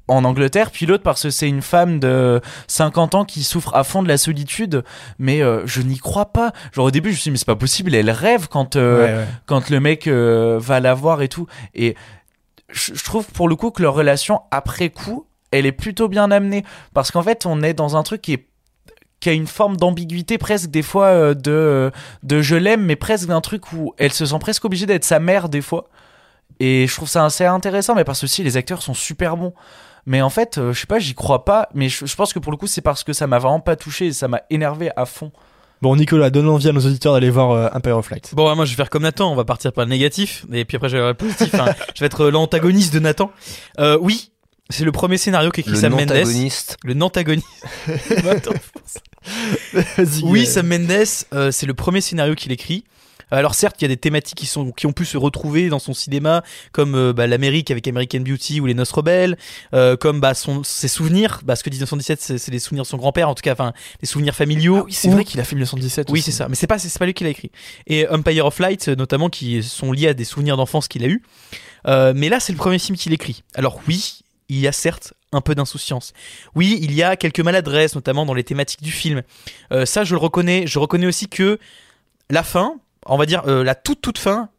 en 0.08 0.24
Angleterre, 0.24 0.72
puis 0.72 0.86
l'autre 0.86 1.04
parce 1.04 1.24
que 1.24 1.30
c'est 1.30 1.48
une 1.48 1.62
femme 1.62 2.00
de 2.00 2.42
50 2.68 3.16
ans 3.16 3.26
qui 3.26 3.44
souffre 3.44 3.74
à 3.76 3.84
fond 3.84 4.04
de 4.04 4.08
la 4.08 4.18
solitude, 4.18 4.84
mais 5.18 5.42
euh, 5.42 5.66
je 5.66 5.82
n'y 5.82 5.98
crois 5.98 6.28
pas. 6.28 6.54
Genre 6.74 6.86
au 6.86 6.92
début, 6.92 7.10
je 7.10 7.16
me 7.16 7.20
suis 7.20 7.24
dit, 7.24 7.32
mais 7.32 7.38
c'est 7.38 7.46
pas 7.46 7.56
possible, 7.56 7.96
elle 7.96 8.12
rêve 8.12 8.48
quand, 8.48 8.76
euh, 8.76 8.96
Ouais, 9.06 9.14
ouais. 9.14 9.28
quand 9.46 9.70
le 9.70 9.80
mec 9.80 10.08
euh, 10.08 10.60
va 10.60 10.80
la 10.80 10.94
voir 10.94 11.22
et 11.22 11.28
tout. 11.28 11.48
Et 11.74 11.96
je, 12.70 12.94
trouve 13.04 13.26
pour 13.28 13.50
le 13.50 13.56
coup 13.56 13.72
que 13.72 13.82
leur 13.82 13.96
relation 13.96 14.42
après 14.52 14.90
coup, 14.90 15.26
elle 15.52 15.66
est 15.66 15.72
plutôt 15.72 16.08
bien 16.08 16.30
amenée. 16.30 16.64
Parce 16.94 17.12
qu'en 17.12 17.24
fait, 17.24 17.46
on 17.46 17.64
est 17.64 17.74
dans 17.74 17.96
un 17.96 18.04
truc 18.04 18.22
qui 18.22 18.34
est 18.34 18.48
qui 19.22 19.30
a 19.30 19.34
une 19.34 19.48
forme 19.48 19.78
d'ambiguïté 19.78 20.38
presque 20.38 20.70
des 20.70 20.84
fois 20.84 21.34
de, 21.34 21.92
de 22.22 22.42
je 22.42 22.56
l'aime, 22.56 22.86
mais 22.86 22.98
presque 22.98 23.28
d'un 23.28 23.42
truc 23.42 23.72
où 23.74 23.94
elle 23.98 24.12
se 24.12 24.26
sent 24.26 24.38
presque 24.40 24.66
obligée 24.66 24.86
d'être 24.86 25.06
sa 25.06 25.20
mère 25.20 25.50
des 25.50 25.62
fois. 25.62 25.88
Et 26.60 26.86
je 26.88 26.94
trouve 26.94 27.10
ça 27.10 27.26
assez 27.26 27.46
intéressant, 27.46 27.96
mais 27.96 28.04
parce 28.04 28.20
que 28.20 28.26
aussi 28.26 28.44
les 28.44 28.58
acteurs 28.58 28.82
sont 28.82 28.94
super 28.94 29.38
bons. 29.38 29.54
Mais 30.06 30.22
en 30.22 30.30
fait, 30.30 30.58
euh, 30.58 30.72
je 30.74 30.80
sais 30.82 30.86
pas, 30.88 31.00
j'y 31.00 31.14
crois 31.16 31.46
pas. 31.46 31.68
Mais 31.74 31.90
je, 31.90 32.06
je 32.06 32.16
pense 32.16 32.32
que 32.34 32.40
pour 32.40 32.52
le 32.52 32.58
coup, 32.58 32.68
c'est 32.68 32.82
parce 32.82 33.04
que 33.04 33.12
ça 33.14 33.26
m'a 33.28 33.40
vraiment 33.40 33.60
pas 33.60 33.76
touché 33.76 34.08
et 34.08 34.14
ça 34.14 34.28
m'a 34.28 34.42
énervé 34.50 34.92
à 34.96 35.06
fond. 35.06 35.32
Bon 35.82 35.96
Nicolas, 35.96 36.30
donne 36.30 36.48
envie 36.48 36.70
à 36.70 36.72
nos 36.72 36.80
auditeurs 36.80 37.14
d'aller 37.14 37.30
voir 37.30 37.52
euh, 37.52 37.68
Empire 37.74 37.98
of 37.98 38.10
Light. 38.10 38.32
Bon, 38.34 38.48
ouais, 38.50 38.56
moi 38.56 38.66
je 38.66 38.72
vais 38.72 38.76
faire 38.78 38.90
comme 38.90 39.04
Nathan, 39.04 39.32
on 39.32 39.36
va 39.36 39.44
partir 39.46 39.74
par 39.74 39.84
le 39.86 39.90
négatif, 39.90 40.46
et 40.52 40.64
puis 40.64 40.78
après 40.78 40.88
je 40.90 40.98
vais 40.98 41.08
le 41.08 41.14
positif. 41.14 41.54
hein. 41.56 41.66
je 41.96 42.00
vais 42.00 42.06
être 42.06 42.28
l'antagoniste 42.30 42.94
de 42.94 43.00
Nathan. 43.00 43.30
Euh, 43.80 43.98
oui, 44.02 44.32
c'est 44.70 44.86
le 44.86 44.92
premier 44.94 45.18
scénario 45.18 45.52
qu'écrit 45.52 45.72
Le 45.74 45.78
Sam 45.78 45.92
Mendes. 45.92 46.04
antagoniste. 46.04 46.78
Le 46.84 46.94
nantagoniste. 46.94 47.48
Attends. 48.30 48.52
Vas-y. 49.74 50.24
Oui, 50.24 50.44
euh, 50.44 50.46
Sam 50.46 50.68
Mendes, 50.68 50.92
euh, 51.34 51.52
c'est 51.52 51.66
le 51.66 51.74
premier 51.74 52.02
scénario 52.02 52.36
qu'il 52.36 52.52
écrit. 52.52 52.86
Alors 53.32 53.56
certes, 53.56 53.76
il 53.82 53.84
y 53.84 53.86
a 53.86 53.90
des 53.90 53.98
thématiques 53.98 54.38
qui 54.38 54.46
sont 54.46 54.72
qui 54.72 54.86
ont 54.86 54.94
pu 54.94 55.06
se 55.06 55.18
retrouver 55.18 55.70
dans 55.70 55.80
son 55.80 55.94
cinéma, 55.94 56.44
comme 56.72 56.96
euh, 56.96 57.14
bah, 57.14 57.28
l'Amérique 57.28 57.72
avec 57.72 57.88
American 57.88 58.20
Beauty 58.20 58.60
ou 58.60 58.66
Les 58.66 58.74
Noces 58.74 58.92
rebelles, 58.92 59.38
euh, 59.74 59.96
comme 59.98 60.20
bah, 60.20 60.34
son, 60.34 60.64
ses 60.64 60.88
souvenirs, 60.88 61.42
bah, 61.44 61.56
ce 61.56 61.64
que 61.64 61.70
dit 61.70 61.78
1917, 61.78 62.38
c'est 62.38 62.52
les 62.52 62.60
souvenirs 62.60 62.84
de 62.84 62.88
son 62.88 62.98
grand-père, 62.98 63.30
en 63.30 63.36
tout 63.36 63.42
cas, 63.42 63.54
enfin, 63.54 63.74
les 64.02 64.08
souvenirs 64.08 64.36
familiaux. 64.36 64.78
Ah 64.82 64.84
oui, 64.86 64.94
c'est 64.94 65.08
Ou- 65.08 65.12
vrai 65.12 65.26
qu'il 65.26 65.40
a 65.40 65.44
fait 65.44 65.56
1917. 65.56 66.10
Oui, 66.12 66.22
c'est 66.22 66.32
ça. 66.32 66.48
Mais 66.50 66.56
c'est 66.56 66.68
pas, 66.68 66.78
c'est 66.80 66.98
pas 67.00 67.06
lui 67.06 67.14
qui 67.14 67.24
l'a 67.24 67.30
écrit. 67.32 67.52
Et 67.88 68.08
Empire 68.08 68.46
of 68.46 68.60
Light, 68.60 68.88
euh, 68.90 68.96
notamment, 68.96 69.30
qui 69.30 69.64
sont 69.64 69.92
liés 69.92 70.10
à 70.10 70.14
des 70.14 70.26
souvenirs 70.26 70.58
d'enfance 70.58 70.88
qu'il 70.88 71.04
a 71.04 71.08
eu. 71.08 71.22
Euh, 71.88 72.14
mais 72.16 72.30
là, 72.30 72.40
c'est 72.40 72.52
le 72.54 72.58
premier 72.58 72.80
film 72.80 72.98
qu'il 72.98 73.14
écrit. 73.14 73.44
Alors 73.54 73.80
oui, 73.88 74.20
il 74.50 74.60
y 74.60 74.68
a 74.68 74.72
certes 74.72 75.14
un 75.32 75.42
peu 75.42 75.56
d'insouciance. 75.56 76.14
Oui, 76.56 76.78
il 76.82 76.94
y 76.94 77.04
a 77.04 77.16
quelques 77.16 77.40
maladresses, 77.42 77.96
notamment 77.96 78.26
dans 78.26 78.34
les 78.34 78.44
thématiques 78.44 78.82
du 78.82 78.92
film. 78.92 79.22
Euh, 79.72 79.86
ça, 79.86 80.04
je 80.04 80.14
le 80.16 80.20
reconnais. 80.20 80.66
Je 80.68 80.80
reconnais 80.80 81.08
aussi 81.08 81.28
que 81.28 81.60
la 82.30 82.44
fin, 82.44 82.76
on 83.06 83.18
va 83.18 83.26
dire 83.26 83.44
euh, 83.48 83.64
la 83.64 83.76
toute 83.76 84.02
toute 84.02 84.18
fin, 84.18 84.50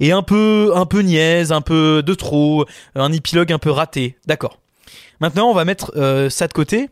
est 0.00 0.12
un 0.12 0.22
peu, 0.22 0.72
un 0.74 0.86
peu 0.86 1.00
niaise, 1.00 1.52
un 1.52 1.60
peu 1.60 2.02
de 2.04 2.14
trop, 2.14 2.66
un 2.94 3.12
épilogue 3.12 3.52
un 3.52 3.58
peu 3.58 3.70
raté. 3.70 4.16
D'accord. 4.26 4.58
Maintenant, 5.20 5.50
on 5.50 5.54
va 5.54 5.64
mettre 5.64 5.92
euh, 5.96 6.30
ça 6.30 6.48
de 6.48 6.52
côté. 6.52 6.88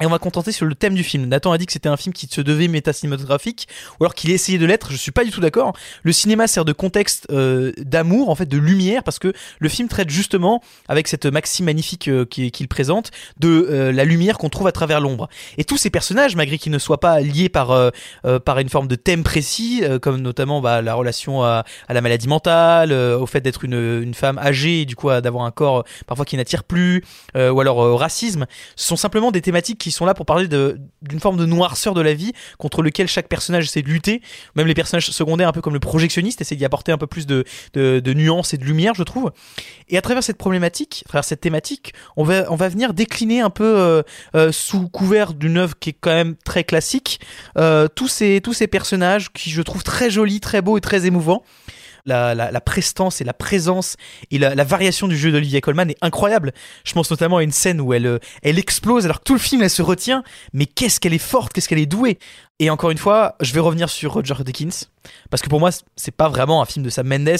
Et 0.00 0.06
on 0.06 0.10
va 0.10 0.18
contenter 0.18 0.50
sur 0.50 0.64
le 0.64 0.74
thème 0.74 0.94
du 0.94 1.04
film. 1.04 1.26
Nathan 1.26 1.52
a 1.52 1.58
dit 1.58 1.66
que 1.66 1.72
c'était 1.72 1.88
un 1.88 1.96
film 1.98 2.14
qui 2.14 2.26
se 2.26 2.40
devait 2.40 2.68
méta-cinématographique, 2.68 3.68
ou 3.98 4.04
alors 4.04 4.14
qu'il 4.14 4.30
essayait 4.30 4.56
de 4.56 4.64
l'être. 4.64 4.90
Je 4.92 4.96
suis 4.96 5.10
pas 5.12 5.24
du 5.24 5.30
tout 5.30 5.42
d'accord. 5.42 5.74
Le 6.02 6.12
cinéma 6.12 6.46
sert 6.46 6.64
de 6.64 6.72
contexte 6.72 7.26
euh, 7.30 7.72
d'amour, 7.76 8.30
en 8.30 8.34
fait, 8.34 8.46
de 8.46 8.56
lumière, 8.56 9.02
parce 9.02 9.18
que 9.18 9.34
le 9.58 9.68
film 9.68 9.88
traite 9.88 10.08
justement, 10.08 10.62
avec 10.88 11.06
cette 11.06 11.26
maxime 11.26 11.66
magnifique 11.66 12.08
euh, 12.08 12.24
qui- 12.24 12.50
qu'il 12.50 12.66
présente, 12.66 13.10
de 13.38 13.48
euh, 13.48 13.92
la 13.92 14.06
lumière 14.06 14.38
qu'on 14.38 14.48
trouve 14.48 14.68
à 14.68 14.72
travers 14.72 15.00
l'ombre. 15.00 15.28
Et 15.58 15.64
tous 15.64 15.76
ces 15.76 15.90
personnages, 15.90 16.34
malgré 16.34 16.56
qu'ils 16.56 16.72
ne 16.72 16.78
soient 16.78 17.00
pas 17.00 17.20
liés 17.20 17.50
par, 17.50 17.70
une 18.24 18.68
forme 18.70 18.88
de 18.88 18.94
thème 18.94 19.22
précis, 19.22 19.82
comme 20.00 20.22
notamment 20.22 20.62
bah, 20.62 20.80
la 20.80 20.94
relation 20.94 21.42
à, 21.42 21.64
la 21.90 22.00
maladie 22.00 22.28
mentale, 22.28 22.92
au 22.92 23.26
fait 23.26 23.42
d'être 23.42 23.64
une, 23.64 24.14
femme 24.14 24.38
âgée, 24.38 24.82
et 24.82 24.84
du 24.86 24.96
coup 24.96 25.08
d'avoir 25.08 25.44
un 25.44 25.50
corps 25.50 25.84
parfois 26.06 26.24
qui 26.24 26.36
n'attire 26.36 26.64
plus, 26.64 27.04
ou 27.34 27.60
alors 27.60 27.78
au 27.78 27.96
racisme, 27.96 28.46
ce 28.76 28.86
sont 28.86 28.96
simplement 28.96 29.30
des 29.30 29.42
thématiques 29.42 29.78
qui 29.78 29.89
sont 29.92 30.06
là 30.06 30.14
pour 30.14 30.26
parler 30.26 30.48
d'une 30.48 31.20
forme 31.20 31.36
de 31.36 31.46
noirceur 31.46 31.94
de 31.94 32.00
la 32.00 32.14
vie 32.14 32.32
contre 32.58 32.82
lequel 32.82 33.08
chaque 33.08 33.28
personnage 33.28 33.64
essaie 33.64 33.82
de 33.82 33.88
lutter. 33.88 34.22
Même 34.54 34.66
les 34.66 34.74
personnages 34.74 35.10
secondaires, 35.10 35.48
un 35.48 35.52
peu 35.52 35.60
comme 35.60 35.74
le 35.74 35.80
projectionniste, 35.80 36.40
essaient 36.40 36.56
d'y 36.56 36.64
apporter 36.64 36.92
un 36.92 36.98
peu 36.98 37.06
plus 37.06 37.26
de, 37.26 37.44
de, 37.74 38.14
nuances 38.14 38.54
et 38.54 38.58
de 38.58 38.64
lumière, 38.64 38.94
je 38.94 39.02
trouve. 39.02 39.32
Et 39.88 39.98
à 39.98 40.02
travers 40.02 40.22
cette 40.22 40.38
problématique, 40.38 41.02
à 41.06 41.08
travers 41.08 41.24
cette 41.24 41.40
thématique, 41.40 41.92
on 42.16 42.24
va, 42.24 42.68
venir 42.68 42.94
décliner 42.94 43.40
un 43.40 43.50
peu 43.50 43.64
euh, 43.64 44.02
euh, 44.34 44.52
sous 44.52 44.88
couvert 44.88 45.34
d'une 45.34 45.58
œuvre 45.58 45.78
qui 45.78 45.90
est 45.90 45.96
quand 45.98 46.10
même 46.10 46.36
très 46.44 46.64
classique, 46.64 47.20
euh, 47.58 47.88
tous 47.94 48.08
ces 48.08 48.40
personnages 48.70 49.32
qui 49.32 49.50
je 49.50 49.62
trouve 49.62 49.82
très 49.82 50.10
jolis, 50.10 50.40
très 50.40 50.62
beaux 50.62 50.78
et 50.78 50.80
très 50.80 51.06
émouvants. 51.06 51.42
La, 52.06 52.34
la, 52.34 52.50
la 52.50 52.60
prestance 52.60 53.20
et 53.20 53.24
la 53.24 53.32
présence 53.34 53.96
et 54.30 54.38
la, 54.38 54.54
la 54.54 54.64
variation 54.64 55.08
du 55.08 55.16
jeu 55.16 55.30
d'Olivia 55.32 55.60
Colman 55.60 55.90
est 55.90 55.96
incroyable. 56.00 56.52
Je 56.84 56.92
pense 56.92 57.10
notamment 57.10 57.38
à 57.38 57.42
une 57.42 57.52
scène 57.52 57.80
où 57.80 57.92
elle, 57.92 58.06
euh, 58.06 58.18
elle 58.42 58.58
explose 58.58 59.04
alors 59.04 59.18
que 59.18 59.24
tout 59.24 59.34
le 59.34 59.40
film 59.40 59.62
elle 59.62 59.70
se 59.70 59.82
retient, 59.82 60.22
mais 60.52 60.66
qu'est-ce 60.66 60.98
qu'elle 61.00 61.14
est 61.14 61.18
forte, 61.18 61.52
qu'est-ce 61.52 61.68
qu'elle 61.68 61.78
est 61.78 61.86
douée. 61.86 62.18
Et 62.58 62.70
encore 62.70 62.90
une 62.90 62.98
fois, 62.98 63.36
je 63.40 63.52
vais 63.52 63.60
revenir 63.60 63.88
sur 63.88 64.12
Roger 64.12 64.34
Deakins 64.44 64.86
parce 65.30 65.42
que 65.42 65.48
pour 65.48 65.60
moi 65.60 65.70
c'est 65.96 66.14
pas 66.14 66.28
vraiment 66.28 66.62
un 66.62 66.66
film 66.66 66.84
de 66.84 66.90
Sam 66.90 67.06
Mendes. 67.06 67.36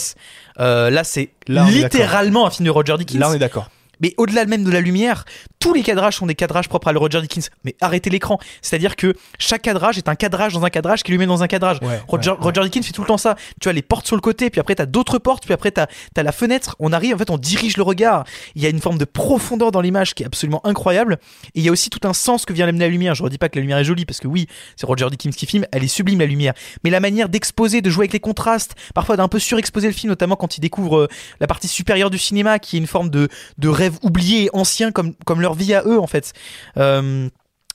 Euh, 0.58 0.90
là 0.90 1.04
c'est 1.04 1.32
littéralement 1.48 2.46
un 2.46 2.50
film 2.50 2.66
de 2.66 2.70
Roger 2.70 2.96
Deakins. 2.98 3.18
Là, 3.18 3.30
on 3.30 3.34
est 3.34 3.38
d'accord. 3.38 3.70
Mais 4.00 4.14
au-delà 4.16 4.44
même 4.46 4.64
de 4.64 4.70
la 4.70 4.80
lumière, 4.80 5.24
tous 5.58 5.74
les 5.74 5.82
cadrages 5.82 6.16
sont 6.16 6.26
des 6.26 6.34
cadrages 6.34 6.68
propres 6.68 6.88
à 6.88 6.92
le 6.92 6.98
Roger 6.98 7.20
Deakins. 7.20 7.48
Mais 7.64 7.76
arrêtez 7.80 8.10
l'écran. 8.10 8.38
C'est-à-dire 8.62 8.96
que 8.96 9.14
chaque 9.38 9.62
cadrage 9.62 9.98
est 9.98 10.08
un 10.08 10.14
cadrage 10.14 10.54
dans 10.54 10.64
un 10.64 10.70
cadrage 10.70 11.02
qui 11.02 11.12
lui 11.12 11.18
met 11.18 11.26
dans 11.26 11.42
un 11.42 11.48
cadrage. 11.48 11.78
Ouais, 11.82 12.00
Roger, 12.08 12.32
ouais, 12.40 12.52
Deakins 12.52 12.82
fait 12.82 12.92
tout 12.92 13.02
le 13.02 13.06
temps 13.06 13.18
ça. 13.18 13.36
Tu 13.60 13.68
as 13.68 13.72
les 13.72 13.82
portes 13.82 14.06
sur 14.06 14.16
le 14.16 14.22
côté, 14.22 14.50
puis 14.50 14.60
après 14.60 14.74
t'as 14.74 14.86
d'autres 14.86 15.18
portes, 15.18 15.44
puis 15.44 15.52
après 15.52 15.70
t'as 15.70 15.86
as 16.16 16.22
la 16.22 16.32
fenêtre. 16.32 16.76
On 16.78 16.92
arrive, 16.92 17.14
en 17.14 17.18
fait, 17.18 17.30
on 17.30 17.38
dirige 17.38 17.76
le 17.76 17.82
regard. 17.82 18.24
Il 18.54 18.62
y 18.62 18.66
a 18.66 18.68
une 18.70 18.80
forme 18.80 18.98
de 18.98 19.04
profondeur 19.04 19.70
dans 19.70 19.80
l'image 19.80 20.14
qui 20.14 20.22
est 20.22 20.26
absolument 20.26 20.64
incroyable. 20.66 21.18
Et 21.54 21.60
il 21.60 21.62
y 21.62 21.68
a 21.68 21.72
aussi 21.72 21.90
tout 21.90 22.06
un 22.08 22.14
sens 22.14 22.46
que 22.46 22.52
vient 22.52 22.66
amener 22.66 22.86
la 22.86 22.88
lumière. 22.88 23.14
Je 23.14 23.22
redis 23.22 23.38
pas 23.38 23.48
que 23.48 23.56
la 23.56 23.62
lumière 23.62 23.78
est 23.78 23.84
jolie, 23.84 24.06
parce 24.06 24.20
que 24.20 24.28
oui, 24.28 24.46
c'est 24.76 24.86
Roger 24.86 25.08
Deakins 25.10 25.30
qui 25.30 25.46
filme, 25.46 25.66
elle 25.72 25.84
est 25.84 25.88
sublime 25.88 26.20
la 26.20 26.26
lumière. 26.26 26.54
Mais 26.84 26.90
la 26.90 27.00
manière 27.00 27.28
d'exposer, 27.28 27.82
de 27.82 27.90
jouer 27.90 28.04
avec 28.04 28.12
les 28.12 28.20
contrastes, 28.20 28.74
parfois 28.94 29.16
d'un 29.16 29.28
peu 29.28 29.38
surexposer 29.38 29.88
le 29.88 29.94
film, 29.94 30.10
notamment 30.10 30.36
quand 30.36 30.56
il 30.56 30.60
découvre 30.60 31.00
euh, 31.00 31.08
la 31.40 31.46
partie 31.46 31.68
supérieure 31.68 32.10
du 32.10 32.18
cinéma, 32.18 32.58
qui 32.58 32.76
est 32.76 32.78
une 32.78 32.86
forme 32.86 33.10
de, 33.10 33.28
de 33.58 33.68
rêve 33.68 33.89
oublié 34.02 34.44
et 34.46 34.50
ancien 34.52 34.92
comme, 34.92 35.14
comme 35.26 35.40
leur 35.40 35.54
vie 35.54 35.74
à 35.74 35.82
eux 35.84 35.98
en 35.98 36.06
fait. 36.06 36.32
Euh, 36.76 37.28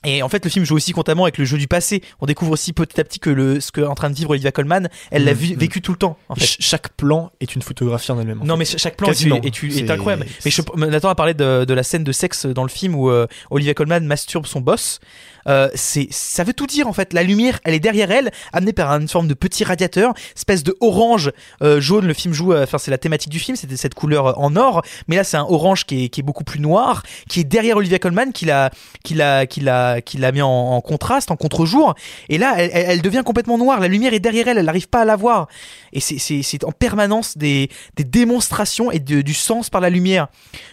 et 0.04 0.22
en 0.22 0.28
fait, 0.28 0.44
le 0.44 0.50
film 0.50 0.64
joue 0.64 0.76
aussi 0.76 0.92
constamment 0.92 1.24
avec 1.24 1.36
le 1.36 1.44
jeu 1.44 1.58
du 1.58 1.66
passé. 1.66 2.00
On 2.20 2.26
découvre 2.26 2.52
aussi 2.52 2.72
petit 2.72 3.00
à 3.00 3.02
petit 3.04 3.18
que 3.18 3.30
le, 3.30 3.58
ce 3.60 3.72
qu'est 3.72 3.82
en 3.82 3.94
train 3.96 4.08
de 4.08 4.14
vivre 4.14 4.30
Olivia 4.30 4.52
Colman, 4.52 4.88
elle 5.10 5.24
l'a 5.24 5.32
Mhm. 5.32 5.38
vu- 5.38 5.54
vécu 5.56 5.80
tout 5.82 5.90
le 5.90 5.98
temps. 5.98 6.16
En 6.28 6.36
fait. 6.36 6.42
Ch- 6.42 6.58
chaque 6.60 6.90
plan 6.90 7.32
est 7.40 7.56
une 7.56 7.62
photographie 7.62 8.12
en 8.12 8.20
elle-même. 8.20 8.38
Non, 8.44 8.54
fait. 8.54 8.58
mais 8.58 8.64
ch- 8.66 8.80
chaque 8.80 8.96
plan 8.96 9.08
est, 9.08 9.12
Quasiment. 9.12 9.36
est, 9.36 9.46
est- 9.46 9.64
est 9.64 9.70
C'est- 9.70 9.90
incroyable. 9.90 10.26
Mais 10.44 10.50
je, 10.52 10.62
Nathan 10.76 11.08
a 11.08 11.14
parlé 11.16 11.34
de, 11.34 11.64
de 11.64 11.74
la 11.74 11.82
scène 11.82 12.04
de 12.04 12.12
sexe 12.12 12.46
dans 12.46 12.62
le 12.62 12.68
film 12.68 12.94
où 12.94 13.10
euh, 13.10 13.26
Olivia 13.50 13.74
Colman 13.74 14.00
masturbe 14.04 14.46
son 14.46 14.60
boss. 14.60 15.00
Euh, 15.48 15.68
c'est, 15.74 16.08
ça 16.10 16.44
veut 16.44 16.52
tout 16.52 16.66
dire 16.66 16.88
en 16.88 16.92
fait. 16.92 17.12
La 17.12 17.22
lumière, 17.22 17.60
elle 17.64 17.74
est 17.74 17.80
derrière 17.80 18.10
elle, 18.10 18.30
amenée 18.52 18.72
par 18.72 18.90
une 18.90 19.08
forme 19.08 19.28
de 19.28 19.34
petit 19.34 19.64
radiateur, 19.64 20.14
espèce 20.34 20.62
de 20.62 20.76
orange 20.80 21.32
euh, 21.62 21.80
jaune. 21.80 22.06
Le 22.06 22.14
film 22.14 22.34
joue, 22.34 22.52
euh, 22.52 22.64
enfin 22.64 22.78
c'est 22.78 22.90
la 22.90 22.98
thématique 22.98 23.30
du 23.30 23.38
film, 23.38 23.56
c'était 23.56 23.76
cette 23.76 23.94
couleur 23.94 24.38
en 24.40 24.56
or. 24.56 24.82
Mais 25.08 25.16
là, 25.16 25.24
c'est 25.24 25.36
un 25.36 25.46
orange 25.48 25.84
qui 25.84 26.04
est, 26.04 26.22
beaucoup 26.22 26.44
plus 26.44 26.60
noir, 26.60 27.02
qui 27.28 27.40
est 27.40 27.44
derrière 27.44 27.76
Olivia 27.76 27.98
Colman, 27.98 28.32
qui 28.32 28.46
l'a, 28.46 28.70
qui 29.04 29.14
l'a, 29.14 29.46
qui 29.46 29.60
l'a, 29.60 30.00
qui 30.00 30.18
l'a 30.18 30.32
mis 30.32 30.42
en, 30.42 30.80
contraste, 30.80 31.30
en 31.30 31.36
contre-jour. 31.36 31.94
Et 32.28 32.38
là, 32.38 32.54
elle, 32.58 33.02
devient 33.02 33.22
complètement 33.24 33.58
noire. 33.58 33.80
La 33.80 33.88
lumière 33.88 34.14
est 34.14 34.20
derrière 34.20 34.48
elle, 34.48 34.58
elle 34.58 34.64
n'arrive 34.64 34.88
pas 34.88 35.02
à 35.02 35.04
la 35.04 35.16
voir. 35.16 35.46
Et 35.92 36.00
c'est, 36.00 36.64
en 36.64 36.72
permanence 36.72 37.36
des, 37.38 37.70
démonstrations 37.96 38.90
et 38.90 38.98
du 38.98 39.34
sens 39.34 39.70
par 39.70 39.80
la 39.80 39.90
lumière 39.90 40.28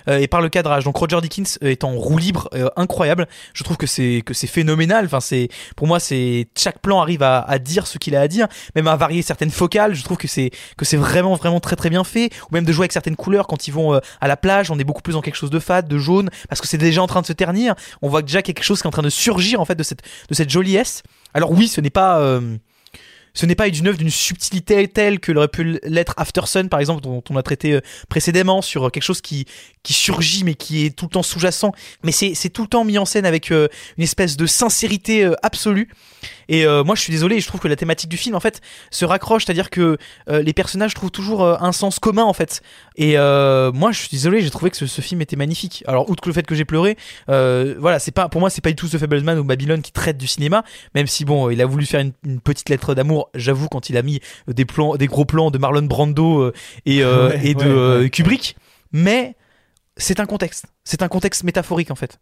et 0.07 0.27
par 0.27 0.41
le 0.41 0.49
cadrage. 0.49 0.85
Donc 0.85 0.97
Roger 0.97 1.17
euh, 1.17 1.67
est 1.69 1.83
en 1.83 1.91
roue 1.91 2.17
libre 2.17 2.49
incroyable. 2.75 3.27
Je 3.53 3.63
trouve 3.63 3.77
que 3.77 3.87
c'est 3.87 4.23
que 4.25 4.33
c'est 4.33 4.47
phénoménal. 4.63 5.05
Enfin 5.05 5.19
c'est 5.19 5.49
pour 5.75 5.87
moi 5.87 5.99
c'est 5.99 6.47
chaque 6.57 6.79
plan 6.79 7.01
arrive 7.01 7.23
à, 7.23 7.59
dire 7.59 7.85
ce 7.87 7.97
qu'il 7.97 8.15
a 8.15 8.21
à 8.21 8.27
dire, 8.27 8.47
même 8.75 8.87
à 8.87 8.95
varier 8.95 9.21
certaines 9.21 9.51
focales. 9.51 9.93
Je 9.93 10.03
trouve 10.03 10.17
que 10.17 10.27
c'est 10.27 10.51
que 10.77 10.85
c'est 10.85 10.97
vraiment 10.97 11.35
vraiment 11.35 11.59
très 11.59 11.75
très 11.75 11.89
bien 11.89 12.03
fait. 12.03 12.29
Ou 12.49 12.55
même 12.55 12.65
de 12.65 12.71
jouer 12.71 12.83
avec 12.83 12.93
certaines 12.93 13.15
couleurs 13.15 13.47
quand 13.47 13.67
ils 13.67 13.71
vont 13.71 13.93
euh, 13.93 13.99
à 14.21 14.27
la 14.27 14.37
plage, 14.37 14.71
on 14.71 14.79
est 14.79 14.83
beaucoup 14.83 15.01
plus 15.01 15.13
dans 15.13 15.21
quelque 15.21 15.35
chose 15.35 15.49
de 15.49 15.59
fade, 15.59 15.87
de 15.87 15.97
jaune, 15.97 16.29
parce 16.49 16.61
que 16.61 16.67
c'est 16.67 16.77
déjà 16.77 17.01
en 17.01 17.07
train 17.07 17.21
de 17.21 17.25
se 17.25 17.33
ternir. 17.33 17.75
On 18.01 18.09
voit 18.09 18.21
déjà 18.21 18.41
quelque 18.41 18.63
chose 18.63 18.81
qui 18.81 18.85
est 18.85 18.87
en 18.87 18.91
train 18.91 19.01
de 19.01 19.09
surgir 19.09 19.59
en 19.59 19.65
fait 19.65 19.75
de 19.75 19.83
cette 19.83 20.01
de 20.29 20.33
cette 20.33 20.49
joliesse. 20.49 21.03
Alors 21.33 21.51
oui, 21.51 21.67
ce 21.67 21.81
n'est 21.81 21.89
pas 21.89 22.19
euh, 22.19 22.57
ce 23.33 23.45
n'est 23.45 23.55
pas 23.55 23.69
d'une 23.69 23.87
œuvre 23.87 23.97
d'une 23.97 24.09
subtilité 24.09 24.87
telle 24.87 25.19
que 25.19 25.31
l'aurait 25.31 25.47
pu 25.47 25.79
l'être 25.83 26.13
After 26.17 26.41
Sun, 26.45 26.69
par 26.69 26.79
exemple, 26.79 27.01
dont 27.01 27.23
on 27.29 27.35
a 27.35 27.43
traité 27.43 27.73
euh, 27.73 27.81
précédemment, 28.07 28.61
sur 28.61 28.85
euh, 28.85 28.89
quelque 28.89 29.03
chose 29.03 29.21
qui, 29.21 29.45
qui 29.81 29.93
surgit 29.93 30.43
mais 30.43 30.53
qui 30.53 30.85
est 30.85 30.95
tout 30.95 31.05
le 31.05 31.11
temps 31.11 31.23
sous-jacent. 31.23 31.71
Mais 32.03 32.11
c'est 32.11 32.49
tout 32.49 32.63
le 32.63 32.67
temps 32.67 32.85
mis 32.85 32.97
en 32.97 33.05
scène 33.05 33.25
avec 33.25 33.51
euh, 33.51 33.67
une 33.97 34.03
espèce 34.03 34.37
de 34.37 34.45
sincérité 34.45 35.29
absolue. 35.41 35.89
Et 36.49 36.65
moi, 36.65 36.95
je 36.95 37.01
suis 37.01 37.11
désolé, 37.11 37.39
je 37.39 37.47
trouve 37.47 37.61
que 37.61 37.67
la 37.67 37.75
thématique 37.75 38.09
du 38.09 38.17
film, 38.17 38.35
en 38.35 38.39
fait, 38.39 38.61
se 38.91 39.05
raccroche, 39.05 39.45
c'est-à-dire 39.45 39.69
que 39.69 39.97
les 40.29 40.53
personnages 40.53 40.93
trouvent 40.93 41.11
toujours 41.11 41.45
un 41.45 41.71
sens 41.71 41.99
commun, 41.99 42.23
en 42.23 42.33
fait. 42.33 42.61
Et 42.95 43.15
moi, 43.15 43.91
je 43.91 43.99
suis 43.99 44.09
désolé, 44.09 44.41
j'ai 44.41 44.49
trouvé 44.49 44.69
que 44.69 44.77
ce, 44.77 45.01
film 45.01 45.21
était 45.21 45.35
magnifique. 45.35 45.83
Alors, 45.87 46.09
outre 46.09 46.27
le 46.27 46.33
fait 46.33 46.45
que 46.45 46.55
j'ai 46.55 46.65
pleuré, 46.65 46.97
voilà, 47.27 47.99
c'est 47.99 48.11
pas, 48.11 48.29
pour 48.29 48.41
moi, 48.41 48.49
c'est 48.49 48.61
pas 48.61 48.69
du 48.69 48.75
tout 48.75 48.87
The 48.87 48.97
Fablesman 48.97 49.39
ou 49.39 49.43
Babylone 49.43 49.81
qui 49.81 49.91
traite 49.91 50.17
du 50.17 50.27
cinéma, 50.27 50.63
même 50.95 51.07
si 51.07 51.25
bon, 51.25 51.49
il 51.49 51.61
a 51.61 51.65
voulu 51.65 51.85
faire 51.85 52.01
une, 52.01 52.13
une 52.25 52.39
petite 52.39 52.69
lettre 52.69 52.93
d'amour. 52.93 53.22
J'avoue, 53.35 53.67
quand 53.67 53.89
il 53.89 53.97
a 53.97 54.01
mis 54.01 54.19
des 54.47 54.65
plans, 54.65 54.95
des 54.95 55.07
gros 55.07 55.25
plans 55.25 55.51
de 55.51 55.57
Marlon 55.57 55.83
Brando 55.83 56.41
euh, 56.41 56.53
et, 56.85 57.03
euh, 57.03 57.29
Ouais, 57.29 57.41
et 57.43 57.53
de 57.53 57.59
ouais, 57.59 57.65
euh, 57.65 58.01
ouais. 58.01 58.09
Kubrick, 58.09 58.55
mais 58.91 59.35
c'est 59.97 60.19
un 60.19 60.25
contexte. 60.25 60.65
C'est 60.83 61.01
un 61.01 61.07
contexte 61.07 61.43
métaphorique, 61.43 61.91
en 61.91 61.95
fait. 61.95 62.19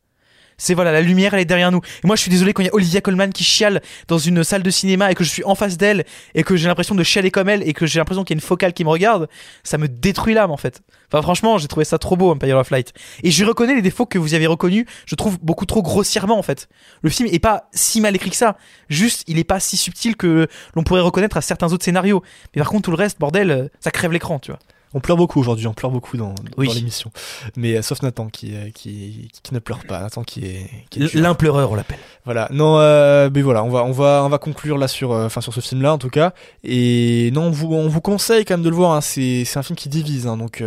C'est 0.57 0.73
voilà, 0.73 0.91
la 0.91 1.01
lumière, 1.01 1.33
elle 1.33 1.39
est 1.39 1.45
derrière 1.45 1.71
nous. 1.71 1.81
Et 2.03 2.07
moi, 2.07 2.15
je 2.15 2.21
suis 2.21 2.31
désolé 2.31 2.53
quand 2.53 2.61
il 2.61 2.67
y 2.67 2.69
a 2.69 2.73
Olivia 2.75 3.01
Colman 3.01 3.29
qui 3.29 3.43
chiale 3.43 3.81
dans 4.07 4.17
une 4.17 4.43
salle 4.43 4.63
de 4.63 4.69
cinéma 4.69 5.11
et 5.11 5.15
que 5.15 5.23
je 5.23 5.29
suis 5.29 5.43
en 5.43 5.55
face 5.55 5.77
d'elle 5.77 6.05
et 6.35 6.43
que 6.43 6.55
j'ai 6.55 6.67
l'impression 6.67 6.95
de 6.95 7.03
chialer 7.03 7.31
comme 7.31 7.49
elle 7.49 7.67
et 7.67 7.73
que 7.73 7.85
j'ai 7.85 7.99
l'impression 7.99 8.23
qu'il 8.23 8.35
y 8.35 8.37
a 8.37 8.39
une 8.39 8.47
focale 8.47 8.73
qui 8.73 8.83
me 8.83 8.89
regarde, 8.89 9.27
ça 9.63 9.77
me 9.77 9.87
détruit 9.87 10.33
l'âme 10.33 10.51
en 10.51 10.57
fait. 10.57 10.81
Enfin, 11.11 11.21
franchement, 11.21 11.57
j'ai 11.57 11.67
trouvé 11.67 11.83
ça 11.83 11.97
trop 11.97 12.15
beau, 12.15 12.31
Empire 12.31 12.57
of 12.57 12.69
Light. 12.69 12.93
Et 13.23 13.31
je 13.31 13.43
reconnais 13.43 13.75
les 13.75 13.81
défauts 13.81 14.05
que 14.05 14.17
vous 14.17 14.33
avez 14.33 14.47
reconnus, 14.47 14.85
je 15.05 15.15
trouve 15.15 15.37
beaucoup 15.41 15.65
trop 15.65 15.81
grossièrement 15.81 16.37
en 16.37 16.43
fait. 16.43 16.69
Le 17.01 17.09
film 17.09 17.27
est 17.31 17.39
pas 17.39 17.69
si 17.73 17.99
mal 17.99 18.15
écrit 18.15 18.29
que 18.29 18.35
ça. 18.35 18.57
Juste, 18.89 19.23
il 19.27 19.39
est 19.39 19.43
pas 19.43 19.59
si 19.59 19.77
subtil 19.77 20.15
que 20.15 20.47
l'on 20.75 20.83
pourrait 20.83 21.01
reconnaître 21.01 21.37
à 21.37 21.41
certains 21.41 21.73
autres 21.73 21.83
scénarios. 21.83 22.23
Mais 22.55 22.61
par 22.61 22.69
contre, 22.69 22.83
tout 22.83 22.91
le 22.91 22.97
reste, 22.97 23.19
bordel, 23.19 23.51
euh, 23.51 23.67
ça 23.79 23.91
crève 23.91 24.11
l'écran, 24.11 24.39
tu 24.39 24.51
vois. 24.51 24.59
On 24.93 24.99
pleure 24.99 25.17
beaucoup 25.17 25.39
aujourd'hui, 25.39 25.67
on 25.67 25.73
pleure 25.73 25.91
beaucoup 25.91 26.17
dans, 26.17 26.35
Oui. 26.57 26.67
dans 26.67 26.73
l'émission. 26.73 27.11
Mais 27.55 27.77
euh, 27.77 27.81
sauf 27.81 28.01
Nathan 28.01 28.27
qui, 28.27 28.53
euh, 28.55 28.69
qui, 28.73 29.29
qui 29.41 29.53
ne 29.53 29.59
pleure 29.59 29.79
pas. 29.87 30.01
Nathan 30.01 30.23
qui 30.23 30.45
est. 30.45 30.69
Qui 30.89 31.03
est 31.03 31.07
dur. 31.07 31.21
L'impleureur, 31.21 31.71
on 31.71 31.75
l'appelle. 31.75 31.97
Voilà. 32.25 32.47
Non, 32.51 32.77
euh, 32.79 33.29
mais 33.33 33.41
voilà, 33.41 33.63
on 33.63 33.69
va, 33.69 33.83
on 33.83 33.91
va, 33.91 34.21
on 34.25 34.29
va 34.29 34.37
conclure 34.37 34.77
là 34.77 34.87
sur, 34.87 35.11
enfin 35.11 35.39
sur 35.41 35.53
ce 35.53 35.61
film-là 35.61 35.93
en 35.93 35.97
tout 35.97 36.09
cas. 36.09 36.33
Et 36.63 37.31
non, 37.33 37.43
on 37.43 37.51
vous, 37.51 37.73
on 37.73 37.87
vous 37.87 38.01
conseille 38.01 38.43
quand 38.45 38.53
même 38.55 38.63
de 38.63 38.69
le 38.69 38.75
voir. 38.75 38.91
hein. 38.93 39.01
C'est, 39.01 39.45
un 39.55 39.63
film 39.63 39.75
qui 39.77 39.89
divise. 39.89 40.27
hein. 40.27 40.37
Donc 40.37 40.61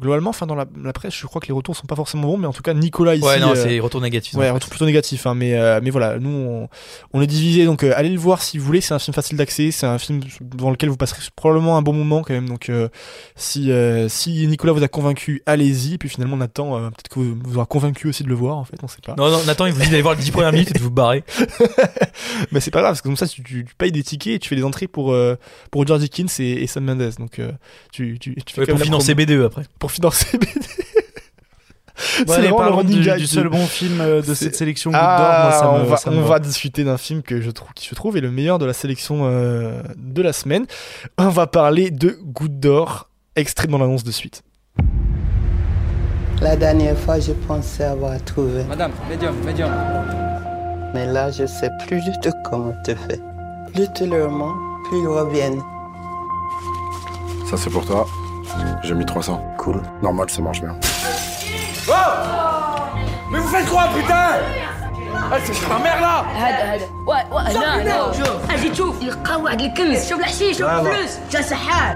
globalement, 0.00 0.30
enfin 0.30 0.46
dans 0.46 0.54
la, 0.54 0.66
la 0.82 0.92
presse, 0.92 1.14
je 1.14 1.26
crois 1.26 1.40
que 1.40 1.46
les 1.48 1.52
retours 1.54 1.76
sont 1.76 1.86
pas 1.86 1.96
forcément 1.96 2.28
bons, 2.28 2.36
mais 2.38 2.46
en 2.46 2.52
tout 2.52 2.62
cas 2.62 2.74
Nicolas 2.74 3.16
ici. 3.16 3.24
Ouais, 3.26 3.40
non, 3.40 3.52
c'est 3.54 3.78
retour 3.80 4.00
négatif. 4.00 4.34
Ouais, 4.34 4.50
retour 4.50 4.70
plutôt 4.70 4.86
négatif, 4.86 5.26
hein, 5.26 5.34
mais, 5.34 5.58
mais 5.82 5.90
voilà, 5.90 6.18
nous 6.18 6.30
on, 6.30 6.68
on 7.12 7.20
est 7.20 7.26
divisé, 7.26 7.64
donc 7.64 7.82
allez 7.82 8.08
le 8.08 8.18
voir 8.18 8.40
si 8.42 8.56
vous 8.58 8.64
voulez, 8.64 8.80
c'est 8.80 8.94
un 8.94 8.98
film 8.98 9.14
facile 9.14 9.36
d'accès, 9.36 9.70
c'est 9.72 9.86
un 9.86 9.98
film 9.98 10.20
dans 10.40 10.70
lequel 10.70 10.88
vous 10.90 10.96
passerez 10.96 11.20
probablement 11.36 11.76
un 11.76 11.82
bon 11.82 11.92
moment 11.92 12.22
quand 12.22 12.34
même, 12.34 12.48
donc 12.48 12.70
si, 13.48 13.72
euh, 13.72 14.08
si 14.08 14.46
Nicolas 14.46 14.72
vous 14.72 14.82
a 14.82 14.88
convaincu, 14.88 15.42
allez-y, 15.46 15.98
puis 15.98 16.08
finalement 16.08 16.36
Nathan, 16.36 16.76
euh, 16.76 16.80
peut-être 16.90 17.08
que 17.08 17.18
vous, 17.20 17.36
vous 17.42 17.56
aura 17.56 17.66
convaincu 17.66 18.08
aussi 18.08 18.22
de 18.22 18.28
le 18.28 18.34
voir 18.34 18.56
en 18.56 18.64
fait, 18.64 18.76
on 18.82 18.88
sait 18.88 19.00
pas. 19.04 19.14
Non, 19.16 19.30
non, 19.30 19.42
Nathan, 19.44 19.66
il 19.66 19.72
vous 19.72 19.80
dit 19.82 19.88
d'aller 19.90 20.02
voir 20.02 20.14
les 20.14 20.22
10 20.22 20.30
premières 20.30 20.52
minutes 20.52 20.70
et 20.70 20.74
de 20.78 20.82
vous 20.82 20.90
barrer. 20.90 21.24
mais 22.52 22.60
c'est 22.60 22.70
pas 22.70 22.80
grave, 22.80 22.92
parce 22.92 23.02
que 23.02 23.08
comme 23.08 23.16
ça 23.16 23.26
tu, 23.26 23.42
tu, 23.42 23.64
tu 23.64 23.74
payes 23.76 23.92
des 23.92 24.02
tickets 24.02 24.34
et 24.34 24.38
tu 24.38 24.48
fais 24.48 24.56
des 24.56 24.64
entrées 24.64 24.86
pour, 24.88 25.12
euh, 25.12 25.36
pour 25.70 25.86
George 25.86 26.00
Dickens 26.00 26.40
et, 26.40 26.62
et 26.62 26.66
Sam 26.66 26.84
Mendes, 26.84 27.10
donc 27.18 27.38
euh, 27.38 27.52
tu, 27.92 28.18
tu, 28.18 28.34
tu 28.34 28.54
fais 28.54 28.60
Ouais, 28.60 28.66
quand 28.66 28.72
pour 28.74 28.82
financer 28.84 29.14
promo. 29.14 29.26
BDE 29.40 29.44
après. 29.46 29.62
Pour 29.78 29.90
financer 29.92 30.36
BD. 30.38 30.50
Ouais, 32.18 32.24
C'est 32.28 32.32
allez, 32.34 32.48
vraiment 32.50 32.78
le 32.80 32.84
du, 32.84 33.00
du 33.00 33.26
seul 33.26 33.48
bon 33.48 33.66
film 33.66 34.00
euh, 34.00 34.22
de 34.22 34.32
cette 34.32 34.54
sélection 34.54 34.92
Ah, 34.94 35.18
d'Or. 35.18 35.42
Moi, 35.42 35.52
ça 35.58 35.70
on 35.72 35.78
me, 35.80 35.84
va, 35.90 35.96
ça 35.96 36.10
me 36.12 36.16
on 36.18 36.22
va. 36.22 36.28
va 36.28 36.38
discuter 36.38 36.84
d'un 36.84 36.96
film 36.96 37.22
que 37.24 37.40
je 37.40 37.50
trouve, 37.50 37.70
qui 37.74 37.88
je 37.88 37.94
trouve 37.96 38.16
est 38.16 38.20
le 38.20 38.30
meilleur 38.30 38.60
de 38.60 38.66
la 38.66 38.72
sélection 38.72 39.22
euh, 39.24 39.82
de 39.96 40.22
la 40.22 40.32
semaine. 40.32 40.64
On 41.18 41.28
va 41.28 41.48
parler 41.48 41.90
de 41.90 42.16
Goutte 42.22 42.60
d'Or, 42.60 43.10
extrait 43.37 43.67
dans 43.67 43.77
l'annonce 43.77 44.03
de 44.03 44.11
suite. 44.11 44.41
La 46.41 46.55
dernière 46.55 46.97
fois, 46.97 47.19
je 47.19 47.31
pensais 47.31 47.83
avoir 47.85 48.21
trouvé. 48.23 48.63
Madame, 48.65 48.91
médium, 49.09 49.35
médium. 49.45 49.71
Mais 50.93 51.05
là, 51.05 51.31
je 51.31 51.45
sais 51.45 51.69
plus 51.87 52.01
du 52.01 52.11
tout 52.21 52.33
comment 52.43 52.73
te 52.83 52.93
faire. 52.95 53.17
Plus 53.73 53.87
tu 53.95 54.05
leur 54.05 54.29
mens, 54.29 54.53
plus 54.85 54.99
ils 54.99 55.07
reviennent. 55.07 55.61
Ça, 57.49 57.57
c'est 57.57 57.69
pour 57.69 57.85
toi. 57.85 58.05
J'ai 58.83 58.93
mis 58.93 59.05
300. 59.05 59.41
Cool. 59.57 59.81
Normal, 60.01 60.29
ça 60.29 60.41
marche 60.41 60.61
bien. 60.61 60.75
Mais 63.31 63.39
vous 63.39 63.47
faites 63.47 63.65
quoi, 63.67 63.85
putain 63.95 64.39
Ah, 65.31 65.37
c'est 65.43 65.67
ma 65.69 65.79
mère 65.79 65.99
là 66.01 66.23
هذا 66.35 66.75
هذا 66.75 66.85
وا- 67.07 67.33
وا- 67.33 67.41
هنا 67.41 67.81
هنا 67.81 68.11
اجي 68.53 68.69
تشوف 68.69 69.01
يلقى 69.01 69.41
واحد 69.41 69.61
الكنز 69.61 70.09
شوف 70.09 70.19
الحشيش 70.19 70.57
شوف 70.57 70.69
الفلوس 70.69 71.17
جا 71.31 71.41
سحار 71.41 71.95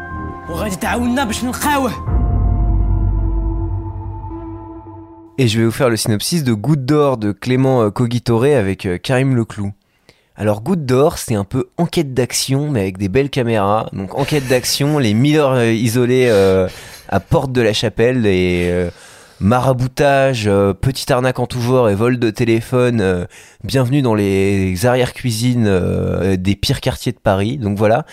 وغادي 0.49 0.75
تعاوننا 0.75 1.23
باش 1.23 1.43
نلقاوه 1.43 1.91
Et 5.39 5.47
je 5.47 5.59
vais 5.59 5.65
vous 5.65 5.71
faire 5.71 5.91
le 5.91 5.97
synopsis 5.97 6.43
de 6.43 6.51
Goutte 6.53 6.83
d'or 6.83 7.17
de 7.17 7.31
Clément 7.31 7.83
euh, 7.83 7.91
Cogitore 7.91 8.45
avec 8.45 8.87
euh, 8.87 8.97
Karim 8.97 9.35
Leclou. 9.35 9.71
Alors 10.35 10.61
Goutte 10.63 10.83
d'or, 10.83 11.19
c'est 11.19 11.35
un 11.35 11.43
peu 11.43 11.69
enquête 11.77 12.15
d'action, 12.15 12.71
mais 12.71 12.81
avec 12.81 12.97
des 12.97 13.07
belles 13.07 13.29
caméras. 13.29 13.87
Donc 13.93 14.17
enquête 14.17 14.47
d'action, 14.47 14.97
les 14.97 15.13
mineurs 15.13 15.51
euh, 15.51 15.71
isolés 15.71 16.25
euh, 16.29 16.67
à 17.09 17.19
Porte 17.19 17.51
de 17.51 17.61
la 17.61 17.73
Chapelle 17.73 18.25
et 18.25 18.69
euh, 18.71 18.89
maraboutage, 19.39 20.45
euh, 20.47 20.73
petite 20.73 21.11
arnaque 21.11 21.37
en 21.39 21.45
tout 21.45 21.61
genre 21.61 21.87
et 21.87 21.95
vol 21.95 22.17
de 22.17 22.31
téléphone. 22.31 22.99
euh, 23.01 23.25
bienvenue 23.63 24.01
dans 24.01 24.15
les 24.15 24.87
arrières-cuisines 24.87 25.65
euh, 25.67 26.35
des 26.35 26.55
pires 26.55 26.81
quartiers 26.81 27.11
de 27.11 27.19
Paris. 27.19 27.57
Donc 27.57 27.77
voilà. 27.77 28.05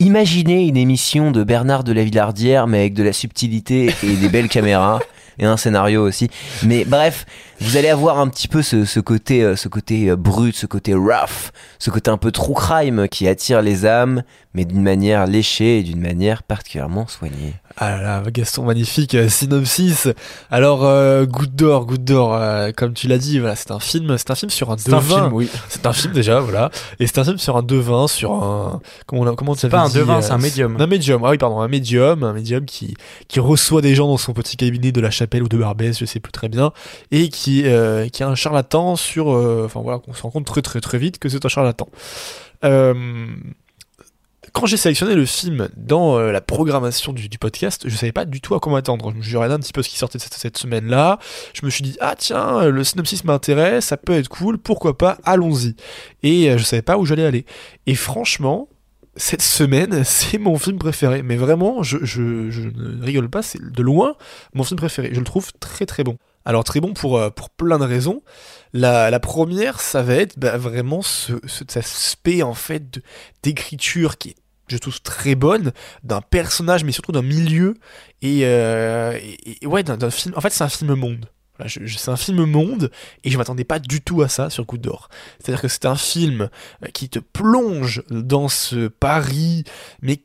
Imaginez 0.00 0.68
une 0.68 0.76
émission 0.76 1.32
de 1.32 1.42
Bernard 1.42 1.82
de 1.82 1.90
la 1.90 2.04
Villardière, 2.04 2.68
mais 2.68 2.78
avec 2.78 2.94
de 2.94 3.02
la 3.02 3.12
subtilité 3.12 3.92
et 4.04 4.14
des 4.14 4.28
belles 4.28 4.48
caméras 4.48 5.00
et 5.40 5.44
un 5.44 5.56
scénario 5.56 6.06
aussi. 6.06 6.30
Mais 6.62 6.84
bref, 6.84 7.26
vous 7.60 7.76
allez 7.76 7.88
avoir 7.88 8.20
un 8.20 8.28
petit 8.28 8.46
peu 8.46 8.62
ce, 8.62 8.84
ce 8.84 9.00
côté, 9.00 9.42
euh, 9.42 9.56
ce 9.56 9.66
côté 9.66 10.08
euh, 10.08 10.14
brut, 10.14 10.54
ce 10.54 10.66
côté 10.66 10.94
rough, 10.94 11.50
ce 11.80 11.90
côté 11.90 12.12
un 12.12 12.16
peu 12.16 12.30
true 12.30 12.54
crime 12.54 13.08
qui 13.08 13.26
attire 13.26 13.60
les 13.60 13.86
âmes, 13.86 14.22
mais 14.54 14.64
d'une 14.64 14.82
manière 14.82 15.26
léchée 15.26 15.80
et 15.80 15.82
d'une 15.82 16.00
manière 16.00 16.44
particulièrement 16.44 17.08
soignée. 17.08 17.54
Ah 17.80 17.90
là 17.96 18.02
là, 18.02 18.22
Gaston, 18.32 18.64
magnifique 18.64 19.14
euh, 19.14 19.28
synopsis. 19.28 20.08
Alors, 20.50 20.84
euh, 20.84 21.26
Goutte 21.26 21.54
d'Or, 21.54 21.86
Goutte 21.86 22.02
d'Or, 22.02 22.34
euh, 22.34 22.72
comme 22.76 22.92
tu 22.92 23.06
l'as 23.06 23.18
dit, 23.18 23.38
voilà, 23.38 23.54
c'est 23.54 23.70
un 23.70 23.78
film, 23.78 24.18
c'est 24.18 24.32
un 24.32 24.34
film 24.34 24.50
sur 24.50 24.72
un 24.72 24.76
C'est 24.76 24.92
un 24.92 24.96
devin. 24.98 25.20
film, 25.22 25.32
oui. 25.32 25.48
C'est 25.68 25.86
un 25.86 25.92
film 25.92 26.12
déjà, 26.12 26.40
voilà. 26.40 26.72
Et 26.98 27.06
c'est 27.06 27.18
un 27.18 27.24
film 27.24 27.38
sur 27.38 27.56
un 27.56 27.62
devin, 27.62 28.08
sur 28.08 28.32
un. 28.32 28.80
Comment, 29.06 29.22
on 29.22 29.26
a- 29.28 29.36
comment 29.36 29.54
C'est 29.54 29.68
pas 29.68 29.82
un 29.82 29.88
devin, 29.90 30.20
c'est 30.22 30.32
un 30.32 30.38
médium. 30.38 30.76
Un 30.80 30.86
médium, 30.88 31.22
ah 31.24 31.30
oui, 31.30 31.38
pardon, 31.38 31.60
un 31.60 31.68
médium, 31.68 32.24
un 32.24 32.32
médium 32.32 32.64
qui, 32.64 32.96
qui 33.28 33.38
reçoit 33.38 33.80
des 33.80 33.94
gens 33.94 34.08
dans 34.08 34.16
son 34.16 34.32
petit 34.32 34.56
cabinet 34.56 34.90
de 34.90 35.00
la 35.00 35.10
chapelle 35.12 35.44
ou 35.44 35.48
de 35.48 35.56
Barbès, 35.56 35.96
je 35.96 36.04
sais 36.04 36.18
plus 36.18 36.32
très 36.32 36.48
bien, 36.48 36.72
et 37.12 37.28
qui, 37.28 37.62
euh, 37.64 38.08
qui 38.08 38.24
est 38.24 38.26
un 38.26 38.34
charlatan 38.34 38.96
sur. 38.96 39.30
euh, 39.32 39.62
Enfin 39.66 39.82
voilà, 39.82 40.00
on 40.08 40.14
se 40.14 40.22
rend 40.22 40.30
compte 40.30 40.46
très 40.46 40.62
très 40.62 40.80
très 40.80 40.98
vite 40.98 41.20
que 41.20 41.28
c'est 41.28 41.44
un 41.46 41.48
charlatan. 41.48 41.88
Euh, 42.64 42.94
quand 44.58 44.66
j'ai 44.66 44.76
sélectionné 44.76 45.14
le 45.14 45.24
film 45.24 45.68
dans 45.76 46.18
euh, 46.18 46.32
la 46.32 46.40
programmation 46.40 47.12
du, 47.12 47.28
podcast, 47.38 47.84
je 47.86 47.94
savais 47.96 48.10
pas 48.10 48.24
du 48.24 48.40
tout 48.40 48.56
à 48.56 48.60
quoi 48.60 48.72
m'attendre. 48.72 49.14
Je 49.20 49.36
regardais 49.36 49.54
un 49.54 49.60
petit 49.60 49.72
peu 49.72 49.82
ce 49.82 49.88
qui 49.88 49.96
sortait 49.96 50.18
cette, 50.18 50.34
cette 50.34 50.58
semaine-là. 50.58 51.20
Je 51.54 51.64
me 51.64 51.70
suis 51.70 51.82
dit, 51.84 51.96
ah 52.00 52.14
tiens, 52.18 52.64
le 52.64 52.82
synopsis 52.82 53.22
m'intéresse, 53.22 53.86
ça 53.86 53.96
peut 53.96 54.14
être 54.14 54.28
cool, 54.28 54.58
pourquoi 54.58 54.98
pas, 54.98 55.18
allons-y. 55.22 55.76
Et 56.24 56.50
euh, 56.50 56.58
je 56.58 56.64
savais 56.64 56.82
pas 56.82 56.98
où 56.98 57.04
j'allais 57.04 57.24
aller. 57.24 57.46
Et 57.86 57.94
franchement, 57.94 58.68
cette 59.14 59.42
semaine, 59.42 60.02
c'est 60.04 60.38
mon 60.38 60.58
film 60.58 60.78
préféré. 60.78 61.22
Mais 61.22 61.36
vraiment, 61.36 61.84
je, 61.84 61.98
je, 62.02 62.20
ne 62.20 63.04
rigole 63.04 63.30
pas, 63.30 63.42
c'est 63.42 63.62
de 63.62 63.82
loin 63.82 64.16
mon 64.54 64.64
film 64.64 64.78
préféré. 64.78 65.10
Je 65.12 65.20
le 65.20 65.24
trouve 65.24 65.52
très 65.60 65.86
très 65.86 66.02
bon. 66.02 66.18
Alors 66.44 66.64
très 66.64 66.80
bon 66.80 66.94
pour, 66.94 67.18
euh, 67.18 67.30
pour 67.30 67.50
plein 67.50 67.78
de 67.78 67.84
raisons. 67.84 68.22
La, 68.72 69.10
la 69.10 69.20
première, 69.20 69.80
ça 69.80 70.02
va 70.02 70.14
être 70.14 70.36
bah, 70.36 70.56
vraiment 70.56 71.02
ce, 71.02 71.34
ce- 71.46 71.58
cet 71.68 71.76
aspect 71.76 72.42
en 72.42 72.54
fait 72.54 73.00
d'écriture 73.42 74.18
qui 74.18 74.30
est, 74.30 74.36
je 74.68 74.76
trouve, 74.78 75.00
très 75.00 75.34
bonne 75.34 75.72
d'un 76.04 76.20
personnage, 76.20 76.84
mais 76.84 76.92
surtout 76.92 77.12
d'un 77.12 77.22
milieu 77.22 77.74
et, 78.22 78.40
euh, 78.44 79.18
ouais 79.64 79.82
d'un 79.82 80.10
film. 80.10 80.34
En 80.36 80.40
fait, 80.40 80.50
c'est 80.50 80.64
un 80.64 80.68
film 80.68 80.94
monde. 80.94 81.26
C'est 81.66 82.08
un 82.08 82.16
film 82.16 82.44
monde 82.44 82.90
et 83.24 83.30
je 83.30 83.38
m'attendais 83.38 83.64
pas 83.64 83.80
du 83.80 84.00
tout 84.00 84.22
à 84.22 84.28
ça 84.28 84.48
sur 84.48 84.64
Coup 84.64 84.78
d'Or. 84.78 85.08
C'est-à-dire 85.38 85.60
que 85.60 85.68
c'est 85.68 85.86
un 85.86 85.96
film 85.96 86.50
qui 86.94 87.08
te 87.08 87.18
plonge 87.18 88.04
dans 88.10 88.48
ce 88.48 88.86
Paris, 88.86 89.64
mais 90.00 90.22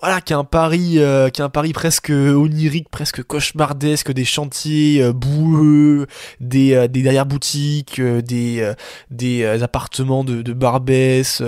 voilà, 0.00 0.20
qui 0.20 0.32
est 0.32 0.36
un 0.36 0.44
Paris, 0.44 0.94
euh, 0.98 1.30
qui 1.30 1.40
est 1.40 1.44
un 1.44 1.48
Paris 1.48 1.72
presque 1.72 2.10
onirique, 2.10 2.88
presque 2.90 3.22
cauchemardesque, 3.22 4.12
des 4.12 4.24
chantiers 4.24 5.02
euh, 5.02 5.12
boueux, 5.12 6.06
des, 6.40 6.74
euh, 6.74 6.88
des 6.88 7.02
derrière-boutiques, 7.02 7.98
euh, 7.98 8.20
des, 8.20 8.60
euh, 8.60 8.74
des 9.10 9.42
euh, 9.42 9.62
appartements 9.62 10.24
de, 10.24 10.42
de 10.42 10.52
Barbès, 10.52 11.42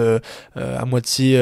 à 0.57 0.85
moitié, 0.85 1.37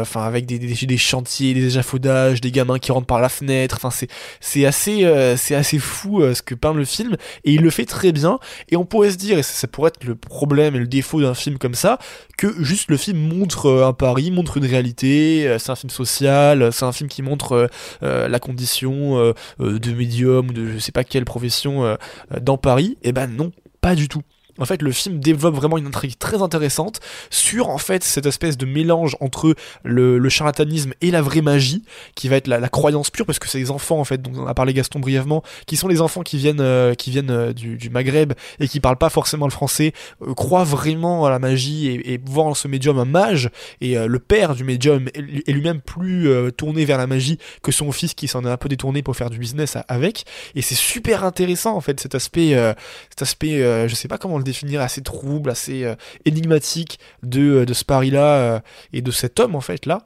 enfin 0.00 0.22
avec 0.22 0.46
des, 0.46 0.58
des, 0.58 0.86
des 0.86 0.98
chantiers, 0.98 1.54
des 1.54 1.66
échafaudages, 1.66 2.40
des 2.40 2.50
gamins 2.50 2.78
qui 2.78 2.92
rentrent 2.92 3.06
par 3.06 3.20
la 3.20 3.28
fenêtre. 3.28 3.76
Enfin, 3.76 3.90
c'est 3.90 4.08
c'est 4.40 4.64
assez, 4.66 5.06
c'est 5.36 5.54
assez 5.54 5.78
fou 5.78 6.22
ce 6.34 6.42
que 6.42 6.54
peint 6.54 6.74
le 6.74 6.84
film 6.84 7.16
et 7.44 7.52
il 7.52 7.60
le 7.62 7.70
fait 7.70 7.84
très 7.86 8.12
bien. 8.12 8.38
Et 8.70 8.76
on 8.76 8.84
pourrait 8.84 9.10
se 9.10 9.16
dire, 9.16 9.38
et 9.38 9.42
ça, 9.42 9.52
ça 9.54 9.68
pourrait 9.68 9.88
être 9.88 10.04
le 10.04 10.14
problème 10.14 10.74
et 10.74 10.78
le 10.78 10.86
défaut 10.86 11.20
d'un 11.20 11.34
film 11.34 11.58
comme 11.58 11.74
ça, 11.74 11.98
que 12.36 12.62
juste 12.62 12.90
le 12.90 12.96
film 12.96 13.18
montre 13.18 13.82
un 13.84 13.92
Paris, 13.92 14.30
montre 14.30 14.56
une 14.56 14.66
réalité, 14.66 15.56
c'est 15.58 15.70
un 15.70 15.76
film 15.76 15.90
social, 15.90 16.51
c'est 16.72 16.84
un 16.84 16.92
film 16.92 17.08
qui 17.08 17.22
montre 17.22 17.52
euh, 17.52 17.66
euh, 18.02 18.28
la 18.28 18.38
condition 18.38 19.18
euh, 19.18 19.32
de 19.58 19.92
médium 19.92 20.48
ou 20.48 20.52
de 20.52 20.66
je 20.66 20.78
sais 20.78 20.92
pas 20.92 21.04
quelle 21.04 21.24
profession 21.24 21.96
dans 22.40 22.58
Paris. 22.58 22.96
Et 23.02 23.12
ben 23.12 23.26
non, 23.26 23.52
pas 23.80 23.94
du 23.94 24.08
tout. 24.08 24.22
En 24.62 24.64
fait, 24.64 24.80
le 24.80 24.92
film 24.92 25.18
développe 25.18 25.56
vraiment 25.56 25.76
une 25.76 25.88
intrigue 25.88 26.16
très 26.16 26.40
intéressante 26.40 27.00
sur 27.30 27.68
en 27.68 27.78
fait 27.78 28.04
cette 28.04 28.26
espèce 28.26 28.56
de 28.56 28.64
mélange 28.64 29.16
entre 29.18 29.56
le, 29.82 30.28
charlatanisme 30.28 30.92
et 31.00 31.10
la 31.10 31.20
vraie 31.20 31.42
magie, 31.42 31.82
qui 32.14 32.28
va 32.28 32.36
être 32.36 32.46
la, 32.46 32.68
croyance 32.68 33.10
pure, 33.10 33.26
parce 33.26 33.40
que 33.40 33.48
c'est 33.48 33.58
les 33.58 33.72
enfants 33.72 33.98
en 33.98 34.04
fait, 34.04 34.22
dont 34.22 34.30
on 34.36 34.46
a 34.46 34.54
parlé 34.54 34.72
Gaston 34.72 35.00
brièvement, 35.00 35.42
qui 35.66 35.76
sont 35.76 35.88
les 35.88 36.00
enfants 36.00 36.22
qui 36.22 36.36
viennent, 36.36 36.60
euh, 36.60 36.94
qui 36.94 37.10
viennent 37.10 37.30
euh, 37.30 37.52
du, 37.52 37.90
Maghreb 37.90 38.34
et 38.60 38.68
qui 38.68 38.78
parlent 38.78 38.98
pas 38.98 39.10
forcément 39.10 39.46
le 39.46 39.50
français, 39.50 39.92
euh, 40.22 40.32
croient 40.34 40.62
vraiment 40.62 41.26
à 41.26 41.30
la 41.30 41.40
magie 41.40 41.88
et, 41.88 42.20
voient 42.24 42.44
en 42.44 42.54
ce 42.54 42.68
médium 42.68 43.00
un 43.00 43.04
mage, 43.04 43.50
et 43.80 43.96
le 43.96 44.18
père 44.20 44.54
du 44.54 44.62
médium 44.62 45.08
est 45.12 45.20
lui- 45.20 45.42
est 45.44 45.52
lui-même 45.52 45.80
plus 45.80 46.30
tourné 46.56 46.84
vers 46.84 46.98
la 46.98 47.08
magie 47.08 47.38
que 47.62 47.72
son 47.72 47.90
fils 47.90 48.14
qui 48.14 48.28
s'en 48.28 48.44
est 48.44 48.50
un 48.50 48.56
peu 48.56 48.68
détourné 48.68 49.02
pour 49.02 49.16
faire 49.16 49.28
du 49.28 49.38
business 49.38 49.76
avec, 49.88 50.24
et 50.54 50.62
c'est 50.62 50.76
super 50.76 51.24
intéressant 51.24 51.74
en 51.74 51.80
fait 51.80 51.98
cet 51.98 52.14
aspect, 52.14 52.54
cet 53.10 53.22
aspect, 53.22 53.88
je 53.88 53.94
sais 53.94 54.08
pas 54.08 54.18
comment 54.18 54.38
le 54.38 54.44
définir, 54.52 54.80
assez 54.80 55.02
trouble, 55.02 55.50
assez 55.50 55.84
euh, 55.84 55.94
énigmatique 56.24 56.98
de, 57.22 57.64
de 57.64 57.74
ce 57.74 57.84
Paris-là 57.84 58.36
euh, 58.36 58.60
et 58.92 59.02
de 59.02 59.10
cet 59.10 59.40
homme 59.40 59.54
en 59.54 59.60
fait 59.60 59.86
là. 59.86 60.02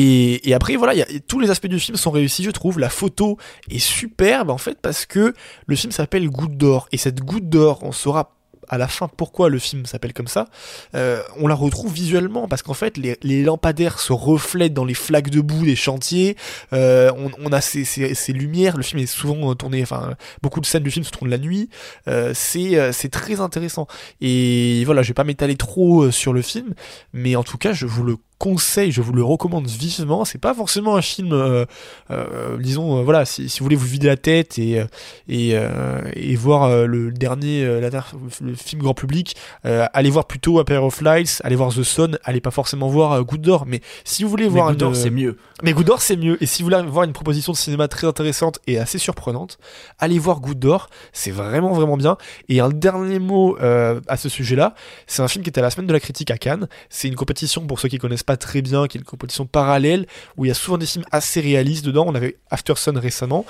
Et, 0.00 0.54
après, 0.54 0.76
voilà, 0.76 1.04
tous 1.26 1.40
les 1.40 1.50
aspects 1.50 1.66
du 1.66 1.80
film 1.80 1.96
sont 1.96 2.12
réussis, 2.12 2.44
je 2.44 2.52
trouve. 2.52 2.78
La 2.78 2.88
photo 2.88 3.36
est 3.68 3.80
superbe, 3.80 4.48
en 4.48 4.58
fait, 4.58 4.78
parce 4.80 5.06
que 5.06 5.34
le 5.66 5.74
film 5.74 5.90
s'appelle 5.90 6.28
Goutte 6.30 6.56
d'or. 6.56 6.88
Et 6.92 6.98
cette 6.98 7.20
goutte 7.20 7.48
d'or, 7.48 7.80
on 7.82 7.90
saura 7.90 8.37
à 8.68 8.78
la 8.78 8.88
fin 8.88 9.08
pourquoi 9.08 9.48
le 9.48 9.58
film 9.58 9.86
s'appelle 9.86 10.12
comme 10.12 10.28
ça, 10.28 10.46
euh, 10.94 11.22
on 11.36 11.46
la 11.46 11.54
retrouve 11.54 11.92
visuellement 11.92 12.48
parce 12.48 12.62
qu'en 12.62 12.74
fait 12.74 12.96
les, 12.96 13.42
lampadaires 13.42 13.98
se 13.98 14.12
reflètent 14.12 14.74
dans 14.74 14.84
les 14.84 14.94
flaques 14.94 15.30
de 15.30 15.40
boue 15.40 15.64
des 15.64 15.76
chantiers, 15.76 16.36
euh, 16.72 17.10
on, 17.38 17.52
a 17.52 17.60
ces, 17.60 18.32
lumières, 18.32 18.76
le 18.76 18.82
film 18.82 19.02
est 19.02 19.06
souvent 19.06 19.54
tourné, 19.54 19.82
enfin 19.82 20.14
beaucoup 20.42 20.60
de 20.60 20.66
scènes 20.66 20.82
du 20.82 20.90
film 20.90 21.04
se 21.04 21.10
tournent 21.10 21.30
la 21.30 21.38
nuit, 21.38 21.70
euh, 22.08 22.32
c'est 22.34 23.10
très 23.10 23.40
intéressant. 23.40 23.86
Et 24.20 24.82
voilà, 24.84 25.02
je 25.02 25.08
vais 25.08 25.14
pas 25.14 25.24
m'étaler 25.24 25.56
trop 25.56 26.10
sur 26.10 26.32
le 26.32 26.42
film, 26.42 26.74
mais 27.12 27.36
en 27.36 27.44
tout 27.44 27.58
cas 27.58 27.72
je 27.72 27.86
vous 27.86 28.04
le 28.04 28.16
conseille, 28.38 28.92
je 28.92 29.02
vous 29.02 29.12
le 29.12 29.22
recommande 29.24 29.66
vivement. 29.66 30.24
C'est 30.24 30.38
pas 30.40 30.54
forcément 30.54 30.96
un 30.96 31.02
film, 31.02 31.32
euh, 31.32 31.64
euh, 32.10 32.56
disons, 32.58 32.98
euh, 32.98 33.02
voilà, 33.02 33.24
si, 33.24 33.48
si 33.48 33.58
vous 33.58 33.64
voulez 33.64 33.76
vous 33.76 33.86
vider 33.86 34.06
la 34.06 34.16
tête 34.16 34.58
et 34.58 34.78
euh, 34.80 34.84
et, 35.28 35.50
euh, 35.54 36.00
et 36.14 36.36
voir 36.36 36.86
le 36.86 37.10
dernier, 37.10 37.64
euh, 37.64 37.80
la 37.80 37.90
dernière- 37.90 38.12
le 38.40 38.54
film 38.54 38.82
grand 38.82 38.94
public, 38.94 39.36
euh, 39.66 39.86
allez 39.92 40.10
voir 40.10 40.26
plutôt 40.26 40.58
A 40.60 40.64
Pair 40.64 40.84
of 40.84 41.00
Lights, 41.00 41.40
allez 41.44 41.56
voir 41.56 41.70
The 41.74 41.82
Son, 41.82 42.16
allez 42.24 42.40
pas 42.40 42.50
forcément 42.50 42.88
voir 42.88 43.22
Goutte 43.24 43.42
d'Or, 43.42 43.64
mais 43.66 43.80
si 44.04 44.22
vous 44.22 44.30
voulez 44.30 44.44
Mais 44.44 44.50
voir 44.50 44.70
une- 44.70 44.94
c'est 44.94 45.10
mieux. 45.10 45.36
Mais 45.62 45.72
Goutte 45.72 45.88
d'Or, 45.88 46.00
c'est 46.00 46.16
mieux. 46.16 46.40
Et 46.42 46.46
si 46.46 46.62
vous 46.62 46.70
voulez 46.70 46.80
voir 46.88 47.04
une 47.04 47.12
proposition 47.12 47.52
de 47.52 47.56
cinéma 47.56 47.88
très 47.88 48.06
intéressante 48.06 48.60
et 48.68 48.78
assez 48.78 48.98
surprenante, 48.98 49.58
allez 49.98 50.18
voir 50.18 50.40
Goutte 50.40 50.60
d'Or. 50.60 50.88
C'est 51.12 51.32
vraiment, 51.32 51.72
vraiment 51.72 51.96
bien. 51.96 52.16
Et 52.48 52.60
un 52.60 52.68
dernier 52.68 53.18
mot 53.18 53.58
euh, 53.58 54.00
à 54.06 54.16
ce 54.16 54.28
sujet-là. 54.28 54.74
C'est 55.08 55.20
un 55.20 55.28
film 55.28 55.42
qui 55.42 55.50
était 55.50 55.58
à 55.58 55.62
la 55.62 55.70
semaine 55.70 55.88
de 55.88 55.92
la 55.92 55.98
critique 56.00 56.30
à 56.30 56.38
Cannes. 56.38 56.68
C'est 56.90 57.08
une 57.08 57.16
compétition, 57.16 57.66
pour 57.66 57.80
ceux 57.80 57.88
qui 57.88 57.98
connaissent 57.98 58.22
pas 58.22 58.36
très 58.36 58.62
bien, 58.62 58.86
qui 58.86 58.98
est 58.98 59.00
une 59.00 59.04
compétition 59.06 59.46
parallèle, 59.46 60.06
où 60.36 60.44
il 60.44 60.48
y 60.48 60.50
a 60.52 60.54
souvent 60.54 60.78
des 60.78 60.86
films 60.86 61.04
assez 61.10 61.40
réalistes 61.40 61.84
dedans. 61.84 62.04
On 62.06 62.14
avait 62.14 62.36
Aftersun 62.50 62.96
récemment. 62.96 63.44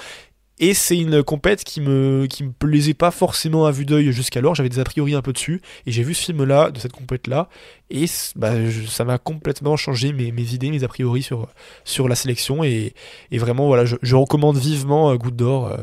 Et 0.60 0.74
c'est 0.74 0.98
une 0.98 1.22
compète 1.22 1.62
qui 1.62 1.80
me, 1.80 2.26
qui 2.26 2.42
me 2.44 2.50
plaisait 2.50 2.94
pas 2.94 3.10
forcément 3.12 3.66
à 3.66 3.70
vue 3.70 3.84
d'œil 3.84 4.10
jusqu'alors. 4.12 4.54
J'avais 4.56 4.68
des 4.68 4.80
a 4.80 4.84
priori 4.84 5.14
un 5.14 5.22
peu 5.22 5.32
dessus. 5.32 5.60
Et 5.86 5.92
j'ai 5.92 6.02
vu 6.02 6.14
ce 6.14 6.24
film-là, 6.24 6.70
de 6.70 6.78
cette 6.80 6.92
compète-là. 6.92 7.48
Et 7.90 8.06
bah, 8.34 8.68
je- 8.68 8.86
ça 8.86 9.04
m'a 9.04 9.18
complètement 9.18 9.76
changé 9.76 10.12
mes, 10.12 10.32
mes 10.32 10.54
idées, 10.54 10.70
mes 10.70 10.82
a 10.82 10.88
priori 10.88 11.22
sur, 11.22 11.48
sur 11.84 12.08
la 12.08 12.14
sélection. 12.16 12.64
Et, 12.64 12.92
et 13.30 13.38
vraiment, 13.38 13.66
voilà, 13.68 13.84
je, 13.84 13.96
je 14.02 14.16
recommande 14.16 14.56
vivement 14.58 15.10
euh, 15.10 15.14
Goutte 15.16 15.36
d'Or. 15.36 15.68
Euh, 15.68 15.76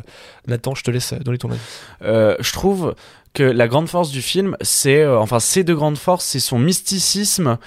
Nathan, 0.47 0.75
je 0.75 0.83
te 0.83 0.91
laisse 0.91 1.13
donner 1.13 1.37
ton 1.37 1.51
avis. 1.51 1.59
Euh, 2.01 2.35
je 2.39 2.51
trouve 2.51 2.95
que 3.33 3.43
la 3.43 3.67
grande 3.67 3.87
force 3.89 4.11
du 4.11 4.21
film, 4.21 4.55
c'est 4.61 5.01
euh, 5.01 5.19
enfin 5.19 5.39
ces 5.39 5.63
deux 5.65 5.75
grandes 5.75 5.97
forces, 5.97 6.23
c'est 6.25 6.39
son 6.39 6.57
mysticisme 6.59 7.57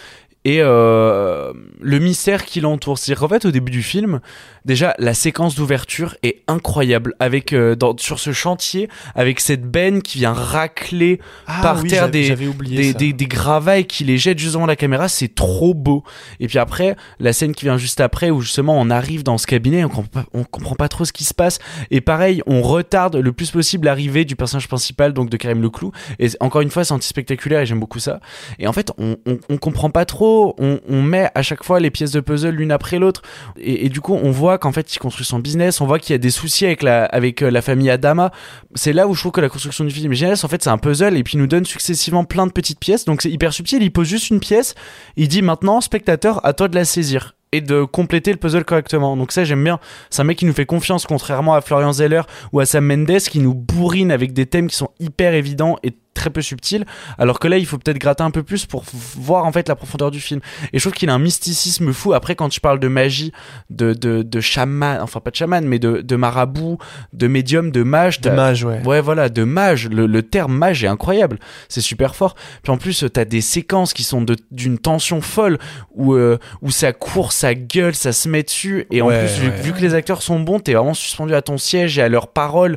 et 0.44 0.58
euh, 0.60 1.52
le 1.80 1.98
mystère 1.98 2.44
qui 2.44 2.60
l'entoure. 2.60 2.96
C'est-à-dire 2.98 3.20
qu'en 3.20 3.28
fait, 3.28 3.44
au 3.44 3.50
début 3.50 3.72
du 3.72 3.82
film, 3.82 4.20
déjà 4.64 4.94
la 4.98 5.12
séquence 5.14 5.54
d'ouverture 5.56 6.16
est 6.22 6.42
incroyable 6.46 7.14
avec 7.18 7.52
euh, 7.52 7.74
dans- 7.74 7.96
sur 7.98 8.18
ce 8.18 8.32
chantier 8.32 8.88
avec 9.14 9.40
cette 9.40 9.64
benne 9.64 10.00
qui 10.00 10.18
vient 10.18 10.32
racler 10.32 11.20
Ah 11.46 11.60
par 11.62 11.82
oui, 11.82 11.88
terre 11.88 12.08
des 12.10 12.34
des, 12.36 12.92
ça. 12.92 12.98
des, 12.98 13.12
des 13.12 13.26
gravats 13.26 13.78
et 13.78 13.84
qui 13.84 14.04
les 14.04 14.16
jette 14.16 14.38
juste 14.38 14.54
devant 14.54 14.66
la 14.66 14.76
caméra. 14.76 15.08
C'est 15.08 15.34
trop 15.34 15.74
beau. 15.74 16.04
Et 16.40 16.46
puis 16.46 16.58
après, 16.58 16.96
la 17.18 17.32
scène 17.32 17.52
qui 17.54 17.64
vient 17.64 17.76
juste 17.76 18.00
après 18.00 18.30
où 18.30 18.40
justement 18.40 18.78
on 18.80 18.90
arrive 18.90 19.22
dans 19.24 19.38
ce 19.38 19.46
cabinet, 19.46 19.84
on 19.84 19.88
comprend 19.88 20.22
pas, 20.22 20.24
on 20.32 20.44
comprend 20.44 20.74
pas 20.76 20.88
trop 20.88 21.04
ce 21.04 21.12
qui 21.12 21.24
se 21.24 21.34
passe. 21.34 21.58
Et 21.90 22.00
pareil, 22.00 22.42
on 22.46 22.62
retarde 22.62 23.16
le 23.16 23.32
plus 23.32 23.50
possible 23.50 23.86
l'arrivée 23.86 24.24
du 24.24 24.36
personnage 24.36 24.68
principal, 24.68 25.12
donc 25.12 25.30
de 25.30 25.36
Karim 25.36 25.60
Leclou. 25.62 25.92
Et 26.20 26.28
encore 26.40 26.60
une 26.60 26.70
fois, 26.70 26.84
c'est 26.84 26.94
anti-spectaculaire 26.94 27.60
et 27.60 27.66
j'aime 27.66 27.80
beaucoup 27.80 27.98
ça. 27.98 28.20
Et 28.58 28.66
en 28.66 28.72
fait, 28.72 28.92
on, 28.98 29.16
on, 29.26 29.38
on 29.48 29.56
comprend 29.58 29.90
pas 29.90 30.04
trop. 30.04 30.27
On, 30.58 31.02
met 31.02 31.30
à 31.34 31.42
chaque 31.42 31.64
fois 31.64 31.80
les 31.80 31.90
pièces 31.90 32.12
de 32.12 32.20
puzzle 32.20 32.50
l'une 32.50 32.72
après 32.72 32.98
l'autre. 32.98 33.22
Et, 33.58 33.88
du 33.88 34.00
coup, 34.00 34.14
on 34.14 34.30
voit 34.30 34.58
qu'en 34.58 34.72
fait, 34.72 34.94
il 34.94 34.98
construit 34.98 35.24
son 35.24 35.38
business. 35.38 35.80
On 35.80 35.86
voit 35.86 35.98
qu'il 35.98 36.12
y 36.12 36.14
a 36.14 36.18
des 36.18 36.30
soucis 36.30 36.66
avec 36.66 36.82
la, 36.82 37.04
avec 37.04 37.42
euh, 37.42 37.50
la 37.50 37.62
famille 37.62 37.90
Adama. 37.90 38.30
C'est 38.74 38.92
là 38.92 39.06
où 39.06 39.14
je 39.14 39.20
trouve 39.20 39.32
que 39.32 39.40
la 39.40 39.48
construction 39.48 39.84
du 39.84 39.90
film 39.90 40.12
est 40.12 40.16
géniale. 40.16 40.36
En 40.42 40.48
fait, 40.48 40.62
c'est 40.62 40.70
un 40.70 40.78
puzzle 40.78 41.16
et 41.16 41.22
puis 41.22 41.34
il 41.34 41.40
nous 41.40 41.46
donne 41.46 41.64
successivement 41.64 42.24
plein 42.24 42.46
de 42.46 42.52
petites 42.52 42.80
pièces. 42.80 43.04
Donc 43.04 43.22
c'est 43.22 43.30
hyper 43.30 43.52
subtil. 43.52 43.82
Il 43.82 43.92
pose 43.92 44.06
juste 44.06 44.30
une 44.30 44.40
pièce. 44.40 44.74
Il 45.16 45.28
dit 45.28 45.42
maintenant, 45.42 45.80
spectateur, 45.80 46.44
à 46.44 46.52
toi 46.52 46.68
de 46.68 46.74
la 46.74 46.84
saisir 46.84 47.34
et 47.52 47.60
de 47.60 47.84
compléter 47.84 48.30
le 48.30 48.36
puzzle 48.38 48.64
correctement. 48.64 49.16
Donc 49.16 49.32
ça 49.32 49.44
j'aime 49.44 49.64
bien. 49.64 49.78
C'est 50.10 50.22
un 50.22 50.24
mec 50.24 50.38
qui 50.38 50.44
nous 50.44 50.52
fait 50.52 50.66
confiance 50.66 51.06
contrairement 51.06 51.54
à 51.54 51.60
Florian 51.60 51.92
Zeller 51.92 52.22
ou 52.52 52.60
à 52.60 52.66
Sam 52.66 52.84
Mendes 52.84 53.20
qui 53.20 53.40
nous 53.40 53.54
bourrine 53.54 54.10
avec 54.10 54.32
des 54.32 54.46
thèmes 54.46 54.68
qui 54.68 54.76
sont 54.76 54.90
hyper 55.00 55.34
évidents 55.34 55.76
et 55.82 55.92
très 56.14 56.30
peu 56.30 56.42
subtils. 56.42 56.84
Alors 57.18 57.38
que 57.38 57.48
là 57.48 57.58
il 57.58 57.66
faut 57.66 57.78
peut-être 57.78 57.98
gratter 57.98 58.22
un 58.22 58.30
peu 58.30 58.42
plus 58.42 58.66
pour 58.66 58.84
voir 59.16 59.44
en 59.44 59.52
fait 59.52 59.68
la 59.68 59.76
profondeur 59.76 60.10
du 60.10 60.20
film. 60.20 60.40
Et 60.72 60.78
je 60.78 60.84
trouve 60.84 60.92
qu'il 60.94 61.10
a 61.10 61.14
un 61.14 61.18
mysticisme 61.18 61.92
fou. 61.92 62.12
Après 62.12 62.34
quand 62.34 62.48
tu 62.48 62.60
parles 62.60 62.80
de 62.80 62.88
magie, 62.88 63.32
de, 63.70 63.92
de, 63.92 64.22
de 64.22 64.40
chaman, 64.40 64.98
enfin 65.00 65.20
pas 65.20 65.30
de 65.30 65.36
chaman 65.36 65.64
mais 65.64 65.78
de, 65.78 66.00
de 66.00 66.16
marabout, 66.16 66.78
de 67.12 67.26
médium, 67.26 67.70
de 67.70 67.82
mage. 67.82 68.20
De 68.20 68.30
mage, 68.30 68.64
ouais. 68.64 68.82
Ouais 68.84 69.00
voilà, 69.00 69.28
de 69.28 69.44
mage. 69.44 69.88
Le, 69.88 70.06
le 70.06 70.22
terme 70.22 70.56
mage 70.56 70.84
est 70.84 70.88
incroyable. 70.88 71.38
C'est 71.68 71.80
super 71.80 72.14
fort. 72.14 72.34
Puis 72.62 72.72
en 72.72 72.78
plus 72.78 73.04
t'as 73.12 73.24
des 73.24 73.40
séquences 73.40 73.92
qui 73.94 74.04
sont 74.04 74.24
d'une 74.50 74.78
tension 74.78 75.20
folle 75.20 75.58
où, 75.94 76.14
euh, 76.14 76.38
où 76.62 76.70
ça 76.70 76.92
court, 76.92 77.32
ça 77.32 77.54
gueule, 77.54 77.94
ça 77.94 78.12
se 78.12 78.28
met 78.28 78.42
dessus. 78.42 78.86
Et 78.90 79.02
en 79.02 79.08
Ouais, 79.08 79.20
plus, 79.24 79.38
vu, 79.40 79.50
vu 79.62 79.72
que 79.72 79.80
les 79.80 79.94
acteurs 79.94 80.20
sont 80.22 80.38
bons, 80.40 80.60
t'es 80.60 80.74
vraiment 80.74 80.92
suspendu 80.94 81.34
à 81.34 81.40
ton 81.42 81.56
siège 81.56 81.98
et 81.98 82.02
à 82.02 82.08
leurs 82.08 82.28
paroles. 82.28 82.76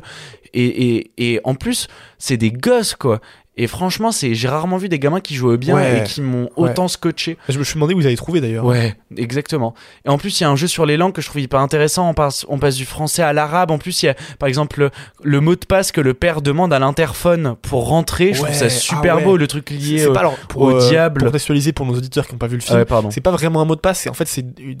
Et, 0.54 0.96
et, 0.96 1.12
et 1.16 1.40
en 1.44 1.54
plus, 1.54 1.88
c'est 2.18 2.36
des 2.36 2.52
gosses, 2.52 2.94
quoi. 2.94 3.20
Et 3.58 3.66
franchement, 3.66 4.12
c'est 4.12 4.34
j'ai 4.34 4.48
rarement 4.48 4.78
vu 4.78 4.88
des 4.88 4.98
gamins 4.98 5.20
qui 5.20 5.34
jouaient 5.34 5.58
bien 5.58 5.74
Ouais. 5.74 5.98
et 6.00 6.02
qui 6.04 6.22
m'ont 6.22 6.44
Ouais. 6.56 6.70
autant 6.70 6.88
scotché. 6.88 7.36
Je 7.50 7.58
me 7.58 7.64
suis 7.64 7.74
demandé 7.74 7.92
où 7.92 7.98
vous 7.98 8.06
avez 8.06 8.16
trouvé 8.16 8.40
d'ailleurs. 8.40 8.64
Ouais, 8.64 8.94
exactement. 9.18 9.74
Et 10.06 10.08
en 10.08 10.16
plus, 10.16 10.40
il 10.40 10.44
y 10.44 10.46
a 10.46 10.50
un 10.50 10.56
jeu 10.56 10.66
sur 10.66 10.86
les 10.86 10.96
langues 10.96 11.12
que 11.12 11.20
je 11.20 11.26
trouve 11.28 11.42
hyper 11.42 11.60
intéressant. 11.60 12.08
On 12.08 12.14
passe, 12.14 12.46
on 12.48 12.58
passe 12.58 12.76
du 12.76 12.86
français 12.86 13.22
à 13.22 13.34
l'arabe. 13.34 13.70
En 13.70 13.76
plus, 13.76 14.02
il 14.02 14.06
y 14.06 14.08
a, 14.08 14.14
par 14.38 14.48
exemple, 14.48 14.80
le, 14.80 14.90
le 15.22 15.40
mot 15.40 15.54
de 15.54 15.66
passe 15.66 15.92
que 15.92 16.00
le 16.00 16.14
père 16.14 16.40
demande 16.40 16.72
à 16.72 16.78
l'interphone 16.78 17.56
pour 17.60 17.88
rentrer. 17.88 18.32
Je 18.32 18.40
Ouais, 18.40 18.48
trouve 18.48 18.58
ça 18.58 18.70
super 18.70 19.14
ah 19.14 19.16
ouais. 19.18 19.24
beau, 19.24 19.36
le 19.36 19.46
truc 19.46 19.68
lié 19.68 20.06
au, 20.06 20.14
pas 20.14 20.20
alors, 20.20 20.36
pour, 20.48 20.62
au 20.62 20.70
euh, 20.80 20.88
diable. 20.88 21.18
Pour 21.20 21.26
contextualiser 21.28 21.72
pour 21.74 21.84
nos 21.84 21.94
auditeurs 21.94 22.26
qui 22.26 22.32
n'ont 22.32 22.38
pas 22.38 22.46
vu 22.46 22.56
le 22.56 22.62
Ah 22.68 22.86
film, 22.86 23.04
ouais, 23.04 23.10
c'est 23.10 23.20
pas 23.20 23.32
vraiment 23.32 23.60
un 23.60 23.66
mot 23.66 23.74
de 23.76 23.80
passe. 23.80 24.06
En 24.06 24.14
fait 24.14 24.26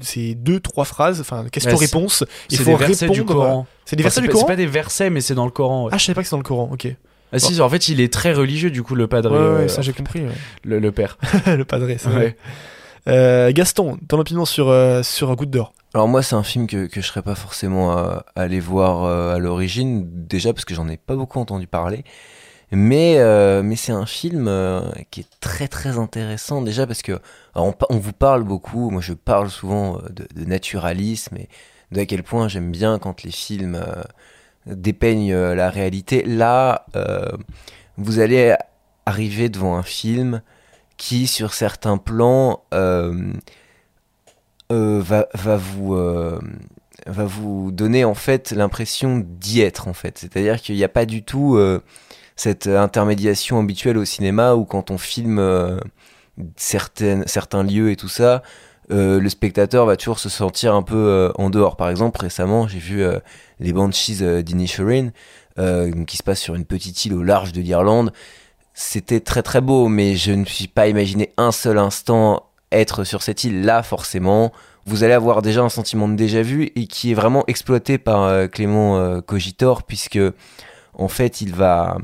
c'est 0.00 0.34
deux 0.34 0.60
trois 0.60 0.84
phrases, 0.86 1.20
enfin 1.20 1.44
question-réponse. 1.52 2.24
Il 2.50 2.56
C'est 2.56 2.64
faut 2.64 2.70
des 2.70 2.76
versets 2.76 3.04
répondre. 3.06 3.20
du 3.20 3.24
Coran. 3.26 3.66
C'est 3.84 3.96
des 3.96 4.02
versets 4.02 4.20
du 4.22 4.28
Coran. 4.28 4.40
C'est 4.40 4.46
pas 4.52 4.56
des 4.56 4.66
versets, 4.66 5.10
mais 5.10 5.20
c'est 5.20 5.34
dans 5.34 5.44
le 5.44 5.50
Coran. 5.50 5.84
ouais. 5.84 5.90
Ah, 5.92 5.98
je 5.98 6.04
savais 6.04 6.14
pas 6.14 6.22
que 6.22 6.28
c'est 6.28 6.32
dans 6.34 6.38
le 6.38 6.42
Coran. 6.44 6.70
Ok. 6.72 6.88
Ah 7.32 7.38
si, 7.38 7.60
en 7.60 7.68
fait, 7.68 7.88
il 7.88 8.00
est 8.00 8.12
très 8.12 8.32
religieux, 8.34 8.70
du 8.70 8.82
coup, 8.82 8.94
le 8.94 9.06
padre. 9.06 9.30
Ouais, 9.32 9.38
ouais, 9.38 9.64
euh, 9.64 9.68
ça 9.68 9.80
j'ai 9.82 9.92
compris. 9.92 10.20
ouais. 10.20 10.32
le, 10.64 10.78
le 10.78 10.92
père. 10.92 11.18
le 11.46 11.64
padré, 11.64 11.96
c'est 11.98 12.08
Ouais. 12.08 12.14
vrai. 12.14 12.36
Euh, 13.08 13.50
Gaston, 13.52 13.98
ton 14.06 14.18
opinion 14.20 14.44
sur 14.44 14.68
euh, 14.68 15.02
sur 15.02 15.34
Goutte 15.34 15.50
d'or 15.50 15.72
Alors 15.92 16.06
moi 16.06 16.22
c'est 16.22 16.36
un 16.36 16.44
film 16.44 16.68
que, 16.68 16.86
que 16.86 17.00
je 17.00 17.06
serais 17.08 17.22
pas 17.22 17.34
forcément 17.34 17.90
à, 17.90 18.24
à 18.36 18.42
aller 18.42 18.60
voir 18.60 19.02
euh, 19.02 19.34
à 19.34 19.38
l'origine, 19.38 20.06
déjà 20.08 20.52
parce 20.52 20.64
que 20.64 20.72
j'en 20.72 20.88
ai 20.88 20.98
pas 20.98 21.16
beaucoup 21.16 21.40
entendu 21.40 21.66
parler. 21.66 22.04
Mais, 22.70 23.16
euh, 23.18 23.62
mais 23.64 23.74
c'est 23.74 23.90
un 23.92 24.06
film 24.06 24.46
euh, 24.46 24.82
qui 25.10 25.20
est 25.22 25.26
très 25.40 25.66
très 25.66 25.98
intéressant 25.98 26.62
déjà 26.62 26.86
parce 26.86 27.02
que 27.02 27.18
on, 27.56 27.74
vous 27.90 28.12
parle 28.12 28.44
beaucoup, 28.44 28.90
moi 28.90 29.02
je 29.02 29.14
parle 29.14 29.50
souvent 29.50 29.96
euh, 29.98 30.08
de, 30.08 30.28
de 30.40 30.44
naturalisme 30.46 31.36
et 31.38 31.48
de 31.90 32.00
à 32.00 32.06
quel 32.06 32.22
point 32.22 32.46
j'aime 32.46 32.70
bien 32.70 32.98
quand 33.00 33.24
les 33.24 33.32
films 33.32 33.74
euh, 33.74 34.02
dépeignent 34.66 35.32
euh, 35.32 35.54
la 35.54 35.70
réalité. 35.70 36.22
Là, 36.24 36.86
euh, 36.96 37.30
vous 37.96 38.20
allez 38.20 38.54
arriver 39.06 39.48
devant 39.48 39.76
un 39.76 39.82
film 39.82 40.42
qui 40.96 41.26
sur 41.26 41.54
certains 41.54 41.98
plans 41.98 42.62
euh, 42.72 43.32
va, 44.70 45.56
vous 45.56 46.40
donner 47.72 48.04
en 48.04 48.14
fait 48.14 48.52
l'impression 48.52 49.24
d'y 49.24 49.60
être 49.60 49.88
en 49.88 49.92
fait 49.92 50.18
c'est 50.18 50.36
à 50.36 50.40
dire 50.40 50.62
qu'il 50.62 50.76
n'y 50.76 50.84
a 50.84 50.88
pas 50.88 51.04
du 51.04 51.24
tout 51.24 51.58
cette 52.36 52.68
intermédiation 52.68 53.58
habituelle 53.58 53.98
au 53.98 54.04
cinéma 54.04 54.54
où 54.54 54.64
quand 54.64 54.92
on 54.92 54.98
filme 54.98 55.80
certains 56.56 57.64
lieux 57.64 57.90
et 57.90 57.96
tout 57.96 58.08
ça 58.08 58.42
euh, 58.92 59.20
le 59.20 59.28
spectateur 59.28 59.86
va 59.86 59.96
toujours 59.96 60.18
se 60.18 60.28
sentir 60.28 60.74
un 60.74 60.82
peu 60.82 60.96
euh, 60.96 61.32
en 61.36 61.50
dehors 61.50 61.76
par 61.76 61.88
exemple 61.88 62.20
récemment 62.20 62.68
j'ai 62.68 62.78
vu 62.78 63.02
euh, 63.02 63.18
les 63.58 63.72
Banshees 63.72 64.42
d'Inisherin 64.42 65.10
qui 66.06 66.16
se 66.16 66.22
passe 66.22 66.40
sur 66.40 66.54
une 66.54 66.64
petite 66.64 67.04
île 67.04 67.14
au 67.14 67.22
large 67.22 67.52
de 67.52 67.60
l'Irlande 67.60 68.12
c'était 68.72 69.20
très 69.20 69.42
très 69.42 69.60
beau, 69.60 69.88
mais 69.88 70.16
je 70.16 70.32
ne 70.32 70.46
suis 70.46 70.66
pas 70.66 70.88
imaginé 70.88 71.30
un 71.36 71.52
seul 71.52 71.76
instant 71.76 72.46
être 72.70 73.04
sur 73.04 73.22
cette 73.22 73.44
île 73.44 73.66
là 73.66 73.82
forcément. 73.82 74.50
Vous 74.86 75.04
allez 75.04 75.12
avoir 75.12 75.42
déjà 75.42 75.60
un 75.60 75.68
sentiment 75.68 76.08
de 76.08 76.14
déjà 76.14 76.40
vu 76.40 76.72
et 76.74 76.86
qui 76.86 77.10
est 77.10 77.14
vraiment 77.14 77.44
exploité 77.48 77.98
par 77.98 78.48
Clément 78.48 79.20
Cogitor 79.20 79.82
puisque 79.82 80.18
en 80.94 81.08
fait 81.08 81.42
il 81.42 81.54
va 81.54 81.98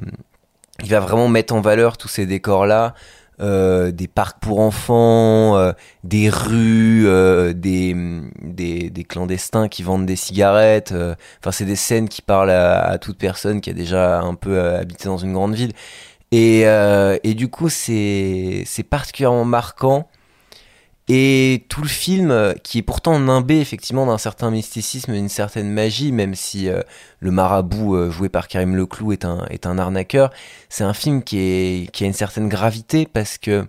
il 0.82 0.91
va 0.91 1.01
vraiment 1.01 1.28
mettre 1.28 1.55
en 1.55 1.62
valeur 1.62 1.97
tous 1.97 2.09
ces 2.09 2.26
décors 2.26 2.66
là. 2.66 2.95
Des 3.41 4.09
parcs 4.09 4.41
pour 4.41 4.61
enfants, 4.61 5.57
euh, 5.57 5.72
des 6.05 6.28
rues, 6.28 7.07
euh, 7.07 7.53
des, 7.53 7.95
des, 8.43 8.91
des 8.91 9.05
clandestins 9.05 9.68
qui 9.68 9.82
vendent 9.82 10.07
des 10.07 10.16
cigarettes. 10.16 10.93
euh. 10.93 11.14
Enfin, 11.41 11.53
c'est 11.53 11.64
des 11.64 11.76
scènes 11.76 12.09
qui 12.09 12.22
parlent 12.22 12.51
à, 12.51 12.80
à 12.80 12.99
toute 12.99 13.18
personne 13.18 13.61
qui 13.61 13.70
a 13.70 13.74
déjà 13.74 14.20
un 14.20 14.34
peu 14.34 14.59
euh, 14.59 14.80
habité 14.80 15.05
dans 15.07 15.18
une 15.18 15.32
grande 15.32 15.55
ville. 15.55 15.72
Et, 16.30 16.62
euh, 16.66 17.16
et 17.24 17.34
du 17.34 17.49
coup, 17.49 17.68
c'est 17.68 18.64
particulièrement 18.91 19.45
marquant. 19.45 20.09
Et 21.09 21.65
tout 21.69 21.81
le 21.81 21.89
film, 21.89 22.31
euh, 22.31 22.53
qui 22.63 22.79
est 22.79 22.83
pourtant 22.83 23.19
nimbé 23.19 23.61
effectivement 23.61 24.05
d'un 24.05 24.19
certain 24.19 24.51
mysticisme, 24.51 25.13
d'une 25.13 25.31
certaine 25.31 25.71
magie, 25.71 26.13
même 26.13 26.35
si 26.35 26.69
euh, 26.69 26.83
le 27.21 27.31
marabout 27.31 27.97
euh, 27.97 28.11
joué 28.11 28.29
par 28.29 28.47
Karim 28.47 28.77
Leclou 28.77 29.13
est 29.13 29.25
un, 29.25 29.47
est 29.49 29.65
un 29.65 29.79
arnaqueur, 29.79 30.31
c'est 30.69 30.85
un 30.85 30.93
film 30.93 31.23
qui, 31.23 31.39
est, 31.39 31.91
qui 31.93 32.05
a 32.05 32.07
une 32.07 32.13
certaine 32.13 32.49
gravité 32.49 33.09
parce 33.11 33.39
que 33.39 33.67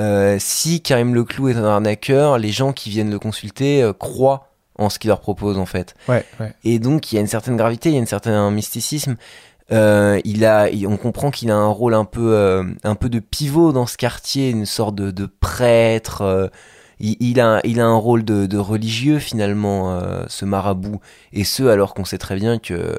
euh, 0.00 0.36
si 0.38 0.80
Karim 0.80 1.14
Leclou 1.14 1.48
est 1.48 1.56
un 1.56 1.64
arnaqueur, 1.64 2.38
les 2.38 2.50
gens 2.50 2.72
qui 2.72 2.88
viennent 2.88 3.10
le 3.10 3.18
consulter 3.18 3.90
croient 3.98 4.52
en 4.78 4.90
ce 4.90 5.00
qu'il 5.00 5.08
leur 5.08 5.20
propose 5.20 5.58
en 5.58 5.66
fait. 5.66 5.94
Ouais, 6.08 6.24
ouais. 6.38 6.52
Et 6.62 6.78
donc 6.78 7.10
il 7.10 7.16
y 7.16 7.18
a 7.18 7.20
une 7.20 7.28
certaine 7.28 7.56
gravité, 7.56 7.88
il 7.90 7.92
y 7.92 7.96
a 7.96 8.00
une 8.00 8.06
certain 8.06 8.50
mysticisme. 8.52 9.16
Euh, 9.72 10.20
il 10.24 10.44
a, 10.44 10.68
on 10.86 10.98
comprend 10.98 11.30
qu'il 11.30 11.50
a 11.50 11.56
un 11.56 11.68
rôle 11.68 11.94
un 11.94 12.04
peu, 12.04 12.34
euh, 12.34 12.64
un 12.82 12.94
peu 12.94 13.08
de 13.08 13.18
pivot 13.18 13.72
dans 13.72 13.86
ce 13.86 13.96
quartier, 13.96 14.50
une 14.50 14.66
sorte 14.66 14.94
de, 14.94 15.10
de 15.10 15.24
prêtre. 15.26 16.20
euh, 16.20 16.48
il, 17.00 17.16
il 17.18 17.40
a, 17.40 17.60
il 17.64 17.80
a 17.80 17.86
un 17.86 17.96
rôle 17.96 18.24
de, 18.24 18.46
de 18.46 18.58
religieux 18.58 19.18
finalement, 19.18 19.94
euh, 19.98 20.24
ce 20.28 20.44
marabout. 20.44 21.00
Et 21.32 21.44
ce, 21.44 21.62
alors 21.62 21.94
qu'on 21.94 22.04
sait 22.04 22.18
très 22.18 22.36
bien 22.36 22.58
que 22.58 22.98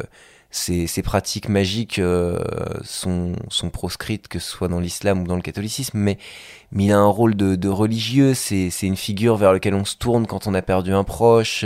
ces, 0.49 0.87
ces 0.87 1.03
pratiques 1.03 1.49
magiques 1.49 1.99
euh, 1.99 2.39
sont, 2.83 3.33
sont 3.49 3.69
proscrites, 3.69 4.27
que 4.27 4.39
ce 4.39 4.49
soit 4.49 4.67
dans 4.67 4.79
l'islam 4.79 5.21
ou 5.21 5.27
dans 5.27 5.35
le 5.35 5.41
catholicisme. 5.43 5.99
Mais, 5.99 6.17
mais 6.71 6.85
il 6.85 6.91
a 6.91 6.97
un 6.97 7.05
rôle 7.05 7.35
de, 7.35 7.55
de 7.55 7.69
religieux. 7.69 8.33
C'est, 8.33 8.71
c'est 8.71 8.87
une 8.87 8.95
figure 8.95 9.35
vers 9.37 9.53
laquelle 9.53 9.75
on 9.75 9.85
se 9.85 9.97
tourne 9.97 10.25
quand 10.25 10.47
on 10.47 10.53
a 10.55 10.63
perdu 10.63 10.93
un 10.93 11.03
proche. 11.03 11.63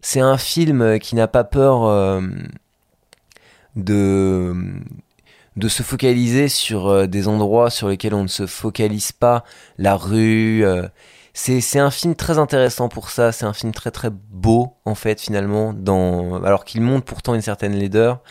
C'est 0.00 0.20
un 0.20 0.36
film 0.36 0.98
qui 0.98 1.14
n'a 1.14 1.28
pas 1.28 1.44
peur. 1.44 2.20
De, 3.76 4.54
de 5.56 5.68
se 5.68 5.82
focaliser 5.82 6.48
sur 6.48 6.88
euh, 6.88 7.06
des 7.06 7.28
endroits 7.28 7.70
sur 7.70 7.88
lesquels 7.88 8.14
on 8.14 8.22
ne 8.22 8.28
se 8.28 8.46
focalise 8.46 9.12
pas, 9.12 9.44
la 9.78 9.96
rue. 9.96 10.64
euh, 10.64 10.88
c'est, 11.34 11.78
un 11.78 11.90
film 11.90 12.14
très 12.14 12.38
intéressant 12.38 12.88
pour 12.88 13.10
ça, 13.10 13.32
c'est 13.32 13.44
un 13.44 13.52
film 13.52 13.72
très 13.72 13.90
très 13.90 14.10
beau 14.10 14.74
en 14.84 14.94
fait 14.94 15.20
finalement, 15.20 15.72
dans, 15.74 16.42
alors 16.42 16.64
qu'il 16.64 16.80
montre 16.80 17.04
pourtant 17.04 17.34
une 17.34 17.42
certaine 17.42 17.74
laideur, 17.74 18.22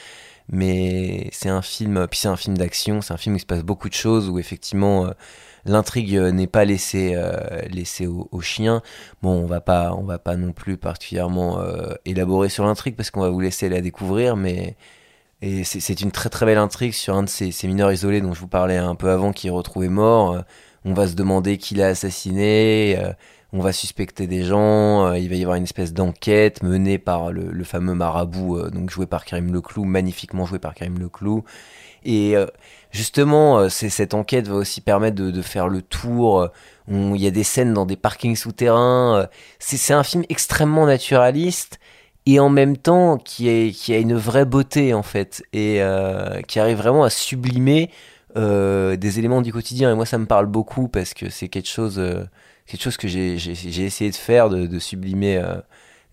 mais 0.50 1.30
c'est 1.32 1.50
un 1.50 1.62
film, 1.62 2.08
puis 2.10 2.20
c'est 2.20 2.28
un 2.28 2.36
film 2.36 2.58
d'action, 2.58 3.02
c'est 3.02 3.14
un 3.14 3.18
film 3.18 3.36
où 3.36 3.38
il 3.38 3.42
se 3.42 3.46
passe 3.46 3.64
beaucoup 3.64 3.90
de 3.90 3.94
choses, 3.94 4.30
où 4.30 4.40
effectivement 4.40 5.06
euh, 5.06 5.12
l'intrigue 5.66 6.16
n'est 6.16 6.48
pas 6.48 6.66
laissée, 6.66 7.14
euh, 7.16 7.38
laissée 7.70 8.08
aux 8.08 8.42
chiens. 8.42 8.82
Bon, 9.22 9.32
on 9.44 9.46
va 9.48 9.62
pas, 9.62 9.94
on 9.94 10.04
va 10.04 10.20
pas 10.20 10.36
non 10.36 10.52
plus 10.54 10.78
particulièrement 10.78 11.60
élaborer 12.06 12.50
sur 12.50 12.66
l'intrigue 12.66 12.96
parce 12.96 13.12
qu'on 13.12 13.22
va 13.22 13.30
vous 13.30 13.40
laisser 13.40 13.70
la 13.70 13.82
découvrir, 13.82 14.36
mais 14.36 14.76
et 15.42 15.64
c'est 15.64 16.02
une 16.02 16.12
très 16.12 16.30
très 16.30 16.46
belle 16.46 16.58
intrigue 16.58 16.94
sur 16.94 17.16
un 17.16 17.24
de 17.24 17.30
ces, 17.30 17.52
mineurs 17.68 17.92
isolés 17.92 18.22
dont 18.22 18.34
je 18.34 18.40
vous 18.40 18.48
parlais 18.48 18.78
un 18.78 18.96
peu 18.96 19.10
avant 19.10 19.34
qui 19.34 19.48
est 19.48 19.52
retrouvé 19.52 19.90
mort. 19.90 20.34
Euh, 20.34 20.42
On 20.86 20.94
va 20.94 21.08
se 21.08 21.16
demander 21.16 21.58
qui 21.58 21.76
l'a 21.76 21.88
assassiné, 21.88 22.98
euh, 23.00 23.12
on 23.52 23.60
va 23.60 23.74
suspecter 23.74 24.28
des 24.28 24.44
gens, 24.44 25.08
euh, 25.08 25.18
il 25.18 25.30
va 25.30 25.36
y 25.36 25.42
avoir 25.42 25.58
une 25.58 25.64
espèce 25.64 25.94
d'enquête 25.94 26.64
menée 26.64 26.98
par 26.98 27.32
le, 27.32 27.64
fameux 27.64 27.96
marabout, 27.96 28.70
donc 28.70 28.90
joué 28.90 29.08
par 29.08 29.26
Karim 29.26 29.54
Leclou, 29.54 29.84
magnifiquement 29.84 30.46
joué 30.46 30.60
par 30.60 30.74
Karim 30.74 30.98
Leclou. 31.00 31.44
Et 32.06 32.36
justement, 32.92 33.68
cette 33.68 34.14
enquête 34.14 34.48
va 34.48 34.56
aussi 34.56 34.80
permettre 34.80 35.16
de, 35.16 35.32
de 35.32 35.42
faire 35.42 35.68
le 35.68 35.82
tour. 35.82 36.50
Il 36.88 37.18
y 37.18 37.26
a 37.26 37.32
des 37.32 37.44
scènes 37.44 37.74
dans 37.74 37.88
des 37.88 37.96
parkings 37.96 38.36
souterrains. 38.36 39.28
c'est 39.58 39.94
un 39.94 40.04
film 40.04 40.24
extrêmement 40.30 40.86
naturaliste 40.86 41.80
et 42.26 42.40
en 42.40 42.50
même 42.50 42.78
temps 42.78 43.18
qui, 43.18 43.48
est, 43.50 43.72
qui 43.72 43.94
a 43.94 43.98
une 44.00 44.16
vraie 44.16 44.46
beauté 44.46 44.94
en 44.94 45.04
fait 45.04 45.44
et 45.54 45.82
euh, 45.82 46.42
qui 46.42 46.60
arrive 46.60 46.78
vraiment 46.78 47.04
à 47.04 47.10
sublimer 47.10 47.92
euh, 48.38 48.96
des 48.96 49.20
éléments 49.20 49.42
du 49.42 49.54
quotidien. 49.54 49.92
Et 49.92 49.96
moi 49.96 50.06
ça 50.06 50.18
me 50.18 50.26
parle 50.26 50.48
beaucoup 50.48 50.88
parce 50.88 51.14
que 51.14 51.30
c'est 51.30 51.48
quelque 51.50 51.70
chose 51.70 52.00
euh, 52.00 52.24
quelque 52.66 52.82
chose 52.82 52.98
que 52.98 53.08
j'ai 53.08 53.36
essayé 53.86 54.10
de 54.10 54.16
faire 54.16 54.50
de, 54.50 54.66
de 54.68 54.80
sublimer 54.80 55.38
euh, 55.38 55.56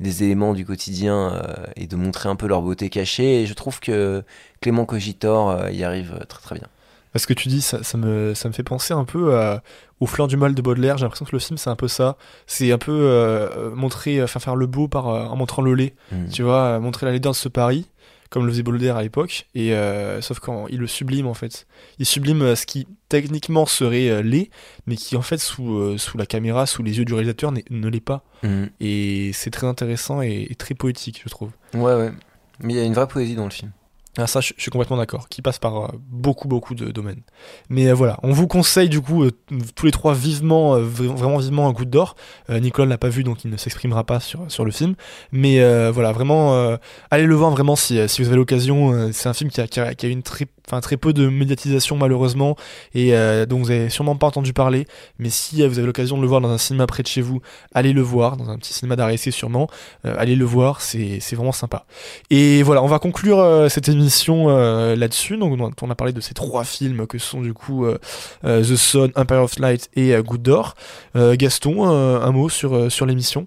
des 0.01 0.25
éléments 0.25 0.53
du 0.55 0.65
quotidien 0.67 1.33
euh, 1.35 1.65
et 1.77 1.87
de 1.87 1.97
montrer 1.97 2.29
un 2.29 2.37
peu 2.37 2.47
leur 2.47 2.63
beauté 2.63 2.91
cachée. 2.91 3.43
Et 3.43 3.47
je 3.47 3.55
trouve 3.55 3.81
que 3.81 4.25
Clément 4.61 4.85
Cogitor 4.85 5.51
euh, 5.51 5.71
y 5.71 5.85
arrive 5.85 6.19
très 6.29 6.43
très 6.43 6.55
bien 6.57 6.69
Ce 7.15 7.27
que 7.27 7.35
tu 7.35 7.49
dis, 7.49 7.61
ça, 7.61 7.83
ça 7.83 7.99
me, 7.99 8.33
ça 8.35 8.49
me 8.49 8.55
fait 8.55 8.63
penser 8.63 8.95
un 8.95 9.05
peu 9.05 9.37
à- 9.39 9.63
au 10.01 10.07
Fleur 10.07 10.29
du 10.29 10.37
mal 10.37 10.55
de 10.55 10.63
Baudelaire. 10.63 10.97
J'ai 10.99 11.05
l'impression 11.05 11.25
que 11.27 11.33
le 11.33 11.39
film, 11.39 11.59
c'est 11.59 11.71
un 11.71 11.77
peu 11.77 11.89
ça. 11.89 12.17
C'est 12.47 12.73
un 12.73 12.79
peu 12.79 12.91
euh, 12.93 13.71
montrer, 13.75 14.23
enfin 14.23 14.41
faire 14.41 14.57
le 14.57 14.67
beau 14.67 14.89
par, 14.89 15.09
euh, 15.09 15.25
en 15.27 15.37
montrant 15.37 15.63
le 15.63 15.75
lait. 15.75 15.95
Mm. 16.11 16.29
Tu 16.29 16.43
vois, 16.43 16.61
euh, 16.63 16.81
montrer 16.81 17.07
la 17.07 17.13
laideur 17.13 17.33
de 17.33 17.37
ce 17.37 17.49
Paris, 17.49 17.87
comme 18.31 18.47
le 18.47 18.51
faisait 18.53 18.63
Baudelaire 18.63 18.97
à 18.97 19.03
l'époque. 19.03 19.47
Et 19.55 19.75
euh, 19.75 20.21
sauf 20.23 20.39
quand 20.41 20.67
il 20.69 20.79
le 20.79 20.87
sublime 20.87 21.27
en 21.27 21.35
fait. 21.35 21.67
Il 21.99 22.07
sublime 22.07 22.57
ce 22.57 22.65
qui 22.67 22.89
techniquement 23.11 23.67
serait 23.67 24.23
laid, 24.23 24.51
mais 24.87 24.97
qui 24.97 25.17
en 25.17 25.23
fait 25.23 25.37
sous, 25.39 25.99
sous 25.99 26.17
la 26.17 26.25
caméra, 26.25 26.65
sous 26.67 26.83
les 26.83 26.97
yeux 26.99 27.05
du 27.05 27.13
réalisateur, 27.13 27.53
ne 27.53 27.89
l'est 27.89 28.01
pas. 28.01 28.25
Mm. 28.43 28.65
Et 28.81 29.31
c'est 29.35 29.51
très 29.51 29.67
intéressant 29.67 30.23
et, 30.23 30.47
et 30.51 30.55
très 30.55 30.75
poétique, 30.75 31.21
je 31.23 31.29
trouve. 31.29 31.51
ouais 31.75 31.95
ouais 31.95 32.11
mais 32.65 32.75
il 32.75 32.77
y 32.77 32.81
a 32.81 32.85
une 32.85 32.95
vraie 32.95 33.09
poésie 33.09 33.35
dans 33.35 33.45
le 33.45 33.51
film 33.51 33.73
Ah, 34.19 34.27
ça, 34.27 34.43
je, 34.43 34.53
suis 34.59 34.71
complètement 34.71 34.99
d'accord, 34.99 35.31
qui 35.31 35.41
passe 35.41 35.59
par 35.59 35.85
euh, 35.85 35.89
beaucoup, 36.11 36.47
beaucoup 36.47 36.75
de 36.75 36.91
domaines. 36.91 37.23
Mais 37.71 37.89
euh, 37.89 37.95
voilà, 37.95 38.19
on 38.23 38.33
vous 38.33 38.47
conseille 38.47 38.91
du 38.91 39.01
coup, 39.01 39.25
euh, 39.25 39.31
tous 39.75 39.87
les 39.87 39.93
trois 39.93 40.13
vivement, 40.13 40.75
euh, 40.75 40.85
vra- 40.85 41.15
vraiment 41.15 41.39
vivement 41.39 41.67
un 41.67 41.73
coup 41.73 41.87
d'or. 41.87 42.15
Nicolas 42.51 42.85
ne 42.85 42.91
l'a 42.91 42.99
pas 42.99 43.09
vu, 43.09 43.25
donc 43.25 43.45
il 43.45 43.51
ne 43.51 43.57
s'exprimera 43.57 44.05
pas 44.05 44.21
sur, 44.21 44.51
sur 44.51 44.67
le 44.67 44.71
film. 44.71 44.95
Mais 45.33 45.61
voilà, 45.91 46.13
vraiment, 46.13 46.77
allez 47.11 47.25
le 47.25 47.35
voir 47.35 47.51
vraiment 47.51 47.77
si, 47.77 48.07
si 48.09 48.21
vous 48.21 48.29
avez 48.29 48.37
l'occasion. 48.37 49.11
C'est 49.13 49.29
un 49.29 49.35
film 49.35 49.51
qui 49.51 49.61
a, 49.61 49.67
qui 49.67 49.81
a, 49.81 49.95
qui 49.95 50.07
a 50.07 50.09
une 50.11 50.23
très, 50.23 50.47
enfin, 50.67 50.81
très 50.81 50.97
peu 50.97 51.13
de 51.13 51.29
médiatisation 51.29 51.97
malheureusement, 51.97 52.57
et 52.95 53.15
euh, 53.15 53.47
dont 53.47 53.59
vous 53.59 53.71
avez 53.71 53.89
sûrement 53.89 54.17
pas 54.17 54.27
entendu 54.27 54.53
parler. 54.53 54.87
Mais 55.19 55.31
si 55.31 55.63
euh, 55.63 55.69
vous 55.69 55.79
avez 55.79 55.87
l'occasion 55.87 56.17
de 56.17 56.23
le 56.23 56.29
voir 56.29 56.41
dans 56.41 56.51
un 56.51 56.59
cinéma 56.59 56.87
près 56.87 57.03
de 57.03 57.09
chez 57.09 57.23
vous, 57.23 57.41
allez 57.75 57.93
le 57.93 58.03
voir, 58.03 58.37
dans 58.37 58.51
un 58.51 58.59
petit 58.59 58.75
cinéma 58.75 58.97
d'arrêt 58.97 59.17
sûrement. 59.31 59.69
Euh, 60.05 60.15
allez 60.19 60.35
le 60.35 60.45
voir, 60.45 60.81
c'est 60.81 61.21
vraiment 61.33 61.53
sympa. 61.53 61.85
Et 62.31 62.63
voilà, 62.63 62.83
on 62.83 62.87
va 62.87 62.99
conclure 62.99 63.39
euh, 63.39 63.69
cette 63.69 63.89
émission 63.89 64.47
euh, 64.49 64.97
là-dessus. 64.97 65.37
Donc, 65.37 65.59
on 65.83 65.91
a, 65.91 65.95
parlé 65.95 66.13
de 66.13 66.21
ces 66.21 66.35
trois 66.35 66.65
films 66.65 67.07
que 67.07 67.19
sont 67.19 67.41
du 67.41 67.53
coup 67.53 67.87
The 68.43 68.77
Sun, 68.77 69.13
Empire 69.15 69.43
of 69.43 69.59
Light 69.59 69.91
et 69.95 70.15
Good. 70.23 70.43
Euh, 71.15 71.37
Gaston, 71.37 71.85
un 71.85 72.31
mot 72.33 72.49
sur, 72.49 72.91
sur 72.91 73.07
l'émission? 73.07 73.47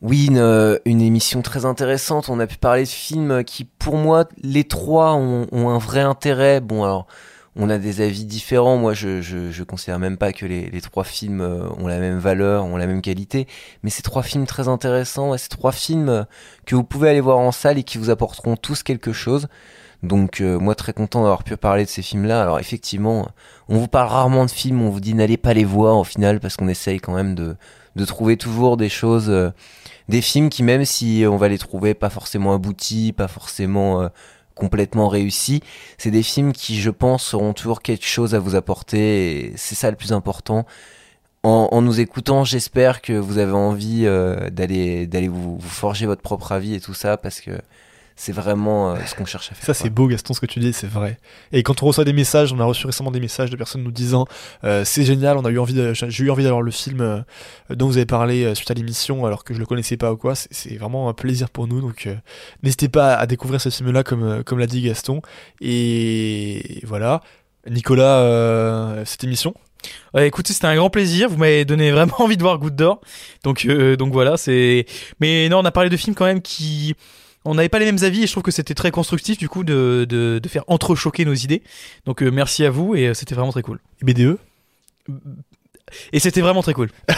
Oui, 0.00 0.26
une, 0.26 0.38
euh, 0.38 0.78
une 0.84 1.00
émission 1.00 1.42
très 1.42 1.64
intéressante. 1.64 2.28
On 2.28 2.38
a 2.38 2.46
pu 2.46 2.56
parler 2.56 2.84
de 2.84 2.88
films 2.88 3.42
qui, 3.42 3.64
pour 3.64 3.96
moi, 3.96 4.26
les 4.42 4.62
trois 4.62 5.14
ont, 5.14 5.68
un 5.68 5.78
vrai 5.78 6.00
intérêt. 6.00 6.60
Bon, 6.60 6.84
alors, 6.84 7.08
on 7.56 7.68
a 7.68 7.78
des 7.78 8.00
avis 8.00 8.24
différents. 8.24 8.76
Moi, 8.76 8.94
je, 8.94 9.20
je, 9.20 9.62
considère 9.64 9.98
même 9.98 10.16
pas 10.16 10.32
que 10.32 10.46
les, 10.46 10.80
trois 10.80 11.02
films 11.02 11.40
euh, 11.40 11.68
ont 11.78 11.88
la 11.88 11.98
même 11.98 12.18
valeur, 12.18 12.64
ont 12.64 12.76
la 12.76 12.86
même 12.86 13.02
qualité. 13.02 13.48
Mais 13.82 13.90
c'est 13.90 14.02
trois 14.02 14.22
films 14.22 14.46
très 14.46 14.68
intéressants. 14.68 15.34
Et 15.34 15.38
c'est 15.38 15.48
trois 15.48 15.72
films 15.72 16.26
que 16.64 16.76
vous 16.76 16.84
pouvez 16.84 17.10
aller 17.10 17.20
voir 17.20 17.38
en 17.38 17.50
salle 17.50 17.78
et 17.78 17.82
qui 17.82 17.98
vous 17.98 18.10
apporteront 18.10 18.56
tous 18.56 18.84
quelque 18.84 19.12
chose. 19.12 19.48
Donc, 20.04 20.40
euh, 20.40 20.60
moi, 20.60 20.76
très 20.76 20.92
content 20.92 21.22
d'avoir 21.22 21.42
pu 21.42 21.56
parler 21.56 21.84
de 21.84 21.90
ces 21.90 22.02
films-là. 22.02 22.40
Alors, 22.40 22.60
effectivement, 22.60 23.28
on 23.68 23.78
vous 23.78 23.88
parle 23.88 24.10
rarement 24.10 24.46
de 24.46 24.50
films. 24.52 24.80
On 24.80 24.90
vous 24.90 25.00
dit 25.00 25.14
n'allez 25.14 25.36
pas 25.36 25.54
les 25.54 25.64
voir 25.64 25.96
au 25.96 26.04
final 26.04 26.38
parce 26.38 26.56
qu'on 26.56 26.68
essaye 26.68 27.00
quand 27.00 27.14
même 27.14 27.34
de, 27.34 27.56
de 27.98 28.04
trouver 28.06 28.36
toujours 28.38 28.76
des 28.78 28.88
choses. 28.88 29.28
euh, 29.28 29.50
des 30.08 30.22
films 30.22 30.48
qui 30.48 30.62
même 30.62 30.84
si 30.84 31.24
on 31.28 31.36
va 31.36 31.48
les 31.48 31.58
trouver 31.58 31.94
pas 31.94 32.10
forcément 32.10 32.54
aboutis, 32.54 33.12
pas 33.12 33.28
forcément 33.28 34.02
euh, 34.02 34.08
complètement 34.54 35.08
réussis, 35.08 35.62
c'est 35.98 36.10
des 36.10 36.22
films 36.22 36.52
qui 36.52 36.80
je 36.80 36.90
pense 36.90 37.34
auront 37.34 37.52
toujours 37.52 37.82
quelque 37.82 38.06
chose 38.06 38.34
à 38.34 38.38
vous 38.38 38.56
apporter 38.56 39.50
et 39.50 39.52
c'est 39.56 39.74
ça 39.74 39.90
le 39.90 39.96
plus 39.96 40.12
important. 40.12 40.66
En, 41.44 41.80
nous 41.80 42.00
écoutant, 42.00 42.44
j'espère 42.44 43.00
que 43.00 43.12
vous 43.14 43.38
avez 43.38 43.52
envie 43.52 44.02
euh, 44.04 44.50
d'aller 44.50 45.28
vous 45.28 45.58
forger 45.60 46.04
votre 46.04 46.20
propre 46.20 46.52
avis 46.52 46.74
et 46.74 46.80
tout 46.80 46.94
ça 46.94 47.16
parce 47.16 47.40
que 47.40 47.52
c'est 48.20 48.32
vraiment 48.32 48.94
euh, 48.94 48.96
ce 49.06 49.14
qu'on 49.14 49.24
cherche 49.24 49.52
à 49.52 49.54
faire. 49.54 49.64
Ça, 49.64 49.74
c'est 49.74 49.90
beau, 49.90 50.08
Gaston, 50.08 50.34
ce 50.34 50.40
que 50.40 50.46
tu 50.46 50.58
dis, 50.58 50.72
c'est 50.72 50.88
vrai. 50.88 51.18
Et 51.52 51.62
quand 51.62 51.82
on 51.84 51.86
reçoit 51.86 52.04
des 52.04 52.12
messages, 52.12 52.52
on 52.52 52.58
a 52.58 52.64
reçu 52.64 52.84
récemment 52.84 53.12
des 53.12 53.20
messages 53.20 53.48
de 53.48 53.54
personnes 53.56 53.84
nous 53.84 53.92
disant 53.92 54.26
euh, 54.64 54.84
c'est 54.84 55.04
génial, 55.04 55.36
on 55.36 55.44
a 55.44 55.50
eu 55.50 55.58
envie, 55.60 55.72
de- 55.74 55.92
j'ai 55.94 56.24
eu 56.24 56.30
envie 56.30 56.42
d'avoir 56.42 56.62
le 56.62 56.72
film 56.72 57.00
euh, 57.00 57.20
dont 57.70 57.86
vous 57.86 57.96
avez 57.96 58.06
parlé 58.06 58.42
euh, 58.44 58.54
suite 58.56 58.70
à 58.72 58.74
l'émission, 58.74 59.24
alors 59.24 59.44
que 59.44 59.54
je 59.54 59.60
le 59.60 59.66
connaissais 59.66 59.96
pas 59.96 60.12
ou 60.12 60.16
quoi. 60.16 60.34
C'est- 60.34 60.48
C'est 60.50 60.76
vraiment 60.76 61.08
un 61.08 61.14
plaisir 61.14 61.48
pour 61.48 61.68
nous, 61.68 61.80
donc 61.80 62.06
euh, 62.08 62.16
n'hésitez 62.64 62.88
pas 62.88 63.14
à 63.14 63.26
découvrir 63.26 63.60
ce 63.60 63.70
film-là, 63.70 64.02
comme 64.02 64.42
comme 64.42 64.58
l'a 64.58 64.66
dit 64.66 64.82
Gaston. 64.82 65.22
Et 65.82 66.80
voilà, 66.84 67.20
Nicolas, 67.70 68.18
euh, 68.20 69.04
cette 69.04 69.22
émission? 69.24 69.54
Ouais, 70.12 70.26
écoutez, 70.26 70.52
c'était 70.52 70.66
un 70.66 70.74
grand 70.74 70.90
plaisir. 70.90 71.28
Vous 71.28 71.36
m'avez 71.36 71.64
donné 71.64 71.92
vraiment 71.92 72.14
envie 72.20 72.36
de 72.36 72.42
voir 72.42 72.58
Goutte 72.58 72.74
d'Or. 72.74 73.00
Donc, 73.44 73.64
euh, 73.64 73.94
donc 73.96 74.12
voilà, 74.12 74.36
c'est. 74.36 74.86
Mais 75.20 75.48
non, 75.48 75.58
on 75.60 75.64
a 75.64 75.70
parlé 75.70 75.88
de 75.90 75.96
films 75.96 76.16
quand 76.16 76.24
même 76.24 76.42
qui. 76.42 76.94
On 77.50 77.54
n'avait 77.54 77.68
pas 77.70 77.78
les 77.78 77.86
mêmes 77.86 78.02
avis 78.02 78.22
et 78.22 78.26
je 78.26 78.32
trouve 78.32 78.42
que 78.42 78.50
c'était 78.50 78.74
très 78.74 78.90
constructif 78.90 79.38
du 79.38 79.48
coup 79.48 79.64
de, 79.64 80.06
de, 80.08 80.38
de 80.38 80.48
faire 80.48 80.64
entrechoquer 80.66 81.24
nos 81.24 81.32
idées. 81.34 81.62
Donc 82.04 82.22
euh, 82.22 82.30
merci 82.30 82.64
à 82.64 82.70
vous 82.70 82.94
et 82.94 83.08
euh, 83.08 83.14
c'était 83.14 83.34
vraiment 83.34 83.52
très 83.52 83.62
cool. 83.62 83.80
Et 84.02 84.04
BDE 84.04 84.36
Et 86.12 86.20
c'était 86.20 86.42
vraiment 86.42 86.62
très 86.62 86.74
cool. 86.74 86.90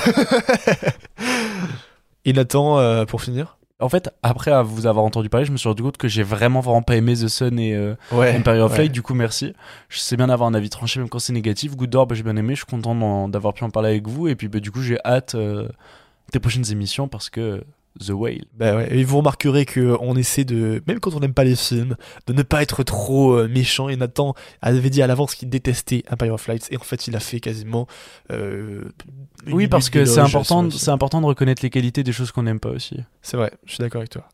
Et 2.25 2.33
Nathan, 2.33 2.79
euh, 2.79 3.05
pour 3.07 3.23
finir? 3.23 3.57
En 3.81 3.89
fait, 3.89 4.11
après 4.23 4.51
à 4.51 4.63
vous 4.63 4.87
avoir 4.87 5.05
entendu 5.07 5.31
parler, 5.31 5.47
je 5.47 5.53
me 5.53 5.57
suis 5.57 5.69
rendu 5.69 5.83
compte 5.83 5.97
que 5.97 6.07
j'ai 6.07 6.23
vraiment 6.23 6.61
vraiment 6.61 6.83
pas 6.83 6.97
aimé 6.97 7.15
The 7.15 7.29
Sun 7.29 7.59
et 7.59 7.75
euh, 7.75 7.95
Ouais, 8.13 8.37
Empire 8.37 8.63
of 8.65 8.73
ouais. 8.73 8.79
Light. 8.79 8.93
Du 8.93 9.01
coup, 9.01 9.15
merci. 9.15 9.55
Je 9.89 9.99
sais 9.99 10.17
bien 10.17 10.27
d'avoir 10.27 10.49
un 10.49 10.55
avis 10.55 10.69
tranché 10.69 11.01
même 11.01 11.09
quand 11.09 11.19
c'est 11.19 11.33
négatif. 11.33 11.77
Good 11.77 11.89
Door, 11.89 12.07
bah, 12.07 12.15
j'ai 12.15 12.23
bien 12.23 12.37
aimé. 12.37 12.55
Je 12.55 12.61
suis 12.61 12.67
content 12.67 13.29
d'avoir 13.29 13.55
pu 13.55 13.65
en 13.65 13.71
parler 13.71 13.89
avec 13.89 14.07
vous. 14.07 14.29
Et 14.29 14.37
puis, 14.37 14.49
bah, 14.49 14.61
du 14.61 14.71
coup, 14.71 14.83
j'ai 14.83 14.99
hâte 15.05 15.35
euh, 15.35 15.67
des 16.33 16.41
prochaines 16.41 16.71
émissions 16.71 17.09
parce 17.09 17.31
que 17.31 17.65
The 17.99 18.11
Whale. 18.11 18.45
Ouais, 18.61 18.89
et 18.97 19.05
vous 19.05 19.19
remarquerez 19.19 19.65
que 19.67 19.97
on 20.01 20.17
essaie 20.17 20.45
de, 20.45 20.83
même 20.87 21.01
quand 21.01 21.15
on 21.15 21.21
n'aime 21.21 21.35
pas 21.35 21.45
les 21.45 21.57
films, 21.57 21.97
de 22.27 22.33
ne 22.33 22.43
pas 22.43 22.63
être 22.63 22.83
trop 22.85 23.33
euh, 23.33 23.49
méchant. 23.49 23.89
Et 23.89 23.97
Nathan 23.97 24.35
avait 24.63 24.91
dit 24.91 25.03
à 25.03 25.07
l'avance 25.07 25.35
qu'il 25.35 25.49
détestait 25.51 26.05
Empire 26.11 26.35
of 26.35 26.47
Lights, 26.47 26.69
et 26.71 26.77
en 26.77 26.83
fait, 26.83 27.09
il 27.09 27.17
a 27.17 27.21
fait 27.21 27.41
quasiment. 27.41 27.87
euh, 28.31 28.85
Oui, 29.47 29.67
parce 29.67 29.91
que 29.91 30.05
c'est 30.05 30.21
important, 30.21 30.71
c'est 30.71 30.91
important 30.91 31.21
de 31.21 31.27
reconnaître 31.27 31.63
les 31.63 31.71
qualités 31.71 32.03
des 32.05 32.13
choses 32.13 32.31
qu'on 32.31 32.45
n'aime 32.45 32.61
pas 32.61 32.71
aussi. 32.71 33.01
C'est 33.23 33.37
vrai, 33.37 33.51
je 33.67 33.73
suis 33.75 33.83
d'accord 33.83 34.01
avec 34.01 34.11
toi. 34.11 34.29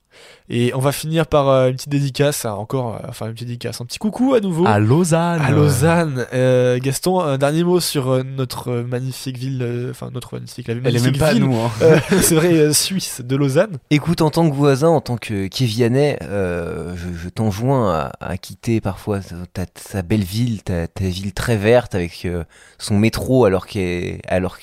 Et 0.49 0.73
on 0.75 0.79
va 0.79 0.93
finir 0.93 1.27
par 1.27 1.49
euh, 1.49 1.69
une 1.71 1.75
petite 1.75 1.89
dédicace, 1.89 2.45
à 2.45 2.55
encore, 2.55 2.95
euh, 2.95 3.07
enfin 3.09 3.27
une 3.27 3.33
petite 3.33 3.49
dédicace, 3.49 3.81
un 3.81 3.85
petit 3.85 3.99
coucou 3.99 4.35
à 4.35 4.41
nouveau. 4.41 4.65
À 4.65 4.79
Lausanne. 4.79 5.41
À 5.41 5.51
Lausanne. 5.51 6.25
Euh, 6.33 6.79
Gaston, 6.79 7.19
un 7.21 7.37
dernier 7.37 7.65
mot 7.65 7.81
sur 7.81 8.11
euh, 8.11 8.23
notre 8.23 8.73
magnifique 8.73 9.39
ville, 9.39 9.59
euh, 9.61 9.91
enfin 9.91 10.11
notre 10.15 10.35
magnifique, 10.37 10.69
la 10.69 10.75
Elle 10.85 10.97
est 10.97 11.03
même 11.05 11.17
pas 11.17 11.29
à 11.29 11.33
ville, 11.33 11.43
nous. 11.45 11.57
Hein. 11.57 11.71
euh, 11.83 11.99
c'est 12.23 12.37
vrai, 12.37 12.53
euh, 12.53 12.73
suisse 12.73 13.23
de 13.25 13.35
Lausanne. 13.35 13.79
Écoute, 13.91 14.23
en 14.23 14.31
tant 14.31 14.49
que 14.49 14.55
voisin, 14.55 14.89
en 14.89 15.01
tant 15.01 15.17
que 15.17 15.49
Kévianais, 15.49 16.17
euh, 16.23 16.95
je, 16.97 17.19
je 17.25 17.29
t'enjoins 17.29 17.93
à, 17.93 18.13
à 18.21 18.37
quitter 18.37 18.81
parfois 18.81 19.19
ta, 19.53 19.67
ta 19.67 20.03
belle 20.03 20.23
ville, 20.23 20.63
ta, 20.63 20.87
ta 20.87 21.05
ville 21.07 21.33
très 21.33 21.57
verte 21.57 21.97
avec 21.97 22.25
euh, 22.25 22.45
son 22.79 22.97
métro 22.97 23.47
alors, 23.47 23.67
que 23.67 24.21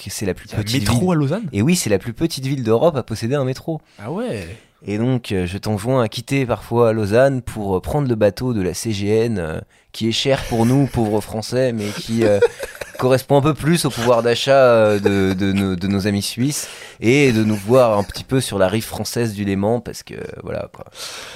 c'est 0.08 0.26
la 0.26 0.34
plus 0.34 0.48
a 0.54 0.60
un 0.60 0.62
petite 0.64 0.82
métro 0.84 1.00
ville. 1.02 1.12
à 1.12 1.16
Lausanne? 1.16 1.44
Et 1.52 1.62
oui, 1.62 1.76
c'est 1.76 1.90
la 1.90 2.00
plus 2.00 2.14
petite 2.14 2.46
ville 2.46 2.64
d'Europe 2.64 2.96
à 2.96 3.04
posséder 3.04 3.36
un 3.36 3.44
métro. 3.44 3.82
Ah 4.00 4.12
ouais 4.14 4.48
Et 4.86 4.98
donc, 4.98 5.32
euh, 5.32 5.46
je 5.46 5.58
t'enjoins 5.58 6.04
à 6.04 6.10
quitter 6.10 6.46
parfois 6.46 6.92
Lausanne 6.92 7.42
pour 7.42 7.78
euh, 7.78 7.80
prendre 7.80 8.08
le 8.10 8.16
bateau 8.16 8.54
de 8.54 8.62
la 8.62 8.74
CGN, 8.74 9.40
euh, 9.40 9.60
qui 9.94 10.10
est 10.10 10.12
cher 10.12 10.44
pour 10.50 10.66
nous, 10.66 10.88
pauvres 10.92 11.22
Français, 11.22 11.72
mais 11.72 11.88
qui 11.88 12.24
correspond 13.00 13.38
un 13.38 13.42
peu 13.42 13.54
plus 13.54 13.86
au 13.86 13.90
pouvoir 13.90 14.24
d'achat 14.24 15.00
de, 15.00 15.88
nos, 15.88 16.08
amis 16.08 16.22
suisses, 16.22 16.68
et 17.00 17.32
de 17.32 17.44
nous 17.44 17.56
voir 17.56 17.98
un 17.98 18.04
petit 18.04 18.26
peu 18.26 18.42
sur 18.42 18.60
la 18.60 18.68
rive 18.68 18.86
française 18.86 19.34
du 19.34 19.46
Léman, 19.46 19.80
parce 19.80 20.04
que, 20.04 20.16
voilà, 20.44 20.70
quoi. 20.74 20.86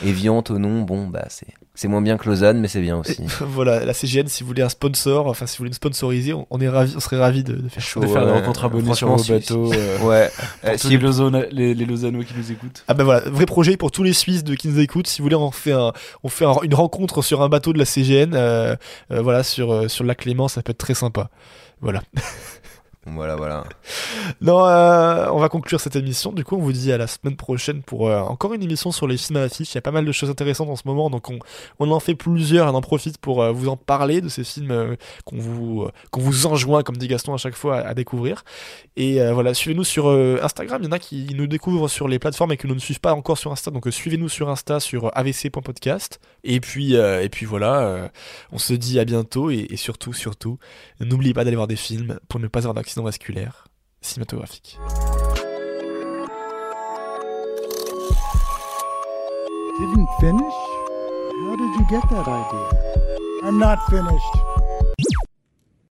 Evian, 0.05 0.41
Tonon, 0.41 0.81
bon, 0.81 1.07
bah, 1.07 1.25
c'est... 1.29 1.47
C'est 1.79 1.87
moins 1.87 2.01
bien 2.01 2.17
que 2.17 2.27
Lausanne, 2.27 2.59
mais 2.59 2.67
c'est 2.67 2.81
bien 2.81 2.97
aussi. 2.97 3.21
voilà, 3.41 3.85
la 3.85 3.93
CGN, 3.93 4.25
si 4.27 4.41
vous 4.41 4.47
voulez 4.47 4.63
un 4.63 4.69
sponsor, 4.69 5.27
enfin 5.27 5.45
si 5.45 5.53
vous 5.57 5.59
voulez 5.61 5.69
nous 5.69 5.75
sponsoriser, 5.75 6.33
on, 6.33 6.47
on 6.49 6.59
est 6.59 6.67
ravi, 6.67 6.91
on 6.97 6.99
serait 6.99 7.19
ravis 7.19 7.43
de, 7.43 7.53
de 7.53 7.69
faire 7.69 7.83
Chaud, 7.83 7.99
de 7.99 8.07
faire 8.07 8.25
des 8.25 8.31
ouais. 8.31 8.39
rencontres 8.39 8.65
abonnées 8.65 8.95
sur 8.95 9.07
vos 9.15 9.23
bateaux. 9.23 9.71
euh, 9.71 9.99
Ouais. 10.03 10.31
pour 10.61 10.69
Euh, 10.69 10.73
tous 10.73 10.79
si- 10.79 10.89
les, 10.89 10.97
Lausanne- 10.97 11.45
les, 11.51 11.75
les 11.75 11.85
Lausannois 11.85 12.23
qui 12.23 12.33
nous 12.35 12.51
écoutent. 12.51 12.83
Ah 12.87 12.95
ben 12.95 13.03
voilà, 13.03 13.29
vrai 13.29 13.45
projet 13.45 13.77
pour 13.77 13.91
tous 13.91 14.01
les 14.01 14.13
Suisses 14.13 14.43
de 14.43 14.55
qui 14.55 14.69
nous 14.69 14.79
écoutent. 14.79 15.05
Si 15.07 15.19
vous 15.21 15.25
voulez, 15.25 15.35
on 15.35 15.51
fait, 15.51 15.71
un, 15.71 15.93
on 16.23 16.29
fait 16.29 16.45
un- 16.45 16.55
une 16.63 16.73
rencontre 16.73 17.21
sur 17.21 17.43
un 17.43 17.47
bateau 17.49 17.73
de 17.73 17.77
la 17.77 17.85
CGN, 17.85 18.33
euh, 18.33 18.75
euh, 19.11 19.21
voilà, 19.21 19.43
sur, 19.43 19.71
euh, 19.71 19.87
sur 19.87 20.03
le 20.03 20.07
lac 20.07 20.25
Léman, 20.25 20.47
ça 20.47 20.63
peut 20.63 20.71
être 20.71 20.77
très 20.79 20.95
sympa. 20.95 21.29
Voilà. 21.79 22.01
Voilà, 23.13 23.35
voilà. 23.35 23.63
Non, 24.41 24.65
euh, 24.65 25.29
on 25.31 25.39
va 25.39 25.49
conclure 25.49 25.79
cette 25.79 25.95
émission. 25.95 26.31
Du 26.33 26.43
coup, 26.43 26.55
on 26.55 26.59
vous 26.59 26.73
dit 26.73 26.91
à 26.91 26.97
la 26.97 27.07
semaine 27.07 27.35
prochaine 27.35 27.81
pour 27.81 28.07
euh, 28.07 28.19
encore 28.19 28.53
une 28.53 28.61
émission 28.61 28.91
sur 28.91 29.07
les 29.07 29.17
films 29.17 29.37
à 29.37 29.41
l'affiche. 29.41 29.71
Il 29.71 29.75
y 29.75 29.77
a 29.77 29.81
pas 29.81 29.91
mal 29.91 30.05
de 30.05 30.11
choses 30.11 30.29
intéressantes 30.29 30.69
en 30.69 30.75
ce 30.75 30.83
moment, 30.85 31.09
donc 31.09 31.29
on, 31.29 31.39
on 31.79 31.89
en 31.91 31.99
fait 31.99 32.15
plusieurs 32.15 32.67
on 32.67 32.75
en 32.75 32.81
profite 32.81 33.17
pour 33.17 33.41
euh, 33.41 33.51
vous 33.51 33.69
en 33.69 33.77
parler 33.77 34.19
de 34.19 34.29
ces 34.29 34.43
films 34.43 34.97
qu'on 35.25 35.37
vous, 35.37 35.87
qu'on 36.11 36.21
vous 36.21 36.45
enjoint, 36.47 36.83
comme 36.83 36.97
dit 36.97 37.07
Gaston 37.07 37.33
à 37.33 37.37
chaque 37.37 37.55
fois, 37.55 37.77
à, 37.77 37.93
découvrir. 37.93 38.43
Et 38.95 39.19
voilà, 39.31 39.53
suivez-nous 39.53 39.83
sur 39.83 40.09
Instagram. 40.09 40.81
Il 40.81 40.85
y 40.85 40.87
en 40.89 40.91
a 40.91 40.99
qui 40.99 41.27
nous 41.35 41.47
découvrent 41.47 41.87
sur 41.87 42.07
les 42.07 42.19
plateformes 42.19 42.51
et 42.51 42.57
qui 42.57 42.67
ne 42.67 42.73
nous 42.73 42.79
suivent 42.79 42.99
pas 42.99 43.13
encore 43.13 43.37
sur 43.37 43.51
Insta, 43.51 43.71
donc 43.71 43.87
suivez-nous 43.89 44.29
sur 44.29 44.49
Insta 44.49 44.79
sur 44.79 45.11
avc.podcast. 45.15 46.19
Et 46.43 46.59
puis, 46.59 46.95
et 46.95 47.29
puis 47.29 47.45
voilà, 47.45 48.09
on 48.51 48.57
se 48.57 48.73
dit 48.73 48.99
à 48.99 49.05
bientôt 49.05 49.49
et, 49.49 49.67
et 49.69 49.77
surtout, 49.77 50.13
surtout, 50.13 50.57
n'oubliez 50.99 51.33
pas 51.33 51.43
d'aller 51.43 51.55
voir 51.55 51.67
des 51.67 51.75
films 51.75 52.19
pour 52.27 52.39
ne 52.39 52.47
pas 52.47 52.59
avoir 52.59 52.73
d'accident 52.73 52.96
vasculaire 53.03 53.67
cinématographique. 54.01 54.77
Didn't 59.79 60.07
finish? 60.19 60.57
How 61.43 61.55
did 61.55 61.71
you 61.79 61.85
get 61.89 62.09
that 62.09 62.27
idea? 62.27 63.17
I'm 63.43 63.59
not 63.59 63.79
finished. 63.89 65.26